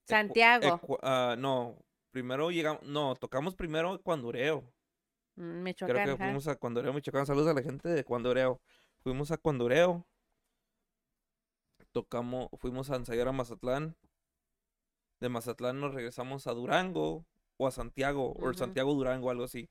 Santiago. 0.07 0.65
Ecu- 0.79 0.99
ah, 1.03 1.35
no, 1.37 1.77
primero 2.11 2.49
llegamos, 2.51 2.81
no, 2.83 3.15
tocamos 3.15 3.55
primero 3.55 4.01
Cuandureo. 4.01 4.61
Mm, 5.35 5.41
Creo 5.41 5.63
Michoacán, 5.63 5.95
que 6.05 6.11
ajá. 6.11 6.17
fuimos 6.25 6.47
a 6.47 6.55
Cuandureo, 6.55 6.93
Michoacán. 6.93 7.25
Saludos 7.25 7.49
a 7.49 7.53
la 7.53 7.61
gente 7.61 7.89
de 7.89 8.03
Cuandureo. 8.03 8.59
Fuimos 8.99 9.31
a 9.31 9.37
Cuandureo. 9.37 10.05
Tocamos, 11.91 12.49
fuimos 12.57 12.89
a 12.89 12.95
ensayar 12.95 13.27
a 13.27 13.31
Mazatlán. 13.31 13.95
De 15.19 15.29
Mazatlán 15.29 15.79
nos 15.79 15.93
regresamos 15.93 16.47
a 16.47 16.53
Durango 16.53 17.25
o 17.57 17.67
a 17.67 17.71
Santiago, 17.71 18.31
o 18.31 18.39
Ujú. 18.49 18.53
Santiago 18.53 18.93
Durango, 18.93 19.29
algo 19.29 19.43
así. 19.43 19.69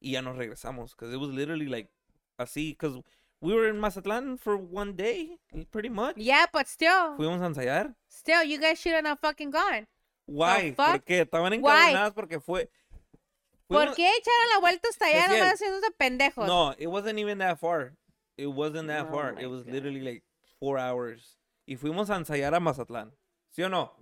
Y 0.00 0.12
ya 0.12 0.22
nos 0.22 0.36
regresamos, 0.36 0.92
because 0.94 1.14
it 1.14 1.20
was 1.20 1.30
literally 1.30 1.66
like 1.66 1.90
así, 2.38 2.70
because 2.72 3.00
we 3.40 3.54
were 3.54 3.68
in 3.68 3.76
Mazatlán 3.80 4.38
for 4.38 4.56
one 4.56 4.94
day, 4.94 5.38
pretty 5.70 5.88
much. 5.88 6.16
Yeah, 6.16 6.46
but 6.52 6.66
still, 6.68 7.16
Fuimos 7.16 7.40
a 7.42 7.48
ensayar. 7.48 7.94
still, 8.08 8.42
you 8.44 8.58
guys 8.60 8.78
should 8.80 8.94
have 8.94 9.18
fucking 9.20 9.50
gone. 9.50 9.86
Why? 10.26 10.72
fuck? 10.76 10.90
¿Por 10.92 10.98
qué? 11.04 11.20
Estaban 11.26 11.52
encabronadas 11.52 12.14
porque 12.14 12.40
fue. 12.40 12.68
¿Por 13.68 13.94
qué 13.94 14.06
echaron 14.06 14.48
la 14.54 14.60
vuelta 14.60 14.88
hasta 14.88 15.06
allá 15.06 15.28
nomás 15.28 15.54
haciéndose 15.54 15.90
pendejos? 15.98 16.46
No, 16.46 16.74
it 16.78 16.88
wasn't 16.88 17.18
even 17.18 17.38
that 17.38 17.58
far. 17.58 17.94
It 18.36 18.46
wasn't 18.46 18.88
that 18.88 19.06
Oh 19.08 19.12
far. 19.12 19.34
It 19.40 19.46
was 19.46 19.62
God. 19.64 19.72
literally 19.72 20.00
like 20.00 20.22
four 20.60 20.78
hours. 20.78 21.36
Y 21.66 21.76
fuimos 21.76 22.10
a 22.10 22.16
ensayar 22.16 22.54
a 22.54 22.60
Mazatlán. 22.60 23.12
¿Sí 23.50 23.62
o 23.62 23.68
no? 23.68 23.92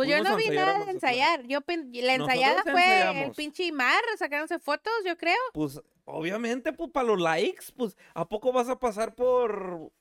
Pues 0.00 0.08
yo 0.08 0.22
no 0.22 0.36
vi 0.36 0.48
nada 0.48 0.84
de 0.84 0.92
ensayar. 0.92 1.46
Yo 1.46 1.60
la 1.66 1.76
Nosotros 2.16 2.34
ensayada 2.34 2.62
fue 2.62 3.24
el 3.24 3.32
pinche 3.32 3.70
mar, 3.70 4.02
sacándose 4.16 4.58
fotos, 4.58 4.92
yo 5.04 5.16
creo. 5.18 5.36
Pues 5.52 5.80
obviamente, 6.04 6.72
pues 6.72 6.90
para 6.90 7.08
los 7.08 7.20
likes, 7.20 7.66
pues 7.76 7.96
¿a 8.14 8.26
poco 8.26 8.50
vas 8.50 8.68
a 8.70 8.78
pasar 8.78 9.14
por... 9.14 9.92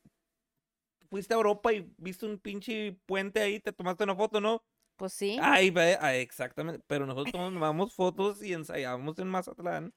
Fuiste 1.09 1.33
a 1.33 1.37
Europa 1.37 1.73
y 1.73 1.91
viste 1.97 2.25
un 2.25 2.37
pinche 2.37 2.97
puente 3.05 3.41
ahí, 3.41 3.59
te 3.59 3.73
tomaste 3.73 4.05
una 4.05 4.15
foto, 4.15 4.39
¿no? 4.39 4.63
Pues 4.95 5.11
sí. 5.11 5.37
Ay, 5.41 5.69
ve, 5.69 5.97
ay, 5.99 6.19
exactamente. 6.19 6.81
Pero 6.87 7.05
nosotros 7.05 7.33
tomamos 7.33 7.93
fotos 7.93 8.41
y 8.41 8.53
ensayamos 8.53 9.19
en 9.19 9.27
Mazatlán. 9.27 9.93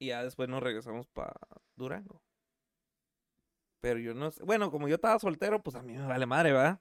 Y 0.00 0.06
ya 0.08 0.24
después 0.24 0.48
nos 0.48 0.62
regresamos 0.62 1.06
para 1.08 1.34
Durango. 1.76 2.22
Pero 3.80 4.00
yo 4.00 4.14
no 4.14 4.32
sé. 4.32 4.42
Bueno, 4.42 4.70
como 4.70 4.88
yo 4.88 4.96
estaba 4.96 5.18
soltero, 5.18 5.62
pues 5.62 5.76
a 5.76 5.82
mí 5.82 5.92
me 5.92 6.06
vale 6.06 6.26
madre, 6.26 6.52
¿verdad? 6.52 6.80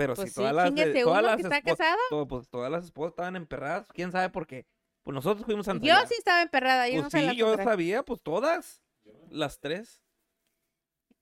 Pero 0.00 0.14
pues 0.14 0.30
si 0.30 0.34
sí, 0.34 0.40
todas 0.40 0.54
las, 0.54 0.72
todas 1.04 1.22
las 1.22 1.36
que 1.36 1.42
está 1.42 1.58
esposas, 1.58 1.76
casado. 1.76 1.98
todo, 2.08 2.26
pues 2.26 2.48
todas 2.48 2.70
las 2.72 2.84
esposas 2.86 3.10
estaban 3.10 3.36
emperradas, 3.36 3.86
quién 3.92 4.10
sabe 4.10 4.30
por 4.30 4.46
qué. 4.46 4.66
Pues 5.02 5.14
nosotros 5.14 5.44
fuimos 5.44 5.68
a 5.68 5.74
Yo 5.74 5.94
sí 6.08 6.14
estaba 6.16 6.40
emperrada, 6.40 6.88
yo 6.88 6.94
pues 6.94 7.04
no 7.04 7.10
sé 7.10 7.22
la 7.26 7.32
sí, 7.32 7.36
yo 7.36 7.54
sabía, 7.58 8.02
pues 8.02 8.22
todas, 8.22 8.82
las 9.28 9.60
tres. 9.60 10.02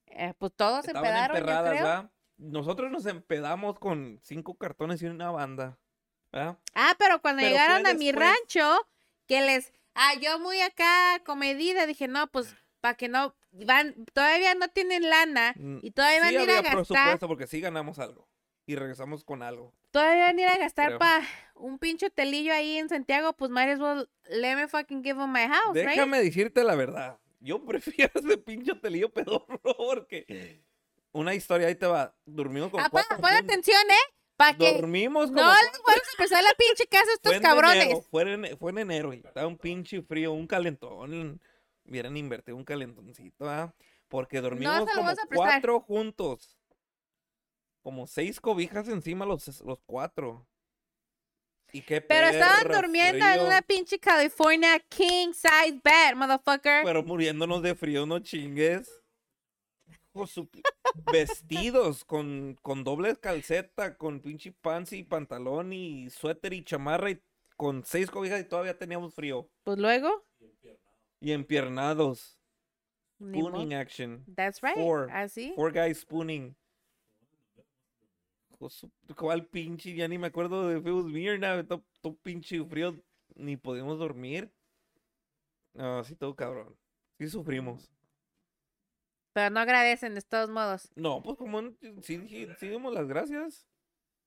Eh, 0.07 0.33
pues 0.39 0.53
todos 0.55 0.85
se 0.85 0.93
empedaron, 0.93 1.35
yo 1.35 1.39
emperradas, 1.41 1.71
creo. 1.73 1.85
¿verdad? 1.85 2.11
Nosotros 2.37 2.93
nos 2.93 3.05
empedamos 3.07 3.81
con 3.81 4.21
cinco 4.23 4.55
cartones 4.57 5.03
y 5.03 5.07
una 5.07 5.33
banda, 5.33 5.77
¿verdad? 6.31 6.57
Ah, 6.77 6.95
pero 7.01 7.21
cuando 7.21 7.41
Pero 7.41 7.51
llegaron 7.51 7.85
a 7.85 7.95
mi 7.95 8.13
rancho, 8.13 8.87
que 9.27 9.41
les, 9.41 9.73
ah, 9.95 10.15
yo 10.21 10.39
muy 10.39 10.61
acá 10.61 11.21
comedida, 11.27 11.85
dije, 11.87 12.07
no, 12.07 12.29
pues, 12.29 12.55
para 12.81 12.95
que 12.95 13.09
no, 13.09 13.35
van, 13.51 14.05
todavía 14.13 14.55
no 14.55 14.69
tienen 14.69 15.11
lana, 15.11 15.53
Mm, 15.57 15.79
y 15.83 15.91
todavía 15.91 16.21
van 16.21 16.29
a 16.29 16.33
ir 16.33 16.39
a 16.39 16.55
gastar, 16.63 16.75
presupuesto 16.77 17.27
porque 17.27 17.49
sí 17.49 17.61
ganamos 17.61 17.99
algo. 17.99 18.28
Y 18.69 18.77
regresamos 18.77 19.25
con 19.25 19.43
algo. 19.43 19.73
todavía 19.93 20.25
van 20.25 20.39
a 20.39 20.43
ir 20.43 20.49
a 20.49 20.59
gastar 20.59 20.99
para 20.99 21.27
un 21.55 21.79
pinche 21.79 22.11
telillo 22.11 22.53
ahí 22.53 22.77
en 22.77 22.91
Santiago, 22.91 23.33
pues 23.33 23.51
might 23.51 23.71
as 23.71 23.81
well 23.81 24.07
let 24.29 24.57
me 24.57 24.69
fucking 24.69 25.03
give 25.03 25.19
my 25.27 25.47
house, 25.47 25.75
right? 25.75 25.89
Déjame 25.89 26.23
decirte 26.23 26.63
la 26.65 26.75
verdad. 26.75 27.19
Yo 27.41 27.65
prefiero 27.67 28.13
ese 28.15 28.37
pinche 28.37 28.75
telillo 28.75 29.09
pedorro 29.11 29.59
porque 29.77 30.61
una 31.13 31.35
historia 31.35 31.69
ahí 31.69 31.77
te 31.77 31.87
va. 31.87 32.15
Dormimos 32.27 32.71
con 32.71 32.81
Ah, 32.81 32.91
pon, 32.91 33.03
atención, 33.25 33.81
¿eh? 33.89 34.15
Para 34.37 34.59
que 34.59 34.75
Dormimos 34.75 35.31
como 35.31 35.41
no 35.41 35.49
les 35.49 35.83
vuelvas 35.83 36.07
a 36.07 36.11
empezar 36.13 36.45
la 36.45 36.53
pinche 36.59 36.87
casa 36.89 37.11
a 37.11 37.15
estos 37.15 37.41
cabrones. 37.41 37.85
enero, 37.85 38.03
fue, 38.03 38.33
en, 38.35 38.59
fue 38.59 38.71
en 38.73 38.79
enero 38.81 39.15
y 39.15 39.17
estaba 39.17 39.47
un 39.47 39.57
pinche 39.57 40.03
frío, 40.03 40.33
un 40.33 40.47
calentón. 40.47 41.41
Hubieran 41.87 42.19
invertido 42.19 42.55
un 42.55 42.65
calentoncito, 42.65 43.49
¿ah? 43.49 43.75
Porque 44.09 44.43
dormimos 44.43 44.81
lo 44.81 44.87
como 44.87 45.11
cuatro 45.35 45.81
juntos. 45.81 46.58
Como 47.89 48.07
seis 48.07 48.39
cobijas 48.39 48.87
encima 48.91 49.25
los, 49.25 49.63
los 49.63 49.81
cuatro. 49.87 50.47
Y 51.73 51.81
qué 51.81 52.03
Pero 52.03 52.27
estaban 52.27 52.71
durmiendo 52.71 53.25
en 53.27 53.41
una 53.41 53.63
pinche 53.63 53.99
California 53.99 54.79
king 54.91 55.33
size 55.33 55.81
bed, 55.83 56.15
motherfucker. 56.15 56.85
Pero 56.85 57.03
muriéndonos 57.03 57.63
de 57.63 57.75
frío, 57.75 58.05
no 58.05 58.19
chingues. 58.19 58.91
Vestidos 61.11 62.05
con, 62.05 62.59
con 62.61 62.85
doble 62.85 63.17
calceta, 63.17 63.97
con 63.97 64.21
pinche 64.21 64.53
pants 64.53 64.93
y 64.93 65.03
pantalón 65.03 65.73
y 65.73 66.11
suéter 66.11 66.53
y 66.53 66.63
chamarra 66.63 67.13
y 67.13 67.23
con 67.57 67.87
seis 67.87 68.11
cobijas 68.11 68.39
y 68.39 68.45
todavía 68.45 68.77
teníamos 68.77 69.15
frío. 69.15 69.49
Pues 69.65 69.79
luego, 69.79 70.27
Y 71.21 71.33
empiernados. 71.33 72.39
Spooning 73.19 73.73
action. 73.73 74.27
That's 74.37 74.63
right. 74.63 74.77
Four. 74.77 75.09
Así. 75.11 75.55
Four 75.57 75.73
guys 75.73 76.01
spooning. 76.01 76.55
¿Cuál 79.17 79.47
pinche? 79.47 79.95
Ya 79.95 80.09
ni 80.09 80.19
me 80.19 80.27
acuerdo 80.29 80.69
de 80.69 80.81
Beer, 80.81 81.39
nada. 81.39 81.65
Todo, 81.67 81.85
todo 82.01 82.17
pinche 82.17 82.65
frío. 82.65 82.95
Ni 83.37 83.57
podíamos 83.57 83.99
dormir. 83.99 84.53
No, 85.75 86.03
sí, 86.05 86.17
todo 86.17 86.35
cabrón. 86.35 86.77
Sí 87.19 87.29
sufrimos. 87.29 87.91
Pero 89.33 89.51
no 89.51 89.61
agradecen 89.61 90.15
de 90.15 90.23
todos 90.23 90.51
modos. 90.51 90.91
No, 90.97 91.23
pues 91.23 91.37
como 91.37 91.61
sí, 92.03 92.27
sí 92.59 92.69
dimos 92.69 92.93
las 92.93 93.07
gracias, 93.07 93.67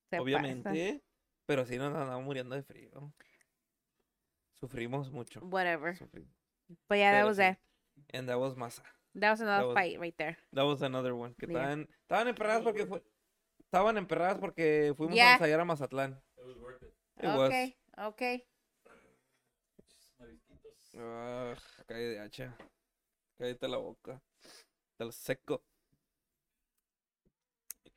Se 0.09 0.19
obviamente, 0.19 1.03
pero 1.45 1.65
sí 1.65 1.77
nos 1.77 1.93
andamos 1.93 2.23
muriendo 2.23 2.55
de 2.55 2.63
frío. 2.63 3.13
Sufrimos 4.59 5.11
mucho. 5.11 5.41
Whatever. 5.41 5.97
sufrimos. 5.97 6.31
But 6.87 6.97
yeah, 6.97 7.11
that 7.11 7.25
was 7.25 7.39
it. 7.39 7.57
And 8.13 8.27
that 8.29 8.37
was 8.39 8.55
masa. 8.55 8.83
That 9.13 9.31
was 9.31 9.41
another 9.41 9.67
was- 9.67 9.73
fight 9.73 9.99
right 9.99 10.15
there. 10.15 10.37
That 10.53 10.63
was 10.65 10.81
another 10.81 11.13
one. 11.13 11.33
Que 11.35 11.47
Yeah. 11.47 11.57
estaban, 11.59 11.89
estaban 12.03 12.27
emperradas 12.29 12.63
porque 12.63 12.85
fue, 12.85 13.01
estaban 13.71 13.97
emperradas 13.97 14.37
porque 14.37 14.93
fuimos 14.97 15.15
Yeah. 15.15 15.29
a 15.29 15.33
ensayar 15.35 15.61
a 15.61 15.65
Mazatlán. 15.65 16.21
It 16.35 16.43
was 16.45 16.57
worth 16.57 16.83
it. 16.83 16.93
It 17.21 17.25
was. 17.27 17.47
Okay, 17.47 17.77
okay. 17.97 18.45
Ah, 20.97 21.55
cae 21.87 22.01
de 22.01 22.19
hacha. 22.19 22.53
Cállate 23.37 23.69
la 23.69 23.77
boca. 23.77 24.21
Te 24.97 25.05
lo 25.05 25.13
seco. 25.13 25.63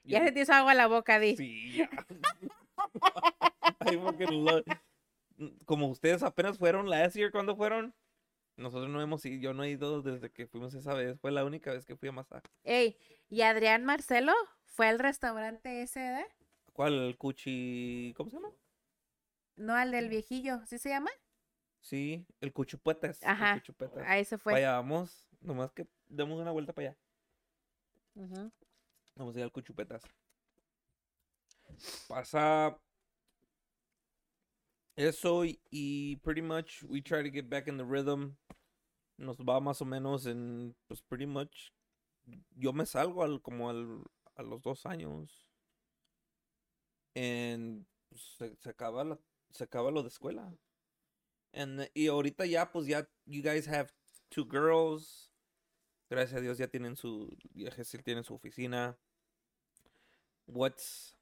Ya 0.04 0.22
se 0.24 0.30
te 0.30 0.40
hizo 0.42 0.52
agua 0.52 0.70
a 0.72 0.74
la 0.76 0.86
boca, 0.86 1.18
Di. 1.18 1.36
Sí, 1.36 1.78
ya. 1.78 1.90
Como 5.66 5.88
ustedes 5.88 6.22
apenas 6.22 6.56
fueron 6.56 6.88
last 6.88 7.16
year, 7.16 7.32
¿cuándo 7.32 7.56
fueron? 7.56 7.92
Nosotros 8.56 8.88
no 8.88 9.02
hemos 9.02 9.24
ido, 9.26 9.40
yo 9.40 9.52
no 9.52 9.64
he 9.64 9.70
ido 9.70 10.00
desde 10.02 10.30
que 10.30 10.46
fuimos 10.46 10.74
esa 10.74 10.94
vez. 10.94 11.18
Fue 11.20 11.32
la 11.32 11.44
única 11.44 11.72
vez 11.72 11.84
que 11.84 11.96
fui 11.96 12.08
a 12.08 12.12
Mazá. 12.12 12.42
Ey, 12.62 12.96
¿y 13.28 13.42
Adrián 13.42 13.84
Marcelo 13.84 14.32
fue 14.64 14.88
al 14.88 14.98
restaurante 14.98 15.82
ese, 15.82 16.20
eh? 16.20 16.26
¿Cuál? 16.72 16.94
¿El 16.94 17.16
Cuchi? 17.16 18.14
¿Cómo 18.16 18.30
se 18.30 18.36
llama? 18.36 18.50
No, 19.56 19.74
al 19.74 19.90
del 19.90 20.08
viejillo, 20.08 20.64
¿sí 20.66 20.78
se 20.78 20.88
llama? 20.88 21.10
Sí, 21.80 22.26
el 22.40 22.52
Cuchupetas. 22.52 23.22
el 23.22 23.28
Ajá, 23.28 23.54
Cuchupetas. 23.54 24.04
Ahí 24.06 24.24
se 24.24 24.38
fue. 24.38 24.52
Para 24.52 24.68
allá 24.68 24.76
vamos. 24.76 25.28
Nomás 25.40 25.72
que 25.72 25.86
demos 26.06 26.40
una 26.40 26.50
vuelta 26.50 26.72
para 26.72 26.88
allá. 26.88 26.98
Vamos 29.16 29.34
a 29.34 29.38
ir 29.38 29.44
al 29.44 29.52
Cuchupetas. 29.52 30.02
Pasa 32.08 32.78
eso 34.96 35.44
y, 35.44 35.60
y 35.70 36.16
pretty 36.16 36.42
much 36.42 36.82
we 36.84 37.02
try 37.02 37.22
to 37.22 37.30
get 37.30 37.48
back 37.48 37.66
in 37.68 37.76
the 37.76 37.84
rhythm. 37.84 38.36
Nos 39.16 39.38
va 39.38 39.60
más 39.60 39.80
o 39.80 39.84
menos 39.84 40.26
en, 40.26 40.74
pues 40.86 41.02
pretty 41.02 41.26
much, 41.26 41.70
yo 42.56 42.72
me 42.72 42.86
salgo 42.86 43.22
al, 43.22 43.40
como 43.40 43.70
al, 43.70 44.02
a 44.34 44.42
los 44.42 44.62
dos 44.62 44.86
años. 44.86 45.46
En, 47.14 47.86
pues, 48.08 48.22
se, 48.38 48.56
se 48.56 48.70
acaba 48.70 49.04
la, 49.04 49.18
se 49.50 49.64
acaba 49.64 49.90
lo 49.90 50.02
de 50.02 50.08
escuela. 50.08 50.56
And, 51.52 51.88
y 51.94 52.08
ahorita 52.08 52.46
ya, 52.46 52.72
pues 52.72 52.86
ya, 52.86 53.08
you 53.24 53.42
guys 53.42 53.68
have 53.68 53.90
two 54.28 54.44
girls. 54.44 55.30
Gracias 56.10 56.38
a 56.38 56.40
Dios 56.40 56.58
ya 56.58 56.68
tienen 56.68 56.96
su, 56.96 57.36
ya 57.54 57.70
Jesús 57.70 58.02
tiene 58.02 58.24
su 58.24 58.34
oficina. 58.34 58.98
What's, 60.46 61.16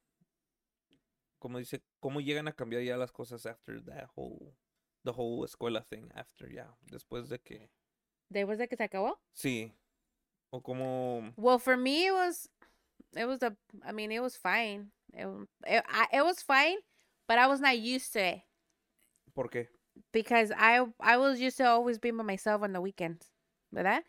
como 1.38 1.58
dice, 1.58 1.82
cómo 2.00 2.20
llegan 2.20 2.48
a 2.48 2.52
cambiar 2.52 2.82
ya 2.82 2.96
las 2.96 3.12
cosas 3.12 3.46
after 3.46 3.82
that 3.84 4.10
whole, 4.16 4.56
the 5.04 5.12
whole 5.14 5.44
escuela 5.44 5.82
thing, 5.84 6.08
after 6.14 6.50
ya, 6.52 6.76
después 6.82 7.28
de 7.28 7.40
que, 7.40 7.70
¿Después 8.32 8.58
de 8.58 8.68
que 8.68 8.76
se 8.76 8.84
acabó? 8.84 9.18
sí, 9.34 9.72
o 10.50 10.60
como, 10.62 11.32
Well, 11.36 11.58
for 11.58 11.76
me, 11.76 12.06
it 12.06 12.12
was, 12.12 12.48
it 13.16 13.26
was 13.26 13.42
a, 13.42 13.56
I 13.84 13.92
mean, 13.92 14.12
it 14.12 14.20
was 14.20 14.36
fine. 14.36 14.90
It, 15.14 15.26
it, 15.66 16.24
was 16.24 16.42
fine, 16.42 16.78
but 17.28 17.38
I 17.38 17.46
was 17.46 17.60
not 17.60 17.78
used 17.78 18.12
to 18.14 18.20
it 18.20 18.42
¿por 19.34 19.48
qué? 19.48 19.68
because 20.12 20.52
I, 20.56 20.86
I 21.00 21.16
was 21.16 21.40
used 21.40 21.58
to 21.58 21.64
always 21.64 21.98
being 21.98 22.16
by 22.16 22.24
myself 22.24 22.62
on 22.62 22.72
the 22.72 22.80
weekends, 22.80 23.28
¿verdad? 23.74 24.02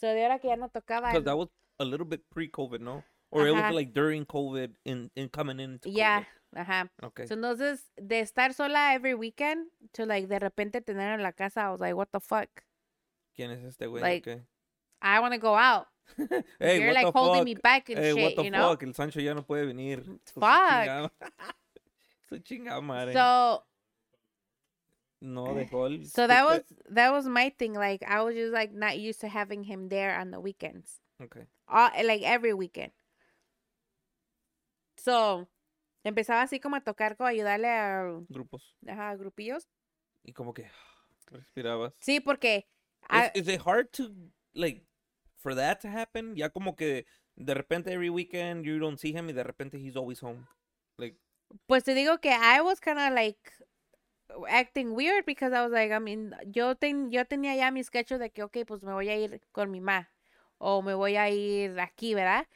So 0.00 0.06
de 0.08 0.22
ahora 0.22 0.38
que 0.38 0.50
ya 0.50 0.56
no 0.56 0.68
tocaba. 0.68 1.12
Because 1.12 1.24
that 1.24 1.36
was 1.36 1.48
a 1.78 1.84
little 1.84 2.06
bit 2.06 2.22
pre-COVID, 2.30 2.80
¿no? 2.80 3.04
Or 3.30 3.46
it 3.46 3.52
was 3.52 3.72
like 3.72 3.94
during 3.94 4.26
COVID 4.26 4.74
in, 4.84 5.10
in 5.16 5.28
coming 5.28 5.58
into 5.58 5.88
Yeah, 5.88 6.24
ajá. 6.54 6.90
COVID. 7.00 7.06
Okay. 7.06 7.26
So, 7.26 7.34
entonces, 7.34 7.80
de 7.96 8.20
estar 8.20 8.52
sola 8.52 8.92
every 8.92 9.14
weekend 9.14 9.68
to 9.94 10.04
like 10.04 10.28
de 10.28 10.38
repente 10.38 10.84
tener 10.84 11.14
en 11.14 11.22
la 11.22 11.32
casa, 11.32 11.60
I 11.60 11.70
was 11.70 11.80
like, 11.80 11.96
what 11.96 12.08
the 12.12 12.20
fuck? 12.20 12.48
¿Quién 13.34 13.50
es 13.50 13.64
este 13.64 13.86
güey? 13.86 14.02
like, 14.02 14.26
Okay. 14.28 14.42
I 15.00 15.20
want 15.20 15.32
to 15.34 15.38
go 15.40 15.54
out. 15.56 15.86
Hey, 16.60 16.78
You're 16.78 16.88
what 16.88 16.94
like 16.94 17.12
holding 17.12 17.40
fuck? 17.40 17.44
me 17.44 17.54
back 17.54 17.88
and 17.88 17.98
Hey, 17.98 18.12
what 18.12 18.30
shit, 18.30 18.36
the 18.36 18.44
you 18.44 18.50
know? 18.50 18.70
fuck? 18.70 18.82
El 18.82 18.92
Sancho 18.94 19.20
ya 19.20 19.34
no 19.34 19.42
puede 19.42 19.66
venir. 19.66 20.02
Fuck. 20.26 21.12
Su 22.28 22.38
chingada 22.40 22.80
madre. 22.82 23.12
So, 23.14 23.64
no 25.20 25.54
dejó 25.54 25.86
el 25.86 26.04
so 26.06 26.26
that 26.26 26.44
was 26.44 26.62
that 26.90 27.12
was 27.12 27.26
my 27.26 27.50
thing. 27.50 27.74
Like 27.74 28.02
I 28.02 28.22
was 28.22 28.34
just 28.34 28.52
like 28.52 28.72
not 28.72 28.98
used 28.98 29.20
to 29.20 29.28
having 29.28 29.62
him 29.64 29.88
there 29.88 30.18
on 30.18 30.30
the 30.32 30.40
weekends, 30.40 31.00
Okay. 31.20 31.46
all, 31.68 31.90
like 32.04 32.22
every 32.22 32.52
weekend. 32.54 32.92
So, 34.96 35.48
empezaba 36.04 36.42
así 36.42 36.60
como 36.60 36.76
a 36.76 36.80
tocar, 36.80 37.16
como 37.16 37.28
ayudarle 37.28 37.68
a, 37.68 38.20
Grupos. 38.28 38.76
ajá, 38.86 39.14
grupillos. 39.16 39.68
Y 40.24 40.32
como 40.32 40.52
que 40.54 40.68
respirabas. 41.30 41.92
Sí, 42.00 42.20
porque 42.20 42.68
I- 43.10 43.30
is 43.34 43.48
it 43.48 43.60
hard 43.60 43.92
to 43.94 44.10
like 44.54 44.84
for 45.38 45.54
that 45.54 45.80
to 45.80 45.88
happen, 45.88 46.36
ya 46.36 46.48
como 46.48 46.74
que 46.74 47.04
de 47.36 47.54
repente 47.54 47.88
every 47.92 48.10
weekend 48.10 48.64
you 48.64 48.78
don't 48.78 48.98
see 48.98 49.12
him 49.12 49.26
y 49.28 49.32
de 49.32 49.42
repente 49.42 49.78
he's 49.78 49.96
always 49.96 50.20
home. 50.20 50.46
Like, 50.98 51.16
Pues 51.66 51.84
te 51.84 51.94
digo 51.94 52.20
que 52.20 52.30
I 52.30 52.60
was 52.60 52.80
kind 52.80 52.98
of 52.98 53.12
like 53.12 53.38
acting 54.48 54.94
weird 54.94 55.26
because 55.26 55.52
I 55.52 55.62
was 55.62 55.72
like, 55.72 55.92
I 55.92 55.98
mean, 55.98 56.34
yo, 56.46 56.74
ten, 56.74 57.10
yo 57.10 57.24
tenía 57.24 57.54
ya 57.56 57.70
mi 57.70 57.82
sketch 57.82 58.10
de 58.10 58.30
que, 58.30 58.42
ok, 58.42 58.64
pues 58.66 58.82
me 58.82 58.92
voy 58.92 59.08
a 59.08 59.16
ir 59.16 59.40
con 59.52 59.70
mi 59.70 59.80
ma 59.80 60.08
o 60.58 60.80
me 60.82 60.94
voy 60.94 61.16
a 61.16 61.28
ir 61.28 61.78
aquí, 61.80 62.14
¿verdad? 62.14 62.46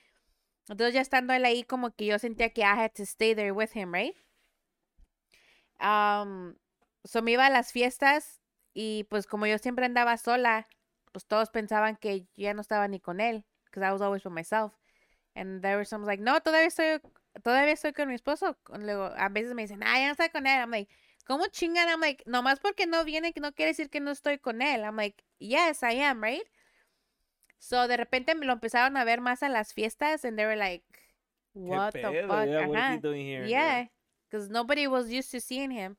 Entonces 0.68 0.94
ya 0.94 1.01
estando 1.01 1.32
él 1.35 1.44
ahí 1.44 1.64
como 1.64 1.90
que 1.94 2.06
yo 2.06 2.18
sentía 2.18 2.51
que 2.51 2.62
I 2.62 2.64
had 2.64 2.93
to 2.94 3.05
stay 3.05 3.35
there 3.35 3.52
with 3.52 3.70
him, 3.74 3.93
right? 3.93 4.14
Um, 5.81 6.56
so 7.05 7.23
me 7.23 7.32
iba 7.32 7.47
a 7.47 7.51
las 7.51 7.73
fiestas 7.73 8.40
y 8.78 9.05
pues 9.05 9.27
como 9.27 9.47
yo 9.47 9.57
siempre 9.57 9.86
andaba 9.86 10.19
sola, 10.19 10.69
pues 11.11 11.27
todos 11.27 11.48
pensaban 11.48 11.97
que 11.97 12.27
ya 12.36 12.53
no 12.53 12.61
estaba 12.61 12.86
ni 12.89 13.01
con 13.01 13.20
él, 13.20 13.47
because 13.65 13.82
I 13.82 13.90
was 13.90 14.03
always 14.03 14.23
with 14.23 14.35
myself. 14.35 14.74
And 15.35 15.62
there 15.62 15.77
were 15.77 15.86
some 15.86 16.05
like, 16.05 16.23
no, 16.23 16.40
todavía 16.40 16.66
estoy, 16.66 17.01
todavía 17.43 17.73
estoy 17.73 17.94
con 17.94 18.09
mi 18.09 18.15
esposo. 18.15 18.59
Luego, 18.78 19.15
a 19.16 19.31
veces 19.31 19.55
me 19.55 19.62
dicen, 19.62 19.82
ah, 19.82 19.98
ya 19.98 20.07
no 20.09 20.12
estoy 20.12 20.28
con 20.28 20.47
él. 20.47 20.61
I'm 20.61 20.70
like, 20.70 20.90
¿cómo 21.27 21.47
chingan? 21.47 21.89
I'm 21.89 22.01
like, 22.03 22.23
nomás 22.27 22.61
porque 22.61 22.86
no 22.86 23.03
viene, 23.07 23.32
que 23.32 23.40
no 23.40 23.53
quiere 23.55 23.70
decir 23.70 23.89
que 23.89 24.01
no 24.01 24.11
estoy 24.11 24.39
con 24.39 24.61
él. 24.61 24.85
I'm 24.85 24.97
like, 24.97 25.24
yes, 25.39 25.82
I 25.82 26.03
am, 26.03 26.23
right? 26.23 26.44
So, 27.59 27.89
de 27.89 27.97
repente 27.97 28.35
me 28.35 28.44
lo 28.44 28.53
empezaron 28.53 28.98
a 28.98 29.05
ver 29.05 29.23
más 29.23 29.43
a 29.43 29.48
las 29.48 29.73
fiestas 29.73 30.23
and 30.27 30.36
they 30.36 30.44
were 30.44 30.57
like, 30.57 30.85
what 31.55 31.94
¿qué 31.94 32.03
the 32.03 32.12
pedo? 32.12 32.28
fuck? 32.28 32.47
Yeah, 32.47 32.69
what 32.69 32.78
is 32.78 32.85
he 32.85 32.93
Ajá. 32.93 33.01
doing 33.01 33.24
here? 33.24 33.47
Yeah, 33.47 33.86
because 34.28 34.51
nobody 34.51 34.86
was 34.86 35.11
used 35.11 35.31
to 35.31 35.40
seeing 35.40 35.70
him. 35.70 35.97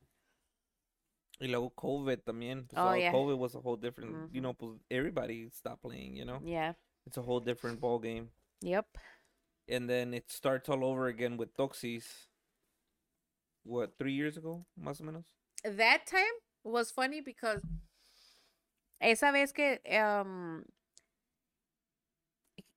Y 1.40 1.48
luego 1.48 1.70
COVID 1.76 2.20
también. 2.24 2.68
Pues, 2.68 2.80
Oh, 2.82 2.94
yeah. 2.96 3.12
COVID 3.12 3.38
was 3.38 3.56
a 3.56 3.60
whole 3.60 3.78
different, 3.78 4.32
you 4.34 4.42
Mhm. 4.42 4.44
know, 4.44 4.54
pues 4.54 4.80
everybody 4.90 5.50
stopped 5.52 5.82
playing, 5.84 6.16
you 6.16 6.26
know? 6.26 6.40
Yeah. 6.44 6.74
It's 7.06 7.18
a 7.18 7.22
whole 7.22 7.40
different 7.40 7.80
ball 7.80 8.00
game. 8.00 8.32
Yep. 8.62 8.88
And 9.70 9.88
then 9.90 10.14
it 10.14 10.30
starts 10.32 10.68
all 10.70 10.84
over 10.84 11.08
again 11.08 11.38
with 11.38 11.54
Toxis. 11.56 12.28
What, 13.64 13.98
three 13.98 14.14
years 14.14 14.38
ago, 14.38 14.66
más 14.80 15.02
o 15.02 15.04
menos? 15.04 15.26
that 15.64 16.06
time 16.08 16.34
was 16.64 16.90
funny 16.92 17.20
because 17.22 17.62
esa 19.02 19.32
vez 19.34 19.52
que 19.52 19.80
um, 20.00 20.64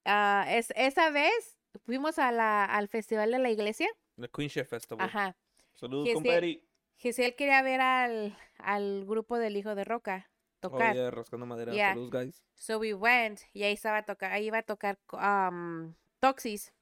ah, 0.04 0.44
es, 0.48 0.72
esa 0.74 1.10
vez 1.10 1.56
fuimos 1.86 2.18
a 2.18 2.32
la, 2.32 2.64
al 2.64 2.88
festival 2.88 3.30
de 3.30 3.38
la 3.38 3.50
iglesia. 3.50 3.88
The 4.18 4.28
Queen 4.28 4.48
Chef 4.48 4.68
Festival. 4.68 5.06
Ajá. 5.08 5.34
Saludos, 5.74 6.12
compadre. 6.12 6.60
Giselle 7.00 7.34
quería 7.34 7.62
ver 7.62 7.80
al, 7.80 8.36
al 8.58 9.04
grupo 9.06 9.38
del 9.38 9.56
hijo 9.56 9.74
de 9.74 9.84
Roca 9.84 10.28
Oh, 10.62 10.68
tocar. 10.68 10.94
yeah, 10.94 11.10
rascando 11.10 11.46
madera. 11.46 11.72
Yeah. 11.74 11.94
Guys. 12.10 12.42
So 12.54 12.78
we 12.78 12.92
went 12.92 13.40
y 13.54 13.62
ahí 13.62 13.72
estaba 13.72 14.02
tocar, 14.04 14.32
ahí 14.32 14.46
iba 14.46 14.58
a 14.58 14.62
tocar 14.62 14.98
um, 15.12 15.94
Toxis. 16.20 16.72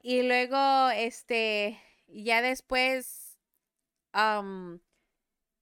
Y 0.00 0.22
luego, 0.22 0.90
este, 0.90 1.78
ya 2.06 2.40
después, 2.40 3.36
um, 4.14 4.78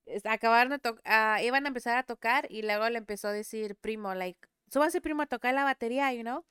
es- 0.07 0.27
acabaron 0.27 0.71
de 0.73 0.79
tocar, 0.79 1.43
iban 1.43 1.65
a 1.65 1.69
empezar 1.69 1.97
a 1.97 2.03
tocar 2.03 2.47
y 2.51 2.63
luego 2.63 2.89
le 2.91 2.99
empezó 2.99 3.29
a 3.29 3.33
decir 3.33 3.77
primo, 3.77 4.15
like, 4.15 4.39
súbase 4.71 5.01
primo 5.01 5.23
a 5.23 5.27
tocar 5.27 5.55
la 5.55 5.65
batería, 5.65 6.13
you 6.13 6.21
know? 6.23 6.45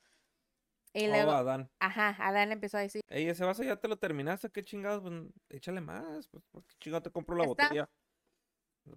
Y 0.98 1.06
luego, 1.08 1.30
Oh, 1.30 1.34
Adán. 1.34 1.70
ajá, 1.78 2.16
Adán 2.18 2.48
le 2.48 2.54
empezó 2.54 2.78
a 2.78 2.80
decir, 2.80 3.02
Ey, 3.08 3.28
ese 3.28 3.44
vaso 3.44 3.62
ya 3.62 3.76
te 3.76 3.86
lo 3.88 3.96
terminaste. 3.98 4.50
¿Qué 4.50 4.64
chingados? 4.64 5.02
Pues, 5.02 5.14
échale 5.50 5.80
más. 5.80 6.26
Pues, 6.28 6.42
¿por 6.50 6.64
qué 6.64 6.74
chingados 6.80 7.02
te 7.04 7.10
compro 7.10 7.36
la 7.36 7.44
Está. 7.44 7.64
botella? 7.64 7.90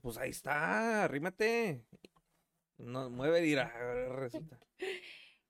Pues 0.01 0.17
ahí 0.17 0.30
está. 0.30 1.03
Arrímate. 1.03 1.84
No, 2.77 3.09
mueve, 3.09 3.41
dirá. 3.41 3.67
recita. 4.09 4.59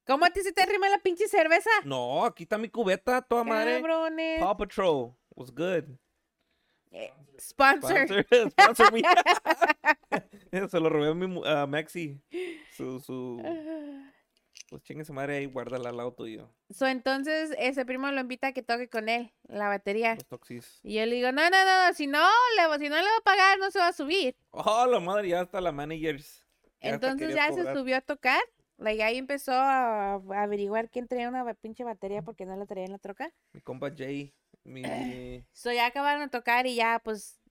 ¿cómo 0.08 0.26
a 0.26 0.32
ti 0.32 0.42
se 0.42 0.52
te 0.52 0.64
arrima 0.64 0.90
la 0.90 0.98
pinche 1.04 1.28
cerveza? 1.28 1.70
No, 1.86 2.26
aquí 2.26 2.44
está 2.44 2.58
mi 2.58 2.70
cubeta, 2.70 3.22
toda 3.22 3.44
madre. 3.44 3.76
Cabrones. 3.80 4.42
Paw 4.42 4.58
Patrol 4.58 5.14
was 5.36 5.52
good. 5.52 5.84
Eh, 6.92 7.14
Sponsor. 7.40 8.08
Sponsor, 8.08 8.26
sponsor 8.52 8.92
me. 8.92 9.02
Se 10.70 10.80
lo 10.80 10.90
robé 10.90 11.10
a 11.10 11.14
mi 11.14 11.28
Maxi. 11.68 12.20
Su, 12.72 13.00
su, 13.00 13.40
pues 14.70 14.84
chingue 14.84 15.06
su 15.06 15.14
madre 15.14 15.38
ahí, 15.38 15.46
guárdala 15.46 15.90
al 15.90 15.98
lado 15.98 16.14
tuyo. 16.14 16.50
So, 16.70 16.88
entonces, 16.88 17.54
ese 17.58 17.86
primo 17.86 18.12
lo 18.12 18.22
invita 18.22 18.48
a 18.48 18.52
que 18.54 18.62
toque 18.62 18.90
con 18.90 19.10
él 19.10 19.32
la 19.48 19.68
batería. 19.68 20.16
Los 20.16 20.28
toxis. 20.28 20.80
Y 20.84 20.96
yo 20.96 21.06
le 21.06 21.16
digo, 21.16 21.32
no, 21.32 21.50
no, 21.50 21.58
no, 21.66 21.94
si 21.94 22.08
no, 22.08 22.28
le, 22.56 22.78
si 22.80 22.90
no 22.90 22.96
le 22.96 23.04
va 23.04 23.18
a 23.20 23.24
pagar, 23.24 23.60
no 23.60 23.72
se 23.72 23.80
va 23.80 23.88
a 23.88 23.94
subir. 23.94 24.36
Oh, 24.52 24.86
la 24.86 25.00
madre, 25.00 25.30
ya 25.30 25.42
hasta 25.42 25.60
la 25.62 25.72
managers. 25.72 26.46
ya 26.82 26.90
Entonces 26.92 27.34
ya 27.34 27.52
se 27.52 27.74
subió 27.74 27.98
a 27.98 28.02
tocar. 28.02 28.42
Like, 28.78 29.04
ahí 29.04 29.18
empezó 29.18 29.52
a, 29.52 30.14
a 30.14 30.44
averiguar 30.44 30.90
quién 30.90 31.08
traía 31.08 31.28
una 31.28 31.54
pinche 31.56 31.84
batería 31.84 32.22
porque 32.22 32.46
no 32.46 32.56
la 32.56 32.66
traía 32.66 32.86
en 32.86 32.94
la 32.94 33.00
troca. 33.00 33.34
Mi 33.52 33.62
compa 33.62 33.92
Jay. 33.96 34.34
Mi. 34.64 34.84
So 35.52 35.72
ya 35.72 35.88
acabaron 35.88 36.22
de 36.22 36.30
tocar 36.30 36.66
y 36.66 36.76
ya, 36.76 37.02
pues, 37.04 37.42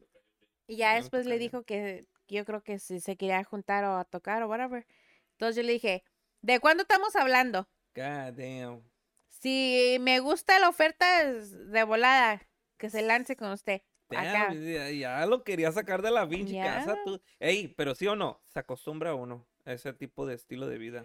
y 0.67 0.77
ya 0.77 0.95
no 0.95 1.01
después 1.01 1.27
le 1.27 1.39
dijo 1.39 1.65
que 1.65 2.07
yo 2.29 2.45
creo 2.45 2.63
que 2.63 2.79
si 2.79 3.01
se 3.01 3.17
quería 3.17 3.43
juntar 3.45 3.85
o 3.85 3.97
a 3.97 4.05
tocar 4.05 4.43
o 4.43 4.49
whatever. 4.49 4.87
Entonces 5.33 5.57
yo 5.57 5.63
le 5.63 5.73
dije, 5.73 6.05
¿de 6.43 6.61
cuándo 6.61 6.83
estamos 6.83 7.15
hablando? 7.17 7.69
God 7.95 8.33
damn. 8.35 8.83
Si 9.29 9.99
me 10.01 10.21
gusta 10.21 10.59
la 10.59 10.69
oferta 10.69 11.23
es 11.23 11.71
de 11.71 11.85
volada, 11.85 12.43
que 12.77 12.91
se 12.91 13.03
lance 13.03 13.37
con 13.37 13.51
usted. 13.53 13.83
Damn, 14.11 14.55
ya, 14.65 14.91
ya 14.91 15.27
lo 15.27 15.45
quería 15.45 15.71
sacar 15.71 16.01
de 16.03 16.11
la 16.11 16.29
pinche 16.29 16.55
casa 16.61 16.97
tú. 17.05 17.21
Ey, 17.39 17.69
pero 17.69 17.95
sí 17.95 18.07
o 18.07 18.17
no, 18.17 18.41
se 18.45 18.59
acostumbra 18.59 19.15
uno 19.15 19.47
a 19.65 19.73
ese 19.75 19.93
tipo 19.93 20.27
de 20.27 20.35
estilo 20.35 20.67
de 20.67 20.79
vida. 20.79 21.05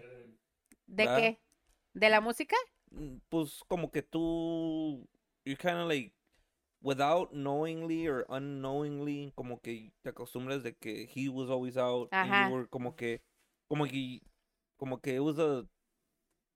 ¿De 0.86 1.04
qué? 1.04 1.40
¿De 1.92 2.08
la 2.08 2.20
música? 2.20 2.56
Mm, 2.90 3.18
Pues 3.28 3.62
como 3.68 3.90
que 3.90 4.02
tú, 4.02 5.06
you 5.44 5.56
kind 5.56 5.76
of 5.76 5.88
like, 5.88 6.12
without 6.80 7.30
knowingly 7.32 8.08
or 8.08 8.24
unknowingly, 8.28 9.32
como 9.34 9.60
que 9.60 9.92
te 10.02 10.10
acostumbras 10.10 10.62
de 10.62 10.74
que 10.74 11.08
he 11.14 11.28
was 11.28 11.50
always 11.50 11.76
out. 11.76 12.08
and 12.12 12.28
you 12.30 12.34
Ajá. 12.34 12.48
were 12.50 12.66
como 12.68 12.96
que, 12.96 13.22
como 13.68 13.84
que, 13.86 14.22
como 14.84 15.00
que 15.00 15.14
it 15.14 15.20
was 15.20 15.38
a, 15.38 15.64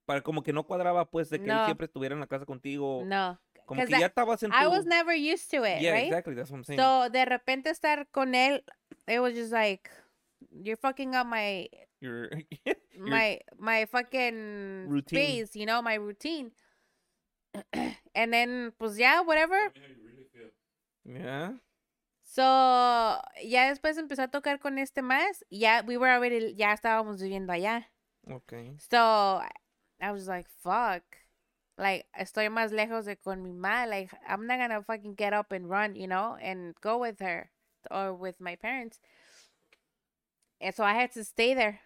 para, 0.07 0.21
como 0.23 0.43
que 0.43 0.53
no 0.53 0.65
cuadraba 0.67 1.11
pues 1.11 1.31
de 1.31 1.39
que 1.43 1.51
él 1.51 1.65
siempre 1.65 1.87
estuviera 1.87 2.15
en 2.15 2.21
la 2.21 2.27
casa 2.27 2.45
contigo. 2.45 3.03
No. 3.07 3.41
Como 3.65 3.85
que 3.87 3.97
I- 3.97 4.01
ya 4.01 4.07
estabas 4.07 4.43
en 4.43 4.51
I 4.53 4.65
tu... 4.65 4.71
was 4.71 4.85
never 4.85 5.15
used 5.15 5.51
to 5.51 5.65
it, 5.65 5.81
yeah, 5.81 5.93
right? 5.93 6.05
exactly, 6.07 6.35
that's 6.35 6.51
what 6.51 6.59
I'm 6.59 6.65
saying. 6.65 6.79
So, 6.79 7.09
de 7.11 7.25
repente 7.25 7.71
estar 7.71 8.07
con 8.11 8.35
él, 8.35 8.63
it 9.07 9.21
was 9.21 9.33
just 9.35 9.51
like, 9.53 9.91
you're 10.51 10.77
fucking 10.77 11.15
up 11.15 11.27
my, 11.27 11.69
my, 12.99 13.41
my 13.59 13.87
fucking 13.87 14.89
Routine. 14.89 15.19
space, 15.47 15.57
you 15.57 15.65
know, 15.67 15.81
my 15.83 15.95
routine. 15.95 16.53
And 18.15 18.31
then, 18.33 18.73
pues 18.79 18.97
ya, 18.99 19.23
whatever. 19.23 19.73
yeah. 21.05 21.53
So, 22.25 22.43
ya 23.43 23.69
después 23.69 23.97
empezó 23.97 24.23
a 24.23 24.29
tocar 24.29 24.59
con 24.61 24.79
este 24.79 25.03
más. 25.03 25.45
Ya, 25.51 25.83
we 25.87 25.97
were 25.97 26.11
already, 26.13 26.55
ya 26.55 26.73
estábamos 26.73 27.21
viviendo 27.23 27.53
allá. 27.53 27.91
Okay. 28.31 28.73
So, 28.91 29.43
I 30.01 30.13
was 30.13 30.29
like, 30.29 30.47
fuck. 30.63 31.03
Like, 31.77 32.07
estoy 32.19 32.49
más 32.51 32.73
lejos 32.73 33.05
de 33.05 33.17
con 33.17 33.43
mi 33.43 33.53
ma. 33.53 33.85
Like, 33.85 34.11
I'm 34.29 34.47
not 34.47 34.59
gonna 34.59 34.83
fucking 34.83 35.15
get 35.15 35.33
up 35.33 35.53
and 35.53 35.71
run, 35.71 35.95
you 35.95 36.07
know, 36.07 36.37
and 36.41 36.75
go 36.81 36.99
with 36.99 37.21
her 37.21 37.51
or 37.91 38.13
with 38.13 38.41
my 38.41 38.57
parents. 38.57 39.01
And 40.61 40.75
so 40.75 40.83
I 40.85 40.95
had 40.95 41.13
to 41.13 41.25
stay 41.25 41.55
there. 41.55 41.81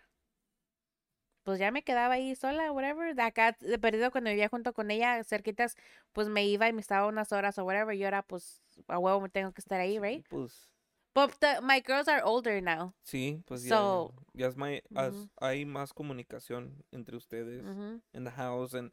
Pues 1.44 1.58
ya 1.58 1.70
me 1.70 1.82
quedaba 1.82 2.14
ahí 2.14 2.36
sola, 2.36 2.72
whatever. 2.72 3.14
De 3.14 3.22
acá, 3.22 3.56
de 3.60 3.78
perdido, 3.78 4.10
cuando 4.10 4.30
vivía 4.30 4.48
junto 4.48 4.72
con 4.72 4.90
ella, 4.90 5.22
cerquitas, 5.24 5.76
pues 6.12 6.28
me 6.28 6.44
iba 6.46 6.68
y 6.68 6.72
me 6.72 6.80
estaba 6.80 7.06
unas 7.06 7.32
horas 7.32 7.58
o 7.58 7.64
whatever. 7.64 7.94
Y 7.94 8.04
ahora, 8.04 8.22
pues, 8.22 8.62
a 8.88 8.98
huevo 8.98 9.20
me 9.20 9.28
tengo 9.28 9.52
que 9.52 9.60
estar 9.60 9.80
ahí, 9.80 9.98
right? 9.98 10.26
Pues 10.28 10.71
But 11.14 11.32
the, 11.40 11.60
my 11.62 11.80
girls 11.80 12.08
are 12.08 12.22
older 12.24 12.60
now. 12.62 12.94
sí, 13.04 13.42
pues 13.46 13.64
ya, 13.64 13.76
So- 13.76 14.14
ya 14.34 14.46
es 14.48 14.56
mai- 14.56 14.82
as- 14.94 15.14
Ujú. 15.14 15.28
hay 15.40 15.64
más 15.66 15.92
comunicación 15.92 16.84
entre 16.90 17.16
ustedes 17.16 17.62
Mhm. 17.64 18.00
in 18.14 18.24
the 18.24 18.30
house 18.30 18.72
and 18.74 18.92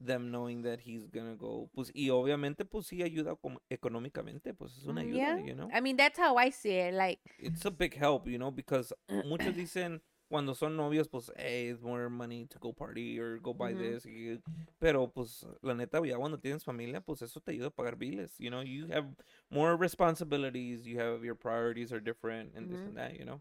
them 0.00 0.28
knowing 0.30 0.62
that 0.62 0.78
he's 0.86 1.08
gonna 1.10 1.34
go. 1.34 1.68
Pues 1.74 1.90
y 1.92 2.10
obviamente 2.10 2.64
pues 2.64 2.86
sí 2.86 3.02
ayuda 3.02 3.36
económicamente, 3.68 4.54
pues 4.54 4.76
es 4.76 4.84
una 4.84 5.02
Mm, 5.02 5.06
ayuda, 5.08 5.18
yeah. 5.18 5.46
you 5.46 5.54
know. 5.54 5.68
I 5.72 5.80
mean, 5.80 5.96
that's 5.96 6.18
how 6.18 6.38
I 6.38 6.52
see 6.52 6.78
it. 6.78 6.94
Like, 6.94 7.20
It's 7.38 7.66
a 7.66 7.70
big 7.70 7.94
help, 7.94 8.28
you 8.28 8.38
know, 8.38 8.52
because 8.52 8.94
muchos 9.26 9.56
dicen 9.56 10.00
cuando 10.28 10.54
son 10.54 10.76
novios, 10.76 11.08
pues, 11.08 11.30
hey, 11.36 11.68
it's 11.70 11.82
more 11.82 12.08
money 12.10 12.46
to 12.46 12.58
go 12.58 12.72
party 12.72 13.18
or 13.20 13.38
go 13.40 13.54
buy 13.54 13.74
this. 13.74 14.04
y- 14.06 14.40
pero, 14.80 15.08
pues, 15.08 15.44
la 15.62 15.74
neta, 15.74 16.00
ya 16.06 16.16
cuando 16.18 16.38
tienes 16.38 16.64
familia, 16.64 17.00
pues, 17.00 17.22
eso 17.22 17.40
te 17.40 17.52
ayuda 17.52 17.68
a 17.68 17.70
pagar 17.70 17.96
biles. 17.96 18.34
You 18.38 18.50
know, 18.50 18.62
you 18.62 18.86
have 18.88 19.06
more 19.50 19.76
responsibilities, 19.76 20.86
you 20.86 20.98
have 21.00 21.24
your 21.24 21.34
priorities 21.36 21.92
are 21.92 22.00
different 22.00 22.54
and 22.56 22.70
this 22.70 22.84
and 22.86 22.96
that, 22.96 23.14
you 23.18 23.24
know. 23.24 23.40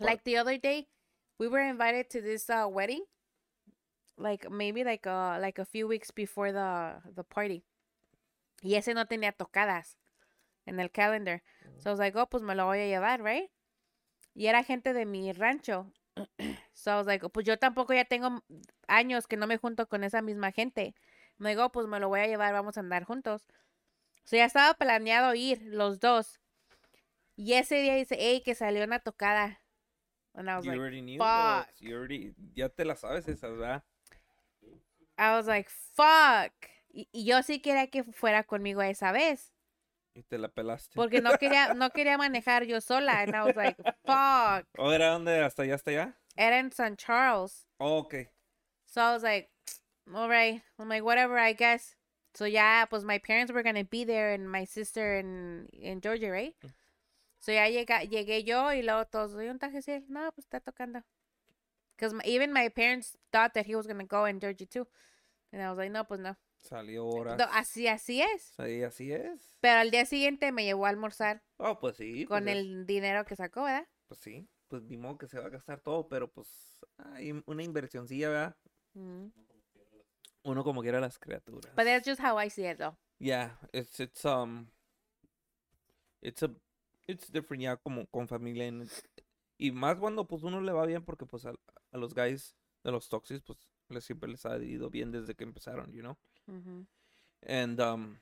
Like 0.00 0.24
the 0.24 0.36
other 0.36 0.56
day 0.58 0.88
we 1.38 1.46
were 1.48 1.60
invited 1.60 2.10
to 2.10 2.20
this 2.20 2.50
uh, 2.50 2.66
wedding 2.68 3.04
like 4.16 4.50
maybe 4.50 4.84
like 4.84 5.06
uh 5.06 5.38
like 5.40 5.58
a 5.58 5.64
few 5.64 5.86
weeks 5.86 6.10
before 6.10 6.52
the 6.52 6.94
the 7.14 7.24
party 7.24 7.64
y 8.62 8.74
ese 8.76 8.94
no 8.94 9.06
tenía 9.06 9.32
tocadas 9.32 9.98
en 10.66 10.80
el 10.80 10.90
calendar 10.90 11.42
so 11.78 11.90
I 11.90 11.92
was 11.92 12.00
like 12.00 12.16
oh 12.16 12.26
pues 12.26 12.42
me 12.42 12.54
lo 12.54 12.66
voy 12.66 12.80
a 12.80 12.86
llevar 12.86 13.22
right 13.22 13.50
y 14.34 14.46
era 14.46 14.62
gente 14.64 14.92
de 14.92 15.04
mi 15.06 15.32
rancho 15.32 15.92
So 16.72 16.92
I 16.92 16.96
was 16.96 17.06
like, 17.06 17.28
pues 17.30 17.44
yo 17.46 17.58
tampoco 17.58 17.92
ya 17.94 18.04
tengo 18.04 18.42
años 18.86 19.26
que 19.26 19.36
no 19.36 19.46
me 19.46 19.58
junto 19.58 19.88
con 19.88 20.04
esa 20.04 20.22
misma 20.22 20.52
gente. 20.52 20.94
Me 21.38 21.50
digo, 21.50 21.70
pues 21.72 21.86
me 21.88 22.00
lo 22.00 22.08
voy 22.08 22.20
a 22.20 22.26
llevar, 22.26 22.52
vamos 22.52 22.76
a 22.76 22.80
andar 22.80 23.04
juntos. 23.04 23.46
So 24.24 24.36
ya 24.36 24.44
estaba 24.44 24.74
planeado 24.74 25.34
ir 25.34 25.60
los 25.62 26.00
dos. 26.00 26.40
Y 27.36 27.54
ese 27.54 27.76
día 27.80 27.94
dice, 27.94 28.16
hey, 28.18 28.42
que 28.44 28.54
salió 28.54 28.84
una 28.84 28.98
tocada. 29.00 29.60
And 30.34 30.48
I 30.48 30.56
was 30.56 30.64
You 30.64 30.70
like, 30.72 30.80
already 30.80 31.00
knew. 31.00 31.18
fuck. 31.18 31.68
You 31.80 31.96
already, 31.96 32.34
ya 32.54 32.68
te 32.68 32.84
la 32.84 32.94
sabes 32.94 33.26
esa, 33.28 33.48
¿verdad? 33.48 33.82
I 35.16 35.32
was 35.32 35.46
like, 35.46 35.68
fuck. 35.68 36.52
Y, 36.90 37.08
y 37.12 37.24
yo 37.24 37.42
sí 37.42 37.60
quería 37.60 37.88
que 37.88 38.04
fuera 38.04 38.44
conmigo 38.44 38.82
esa 38.82 39.12
vez. 39.12 39.52
Y 40.18 40.24
te 40.24 40.36
la 40.36 40.48
pelaste. 40.48 40.96
Porque 40.96 41.20
no 41.20 41.38
quería, 41.38 41.74
no 41.74 41.90
quería 41.90 42.18
manejar 42.18 42.64
yo 42.64 42.80
sola. 42.80 43.22
And 43.22 43.36
I 43.36 43.44
was 43.44 43.54
like, 43.54 43.76
fuck. 44.04 44.66
¿O 44.76 44.90
era 44.90 45.10
donde 45.10 45.44
hasta 45.44 45.62
allá, 45.62 45.74
hasta 45.76 45.92
allá? 45.92 46.14
Era 46.36 46.58
en 46.58 46.72
San 46.72 46.96
Charles. 46.96 47.68
Oh, 47.78 47.98
ok. 47.98 48.14
So 48.86 49.00
I 49.00 49.12
was 49.12 49.22
like, 49.22 49.48
all 50.12 50.28
right. 50.28 50.60
I'm 50.76 50.88
like, 50.88 51.04
whatever, 51.04 51.38
I 51.38 51.52
guess. 51.52 51.94
So 52.34 52.46
yeah, 52.46 52.84
pues 52.86 53.04
my 53.04 53.18
parents 53.18 53.52
were 53.52 53.62
gonna 53.62 53.84
be 53.84 54.02
there 54.02 54.32
and 54.32 54.50
my 54.50 54.64
sister 54.64 55.18
in, 55.18 55.68
in 55.72 56.00
Georgia, 56.00 56.32
right? 56.32 56.54
So 57.38 57.52
ya 57.52 57.68
llega, 57.68 58.02
llegué 58.02 58.44
yo 58.44 58.72
y 58.72 58.82
luego 58.82 59.04
todos, 59.04 59.34
¿y 59.34 59.48
un 59.48 59.60
tajecil? 59.60 60.02
No, 60.08 60.32
pues 60.32 60.46
está 60.46 60.60
tocando. 60.60 61.04
Because 61.96 62.12
even 62.24 62.52
my 62.52 62.68
parents 62.70 63.16
thought 63.32 63.54
that 63.54 63.66
he 63.66 63.76
was 63.76 63.86
gonna 63.86 64.04
go 64.04 64.24
in 64.24 64.40
Georgia 64.40 64.66
too. 64.66 64.86
And 65.52 65.62
I 65.62 65.70
was 65.70 65.78
like, 65.78 65.92
no, 65.92 66.02
pues 66.02 66.18
no. 66.18 66.34
Salió 66.60 67.06
horas. 67.06 67.38
No, 67.38 67.44
así, 67.52 67.86
así 67.86 68.20
es. 68.20 68.52
Sí, 68.56 68.82
así 68.82 69.12
es. 69.12 69.56
Pero 69.60 69.80
al 69.80 69.90
día 69.90 70.04
siguiente 70.06 70.52
me 70.52 70.64
llevó 70.64 70.86
a 70.86 70.90
almorzar 70.90 71.42
Oh, 71.56 71.78
pues 71.78 71.96
sí. 71.96 72.24
con 72.26 72.44
pues 72.44 72.56
es- 72.56 72.62
el 72.62 72.86
dinero 72.86 73.24
que 73.24 73.36
sacó, 73.36 73.62
¿verdad? 73.64 73.86
Pues 74.06 74.20
sí. 74.20 74.48
Pues 74.68 74.82
ni 74.82 74.96
modo 74.98 75.16
que 75.18 75.28
se 75.28 75.38
va 75.38 75.46
a 75.46 75.50
gastar 75.50 75.80
todo, 75.80 76.08
pero 76.08 76.30
pues 76.30 76.78
hay 76.98 77.32
una 77.46 77.62
inversioncilla, 77.62 78.28
¿verdad? 78.28 78.56
Mm. 78.94 79.28
Uno 80.44 80.64
como 80.64 80.82
quiera 80.82 81.00
las 81.00 81.18
criaturas. 81.18 81.74
But 81.74 81.84
that's 81.84 82.06
just 82.06 82.20
how 82.20 82.38
I 82.38 82.50
see 82.50 82.66
it, 82.68 82.78
though. 82.78 82.96
Yeah, 83.18 83.58
it's 83.72 83.98
it's 84.00 84.24
um 84.24 84.68
it's 86.20 86.42
a 86.42 86.50
it's 87.06 87.30
different 87.32 87.62
ya 87.62 87.76
como 87.76 88.06
con 88.06 88.28
familia 88.28 88.66
en- 88.66 88.88
y 89.58 89.72
más 89.72 89.96
cuando 89.98 90.26
pues 90.26 90.42
uno 90.44 90.60
le 90.60 90.72
va 90.72 90.86
bien 90.86 91.04
porque 91.04 91.26
pues 91.26 91.44
a, 91.46 91.52
a 91.92 91.98
los 91.98 92.14
guys 92.14 92.54
de 92.84 92.92
los 92.92 93.08
Toxics 93.08 93.42
pues 93.42 93.58
les 93.88 94.04
siempre 94.04 94.28
les 94.30 94.44
ha 94.46 94.56
ido 94.58 94.90
bien 94.90 95.10
desde 95.10 95.34
que 95.34 95.44
empezaron, 95.44 95.90
you 95.92 96.00
know. 96.02 96.16
Ujú. 96.48 96.86
And 97.46 97.80
um 97.80 98.18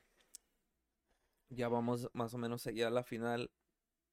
ya 1.51 1.69
vamos 1.69 2.09
más 2.13 2.35
o 2.35 2.39
menos 2.39 2.67
allá 2.67 2.89
a 2.89 2.91
la 2.91 3.03
final. 3.03 3.51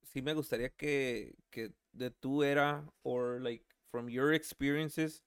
Sí 0.02 0.22
me 0.22 0.34
gustaría 0.34 0.70
que 0.70 1.34
que 1.50 1.72
de 1.92 2.10
tu 2.10 2.42
era 2.42 2.84
or 3.02 3.40
like 3.42 3.64
from 3.90 4.08
your 4.08 4.34
experiences 4.34 5.22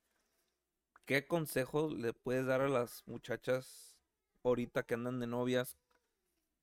¿qué 1.05 1.25
consejo 1.25 1.89
le 1.89 2.13
puedes 2.13 2.45
dar 2.45 2.61
a 2.61 2.67
las 2.69 3.01
muchachas 3.07 3.95
ahorita 4.43 4.83
que 4.85 4.93
andan 4.93 5.19
de 5.19 5.25
novias 5.27 5.77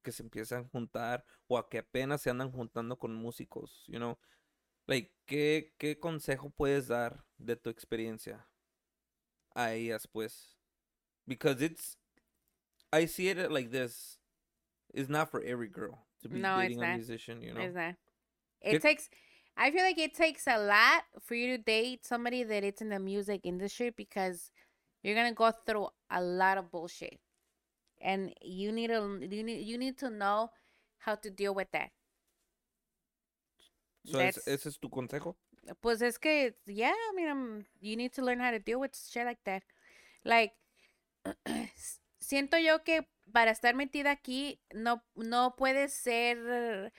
que 0.02 0.12
se 0.12 0.22
empiezan 0.22 0.64
a 0.64 0.68
juntar 0.68 1.24
o 1.48 1.58
a 1.58 1.68
que 1.68 1.78
apenas 1.78 2.22
se 2.22 2.30
andan 2.30 2.52
juntando 2.52 2.98
con 2.98 3.14
músicos, 3.14 3.84
you 3.88 3.98
know? 3.98 4.18
Like, 4.86 5.14
¿qué, 5.26 5.74
qué 5.78 5.98
consejo 6.00 6.50
puedes 6.50 6.88
dar 6.88 7.24
de 7.38 7.56
tu 7.56 7.70
experiencia 7.70 8.48
a 9.54 9.72
ellas, 9.72 10.06
pues? 10.06 10.56
Because 11.26 11.62
it's, 11.64 11.96
I 12.94 13.06
see 13.06 13.28
it 13.28 13.50
like 13.50 13.70
this. 13.70 14.18
It's 14.92 15.08
not 15.08 15.30
for 15.30 15.42
every 15.42 15.68
girl 15.68 15.98
to 16.22 16.28
be 16.28 16.38
No, 16.40 16.58
it's 16.58 16.68
dating 16.68 16.82
a 16.82 16.86
not. 16.86 16.96
musician, 16.96 17.42
you 17.42 17.52
know? 17.52 17.72
That? 17.72 17.96
¿Qué- 18.64 18.74
It 18.74 18.82
takes. 18.82 19.08
I 19.56 19.70
feel 19.70 19.82
like 19.82 19.98
it 19.98 20.14
takes 20.14 20.46
a 20.46 20.58
lot 20.58 21.04
for 21.20 21.34
you 21.34 21.56
to 21.56 21.62
date 21.62 22.04
somebody 22.04 22.42
that 22.44 22.64
it's 22.64 22.80
in 22.82 22.88
the 22.88 22.98
music 22.98 23.40
industry 23.44 23.90
because 23.90 24.50
you're 25.02 25.14
gonna 25.14 25.32
go 25.34 25.50
through 25.50 25.88
a 26.10 26.20
lot 26.22 26.58
of 26.58 26.70
bullshit, 26.70 27.20
and 28.00 28.32
you 28.42 28.72
need 28.72 28.88
to 28.88 29.18
you 29.30 29.42
need 29.42 29.62
you 29.66 29.78
need 29.78 29.96
to 29.98 30.10
know 30.10 30.50
how 30.98 31.14
to 31.16 31.30
deal 31.30 31.54
with 31.54 31.70
that. 31.72 31.90
So, 34.06 34.18
That's- 34.18 34.46
ese 34.46 34.66
es 34.66 34.78
tu 34.78 34.88
consejo? 34.88 35.36
Pues 35.80 36.02
es 36.02 36.18
que 36.18 36.54
yeah, 36.66 36.92
I 36.92 37.12
mean, 37.14 37.28
um, 37.28 37.64
you 37.80 37.96
need 37.96 38.12
to 38.14 38.22
learn 38.22 38.38
how 38.40 38.50
to 38.50 38.58
deal 38.58 38.78
with 38.80 38.94
shit 38.96 39.24
like 39.24 39.42
that. 39.44 39.62
Like, 40.24 40.52
siento 42.24 42.58
yo 42.58 42.82
que 42.84 43.08
para 43.32 43.50
estar 43.50 43.74
metida 43.74 44.10
aquí 44.10 44.60
no 44.72 45.04
no 45.14 45.56
puedes 45.56 45.92
ser 45.92 46.92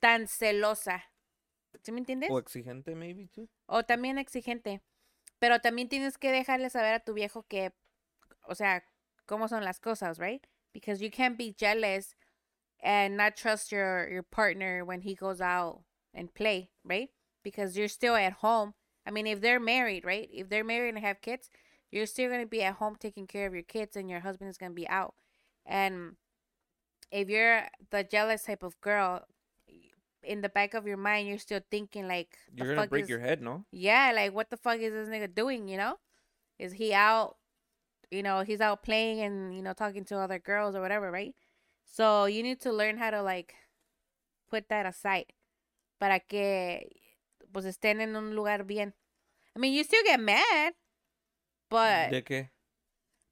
tan 0.00 0.28
celosa. 0.28 1.04
¿Sí 1.82 1.92
me 1.92 1.98
entiendes? 1.98 2.30
O 2.30 2.38
exigente, 2.38 2.94
maybe, 2.94 3.26
too? 3.28 3.48
O 3.66 3.84
también 3.84 4.18
exigente. 4.18 4.80
Pero 5.38 5.60
también 5.60 5.88
tienes 5.88 6.18
que 6.18 6.30
dejarle 6.30 6.70
saber 6.70 6.94
a 6.94 7.00
tu 7.00 7.14
viejo 7.14 7.42
que, 7.44 7.72
o 8.42 8.54
sea, 8.54 8.84
cómo 9.26 9.48
son 9.48 9.64
las 9.64 9.80
cosas, 9.80 10.18
right? 10.18 10.46
Because 10.72 11.02
you 11.02 11.10
can't 11.10 11.36
be 11.36 11.54
jealous 11.58 12.16
and 12.82 13.16
not 13.16 13.36
trust 13.36 13.72
your, 13.72 14.08
your 14.10 14.22
partner 14.22 14.84
when 14.84 15.00
he 15.02 15.14
goes 15.14 15.40
out 15.40 15.84
and 16.12 16.32
play, 16.32 16.70
right? 16.84 17.10
Because 17.42 17.76
you're 17.76 17.88
still 17.88 18.14
at 18.14 18.34
home. 18.42 18.74
I 19.06 19.10
mean, 19.10 19.26
if 19.26 19.40
they're 19.40 19.60
married, 19.60 20.04
right? 20.04 20.28
If 20.32 20.48
they're 20.48 20.64
married 20.64 20.94
and 20.94 21.04
have 21.04 21.20
kids, 21.20 21.50
you're 21.94 22.06
still 22.06 22.28
going 22.28 22.40
to 22.40 22.46
be 22.46 22.62
at 22.62 22.74
home 22.74 22.96
taking 22.98 23.26
care 23.26 23.46
of 23.46 23.54
your 23.54 23.62
kids 23.62 23.96
and 23.96 24.10
your 24.10 24.20
husband 24.20 24.50
is 24.50 24.58
going 24.58 24.72
to 24.72 24.76
be 24.76 24.88
out. 24.88 25.14
And 25.64 26.16
if 27.12 27.28
you're 27.28 27.62
the 27.90 28.02
jealous 28.02 28.42
type 28.42 28.64
of 28.64 28.80
girl, 28.80 29.22
in 30.24 30.40
the 30.40 30.48
back 30.48 30.74
of 30.74 30.86
your 30.86 30.96
mind, 30.96 31.28
you're 31.28 31.38
still 31.38 31.60
thinking 31.70 32.08
like, 32.08 32.36
the 32.52 32.64
You're 32.64 32.74
gonna 32.74 32.88
break 32.88 33.04
is- 33.04 33.10
your 33.10 33.20
head, 33.20 33.40
no? 33.40 33.64
yeah, 33.70 34.10
like 34.14 34.34
what 34.34 34.50
the 34.50 34.56
fuck 34.56 34.78
is 34.80 34.92
this 34.92 35.08
nigga 35.08 35.32
doing, 35.32 35.68
you 35.68 35.76
know? 35.76 35.98
Is 36.58 36.72
he 36.72 36.92
out, 36.92 37.36
you 38.10 38.22
know, 38.22 38.40
he's 38.40 38.60
out 38.60 38.82
playing 38.82 39.20
and, 39.20 39.54
you 39.54 39.62
know, 39.62 39.72
talking 39.72 40.04
to 40.06 40.18
other 40.18 40.38
girls 40.38 40.74
or 40.74 40.80
whatever, 40.80 41.10
right? 41.10 41.34
So 41.84 42.24
you 42.24 42.42
need 42.42 42.60
to 42.62 42.72
learn 42.72 42.96
how 42.96 43.10
to 43.10 43.22
like 43.22 43.54
put 44.50 44.68
that 44.68 44.86
aside 44.86 45.26
para 46.00 46.18
que 46.20 46.88
pues 47.52 47.66
estén 47.66 48.00
en 48.00 48.16
un 48.16 48.34
lugar 48.34 48.64
bien. 48.64 48.94
I 49.54 49.60
mean, 49.60 49.74
you 49.74 49.84
still 49.84 50.02
get 50.04 50.18
mad, 50.18 50.72
but 51.74 52.10
¿De 52.10 52.24
qué? 52.24 52.50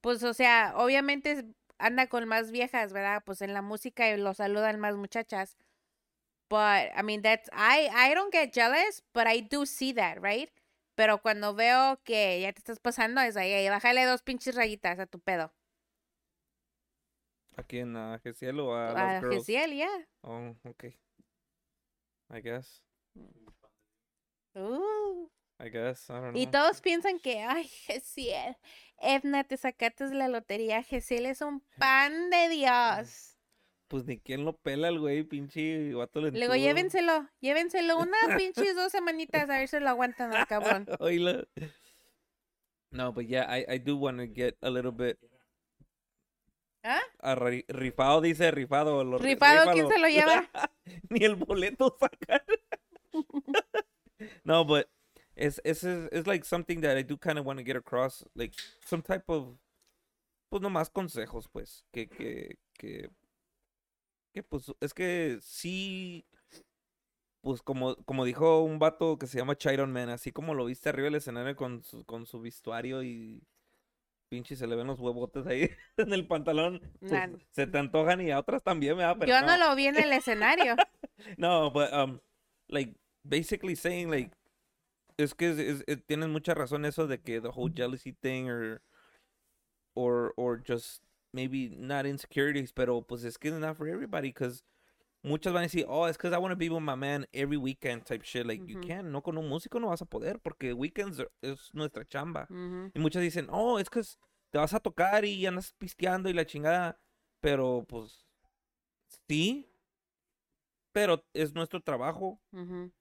pues 0.00 0.22
o 0.22 0.34
sea, 0.34 0.74
obviamente 0.76 1.44
anda 1.78 2.06
con 2.08 2.26
más 2.28 2.50
viejas, 2.50 2.92
¿verdad? 2.92 3.22
Pues 3.24 3.42
en 3.42 3.54
la 3.54 3.62
música 3.62 4.08
y 4.10 4.16
lo 4.16 4.34
saludan 4.34 4.80
más 4.80 4.96
muchachas. 4.96 5.56
But 6.48 6.90
I 6.96 7.02
mean 7.02 7.22
that's 7.22 7.48
I 7.52 7.88
I 7.94 8.14
don't 8.14 8.32
get 8.32 8.52
jealous, 8.52 9.02
but 9.14 9.26
I 9.26 9.40
do 9.40 9.64
see 9.64 9.94
that, 9.94 10.18
right? 10.22 10.50
Pero 10.94 11.22
cuando 11.22 11.54
veo 11.54 12.00
que 12.04 12.40
ya 12.40 12.52
te 12.52 12.58
estás 12.58 12.78
pasando 12.78 13.20
es 13.22 13.36
ahí, 13.36 13.52
"Ey, 13.52 13.68
bájale 13.70 14.04
dos 14.04 14.22
pinches 14.22 14.54
rayitas 14.54 14.98
a 14.98 15.06
tu 15.06 15.18
pedo. 15.18 15.52
¿Aquí 17.56 17.78
en 17.78 17.96
uh, 17.96 18.18
GCL 18.22 18.60
o 18.60 18.74
a 18.74 19.16
A 19.16 19.20
girls? 19.20 19.46
Gesiel, 19.46 19.72
yeah. 19.72 20.06
Oh, 20.22 20.54
okay. 20.64 20.98
I 22.30 22.40
guess. 22.40 22.82
Uh. 24.54 25.28
I 25.64 25.68
guess. 25.70 26.10
I 26.10 26.14
don't 26.14 26.32
know. 26.32 26.40
Y 26.42 26.46
todos 26.48 26.80
piensan 26.80 27.20
que, 27.20 27.40
ay, 27.42 27.68
Gesiel, 27.68 28.56
Edna, 28.98 29.44
te 29.44 29.56
sacaste 29.56 30.08
de 30.08 30.14
la 30.16 30.28
lotería, 30.28 30.82
Gesiel 30.82 31.26
es 31.26 31.40
un 31.40 31.60
pan 31.78 32.30
de 32.30 32.48
Dios. 32.48 33.36
Pues 33.88 34.04
ni 34.06 34.18
quién 34.18 34.44
lo 34.44 34.56
pela 34.56 34.88
el 34.88 34.98
güey, 34.98 35.22
pinche 35.22 35.60
digo, 35.60 36.08
lentudo. 36.14 36.54
llévenselo, 36.56 37.28
llévenselo 37.40 37.98
una 37.98 38.16
pinches 38.38 38.74
dos 38.74 38.90
semanitas 38.90 39.42
a 39.48 39.58
ver 39.58 39.68
si 39.68 39.78
lo 39.80 39.88
aguantan 39.90 40.34
al 40.34 40.46
cabrón. 40.46 40.86
No, 42.90 43.10
but 43.12 43.26
yeah, 43.26 43.46
I, 43.48 43.64
I 43.76 43.78
do 43.78 43.96
want 43.96 44.18
to 44.18 44.26
get 44.26 44.58
a 44.60 44.68
little 44.68 44.92
bit. 44.92 45.18
¿Ah? 46.84 47.00
a 47.20 47.34
ri- 47.36 47.64
rifado 47.68 48.20
dice 48.20 48.50
rifado. 48.50 49.02
Lo, 49.02 49.18
ri- 49.18 49.22
¿Rifado 49.34 49.72
quién 49.72 49.88
se 49.88 49.98
lo 49.98 50.08
lleva? 50.08 50.50
Ni 51.08 51.24
el 51.24 51.36
boleto 51.36 51.96
sacar. 51.98 52.44
no, 54.44 54.64
but 54.64 54.88
it's, 55.42 55.60
it's, 55.64 55.84
it's 55.84 56.26
like 56.26 56.44
something 56.44 56.80
that 56.82 56.96
I 56.96 57.02
do 57.02 57.16
kind 57.16 57.38
of 57.38 57.44
want 57.44 57.58
to 57.58 57.64
get 57.64 57.76
across. 57.76 58.24
Like 58.34 58.54
some 58.86 59.02
type 59.02 59.24
of. 59.28 59.58
Pues 60.50 60.62
nomás 60.62 60.90
consejos, 60.90 61.48
pues. 61.52 61.82
Que, 61.92 62.06
que, 62.08 62.56
que. 62.78 63.08
Que 64.34 64.42
pues 64.42 64.70
es 64.80 64.92
que 64.94 65.38
sí. 65.42 66.24
Pues 67.42 67.60
como, 67.60 67.96
como 68.04 68.24
dijo 68.24 68.62
un 68.62 68.78
vato 68.78 69.18
que 69.18 69.26
se 69.26 69.36
llama 69.38 69.56
Chiron 69.56 69.92
Man, 69.92 70.10
así 70.10 70.30
como 70.30 70.54
lo 70.54 70.64
viste 70.64 70.88
arriba 70.88 71.06
del 71.06 71.16
escenario 71.16 71.56
con 71.56 71.82
su, 71.82 72.04
con 72.04 72.24
su 72.24 72.40
vestuario 72.40 73.02
y 73.02 73.42
pinche 74.28 74.54
se 74.54 74.66
le 74.68 74.76
ven 74.76 74.86
los 74.86 75.00
huevotes 75.00 75.44
ahí 75.46 75.68
en 75.96 76.12
el 76.12 76.26
pantalón, 76.28 76.80
pues, 77.00 77.10
Nah. 77.12 77.28
se 77.50 77.66
te 77.66 77.78
antojan 77.78 78.20
y 78.20 78.30
a 78.30 78.38
otras 78.38 78.62
también, 78.62 78.96
¿verdad? 78.96 79.16
Pero 79.18 79.32
Yo 79.32 79.44
no 79.44 79.56
lo 79.58 79.74
vi 79.74 79.88
en 79.88 79.96
el 79.96 80.12
escenario. 80.12 80.76
no, 81.36 81.70
but 81.72 81.92
um, 81.92 82.20
like 82.68 82.94
basically 83.24 83.74
saying 83.74 84.08
like 84.08 84.30
es 85.18 85.34
que 85.34 85.50
es, 85.50 85.58
es- 85.58 85.84
es- 85.86 86.04
tienes 86.06 86.28
mucha 86.28 86.54
razón 86.54 86.84
eso 86.84 87.06
de 87.06 87.20
que 87.20 87.40
the 87.40 87.48
whole 87.48 87.72
jealousy 87.74 88.12
thing 88.12 88.48
or 88.48 88.82
or 89.94 90.32
or 90.36 90.58
just 90.66 91.02
maybe 91.32 91.68
not 91.70 92.06
insecurities, 92.06 92.72
pero 92.72 93.02
pues 93.02 93.24
es 93.24 93.38
que 93.38 93.48
it's 93.48 93.58
not 93.58 93.76
for 93.76 93.88
everybody 93.88 94.28
because 94.28 94.62
muchas 95.22 95.52
van 95.52 95.62
a 95.62 95.66
decir, 95.66 95.84
oh, 95.88 96.06
es 96.06 96.16
because 96.16 96.34
I 96.34 96.38
want 96.38 96.52
to 96.52 96.56
be 96.56 96.68
with 96.68 96.82
my 96.82 96.94
man 96.96 97.26
every 97.32 97.56
weekend 97.56 98.04
type 98.04 98.22
shit. 98.24 98.46
Like, 98.46 98.62
you 98.66 98.80
can't. 98.80 99.08
No, 99.08 99.22
con 99.22 99.38
un 99.38 99.48
músico 99.48 99.80
no 99.80 99.88
vas 99.88 100.02
a 100.02 100.06
poder 100.06 100.38
porque 100.40 100.72
weekends 100.74 101.20
are- 101.20 101.30
es 101.42 101.70
nuestra 101.74 102.04
chamba. 102.06 102.46
Ujú. 102.50 102.90
Y 102.94 102.98
muchas 103.00 103.22
dicen, 103.22 103.46
oh, 103.50 103.78
es 103.78 103.88
que 103.88 104.02
te 104.50 104.58
vas 104.58 104.74
a 104.74 104.80
tocar 104.80 105.24
y 105.24 105.46
andas 105.46 105.72
pisteando 105.78 106.28
y 106.28 106.32
la 106.34 106.44
chingada. 106.44 107.00
Pero, 107.40 107.84
pues, 107.88 108.26
sí. 109.28 109.68
Pero 110.92 111.24
es 111.32 111.54
nuestro 111.54 111.80
trabajo. 111.80 112.40
Ujú. 112.52 112.92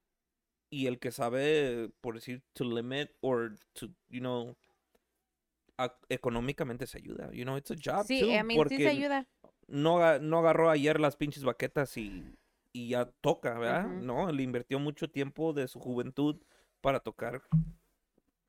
Y 0.71 0.87
el 0.87 0.97
que 0.99 1.11
sabe, 1.11 1.91
por 2.01 2.15
decir, 2.15 2.41
to 2.53 2.63
limit 2.63 3.11
or 3.19 3.55
to, 3.73 3.89
you 4.09 4.21
know, 4.21 4.55
económicamente 6.09 6.85
se 6.87 6.97
ayuda. 6.99 7.31
You 7.33 7.43
know, 7.43 7.57
it's 7.57 7.71
a 7.71 7.75
job 7.75 8.05
Sí, 8.05 8.21
too. 8.21 8.31
a 8.37 8.43
mí 8.43 8.53
sí 8.53 8.57
porque 8.57 8.77
se 8.77 8.87
ayuda. 8.87 9.27
no, 9.67 10.19
no 10.19 10.39
agarró 10.39 10.69
ayer 10.69 10.99
las 10.99 11.15
pinches 11.15 11.43
baquetas 11.43 11.97
y, 11.97 12.23
y 12.71 12.89
ya 12.89 13.05
toca, 13.21 13.57
¿verdad? 13.57 13.87
No, 13.87 14.31
le 14.31 14.43
invirtió 14.43 14.79
mucho 14.79 15.09
tiempo 15.09 15.53
de 15.53 15.67
su 15.67 15.79
juventud 15.79 16.41
para 16.81 16.99
tocar 16.99 17.41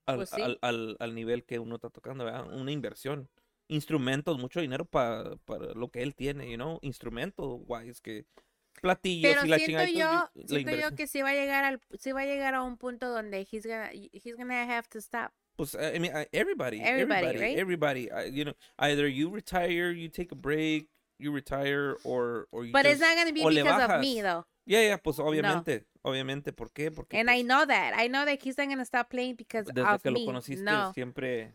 al, 0.07 0.16
Pues 0.16 0.31
sí. 0.31 0.43
al, 0.43 0.59
al- 0.62 0.97
al 1.01 1.15
nivel 1.15 1.44
que 1.44 1.59
uno 1.59 1.77
está 1.77 1.90
tocando, 1.90 2.24
¿verdad? 2.24 2.53
Una 2.53 2.70
inversión. 2.70 3.28
Instrumentos, 3.69 4.39
mucho 4.39 4.61
dinero 4.61 4.85
pa- 4.85 5.36
para 5.44 5.73
lo 5.74 5.90
que 5.90 6.03
él 6.03 6.15
tiene, 6.15 6.51
you 6.51 6.57
know? 6.57 6.78
Instrumentos, 6.82 7.61
guays, 7.65 8.01
que 8.01 8.27
platillos 8.81 9.32
Pero 9.35 9.47
y 9.47 9.49
la 9.49 9.59
siento 9.59 9.85
chingada. 9.86 10.31
yo, 10.35 10.47
siento 10.47 10.74
yo 10.77 10.94
que 10.97 11.07
sí 11.07 11.23
va 11.23 11.31
a 11.31 11.35
llegar 11.35 11.65
al, 11.65 11.81
sí 11.99 12.12
va 12.12 12.23
a 12.23 12.27
llegar 12.27 12.55
a 12.55 12.62
un 12.62 12.77
punto 12.77 13.09
donde 13.11 13.47
he's 13.51 13.65
gonna, 13.66 13.90
he's 13.93 14.36
gonna 14.36 14.65
have 14.66 14.89
to 14.89 15.01
stop. 15.01 15.32
Pues, 15.57 15.74
I 15.74 15.99
mean, 15.99 16.12
everybody, 16.32 16.81
Everybody, 16.81 17.27
everybody, 17.27 17.39
right? 17.39 17.59
everybody, 17.59 18.09
you 18.32 18.44
know, 18.44 18.55
either 18.78 19.07
you 19.07 19.28
retire, 19.31 19.93
you 19.93 20.09
take 20.09 20.32
a 20.32 20.35
break, 20.35 20.89
you 21.19 21.31
retire, 21.31 21.97
or, 22.05 22.49
or 22.51 22.65
you 22.65 22.73
But 22.73 22.86
it's 22.86 22.99
just- 22.99 23.03
not 23.03 23.16
gonna 23.16 23.32
be 23.32 23.44
because 23.44 23.90
of 23.90 24.01
me 24.01 24.23
though. 24.23 24.44
Yeah, 24.65 24.81
yeah, 24.82 24.97
pues 24.97 25.19
obviamente, 25.19 25.85
obviamente, 26.05 26.53
¿por 26.53 26.70
qué? 26.73 26.90
Porque 26.90 27.15
And 27.19 27.27
pues, 27.28 27.39
I 27.39 27.43
know 27.43 27.66
that. 27.66 27.94
I 27.97 28.07
know 28.09 28.24
that 28.24 28.40
he's 28.43 28.57
not 28.57 28.69
gonna 28.69 28.85
stop 28.85 29.11
playing 29.11 29.35
because 29.36 29.66
desde 29.66 29.86
of 29.94 30.03
que 30.03 30.11
me. 30.11 30.20
lo 30.20 30.27
conociste 30.32 30.62
no, 30.65 30.93
siempre. 30.94 31.53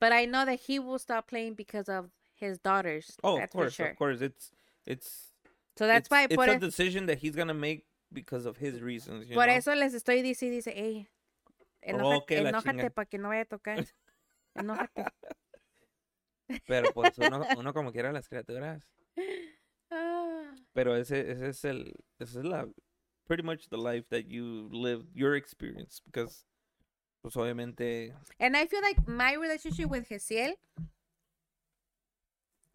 but 0.00 0.12
I 0.12 0.26
know 0.26 0.44
that 0.44 0.58
he 0.66 0.78
will 0.78 0.98
stop 0.98 1.28
playing 1.28 1.54
because 1.54 1.88
of 1.88 2.10
his 2.34 2.58
daughters. 2.58 3.16
Oh, 3.22 3.38
of 3.40 3.48
course, 3.50 3.74
sure. 3.74 3.86
of 3.90 3.96
course, 3.96 4.20
it's 4.22 4.50
it's. 4.86 5.32
So 5.76 5.86
that's 5.86 6.06
it's, 6.06 6.10
why 6.10 6.24
it's 6.24 6.34
por, 6.34 6.48
a 6.48 6.58
decision 6.58 7.06
that 7.06 7.18
he's 7.18 7.36
gonna 7.36 7.54
make 7.54 7.84
because 8.12 8.46
of 8.46 8.56
his 8.56 8.80
reasons. 8.80 9.28
You 9.28 9.34
por 9.34 9.46
know? 9.46 9.52
eso 9.52 9.74
les 9.74 9.94
estoy 9.94 10.22
diciendo, 10.22 10.56
dice, 10.56 10.72
hey, 10.74 11.08
enójate, 11.82 12.40
Oh, 12.40 12.48
enójate 12.48 12.90
para 12.90 13.06
que 13.06 13.18
no 13.18 13.28
vaya 13.28 13.42
a 13.42 13.44
tocar. 13.44 13.86
Enójate. 14.56 15.04
Pero 16.66 16.92
pues 16.92 17.18
uno, 17.18 17.44
uno 17.56 17.72
como 17.72 17.92
quiera 17.92 18.12
las 18.12 18.28
criaturas. 18.28 18.82
Ah. 19.90 20.54
Pero 20.72 20.96
ese, 20.96 21.30
ese 21.30 21.48
es 21.48 21.64
el, 21.64 21.92
esa 22.18 22.38
es 22.38 22.44
la, 22.44 22.66
pretty 23.26 23.42
much 23.42 23.68
the 23.68 23.76
life 23.76 24.08
that 24.10 24.30
you 24.30 24.68
live, 24.72 25.04
your 25.14 25.34
experience, 25.34 26.00
because, 26.04 26.44
pues 27.22 27.36
obviamente, 27.36 28.14
And 28.38 28.56
I 28.56 28.66
feel 28.66 28.82
like 28.82 29.06
my 29.06 29.34
relationship 29.34 29.90
with 29.90 30.08
Gesiel, 30.08 30.54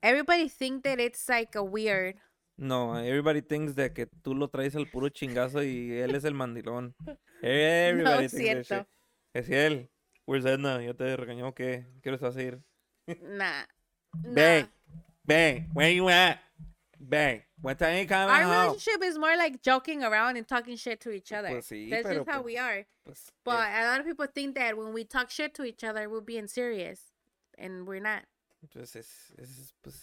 everybody 0.04 0.48
think 0.48 0.84
that 0.84 1.00
it's 1.00 1.28
like 1.30 1.56
a 1.56 1.64
weird. 1.64 2.16
No, 2.58 2.98
everybody 2.98 3.42
thinks 3.42 3.76
de 3.76 3.92
que 3.94 4.06
tú 4.06 4.36
lo 4.36 4.50
traes 4.50 4.76
al 4.76 4.88
puro 4.88 5.10
chingazo 5.10 5.64
y 5.64 5.94
él 5.94 6.16
es 6.16 6.24
el 6.24 6.34
mandilón. 6.34 6.96
Everybody 7.42 8.26
es 8.26 8.32
thinks 8.32 8.68
cierto. 8.68 8.88
Es 9.34 9.50
él. 9.50 9.90
Where's 10.26 10.46
Edna? 10.46 10.82
¿Ya 10.82 10.94
te 10.94 11.18
regañó 11.18 11.54
vas 11.54 12.36
a 12.36 12.42
ir? 12.42 12.62
Nah. 13.22 13.66
Bang. 14.14 14.70
Bang. 15.26 15.70
Where 15.74 15.92
you 15.92 16.10
at? 16.10 16.40
Bang. 17.00 17.42
What 17.62 17.78
time 17.78 18.08
coming 18.08 18.30
Our 18.30 18.50
relationship 18.50 19.04
is 19.04 19.18
more 19.18 19.36
like 19.36 19.62
joking 19.62 20.04
around 20.04 20.38
and 20.38 20.48
talking 20.48 20.76
shit 20.76 21.00
to 21.02 21.12
each 21.12 21.32
other. 21.32 21.50
Pues 21.50 21.68
sí, 21.68 21.90
That's 21.90 22.04
pero 22.04 22.20
just 22.20 22.30
how 22.30 22.42
pues, 22.42 22.46
we 22.46 22.58
are. 22.58 22.86
Pues, 23.06 23.32
But 23.44 23.70
a 23.70 23.88
lot 23.88 24.00
of 24.00 24.06
people 24.06 24.28
think 24.28 24.56
that 24.56 24.78
when 24.78 24.94
we 24.94 25.04
talk 25.04 25.30
shit 25.30 25.54
to 25.56 25.64
each 25.64 25.84
other, 25.84 26.10
we're 26.10 26.22
being 26.22 26.48
serious. 26.48 27.12
And 27.58 27.88
we're 27.88 28.02
not. 28.02 28.24
pues, 28.72 28.96
es, 28.96 29.32
es- 29.38 29.74
pues, 29.82 29.96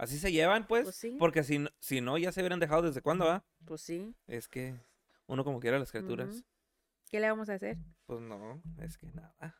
así 0.00 0.18
se 0.18 0.32
llevan, 0.32 0.66
pues. 0.66 0.84
Pues 0.84 0.96
sí. 0.96 1.16
Porque 1.18 1.42
si, 1.44 1.58
no- 1.58 1.70
si 1.78 2.00
no, 2.00 2.18
ya 2.18 2.32
se 2.32 2.40
hubieran 2.40 2.60
dejado 2.60 2.82
desde 2.82 3.02
cuándo, 3.02 3.26
¿va? 3.26 3.44
Pues 3.64 3.80
sí. 3.82 4.14
Es 4.26 4.48
que 4.48 4.74
uno 5.26 5.44
como 5.44 5.60
quiera 5.60 5.78
las 5.78 5.90
criaturas. 5.90 6.28
Ujú. 6.36 6.44
¿Qué 7.10 7.20
le 7.20 7.28
vamos 7.28 7.48
a 7.48 7.54
hacer? 7.54 7.76
Pues 8.06 8.20
no, 8.20 8.62
es 8.78 8.96
que 8.98 9.06
nada. 9.12 9.56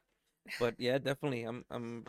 But 0.58 0.76
yeah, 0.78 0.98
definitely, 0.98 1.42
I'm 1.44 1.64
I'm 1.70 2.04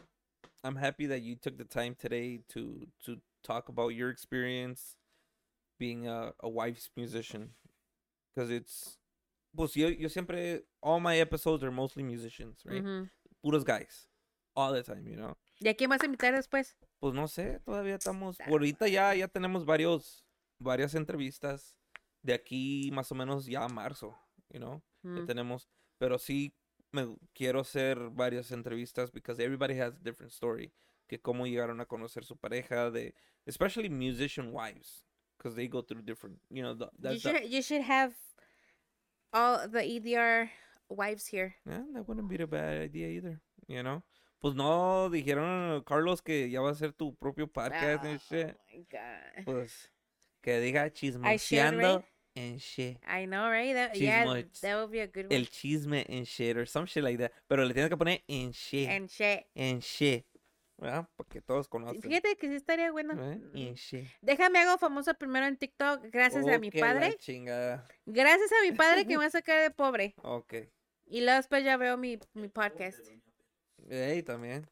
I'm 0.64 0.78
happy 0.78 1.08
that 1.08 1.22
you 1.22 1.36
took 1.36 1.58
the 1.58 1.66
time 1.66 1.96
today 1.96 2.40
to 2.50 2.88
to 3.06 3.22
talk 3.44 3.70
about 3.70 3.90
your 3.94 4.10
experience 4.12 4.96
being 5.80 6.08
a, 6.08 6.34
a 6.40 6.48
wife's 6.48 6.90
musician, 6.96 7.54
because 8.34 8.50
it's 8.52 9.00
pues 9.56 9.74
yo 9.76 9.90
yo 9.90 10.08
siempre 10.10 10.64
all 10.82 11.00
my 11.00 11.18
episodes 11.20 11.64
are 11.64 11.72
mostly 11.72 12.04
musicians, 12.04 12.64
right? 12.66 12.84
Ujú. 12.84 13.10
Puros 13.44 13.64
guys, 13.66 14.08
all 14.56 14.72
the 14.74 14.84
time, 14.84 15.08
you 15.08 15.16
know. 15.18 15.36
¿Y 15.60 15.68
a 15.70 15.74
quién 15.76 15.90
vas 15.90 16.02
a 16.02 16.06
invitar 16.06 16.34
después? 16.34 16.76
Pues 17.02 17.14
no 17.16 17.28
sé, 17.28 17.60
todavía 17.66 17.96
estamos. 17.96 18.38
Por 18.38 18.48
ahorita 18.62 18.88
ya 18.88 19.14
ya 19.16 19.28
tenemos 19.28 19.66
varios 19.66 20.24
varias 20.60 20.94
entrevistas 20.94 21.76
de 22.22 22.34
aquí 22.36 22.92
más 22.94 23.12
o 23.12 23.16
menos 23.16 23.48
ya 23.48 23.66
a 23.66 23.68
marzo, 23.68 24.16
you 24.50 24.60
know. 24.60 24.82
Ya 25.04 25.10
Mm. 25.24 25.26
tenemos, 25.26 25.68
pero 25.98 26.20
sí 26.20 26.54
me 26.92 27.18
quiero 27.34 27.62
hacer 27.62 27.98
varias 28.12 28.52
entrevistas 28.52 29.12
because 29.12 29.42
everybody 29.44 29.74
has 29.80 29.96
a 29.96 30.00
different 30.04 30.32
story, 30.32 30.72
que 31.08 31.20
cómo 31.20 31.48
llegaron 31.48 31.82
a 31.82 31.88
conocer 31.88 32.24
su 32.24 32.38
pareja 32.38 32.92
de 32.92 33.16
especially 33.48 33.90
musician 33.90 34.52
wives 34.54 35.04
because 35.38 35.56
they 35.56 35.68
go 35.68 35.82
through 35.82 36.04
different, 36.06 36.40
you 36.52 36.62
know, 36.62 36.76
the, 36.76 36.88
You 37.14 37.20
should, 37.20 37.50
you 37.50 37.62
should 37.64 37.82
have 37.82 38.14
all 39.34 39.68
the 39.68 39.82
EDR 39.84 40.52
wives 40.88 41.26
here. 41.26 41.56
yeah, 41.66 41.84
that 41.94 42.08
wouldn't 42.08 42.28
be 42.30 42.40
a 42.44 42.46
bad 42.46 42.80
idea 42.80 43.08
either, 43.08 43.42
you 43.68 43.82
know. 43.82 44.04
Pues 44.42 44.56
no 44.56 45.10
dijeron 45.12 45.84
Carlos 45.84 46.22
que 46.24 46.50
ya 46.50 46.62
va 46.62 46.72
a 46.72 46.76
ser 46.76 46.94
tu 46.94 47.16
propio 47.16 47.48
podcast 47.48 48.04
and 48.04 48.20
shit. 48.20 48.48
Oh 48.48 48.66
my 48.74 48.86
god. 48.90 49.46
Pues 49.46 49.92
que 50.42 50.60
diga 50.60 50.92
chismoseando 50.92 52.04
and 52.36 52.58
shit. 52.60 52.98
I 53.08 53.28
know, 53.28 53.52
right? 53.52 53.76
That, 53.76 53.94
yeah, 53.96 54.26
that 54.62 54.78
would 54.80 54.92
be 54.92 55.02
a 55.02 55.08
good 55.08 55.26
one. 55.26 55.36
El 55.36 55.48
chisme 55.48 56.04
and 56.10 56.26
shit 56.26 56.58
or 56.58 56.66
some 56.66 56.88
shit 56.88 57.04
like 57.04 57.20
that. 57.20 57.32
Pero 57.48 57.64
le 57.66 57.74
tienes 57.74 57.90
que 57.90 57.98
poner 57.98 58.24
en 58.28 58.52
shit. 58.52 58.90
And 58.90 59.08
shit. 59.08 59.46
En 59.54 59.80
shit. 59.80 60.26
¿Verdad? 60.80 61.08
Porque 61.16 61.42
todos 61.42 61.68
conocen. 61.68 62.02
Fíjate 62.02 62.36
que 62.38 62.48
sí 62.48 62.56
estaría 62.56 62.92
bueno. 62.92 63.14
¿eh? 63.14 63.40
En 63.54 63.76
shit. 63.76 64.08
Déjame 64.22 64.58
hago 64.58 64.80
famosa 64.80 65.14
primero 65.14 65.46
en 65.46 65.56
TikTok 65.56 66.06
gracias 66.12 66.48
a 66.48 66.56
Oh, 66.56 66.60
mi 66.60 66.72
padre. 66.72 67.16
Gracias 68.08 68.52
a 68.52 68.64
mi 68.64 68.72
padre 68.72 69.06
que 69.06 69.10
me 69.10 69.18
va 69.24 69.26
a 69.26 69.30
sacar 69.30 69.62
de 69.62 69.70
pobre. 69.70 70.16
Ok. 70.24 70.56
Y 71.06 71.22
luego 71.22 71.38
después 71.38 71.64
ya 71.64 71.78
veo 71.78 71.98
mi, 71.98 72.18
mi 72.34 72.48
podcast. 72.48 73.08
Ey, 73.90 74.24
también. 74.24 74.68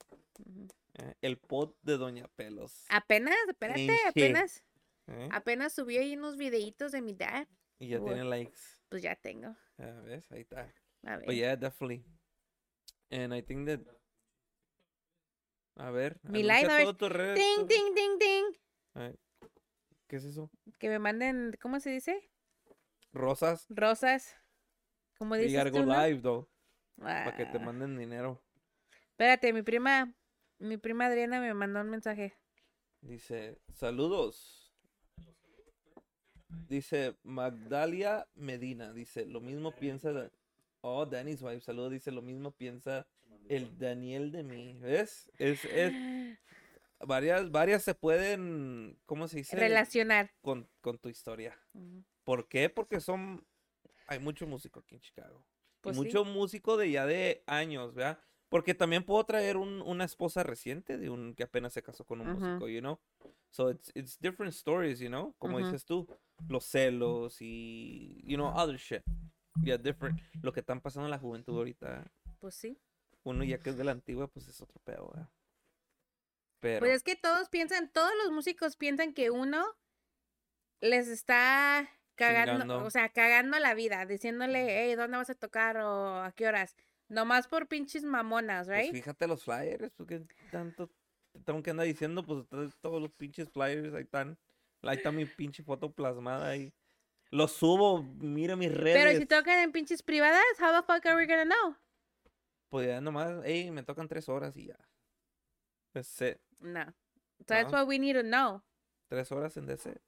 Eh, 0.95 1.13
El 1.21 1.37
pod 1.37 1.75
de 1.81 1.97
Doña 1.97 2.27
Pelos. 2.35 2.85
Apenas, 2.89 3.35
espérate, 3.47 3.87
apenas. 4.07 4.63
¿eh? 5.07 5.29
Apenas 5.31 5.73
subí 5.73 5.97
ahí 5.97 6.15
unos 6.15 6.37
videitos 6.37 6.91
de 6.91 7.01
mi 7.01 7.13
dad. 7.13 7.47
Y 7.79 7.87
ya 7.89 7.99
Bueno. 7.99 8.15
tiene 8.15 8.29
likes. 8.29 8.59
Pues 8.89 9.01
ya 9.01 9.15
tengo. 9.15 9.55
Ya 9.77 9.93
ves, 10.01 10.29
ahí 10.31 10.41
está. 10.41 10.73
A 11.03 11.17
ver. 11.17 11.25
But 11.25 11.35
yeah, 11.35 11.55
definitely. 11.55 12.03
And 13.11 13.33
I 13.33 13.41
think 13.41 13.67
that. 13.67 13.79
A 15.77 15.91
ver. 15.91 16.19
Mi 16.23 16.43
like, 16.43 16.69
a 16.69 16.77
ver. 16.77 16.95
red- 17.11 17.35
ting, 17.37 17.67
ting. 18.19 18.45
A 18.95 18.99
ver, 18.99 19.19
¿Qué 20.07 20.15
es 20.17 20.23
eso? 20.25 20.49
Que 20.79 20.89
me 20.89 20.99
manden, 20.99 21.55
¿cómo 21.61 21.79
se 21.79 21.91
dice? 21.91 22.29
Rosas. 23.13 23.65
Rosas. 23.69 24.35
You 25.19 25.25
dices 25.35 25.53
gotta 25.57 25.69
go 25.69 25.79
tú, 25.79 25.85
¿no? 25.85 26.05
live, 26.07 26.21
though. 26.21 26.49
Para 26.97 27.35
que 27.37 27.45
te 27.45 27.57
Ah. 27.57 27.61
manden 27.61 27.97
dinero. 27.97 28.43
Espérate, 29.19 29.51
mi 29.51 29.63
prima, 29.63 30.15
mi 30.59 30.77
prima 30.77 31.07
Adriana 31.07 31.41
me 31.41 31.53
mandó 31.53 31.81
un 31.81 31.89
mensaje. 31.89 32.37
Dice, 33.01 33.59
saludos. 33.73 34.71
Dice 36.69 37.17
Magdalia 37.23 38.25
Medina. 38.35 38.93
Dice, 38.93 39.25
lo 39.25 39.41
mismo 39.41 39.75
piensa. 39.75 40.13
Da- 40.13 40.31
Oh, 40.79 41.05
Danny's 41.05 41.41
wife. 41.41 41.59
Saludos. 41.59 41.91
Dice, 41.91 42.11
lo 42.13 42.21
mismo 42.21 42.51
piensa 42.51 43.05
el 43.49 43.77
Daniel 43.77 44.31
de 44.31 44.43
mí. 44.43 44.79
¿Ves? 44.79 45.29
Es, 45.37 45.65
es, 45.65 45.91
varias, 47.01 47.51
varias 47.51 47.83
se 47.83 47.95
pueden, 47.95 48.97
¿cómo 49.05 49.27
se 49.27 49.39
dice? 49.39 49.57
Relacionar. 49.57 50.31
Con, 50.39 50.69
con 50.79 50.97
tu 50.97 51.09
historia. 51.09 51.59
¿Por 52.23 52.47
qué? 52.47 52.69
Porque 52.69 53.01
son, 53.01 53.45
hay 54.07 54.19
mucho 54.19 54.47
músico 54.47 54.79
aquí 54.79 54.95
en 54.95 55.01
Chicago. 55.01 55.45
Pues 55.81 55.97
sí. 55.97 56.03
mucho 56.03 56.23
músico 56.23 56.77
de 56.77 56.89
ya 56.91 57.05
de 57.05 57.43
años, 57.47 57.93
¿verdad? 57.93 58.23
Porque 58.49 58.73
también 58.73 59.03
puedo 59.05 59.23
traer 59.25 59.57
un, 59.57 59.81
una 59.83 60.03
esposa 60.03 60.41
reciente 60.43 60.97
de 60.97 61.09
un 61.09 61.35
que 61.35 61.43
apenas 61.43 61.71
se 61.71 61.83
casó 61.83 62.03
con 62.03 62.21
un 62.21 62.33
músico, 62.33 62.67
you 62.67 62.79
know? 62.79 62.99
So 63.51 63.69
it's, 63.69 63.91
it's 63.93 64.19
different 64.19 64.53
stories, 64.53 64.99
you 64.99 65.07
know? 65.07 65.35
Como 65.37 65.59
dices 65.59 65.85
tú, 65.85 66.07
los 66.47 66.65
celos 66.65 67.37
y, 67.41 68.21
you 68.25 68.37
know, 68.37 68.47
other 68.47 68.77
shit. 68.77 69.03
Yeah, 69.61 69.77
different. 69.77 70.19
Lo 70.41 70.51
que 70.51 70.61
están 70.61 70.81
pasando 70.81 71.07
en 71.07 71.11
la 71.11 71.19
juventud 71.19 71.55
ahorita. 71.55 72.11
Pues 72.39 72.55
sí. 72.55 72.79
Uno 73.23 73.43
ya 73.43 73.59
que 73.59 73.69
es 73.69 73.77
de 73.77 73.83
la 73.83 73.91
antigua, 73.91 74.27
pues 74.27 74.47
es 74.47 74.59
otro 74.61 74.79
pedo, 74.83 75.09
¿verdad? 75.09 75.29
Pero, 76.59 76.79
Pues 76.79 76.93
es 76.93 77.03
que 77.03 77.15
todos 77.15 77.49
piensan, 77.49 77.91
todos 77.91 78.11
los 78.23 78.31
músicos 78.31 78.75
piensan 78.75 79.13
que 79.13 79.29
uno 79.29 79.63
les 80.81 81.07
está 81.07 81.89
cagando, 82.15 82.63
Chingando. 82.63 82.85
o 82.85 82.89
sea, 82.89 83.09
cagando 83.09 83.59
la 83.59 83.73
vida, 83.73 84.05
diciéndole, 84.05 84.65
hey, 84.69 84.95
¿dónde 84.95 85.17
vas 85.17 85.29
a 85.29 85.35
tocar 85.35 85.77
o 85.77 86.23
a 86.23 86.31
qué 86.31 86.47
horas? 86.47 86.75
Nomás 87.09 87.47
por 87.47 87.67
pinches 87.67 88.03
mamonas, 88.03 88.67
Pues 88.67 88.77
right? 88.79 88.91
fíjate 88.93 89.27
los 89.27 89.43
flyers, 89.43 89.91
porque 89.95 90.23
tanto 90.51 90.89
tengo 91.43 91.61
que 91.63 91.71
andar 91.71 91.85
diciendo, 91.87 92.23
pues 92.25 92.47
to- 92.47 92.69
todos 92.81 93.01
los 93.01 93.11
pinches 93.11 93.49
flyers 93.49 93.93
ahí 93.93 94.03
están. 94.03 94.37
Ahí 94.83 94.97
está 94.97 95.11
mi 95.11 95.25
pinche 95.25 95.63
foto 95.63 95.91
plasmada 95.91 96.47
ahí. 96.49 96.73
Los 97.31 97.51
subo, 97.51 98.01
mira 98.03 98.55
mis 98.55 98.73
redes. 98.73 99.03
Pero 99.03 99.19
si 99.19 99.25
tocan 99.25 99.59
en 99.59 99.71
pinches 99.71 100.01
privadas, 100.01 100.41
how 100.59 100.71
the 100.71 100.81
fuck 100.83 101.05
are 101.05 101.15
we 101.15 101.25
gonna 101.25 101.45
know? 101.45 101.75
Pues 102.69 102.87
ya 102.87 103.01
nomás, 103.01 103.43
ey, 103.45 103.71
me 103.71 103.83
tocan 103.83 104.07
tres 104.07 104.29
horas 104.29 104.55
y 104.55 104.67
ya. 104.67 104.77
Pues 105.91 106.21
it. 106.21 106.39
No. 106.61 106.85
That's 107.45 107.71
No. 107.71 107.79
what 107.79 107.87
we 107.87 107.97
need 107.99 108.15
to 108.15 108.23
know. 108.23 108.61
Tres 109.07 109.31
horas 109.31 109.57
en 109.57 109.65
DC. 109.65 109.99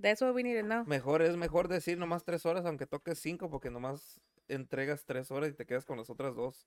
That's 0.00 0.20
what 0.22 0.34
we 0.34 0.42
need 0.42 0.56
to 0.60 0.66
know. 0.66 0.84
Mejor 0.86 1.22
es 1.22 1.36
mejor 1.36 1.68
decir 1.68 1.98
nomás 1.98 2.24
tres 2.24 2.44
horas, 2.46 2.64
aunque 2.66 2.86
toques 2.86 3.18
cinco, 3.18 3.50
porque 3.50 3.70
nomás 3.70 4.20
entregas 4.48 5.04
tres 5.04 5.30
horas 5.30 5.50
y 5.50 5.54
te 5.54 5.66
quedas 5.66 5.84
con 5.84 5.98
las 5.98 6.10
otras 6.10 6.34
dos. 6.34 6.66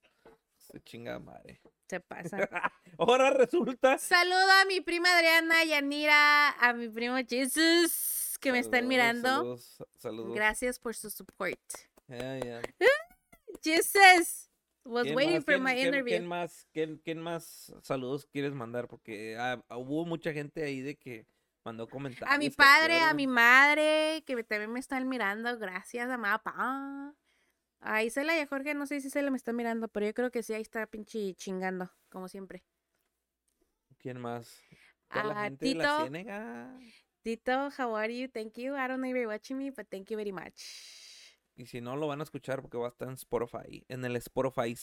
Se 0.57 0.81
chinga 0.81 1.19
madre. 1.19 1.61
Se 1.87 1.99
pasa. 1.99 2.37
Ahora 2.97 3.29
resulta. 3.29 3.97
Saludo 3.97 4.51
a 4.61 4.65
mi 4.65 4.81
prima 4.81 5.15
Adriana, 5.15 5.63
Yanira, 5.63 6.49
a 6.51 6.73
mi 6.73 6.89
primo 6.89 7.15
Jesus, 7.27 8.37
que 8.41 8.51
me 8.51 8.59
están 8.59 8.87
mirando. 8.87 9.29
Saludos, 9.29 9.83
saludos. 9.97 10.35
Gracias 10.35 10.79
por 10.79 10.95
su 10.95 11.09
support. 11.09 11.59
Ya, 12.07 12.37
ya. 12.39 12.61
Jesus 13.63 14.49
was 14.83 15.03
¿Quién 15.03 15.15
waiting 15.15 15.35
más? 15.35 15.45
for 15.45 15.53
¿Quién- 15.55 15.63
my 15.63 15.73
quién- 15.73 15.85
interview. 15.87 16.07
¿Quién 16.17 16.27
más, 16.27 16.67
quién, 16.73 16.97
quién 17.03 17.21
más 17.21 17.73
saludos 17.81 18.25
quieres 18.25 18.53
mandar? 18.53 18.87
Porque 18.87 19.37
ah, 19.37 19.61
hubo 19.77 20.05
mucha 20.05 20.33
gente 20.33 20.63
ahí 20.63 20.81
de 20.81 20.95
que 20.95 21.25
mandó 21.63 21.87
comentarios. 21.87 22.33
A 22.33 22.37
mi 22.37 22.49
padre, 22.49 22.99
a 22.99 23.13
mi 23.13 23.27
madre, 23.27 24.23
que 24.25 24.43
también 24.43 24.71
me 24.71 24.79
están 24.79 25.07
mirando. 25.07 25.57
Gracias, 25.57 26.09
a 26.09 26.17
papá. 26.17 27.13
A 27.79 28.03
Isela 28.03 28.35
y 28.35 28.39
a 28.39 28.47
Jorge, 28.47 28.73
no 28.73 28.85
sé 28.87 29.01
si 29.01 29.09
se 29.09 29.21
le 29.21 29.29
me 29.31 29.37
está 29.37 29.53
mirando, 29.53 29.87
pero 29.87 30.05
yo 30.05 30.13
creo 30.13 30.31
que 30.31 30.43
sí, 30.43 30.53
ahí 30.53 30.61
está 30.61 30.85
pinche 30.87 31.33
chingando, 31.35 31.91
como 32.09 32.27
siempre. 32.27 32.63
¿Quién 33.99 34.19
más? 34.19 34.61
La 35.13 35.21
A 35.21 35.23
de 35.23 35.29
la 35.33 35.57
Tito, 35.57 35.99
Ciénega. 36.01 36.79
Tito, 37.21 37.69
how 37.77 37.95
are 37.95 38.15
you? 38.17 38.27
Thank 38.29 38.53
you. 38.57 38.73
I 38.75 38.87
don't 38.87 38.97
know 38.99 39.09
if 39.09 39.15
you're 39.15 39.27
watching 39.27 39.57
me, 39.57 39.69
but 39.71 39.87
thank 39.89 40.09
you 40.09 40.17
very 40.17 40.31
much. 40.31 40.61
Y 41.55 41.65
si 41.65 41.81
no, 41.81 41.95
lo 41.95 42.07
van 42.07 42.19
a 42.19 42.23
escuchar 42.23 42.61
porque 42.61 42.77
va 42.77 42.87
a 42.87 42.89
estar 42.89 43.07
en 43.07 43.15
Spotify. 43.15 43.83
En 43.87 44.05
el 44.05 44.15
Spotify. 44.17 44.75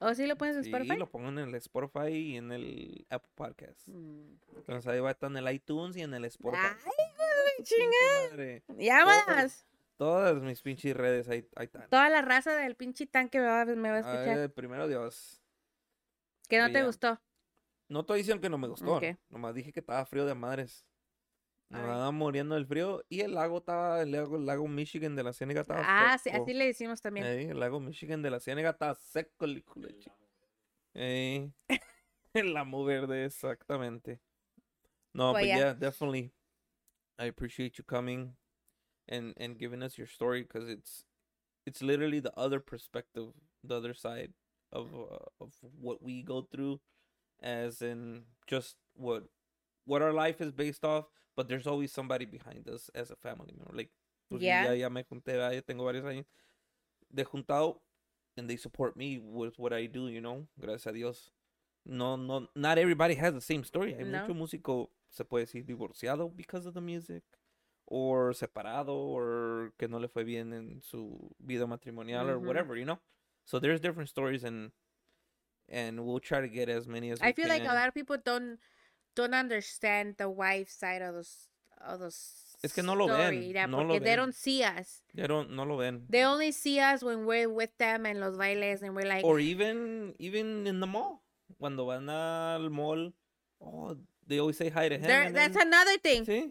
¿O 0.00 0.14
sí 0.14 0.26
lo 0.26 0.36
pones 0.36 0.56
en 0.56 0.64
Sí, 0.64 0.70
Spotify? 0.70 0.96
lo 0.96 1.10
pongo 1.10 1.28
en 1.28 1.38
el 1.38 1.54
Spotify 1.56 2.08
y 2.12 2.36
en 2.36 2.52
el 2.52 3.06
Apple 3.10 3.32
Podcast. 3.34 3.88
Mm, 3.88 4.36
Entonces 4.56 4.86
ahí 4.86 5.00
va 5.00 5.08
a 5.08 5.12
estar 5.12 5.30
en 5.30 5.36
el 5.38 5.52
iTunes 5.52 5.96
y 5.96 6.02
en 6.02 6.14
el 6.14 6.24
Spotify. 6.26 6.62
Ay, 6.66 6.76
hijo 6.76 7.22
de 7.22 7.56
Pinche 7.56 7.74
chinga. 7.76 8.30
madre. 8.30 8.62
Llámalas. 8.76 9.66
Todas 9.98 10.40
mis 10.40 10.62
pinches 10.62 10.96
redes 10.96 11.28
ahí, 11.28 11.46
ahí 11.56 11.66
están. 11.66 11.88
Toda 11.90 12.08
la 12.08 12.22
raza 12.22 12.54
del 12.56 12.76
pinche 12.76 13.06
tanque 13.06 13.40
me 13.40 13.46
va, 13.46 13.64
me 13.66 13.90
va 13.90 13.96
a 13.96 13.98
escuchar. 13.98 14.38
Ay, 14.38 14.48
primero 14.48 14.86
Dios. 14.88 15.42
que 16.48 16.58
no 16.58 16.68
sí, 16.68 16.72
te 16.72 16.84
gustó. 16.84 17.20
No 17.88 18.00
estoy 18.00 18.18
diciendo 18.18 18.40
que 18.40 18.48
no 18.48 18.58
me 18.58 18.68
gustó. 18.68 18.94
Ok. 18.96 19.04
Nomás 19.28 19.54
dije 19.54 19.72
que 19.72 19.80
estaba 19.80 20.06
frío 20.06 20.24
de 20.24 20.34
madres. 20.34 20.86
Me 21.70 21.80
estaba 21.80 22.10
muriendo 22.12 22.54
del 22.54 22.66
frío. 22.66 23.02
Y 23.08 23.20
el 23.22 23.34
lago 23.34 23.58
estaba, 23.58 24.00
el 24.02 24.12
lago, 24.12 24.36
el 24.36 24.46
lago 24.46 24.68
Michigan 24.68 25.16
de 25.16 25.22
la 25.24 25.32
Ciénega 25.32 25.62
estaba 25.62 25.82
Ah, 25.84 26.16
sí, 26.16 26.30
seco. 26.30 26.44
así 26.44 26.54
le 26.54 26.66
decimos 26.66 27.02
también. 27.02 27.26
El 27.26 27.58
lago 27.58 27.80
Michigan 27.80 28.22
de 28.22 28.30
la 28.30 28.40
Ciénega 28.40 28.70
estaba 28.70 28.94
seco, 28.94 29.44
el 29.46 29.64
chi- 29.64 30.10
Ey, 30.94 31.52
el 32.34 32.56
amo 32.56 32.84
verde, 32.84 33.24
exactamente. 33.26 34.20
No, 35.12 35.32
Pues 35.32 35.42
but 35.42 35.48
ya. 35.48 35.56
yeah, 35.56 35.74
definitely. 35.74 36.32
I 37.18 37.26
appreciate 37.28 37.72
you 37.76 37.84
coming 37.84 38.36
and 39.08 39.34
and 39.36 39.58
giving 39.58 39.82
us 39.82 39.96
your 39.98 40.06
story 40.06 40.42
because 40.42 40.68
it's 40.68 41.04
it's 41.66 41.82
literally 41.82 42.20
the 42.20 42.32
other 42.38 42.60
perspective, 42.60 43.32
the 43.64 43.76
other 43.76 43.94
side 43.94 44.32
of 44.72 44.94
uh, 44.94 45.44
of 45.44 45.52
what 45.80 46.02
we 46.02 46.22
go 46.22 46.42
through, 46.42 46.80
as 47.42 47.82
in 47.82 48.24
just 48.46 48.76
what 48.94 49.24
what 49.84 50.02
our 50.02 50.12
life 50.12 50.40
is 50.40 50.52
based 50.52 50.84
off. 50.84 51.06
But 51.36 51.48
there's 51.48 51.66
always 51.66 51.92
somebody 51.92 52.24
behind 52.24 52.68
us 52.68 52.90
as 52.94 53.10
a 53.12 53.16
family 53.16 53.54
member. 53.56 53.72
Like, 53.76 53.90
Yeah. 54.30 54.64
ya, 54.66 54.72
ya 54.72 54.88
me 54.88 55.04
junté, 55.04 55.34
ya 55.54 55.60
tengo 55.62 55.84
varios 55.84 56.04
años 56.04 56.26
de 57.14 57.24
juntado, 57.24 57.80
and 58.36 58.48
they 58.50 58.56
support 58.56 58.96
me 58.96 59.18
with 59.18 59.56
what 59.58 59.72
I 59.72 59.86
do, 59.86 60.08
you 60.08 60.20
know. 60.20 60.48
Gracias 60.60 60.86
a 60.86 60.92
Dios. 60.92 61.30
No, 61.86 62.16
no, 62.16 62.48
not 62.56 62.76
everybody 62.76 63.14
has 63.14 63.32
the 63.34 63.40
same 63.40 63.62
story. 63.64 63.94
Hay 63.94 64.04
No. 64.04 64.20
mucho 64.26 64.34
músico, 64.34 64.90
se 65.10 65.24
puede 65.24 65.46
decir, 65.46 65.64
divorciado 65.64 66.28
because 66.36 66.66
of 66.66 66.74
the 66.74 66.80
music, 66.80 67.22
or 67.90 68.32
separado, 68.34 68.92
or 68.94 69.72
que 69.78 69.88
no 69.88 69.98
le 69.98 70.08
fue 70.08 70.22
bien 70.22 70.52
en 70.52 70.82
su 70.82 71.34
vida 71.40 71.66
matrimonial, 71.66 72.28
or 72.28 72.38
whatever, 72.38 72.76
you 72.76 72.84
know. 72.84 72.98
So 73.46 73.58
there's 73.58 73.80
different 73.80 74.10
stories, 74.10 74.44
and 74.44 74.70
and 75.70 76.04
we'll 76.04 76.20
try 76.20 76.40
to 76.40 76.48
get 76.48 76.68
as 76.68 76.86
many 76.86 77.10
as 77.10 77.20
we 77.20 77.28
I 77.28 77.32
feel 77.32 77.48
like 77.48 77.62
a 77.62 77.74
lot 77.74 77.88
of 77.88 77.94
people 77.94 78.16
don't 78.22 78.58
don't 79.16 79.34
understand 79.34 80.16
the 80.18 80.28
wife 80.28 80.70
side 80.70 81.02
of 81.02 81.14
those 81.14 81.48
of 81.80 82.00
those 82.00 82.44
Es 82.62 82.72
que 82.72 82.82
no 82.82 82.92
lo 82.94 83.06
ven, 83.06 83.42
yeah, 83.42 83.66
no 83.66 83.82
lo 83.82 83.94
they 83.94 84.00
ven. 84.00 84.16
don't 84.18 84.34
see 84.34 84.62
us. 84.64 85.00
Ya 85.14 85.26
no, 85.26 85.44
no 85.44 85.62
lo 85.64 85.76
ven. 85.78 86.02
They 86.10 86.24
only 86.24 86.50
see 86.52 86.80
us 86.80 87.02
when 87.02 87.24
we're 87.24 87.48
with 87.48 87.70
them 87.78 88.04
and 88.04 88.20
los 88.20 88.36
bailes 88.36 88.82
and 88.82 88.94
we're 88.96 89.06
like 89.08 89.24
or 89.24 89.38
even 89.38 90.14
even 90.18 90.66
in 90.66 90.80
the 90.80 90.86
mall. 90.86 91.22
Cuando 91.58 91.86
van 91.88 92.08
al 92.10 92.68
mall, 92.68 93.12
oh, 93.62 93.96
they 94.26 94.38
always 94.40 94.56
say 94.58 94.68
hi 94.68 94.88
to 94.88 94.96
him. 94.96 95.02
there, 95.02 95.30
that's 95.32 95.54
then- 95.56 95.68
another 95.68 95.96
thing. 95.98 96.26
sí, 96.26 96.50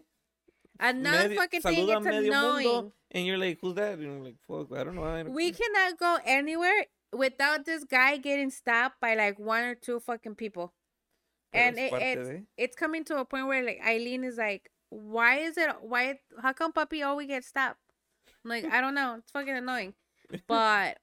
Another 0.80 1.28
medio- 1.28 1.40
fucking 1.42 1.60
thing 1.62 1.88
it's 1.88 2.06
annoying. 2.06 2.66
mundo, 2.66 2.92
and 3.10 3.26
you're 3.26 3.38
like, 3.38 3.58
who's 3.60 3.74
that? 3.74 3.94
And 3.94 4.02
you're 4.02 4.24
like, 4.24 4.36
fuck, 4.46 4.78
I 4.78 4.84
don't 4.84 4.94
know. 4.94 5.04
I 5.04 5.22
don't 5.24 5.34
We 5.34 5.50
care." 5.52 5.66
cannot 5.66 5.98
go 5.98 6.18
anywhere 6.24 6.86
without 7.12 7.64
this 7.64 7.84
guy 7.84 8.16
getting 8.18 8.50
stopped 8.50 9.00
by 9.00 9.14
like 9.14 9.38
one 9.38 9.64
or 9.64 9.74
two 9.74 9.98
fucking 10.00 10.36
people. 10.36 10.72
Pero 11.52 11.64
and 11.64 11.78
it, 11.78 11.92
it's 11.92 12.28
de- 12.28 12.46
it's 12.56 12.76
coming 12.76 13.04
to 13.04 13.16
a 13.18 13.24
point 13.24 13.46
where 13.46 13.64
like 13.64 13.80
Eileen 13.84 14.22
is 14.24 14.36
like, 14.36 14.70
why 14.90 15.38
is 15.38 15.56
it 15.56 15.70
why 15.80 16.18
how 16.42 16.52
come 16.52 16.72
puppy 16.72 17.02
always 17.02 17.26
gets 17.26 17.46
stopped? 17.48 17.80
I'm 18.44 18.50
like, 18.50 18.64
I 18.66 18.80
don't 18.80 18.94
know, 18.94 19.16
it's 19.18 19.30
fucking 19.32 19.56
annoying. 19.56 19.94
But 20.46 20.98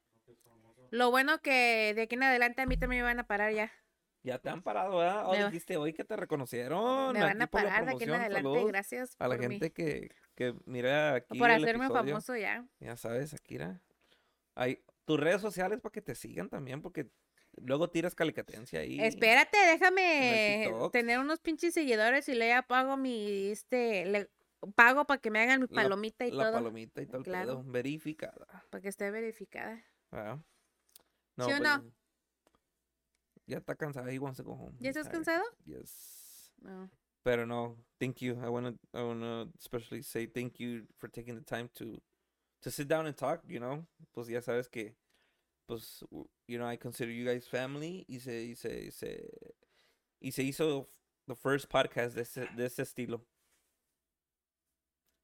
lo 0.92 1.10
bueno 1.12 1.40
que 1.40 1.94
de 1.96 2.04
aquí 2.04 2.14
en 2.14 2.24
adelante 2.24 2.62
a 2.62 2.66
mí 2.68 2.78
también 2.78 3.02
me 3.02 3.04
van 3.04 3.20
a 3.20 3.24
parar 3.24 3.52
ya. 3.54 3.72
Ya 4.26 4.40
te 4.40 4.50
han 4.50 4.64
parado, 4.64 4.98
¿verdad? 4.98 5.24
Oh, 5.28 5.32
Me 5.34 5.44
va- 5.44 5.50
dijiste 5.50 5.78
hoy 5.78 5.94
que 5.94 6.04
te 6.04 6.16
reconocieron. 6.16 7.14
me 7.14 7.22
van 7.22 7.32
a 7.38 7.46
la 7.46 7.48
parar 7.48 7.86
de 7.86 7.92
aquí 7.92 8.04
en 8.06 8.12
adelante. 8.12 8.66
Gracias 8.66 9.16
A 9.20 9.28
la 9.28 9.38
gente 9.38 9.72
que, 9.72 10.10
que 10.34 10.56
mira 10.66 11.14
aquí 11.14 11.38
por 11.38 11.52
el 11.52 11.64
hacerme 11.64 11.88
famoso 11.90 12.36
ya. 12.36 12.66
Ya 12.80 12.98
sabes, 12.98 13.36
Akira. 13.36 13.82
Hay 14.56 14.84
tus 15.06 15.20
redes 15.20 15.42
sociales 15.42 15.80
para 15.80 15.92
que 15.94 16.02
te 16.02 16.16
sigan 16.16 16.50
también, 16.50 16.82
porque 16.82 17.08
luego 17.58 17.90
tiras 17.92 18.16
calicatencia 18.16 18.80
ahí. 18.80 19.00
Espérate, 19.00 19.58
déjame 19.60 20.72
tener 20.92 21.20
unos 21.20 21.40
pinches 21.40 21.76
seguidores 21.76 22.28
y 22.28 22.34
le 22.34 22.48
ya 22.48 22.64
pago 22.64 22.98
mi 22.98 23.52
este 23.52 24.06
le 24.06 24.32
pago 24.76 25.06
para 25.06 25.22
que 25.22 25.30
me 25.30 25.40
hagan 25.44 25.62
mi 25.62 25.68
La- 25.70 25.84
palomita 25.84 26.26
y 26.26 26.32
La 26.32 26.46
todo 26.46 26.54
palomita 26.54 27.00
y 27.02 27.06
todo 27.06 27.18
el 27.20 27.24
Claro. 27.26 27.62
pedo, 27.62 27.64
verificada. 27.72 28.48
para 28.72 28.82
que 28.82 28.88
esté 28.90 29.12
verificada. 29.12 29.84
¿verdad? 30.12 30.40
¿Sí 31.38 31.52
o 31.52 31.60
no? 31.60 31.84
Ya 33.48 33.58
está 33.60 33.76
cansada. 33.76 34.12
He 34.12 34.20
wants 34.20 34.38
to 34.38 34.44
go 34.44 34.54
home. 34.54 34.76
¿Ya 34.80 34.90
estás 34.90 35.10
cansado? 35.10 35.44
Yes. 35.66 36.52
No. 36.62 36.90
Pero 37.24 37.46
no, 37.46 37.78
thank 38.00 38.22
you. 38.22 38.40
I 38.44 38.50
want 38.50 38.68
to 38.68 39.00
I 39.00 39.04
want 39.04 39.22
to 39.22 39.50
especially 39.60 40.02
say 40.04 40.26
thank 40.28 40.60
you 40.60 40.84
for 40.98 41.08
taking 41.10 41.36
the 41.36 41.42
time 41.44 41.70
to 41.76 42.00
to 42.62 42.72
sit 42.72 42.88
down 42.88 43.06
and 43.08 43.16
talk, 43.16 43.42
you 43.48 43.60
know? 43.60 43.86
Pues 44.14 44.28
ya 44.28 44.42
sabes 44.42 44.70
que 44.70 44.96
pues 45.68 46.04
you 46.48 46.58
know, 46.60 46.68
I 46.68 46.78
consider 46.78 47.12
you 47.12 47.26
guys 47.26 47.48
family 47.48 48.06
y 48.08 48.20
se 48.20 48.46
y 48.46 48.54
se 48.56 48.86
y 48.88 48.92
se, 48.92 49.30
y 50.22 50.32
se 50.32 50.44
hizo 50.44 50.88
the 51.28 51.36
first 51.36 51.68
podcast 51.68 52.16
de 52.16 52.22
ese, 52.22 52.48
de 52.56 52.66
ese 52.66 52.84
estilo. 52.84 53.26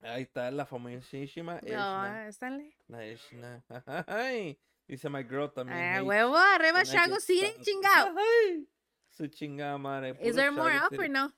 Ahí 0.04 0.24
está 0.24 0.50
la 0.50 0.66
famosísima 0.66 1.60
No, 1.62 1.68
Eshna. 1.68 2.28
Stanley. 2.30 2.74
La 2.88 3.06
Eshna. 3.06 3.64
Ay, 4.08 4.60
dice 4.92 5.10
my 5.10 5.24
girl 5.24 5.50
también. 5.50 5.78
Ah, 5.80 6.04
huevo, 6.04 6.36
arriba 6.38 6.84
Shago 6.84 7.20
City, 7.20 7.52
chingado. 7.62 8.14
Su 9.10 9.28
chingada 9.28 9.78
madre. 9.78 10.16
Is 10.22 10.36
there 10.36 10.52
more 10.52 10.76
up 10.78 10.94
or 10.98 11.10
no? 11.10 11.32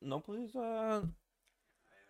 No, 0.00 0.22
pues, 0.22 0.52
ah, 0.56 1.02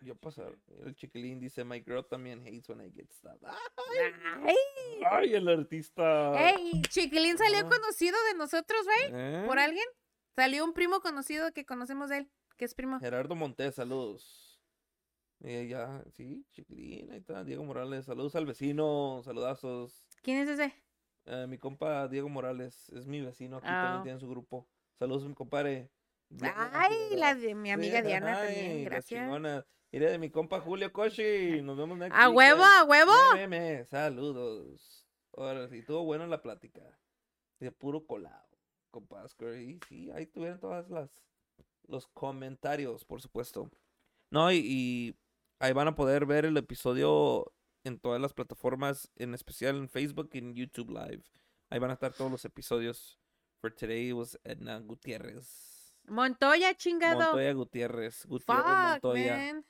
yo 0.01 0.15
pasar. 0.15 0.57
El 0.85 0.95
chiquilín 0.95 1.39
dice, 1.39 1.63
my 1.63 1.79
girl 1.81 2.03
también 2.03 2.41
hates 2.45 2.67
when 2.69 2.81
I 2.81 2.89
get 2.89 3.11
stopped. 3.11 3.43
Ay, 3.45 4.13
Ay. 4.45 5.03
ay, 5.11 5.33
el 5.35 5.47
artista. 5.49 6.33
Hey, 6.37 6.81
Chiquilín 6.89 7.37
salió 7.37 7.59
Ah. 7.65 7.69
conocido 7.69 8.17
de 8.31 8.37
nosotros, 8.37 8.79
right? 8.85 9.13
¿Eh? 9.15 9.43
¿Por 9.45 9.59
alguien? 9.59 9.85
Salió 10.35 10.63
un 10.65 10.73
primo 10.73 11.01
conocido 11.01 11.51
que 11.53 11.65
conocemos 11.65 12.09
de 12.09 12.17
él, 12.19 12.31
que 12.57 12.65
es 12.65 12.73
primo. 12.73 12.99
Gerardo 12.99 13.35
Montes, 13.35 13.75
saludos. 13.75 14.47
Eh, 15.43 15.67
ya, 15.69 16.03
sí, 16.11 16.45
chiquilín, 16.51 17.11
ahí 17.11 17.17
está. 17.19 17.43
Diego 17.43 17.63
Morales, 17.65 18.05
saludos 18.05 18.35
al 18.35 18.45
vecino, 18.45 19.21
saludazos. 19.25 20.05
¿Quién 20.21 20.37
es 20.39 20.49
ese? 20.49 20.73
Eh, 21.25 21.45
mi 21.47 21.57
compa 21.57 22.07
Diego 22.07 22.29
Morales 22.29 22.89
es 22.89 23.05
mi 23.07 23.21
vecino, 23.21 23.57
aquí 23.57 23.67
Ah. 23.69 23.83
también 23.83 24.03
tiene 24.03 24.19
su 24.19 24.29
grupo. 24.29 24.67
Saludos, 24.97 25.23
mi 25.25 25.33
compadre. 25.33 25.91
Diana, 26.29 26.69
Ay, 26.73 26.95
Diana. 27.09 27.19
la 27.19 27.35
de 27.35 27.55
mi 27.55 27.71
amiga 27.71 28.01
Sí, 28.01 28.07
Diana 28.07 28.39
ay, 28.41 28.47
también, 28.55 28.83
gracias. 28.85 29.65
Mire 29.93 30.09
de 30.09 30.17
mi 30.19 30.29
compa 30.29 30.61
Julio 30.61 30.91
Coshi. 30.93 31.61
Nos 31.61 31.77
vemos 31.77 31.97
next 31.97 32.15
¡A 32.17 32.29
huevo, 32.29 32.63
a 32.63 32.83
huevo! 32.85 33.11
Meme, 33.35 33.85
saludos. 33.85 35.05
Ahora 35.35 35.67
sí, 35.67 35.79
estuvo 35.79 36.03
bueno 36.03 36.25
la 36.27 36.41
plática. 36.41 36.81
De 37.59 37.71
puro 37.71 38.05
colado, 38.07 38.47
compa 38.89 39.23
Oscar. 39.23 39.53
Y 39.55 39.79
sí, 39.87 40.09
ahí 40.11 40.25
tuvieron 40.27 40.59
todas 40.59 40.89
las 40.89 41.09
los 41.87 42.07
comentarios, 42.07 43.03
por 43.03 43.21
supuesto. 43.21 43.69
No, 44.29 44.49
y, 44.51 44.57
y 44.59 45.15
ahí 45.59 45.73
van 45.73 45.89
a 45.89 45.95
poder 45.95 46.25
ver 46.25 46.45
el 46.45 46.55
episodio 46.55 47.51
en 47.83 47.99
todas 47.99 48.21
las 48.21 48.33
plataformas, 48.33 49.09
en 49.15 49.33
especial 49.33 49.77
en 49.77 49.89
Facebook 49.89 50.29
y 50.33 50.37
en 50.39 50.55
YouTube 50.55 50.89
Live. 50.89 51.23
Ahí 51.69 51.79
van 51.79 51.89
a 51.91 51.93
estar 51.93 52.13
todos 52.13 52.31
los 52.31 52.45
episodios. 52.45 53.17
For 53.61 53.71
today 53.73 54.11
was 54.11 54.39
Edna 54.43 54.79
Gutiérrez. 54.79 55.93
Montoya, 56.07 56.73
chingado. 56.75 57.19
Montoya 57.19 57.53
Gutiérrez. 57.53 58.25
Gutiérrez 58.25 58.65
Fuck, 58.65 59.03
Montoya. 59.03 59.37
man. 59.37 59.65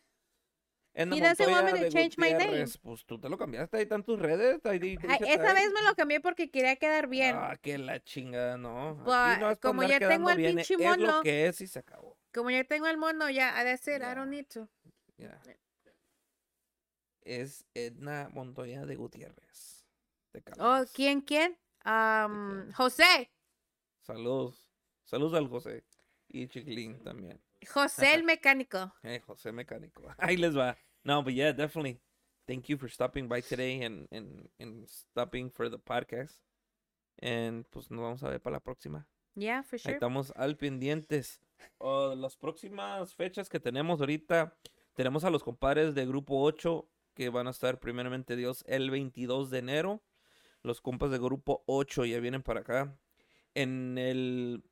Edna 0.93 1.15
He 1.15 1.21
doesn't 1.21 1.47
want 1.49 1.63
Montoya 1.63 1.73
me 1.73 1.79
to 1.79 1.85
de 1.85 1.89
change 1.91 2.17
my 2.17 2.31
name. 2.33 2.65
Pues 2.81 3.05
tú 3.05 3.19
te 3.19 3.29
lo 3.29 3.37
cambiaste 3.37 3.77
ahí 3.77 3.83
están 3.83 4.03
tus 4.03 4.19
redes. 4.19 4.59
Ahí 4.65 4.79
di- 4.79 4.97
Ay, 5.07 5.19
esa 5.27 5.49
ahí. 5.49 5.55
vez 5.55 5.71
me 5.73 5.81
lo 5.83 5.93
cambié 5.95 6.19
porque 6.19 6.49
quería 6.49 6.75
quedar 6.77 7.07
bien. 7.07 7.35
Ah, 7.37 7.57
que 7.61 7.77
la 7.77 8.01
chingada, 8.03 8.57
no. 8.57 8.95
But 8.95 9.39
no 9.39 9.57
como 9.59 9.83
ya 9.83 9.99
tengo 9.99 10.29
el 10.29 10.37
bien, 10.37 10.55
pinche 10.55 10.73
Es 10.73 10.79
lo 10.79 10.87
mono. 10.89 11.21
que 11.21 11.47
es 11.47 11.61
y 11.61 11.67
se 11.67 11.79
acabó. 11.79 12.17
Como 12.33 12.49
ya 12.49 12.63
tengo 12.63 12.87
el 12.87 12.97
mono, 12.97 13.29
ya, 13.29 13.57
a 13.57 13.63
decir, 13.63 14.01
I 14.01 14.15
don't 14.15 14.29
need 14.29 14.47
to. 14.53 14.67
Ya. 15.17 15.39
Es 17.21 17.65
Edna 17.73 18.29
Montoya 18.33 18.85
de 18.85 18.95
Gutiérrez. 18.95 19.85
Te 20.31 20.43
Oh. 20.59 20.83
¿quién, 20.93 21.21
quién? 21.21 21.57
Um, 21.85 22.71
José. 22.73 23.31
Saludos. 24.01 24.69
Saludos 25.03 25.33
al 25.33 25.47
José. 25.47 25.83
Y 26.27 26.47
Chiquilín 26.47 27.03
también. 27.03 27.41
José 27.67 28.13
el 28.15 28.23
mecánico. 28.23 28.93
Hey, 29.03 29.19
José 29.27 29.51
Mecánico. 29.51 30.03
Ahí 30.17 30.37
les 30.37 30.55
va. 30.57 30.77
No, 31.03 31.21
but 31.23 31.33
yeah, 31.33 31.51
definitely. 31.51 31.99
Thank 32.47 32.67
you 32.69 32.77
for 32.77 32.89
stopping 32.89 33.27
by 33.27 33.41
today 33.41 33.83
and, 33.83 34.07
and, 34.11 34.49
and 34.59 34.87
stopping 34.87 35.51
for 35.51 35.69
the 35.69 35.77
podcast. 35.77 36.39
And 37.21 37.65
pues 37.69 37.91
nos 37.91 38.01
vamos 38.01 38.23
a 38.23 38.29
ver 38.29 38.39
para 38.41 38.55
la 38.55 38.59
próxima. 38.59 39.07
Yeah, 39.35 39.63
for 39.63 39.77
Ahí 39.77 39.81
sure. 39.83 39.93
estamos 39.93 40.33
al 40.35 40.57
pendientes. 40.57 41.39
Oh, 41.77 42.15
las 42.15 42.35
próximas 42.35 43.13
fechas 43.13 43.47
que 43.47 43.59
tenemos 43.59 43.99
ahorita, 43.99 44.57
tenemos 44.93 45.23
a 45.23 45.29
los 45.29 45.43
compadres 45.43 45.93
de 45.93 46.05
Grupo 46.07 46.41
8 46.41 46.87
que 47.13 47.29
van 47.29 47.47
a 47.47 47.51
estar 47.51 47.79
primeramente 47.79 48.35
Dios 48.35 48.63
el 48.67 48.89
22 48.89 49.49
de 49.49 49.59
enero. 49.59 50.03
Los 50.63 50.81
compas 50.81 51.11
de 51.11 51.17
Grupo 51.17 51.63
8 51.67 52.05
ya 52.05 52.19
vienen 52.19 52.43
para 52.43 52.61
acá. 52.61 52.97
En 53.53 53.97
el... 53.97 54.63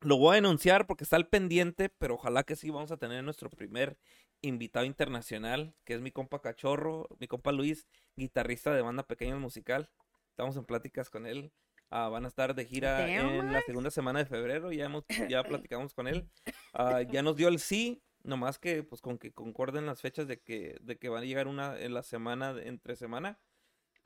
Lo 0.00 0.16
voy 0.16 0.34
a 0.34 0.38
anunciar 0.38 0.86
porque 0.86 1.04
está 1.04 1.16
al 1.16 1.28
pendiente, 1.28 1.88
pero 1.88 2.14
ojalá 2.14 2.42
que 2.42 2.56
sí 2.56 2.70
vamos 2.70 2.90
a 2.90 2.96
tener 2.96 3.22
nuestro 3.22 3.48
primer 3.50 3.98
invitado 4.40 4.84
internacional, 4.84 5.74
que 5.84 5.94
es 5.94 6.00
mi 6.00 6.10
compa 6.10 6.42
Cachorro, 6.42 7.08
mi 7.20 7.28
compa 7.28 7.52
Luis, 7.52 7.86
guitarrista 8.16 8.74
de 8.74 8.82
banda 8.82 9.06
Pequeños 9.06 9.38
Musical. 9.38 9.88
Estamos 10.30 10.56
en 10.56 10.64
pláticas 10.64 11.08
con 11.08 11.26
él. 11.26 11.52
Ah, 11.90 12.08
van 12.08 12.24
a 12.24 12.28
estar 12.28 12.54
de 12.54 12.64
gira 12.64 13.06
en 13.08 13.52
la 13.52 13.60
segunda 13.62 13.90
semana 13.90 14.18
de 14.18 14.24
febrero. 14.24 14.72
Ya 14.72 14.86
hemos, 14.86 15.04
ya 15.28 15.42
platicamos 15.68 15.94
con 15.94 16.08
él. 16.08 16.28
Ah, 16.72 17.02
ya 17.02 17.22
nos 17.22 17.36
dio 17.36 17.48
el 17.48 17.58
sí. 17.58 18.02
Nomás 18.24 18.58
que 18.58 18.82
pues 18.82 19.00
con 19.00 19.18
que 19.18 19.32
concorden 19.32 19.86
las 19.86 20.00
fechas 20.00 20.28
de 20.28 20.40
que, 20.40 20.78
de 20.80 20.98
que 20.98 21.08
van 21.08 21.22
a 21.22 21.26
llegar 21.26 21.48
una 21.48 21.78
en 21.78 21.94
la 21.94 22.02
semana, 22.02 22.54
entre 22.62 22.96
semana. 22.96 23.38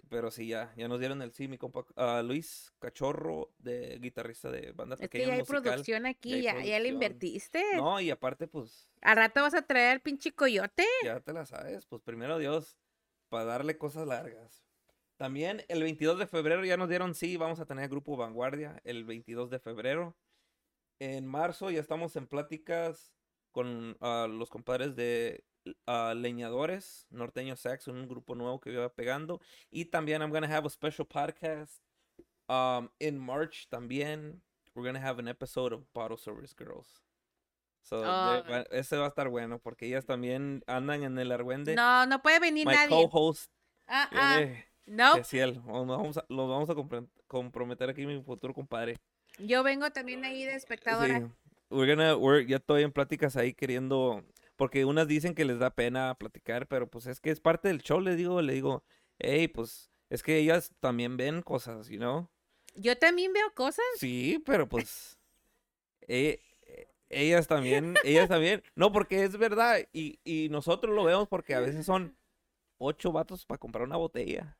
Pero 0.08 0.30
sí, 0.30 0.48
ya, 0.48 0.72
ya 0.76 0.88
nos 0.88 1.00
dieron 1.00 1.20
el 1.22 1.32
sí, 1.32 1.48
mi 1.48 1.58
compa 1.58 1.84
ah, 1.96 2.22
Luis 2.24 2.72
Cachorro, 2.78 3.52
de 3.58 3.98
guitarrista 3.98 4.50
de 4.50 4.72
banda 4.72 4.96
Es 5.00 5.10
que 5.10 5.18
ya 5.18 5.32
hay 5.32 5.40
musical. 5.40 5.62
producción 5.62 6.06
aquí, 6.06 6.42
ya, 6.42 6.62
ya 6.62 6.78
le 6.78 6.88
invertiste. 6.88 7.62
No, 7.74 8.00
y 8.00 8.10
aparte, 8.10 8.46
pues, 8.46 8.88
Al 9.00 9.16
rato 9.16 9.42
vas 9.42 9.54
a 9.54 9.62
traer 9.62 9.92
al 9.92 10.00
pinche 10.00 10.32
coyote. 10.32 10.84
ya 11.02 11.20
te 11.20 11.32
la 11.32 11.44
sabes, 11.44 11.86
pues 11.86 12.02
primero 12.02 12.38
Dios, 12.38 12.76
para 13.28 13.44
darle 13.44 13.78
cosas 13.78 14.06
largas. 14.06 14.64
También 15.16 15.64
el 15.68 15.82
22 15.82 16.18
de 16.18 16.26
febrero 16.26 16.64
ya 16.64 16.76
nos 16.76 16.88
dieron 16.88 17.14
sí, 17.14 17.36
vamos 17.36 17.58
a 17.58 17.66
tener 17.66 17.88
grupo 17.88 18.16
Vanguardia 18.16 18.80
el 18.84 19.04
22 19.04 19.50
de 19.50 19.58
febrero. 19.58 20.14
En 20.98 21.26
marzo 21.26 21.70
ya 21.70 21.80
estamos 21.80 22.16
en 22.16 22.26
pláticas 22.26 23.15
con 23.56 23.96
ah, 24.02 24.26
los 24.28 24.50
compadres 24.50 24.94
de 24.96 25.42
ah, 25.86 26.12
Leñadores, 26.14 27.06
Norteño 27.08 27.56
Sax, 27.56 27.88
un 27.88 28.06
grupo 28.06 28.34
nuevo 28.34 28.60
que 28.60 28.76
va 28.76 28.90
pegando. 28.92 29.40
Y 29.70 29.86
también 29.86 30.20
I'm 30.20 30.30
gonna 30.30 30.46
have 30.46 30.66
a 30.66 30.70
special 30.70 31.06
podcast 31.06 31.80
um, 32.50 32.90
in 32.98 33.18
March 33.18 33.66
también. 33.70 34.42
We're 34.74 34.86
gonna 34.86 35.00
have 35.02 35.18
an 35.18 35.26
episode 35.26 35.72
of 35.74 35.90
Bottle 35.94 36.18
Service 36.18 36.54
Girls. 36.54 37.02
So, 37.80 38.02
de- 38.02 38.06
Oh. 38.06 38.64
ese 38.72 38.98
va 38.98 39.06
a 39.06 39.08
estar 39.08 39.30
bueno 39.30 39.58
porque 39.58 39.86
ellas 39.86 40.04
también 40.04 40.62
andan 40.66 41.02
en 41.02 41.18
el 41.18 41.32
argüende. 41.32 41.74
No, 41.74 42.04
no 42.04 42.20
puede 42.20 42.40
venir 42.40 42.66
My 42.66 42.74
nadie. 42.74 42.90
co-host, 42.90 43.50
ah, 43.86 44.10
viene 44.38 44.66
no. 44.84 45.12
especial. 45.14 45.62
Vamos 45.64 46.18
a, 46.18 46.26
los 46.28 46.46
vamos 46.46 46.68
a 46.68 46.74
comprometer 47.26 47.88
aquí 47.88 48.04
mi 48.04 48.22
futuro 48.22 48.52
compadre. 48.52 48.96
Yo 49.38 49.62
vengo 49.62 49.90
también 49.92 50.26
ahí 50.26 50.44
de 50.44 50.56
espectadora. 50.56 51.20
Sí. 51.20 51.26
We're 51.70 51.86
gonna, 51.94 52.16
we're- 52.16 52.46
ya 52.46 52.56
estoy 52.58 52.82
en 52.82 52.92
pláticas 52.92 53.36
ahí 53.36 53.52
queriendo, 53.54 54.24
porque 54.56 54.84
unas 54.84 55.08
dicen 55.08 55.34
que 55.34 55.44
les 55.44 55.58
da 55.58 55.70
pena 55.74 56.14
platicar, 56.14 56.66
pero 56.68 56.88
pues 56.88 57.06
es 57.06 57.20
que 57.20 57.30
es 57.30 57.40
parte 57.40 57.68
del 57.68 57.82
show, 57.82 58.00
le 58.00 58.14
digo, 58.16 58.40
le 58.42 58.52
digo, 58.52 58.84
hey, 59.18 59.48
pues 59.48 59.90
es 60.10 60.22
que 60.22 60.38
ellas 60.38 60.72
también 60.80 61.16
ven 61.16 61.42
cosas, 61.42 61.88
you 61.88 61.98
know? 61.98 62.28
Yo 62.74 62.96
también 62.96 63.32
veo 63.32 63.52
cosas. 63.54 63.84
Sí, 63.96 64.42
pero 64.46 64.68
pues 64.68 65.18
eh, 66.08 66.40
eh, 66.66 66.86
ellas 67.08 67.46
también, 67.48 67.94
ellas 68.04 68.28
también, 68.28 68.62
no, 68.74 68.92
porque 68.92 69.24
es 69.24 69.36
verdad, 69.36 69.78
y, 69.92 70.20
y 70.24 70.48
nosotros 70.50 70.94
lo 70.94 71.04
vemos 71.04 71.26
porque 71.28 71.54
a 71.54 71.60
veces 71.60 71.84
son 71.86 72.16
ocho 72.78 73.10
vatos 73.12 73.44
para 73.46 73.58
comprar 73.58 73.84
una 73.84 73.96
botella, 73.96 74.56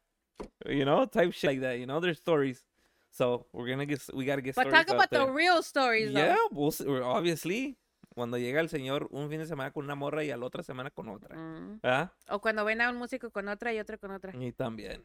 you 0.64 0.82
know, 0.82 1.06
type 1.06 1.30
shit 1.32 1.44
like 1.44 1.60
that, 1.60 1.76
you 1.76 1.84
know, 1.84 2.00
there's 2.00 2.18
stories. 2.18 2.66
So 3.10 3.46
we're 3.52 3.68
gonna 3.70 3.86
get, 3.86 4.00
we 4.12 4.24
gotta 4.26 4.42
get 4.42 4.54
But 4.54 4.70
talk 4.70 4.88
out 4.88 4.94
about 4.94 5.10
the 5.10 5.26
real 5.32 5.62
stories, 5.62 6.12
though. 6.12 6.20
Yeah, 6.20 6.36
we'll 6.50 6.70
see- 6.70 6.86
obviously. 6.86 7.76
Cuando 8.14 8.38
llega 8.38 8.60
el 8.60 8.70
señor 8.70 9.08
un 9.10 9.28
fin 9.28 9.40
de 9.40 9.46
semana 9.46 9.72
con 9.72 9.84
una 9.84 9.94
morra 9.94 10.24
y 10.24 10.30
a 10.30 10.38
la 10.38 10.46
otra 10.46 10.62
semana 10.62 10.90
con 10.90 11.08
otra. 11.10 11.36
Mm. 11.36 11.80
¿Ah? 11.82 12.12
O 12.30 12.40
cuando 12.40 12.64
ven 12.64 12.80
a 12.80 12.88
un 12.88 12.96
músico 12.96 13.30
con 13.30 13.46
otra 13.48 13.74
y 13.74 13.78
otro 13.78 13.98
con 13.98 14.10
otra. 14.10 14.32
Y 14.34 14.52
también. 14.52 15.04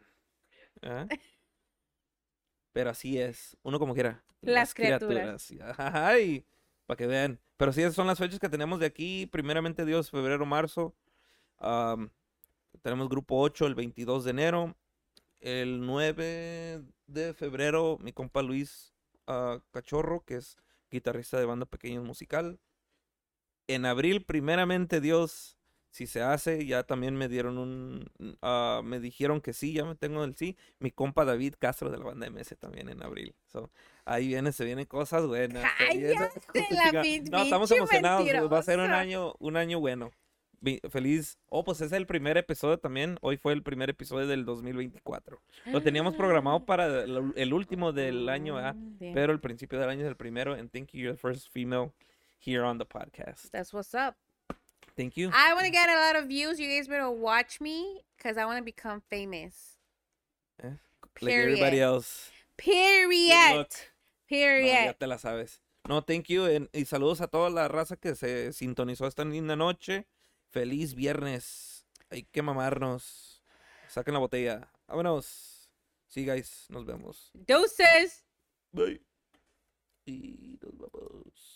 ¿Ah? 0.82 1.06
Pero 2.72 2.90
así 2.90 3.19
es. 3.19 3.57
Uno 3.64 3.80
como 3.80 3.94
quiera. 3.94 4.23
Las 4.40 4.73
criaturas. 4.73 5.53
Ay, 5.78 6.45
para 6.86 6.95
que 6.98 7.06
vean. 7.07 7.40
Pero 7.57 7.73
sí, 7.73 7.82
esas 7.82 7.95
son 7.95 8.07
las 8.07 8.18
fechas 8.18 8.40
que 8.40 8.48
tenemos 8.48 8.80
de 8.80 8.86
aquí. 8.86 9.26
Primeramente 9.28 9.84
Dios, 9.86 10.10
febrero, 10.10 10.45
marzo. 10.45 10.95
Tenemos 12.82 13.10
grupo 13.10 13.41
8 13.41 13.68
el 13.68 13.76
22 13.76 14.23
de 14.23 14.32
enero. 14.32 14.78
El 15.41 15.86
9 15.86 16.82
de 17.13 17.33
febrero, 17.33 17.97
mi 18.01 18.13
compa 18.13 18.41
Luis 18.41 18.93
ah, 19.27 19.59
Cachorro, 19.71 20.23
que 20.25 20.35
es 20.35 20.57
guitarrista 20.89 21.39
de 21.39 21.45
banda 21.45 21.65
Pequeños 21.65 22.03
Musical. 22.03 22.59
En 23.67 23.85
abril, 23.85 24.23
primeramente 24.25 24.99
Dios, 24.99 25.57
si 25.91 26.07
se 26.07 26.21
hace, 26.21 26.65
ya 26.65 26.83
también 26.83 27.15
me 27.15 27.27
dieron 27.27 27.57
un, 27.57 28.09
ah, 28.41 28.81
me 28.83 28.99
dijeron 28.99 29.41
que 29.41 29.53
sí, 29.53 29.73
ya 29.73 29.85
me 29.85 29.95
tengo 29.95 30.23
el 30.23 30.35
sí. 30.35 30.57
Mi 30.79 30.91
compa 30.91 31.25
David 31.25 31.55
Castro 31.59 31.89
de 31.89 31.97
la 31.97 32.05
banda 32.05 32.27
MS 32.27 32.55
también 32.57 32.89
en 32.89 33.03
abril. 33.03 33.35
So, 33.45 33.71
ahí 34.05 34.27
viene, 34.27 34.51
se 34.51 34.65
vienen 34.65 34.85
cosas 34.85 35.25
buenas. 35.25 35.63
se 35.77 35.97
viene- 35.97 36.15
Cállate, 36.15 36.67
la 36.71 36.91
no, 37.31 37.43
estamos 37.43 37.71
emocionados. 37.71 38.51
Va 38.51 38.59
a 38.59 38.63
ser 38.63 38.79
un 38.79 38.91
año, 38.91 39.35
un 39.39 39.57
año 39.57 39.79
bueno. 39.79 40.11
Feliz. 40.89 41.39
Oh, 41.49 41.63
pues 41.63 41.81
es 41.81 41.91
el 41.91 42.05
primer 42.05 42.38
episodio 42.38 42.77
también. 42.77 43.17
Hoy 43.21 43.38
fue 43.38 43.53
el 43.53 43.63
primer 43.63 43.89
episodio 43.89 44.27
del 44.27 44.45
2024. 44.45 45.41
Lo 45.65 45.81
teníamos 45.81 46.15
programado 46.15 46.65
para 46.65 46.85
el, 47.03 47.33
el 47.35 47.53
último 47.53 47.91
del 47.93 48.29
año, 48.29 48.57
¿ah? 48.59 48.73
Mm, 48.73 49.13
pero 49.13 49.33
el 49.33 49.39
principio 49.39 49.79
del 49.79 49.89
año 49.89 50.01
es 50.01 50.07
el 50.07 50.15
primero. 50.15 50.53
And 50.53 50.69
thank 50.71 50.89
you, 50.91 50.99
you're 51.01 51.13
the 51.15 51.19
first 51.19 51.49
female 51.51 51.91
here 52.39 52.61
on 52.63 52.77
the 52.77 52.85
podcast. 52.85 53.49
That's 53.51 53.73
what's 53.73 53.95
up. 53.95 54.15
Thank 54.95 55.15
you. 55.15 55.29
I 55.33 55.53
want 55.53 55.65
to 55.65 55.71
get 55.71 55.89
a 55.89 55.95
lot 55.95 56.15
of 56.21 56.27
views. 56.27 56.59
You 56.59 56.67
guys 56.67 56.88
better 56.88 57.09
watch 57.09 57.59
me 57.59 58.03
because 58.17 58.38
I 58.38 58.45
want 58.45 58.59
to 58.59 58.63
become 58.63 59.01
famous. 59.09 59.77
Eh, 60.61 60.75
Like 61.21 61.33
everybody 61.35 61.71
Period. 61.77 61.83
else. 61.83 62.31
Period. 62.57 63.55
luck. 63.57 63.69
No, 63.71 64.38
Period. 64.38 64.85
ya 64.85 64.93
te 64.93 65.07
la 65.07 65.17
sabes. 65.17 65.59
No, 65.89 66.01
thank 66.01 66.27
you. 66.29 66.45
and- 66.45 66.69
y 66.71 66.85
saludos 66.85 67.19
a 67.21 67.27
toda 67.27 67.49
la 67.49 67.67
raza 67.67 67.95
que 67.95 68.13
se 68.15 68.53
sintonizó 68.53 69.07
esta 69.07 69.25
linda 69.25 69.55
noche. 69.55 70.05
Feliz 70.52 70.95
viernes. 70.95 71.86
Hay 72.10 72.23
que 72.23 72.41
mamarnos. 72.41 73.41
Saquen 73.88 74.14
la 74.14 74.19
botella. 74.19 74.69
Vámonos. 74.86 75.69
Sí, 76.07 76.26
guys. 76.26 76.65
Nos 76.69 76.86
vemos. 76.86 77.32
Deuces. 77.34 78.26
Bye. 78.73 79.02
Y 80.06 80.60
nos 80.61 80.78
vamos. 80.78 81.51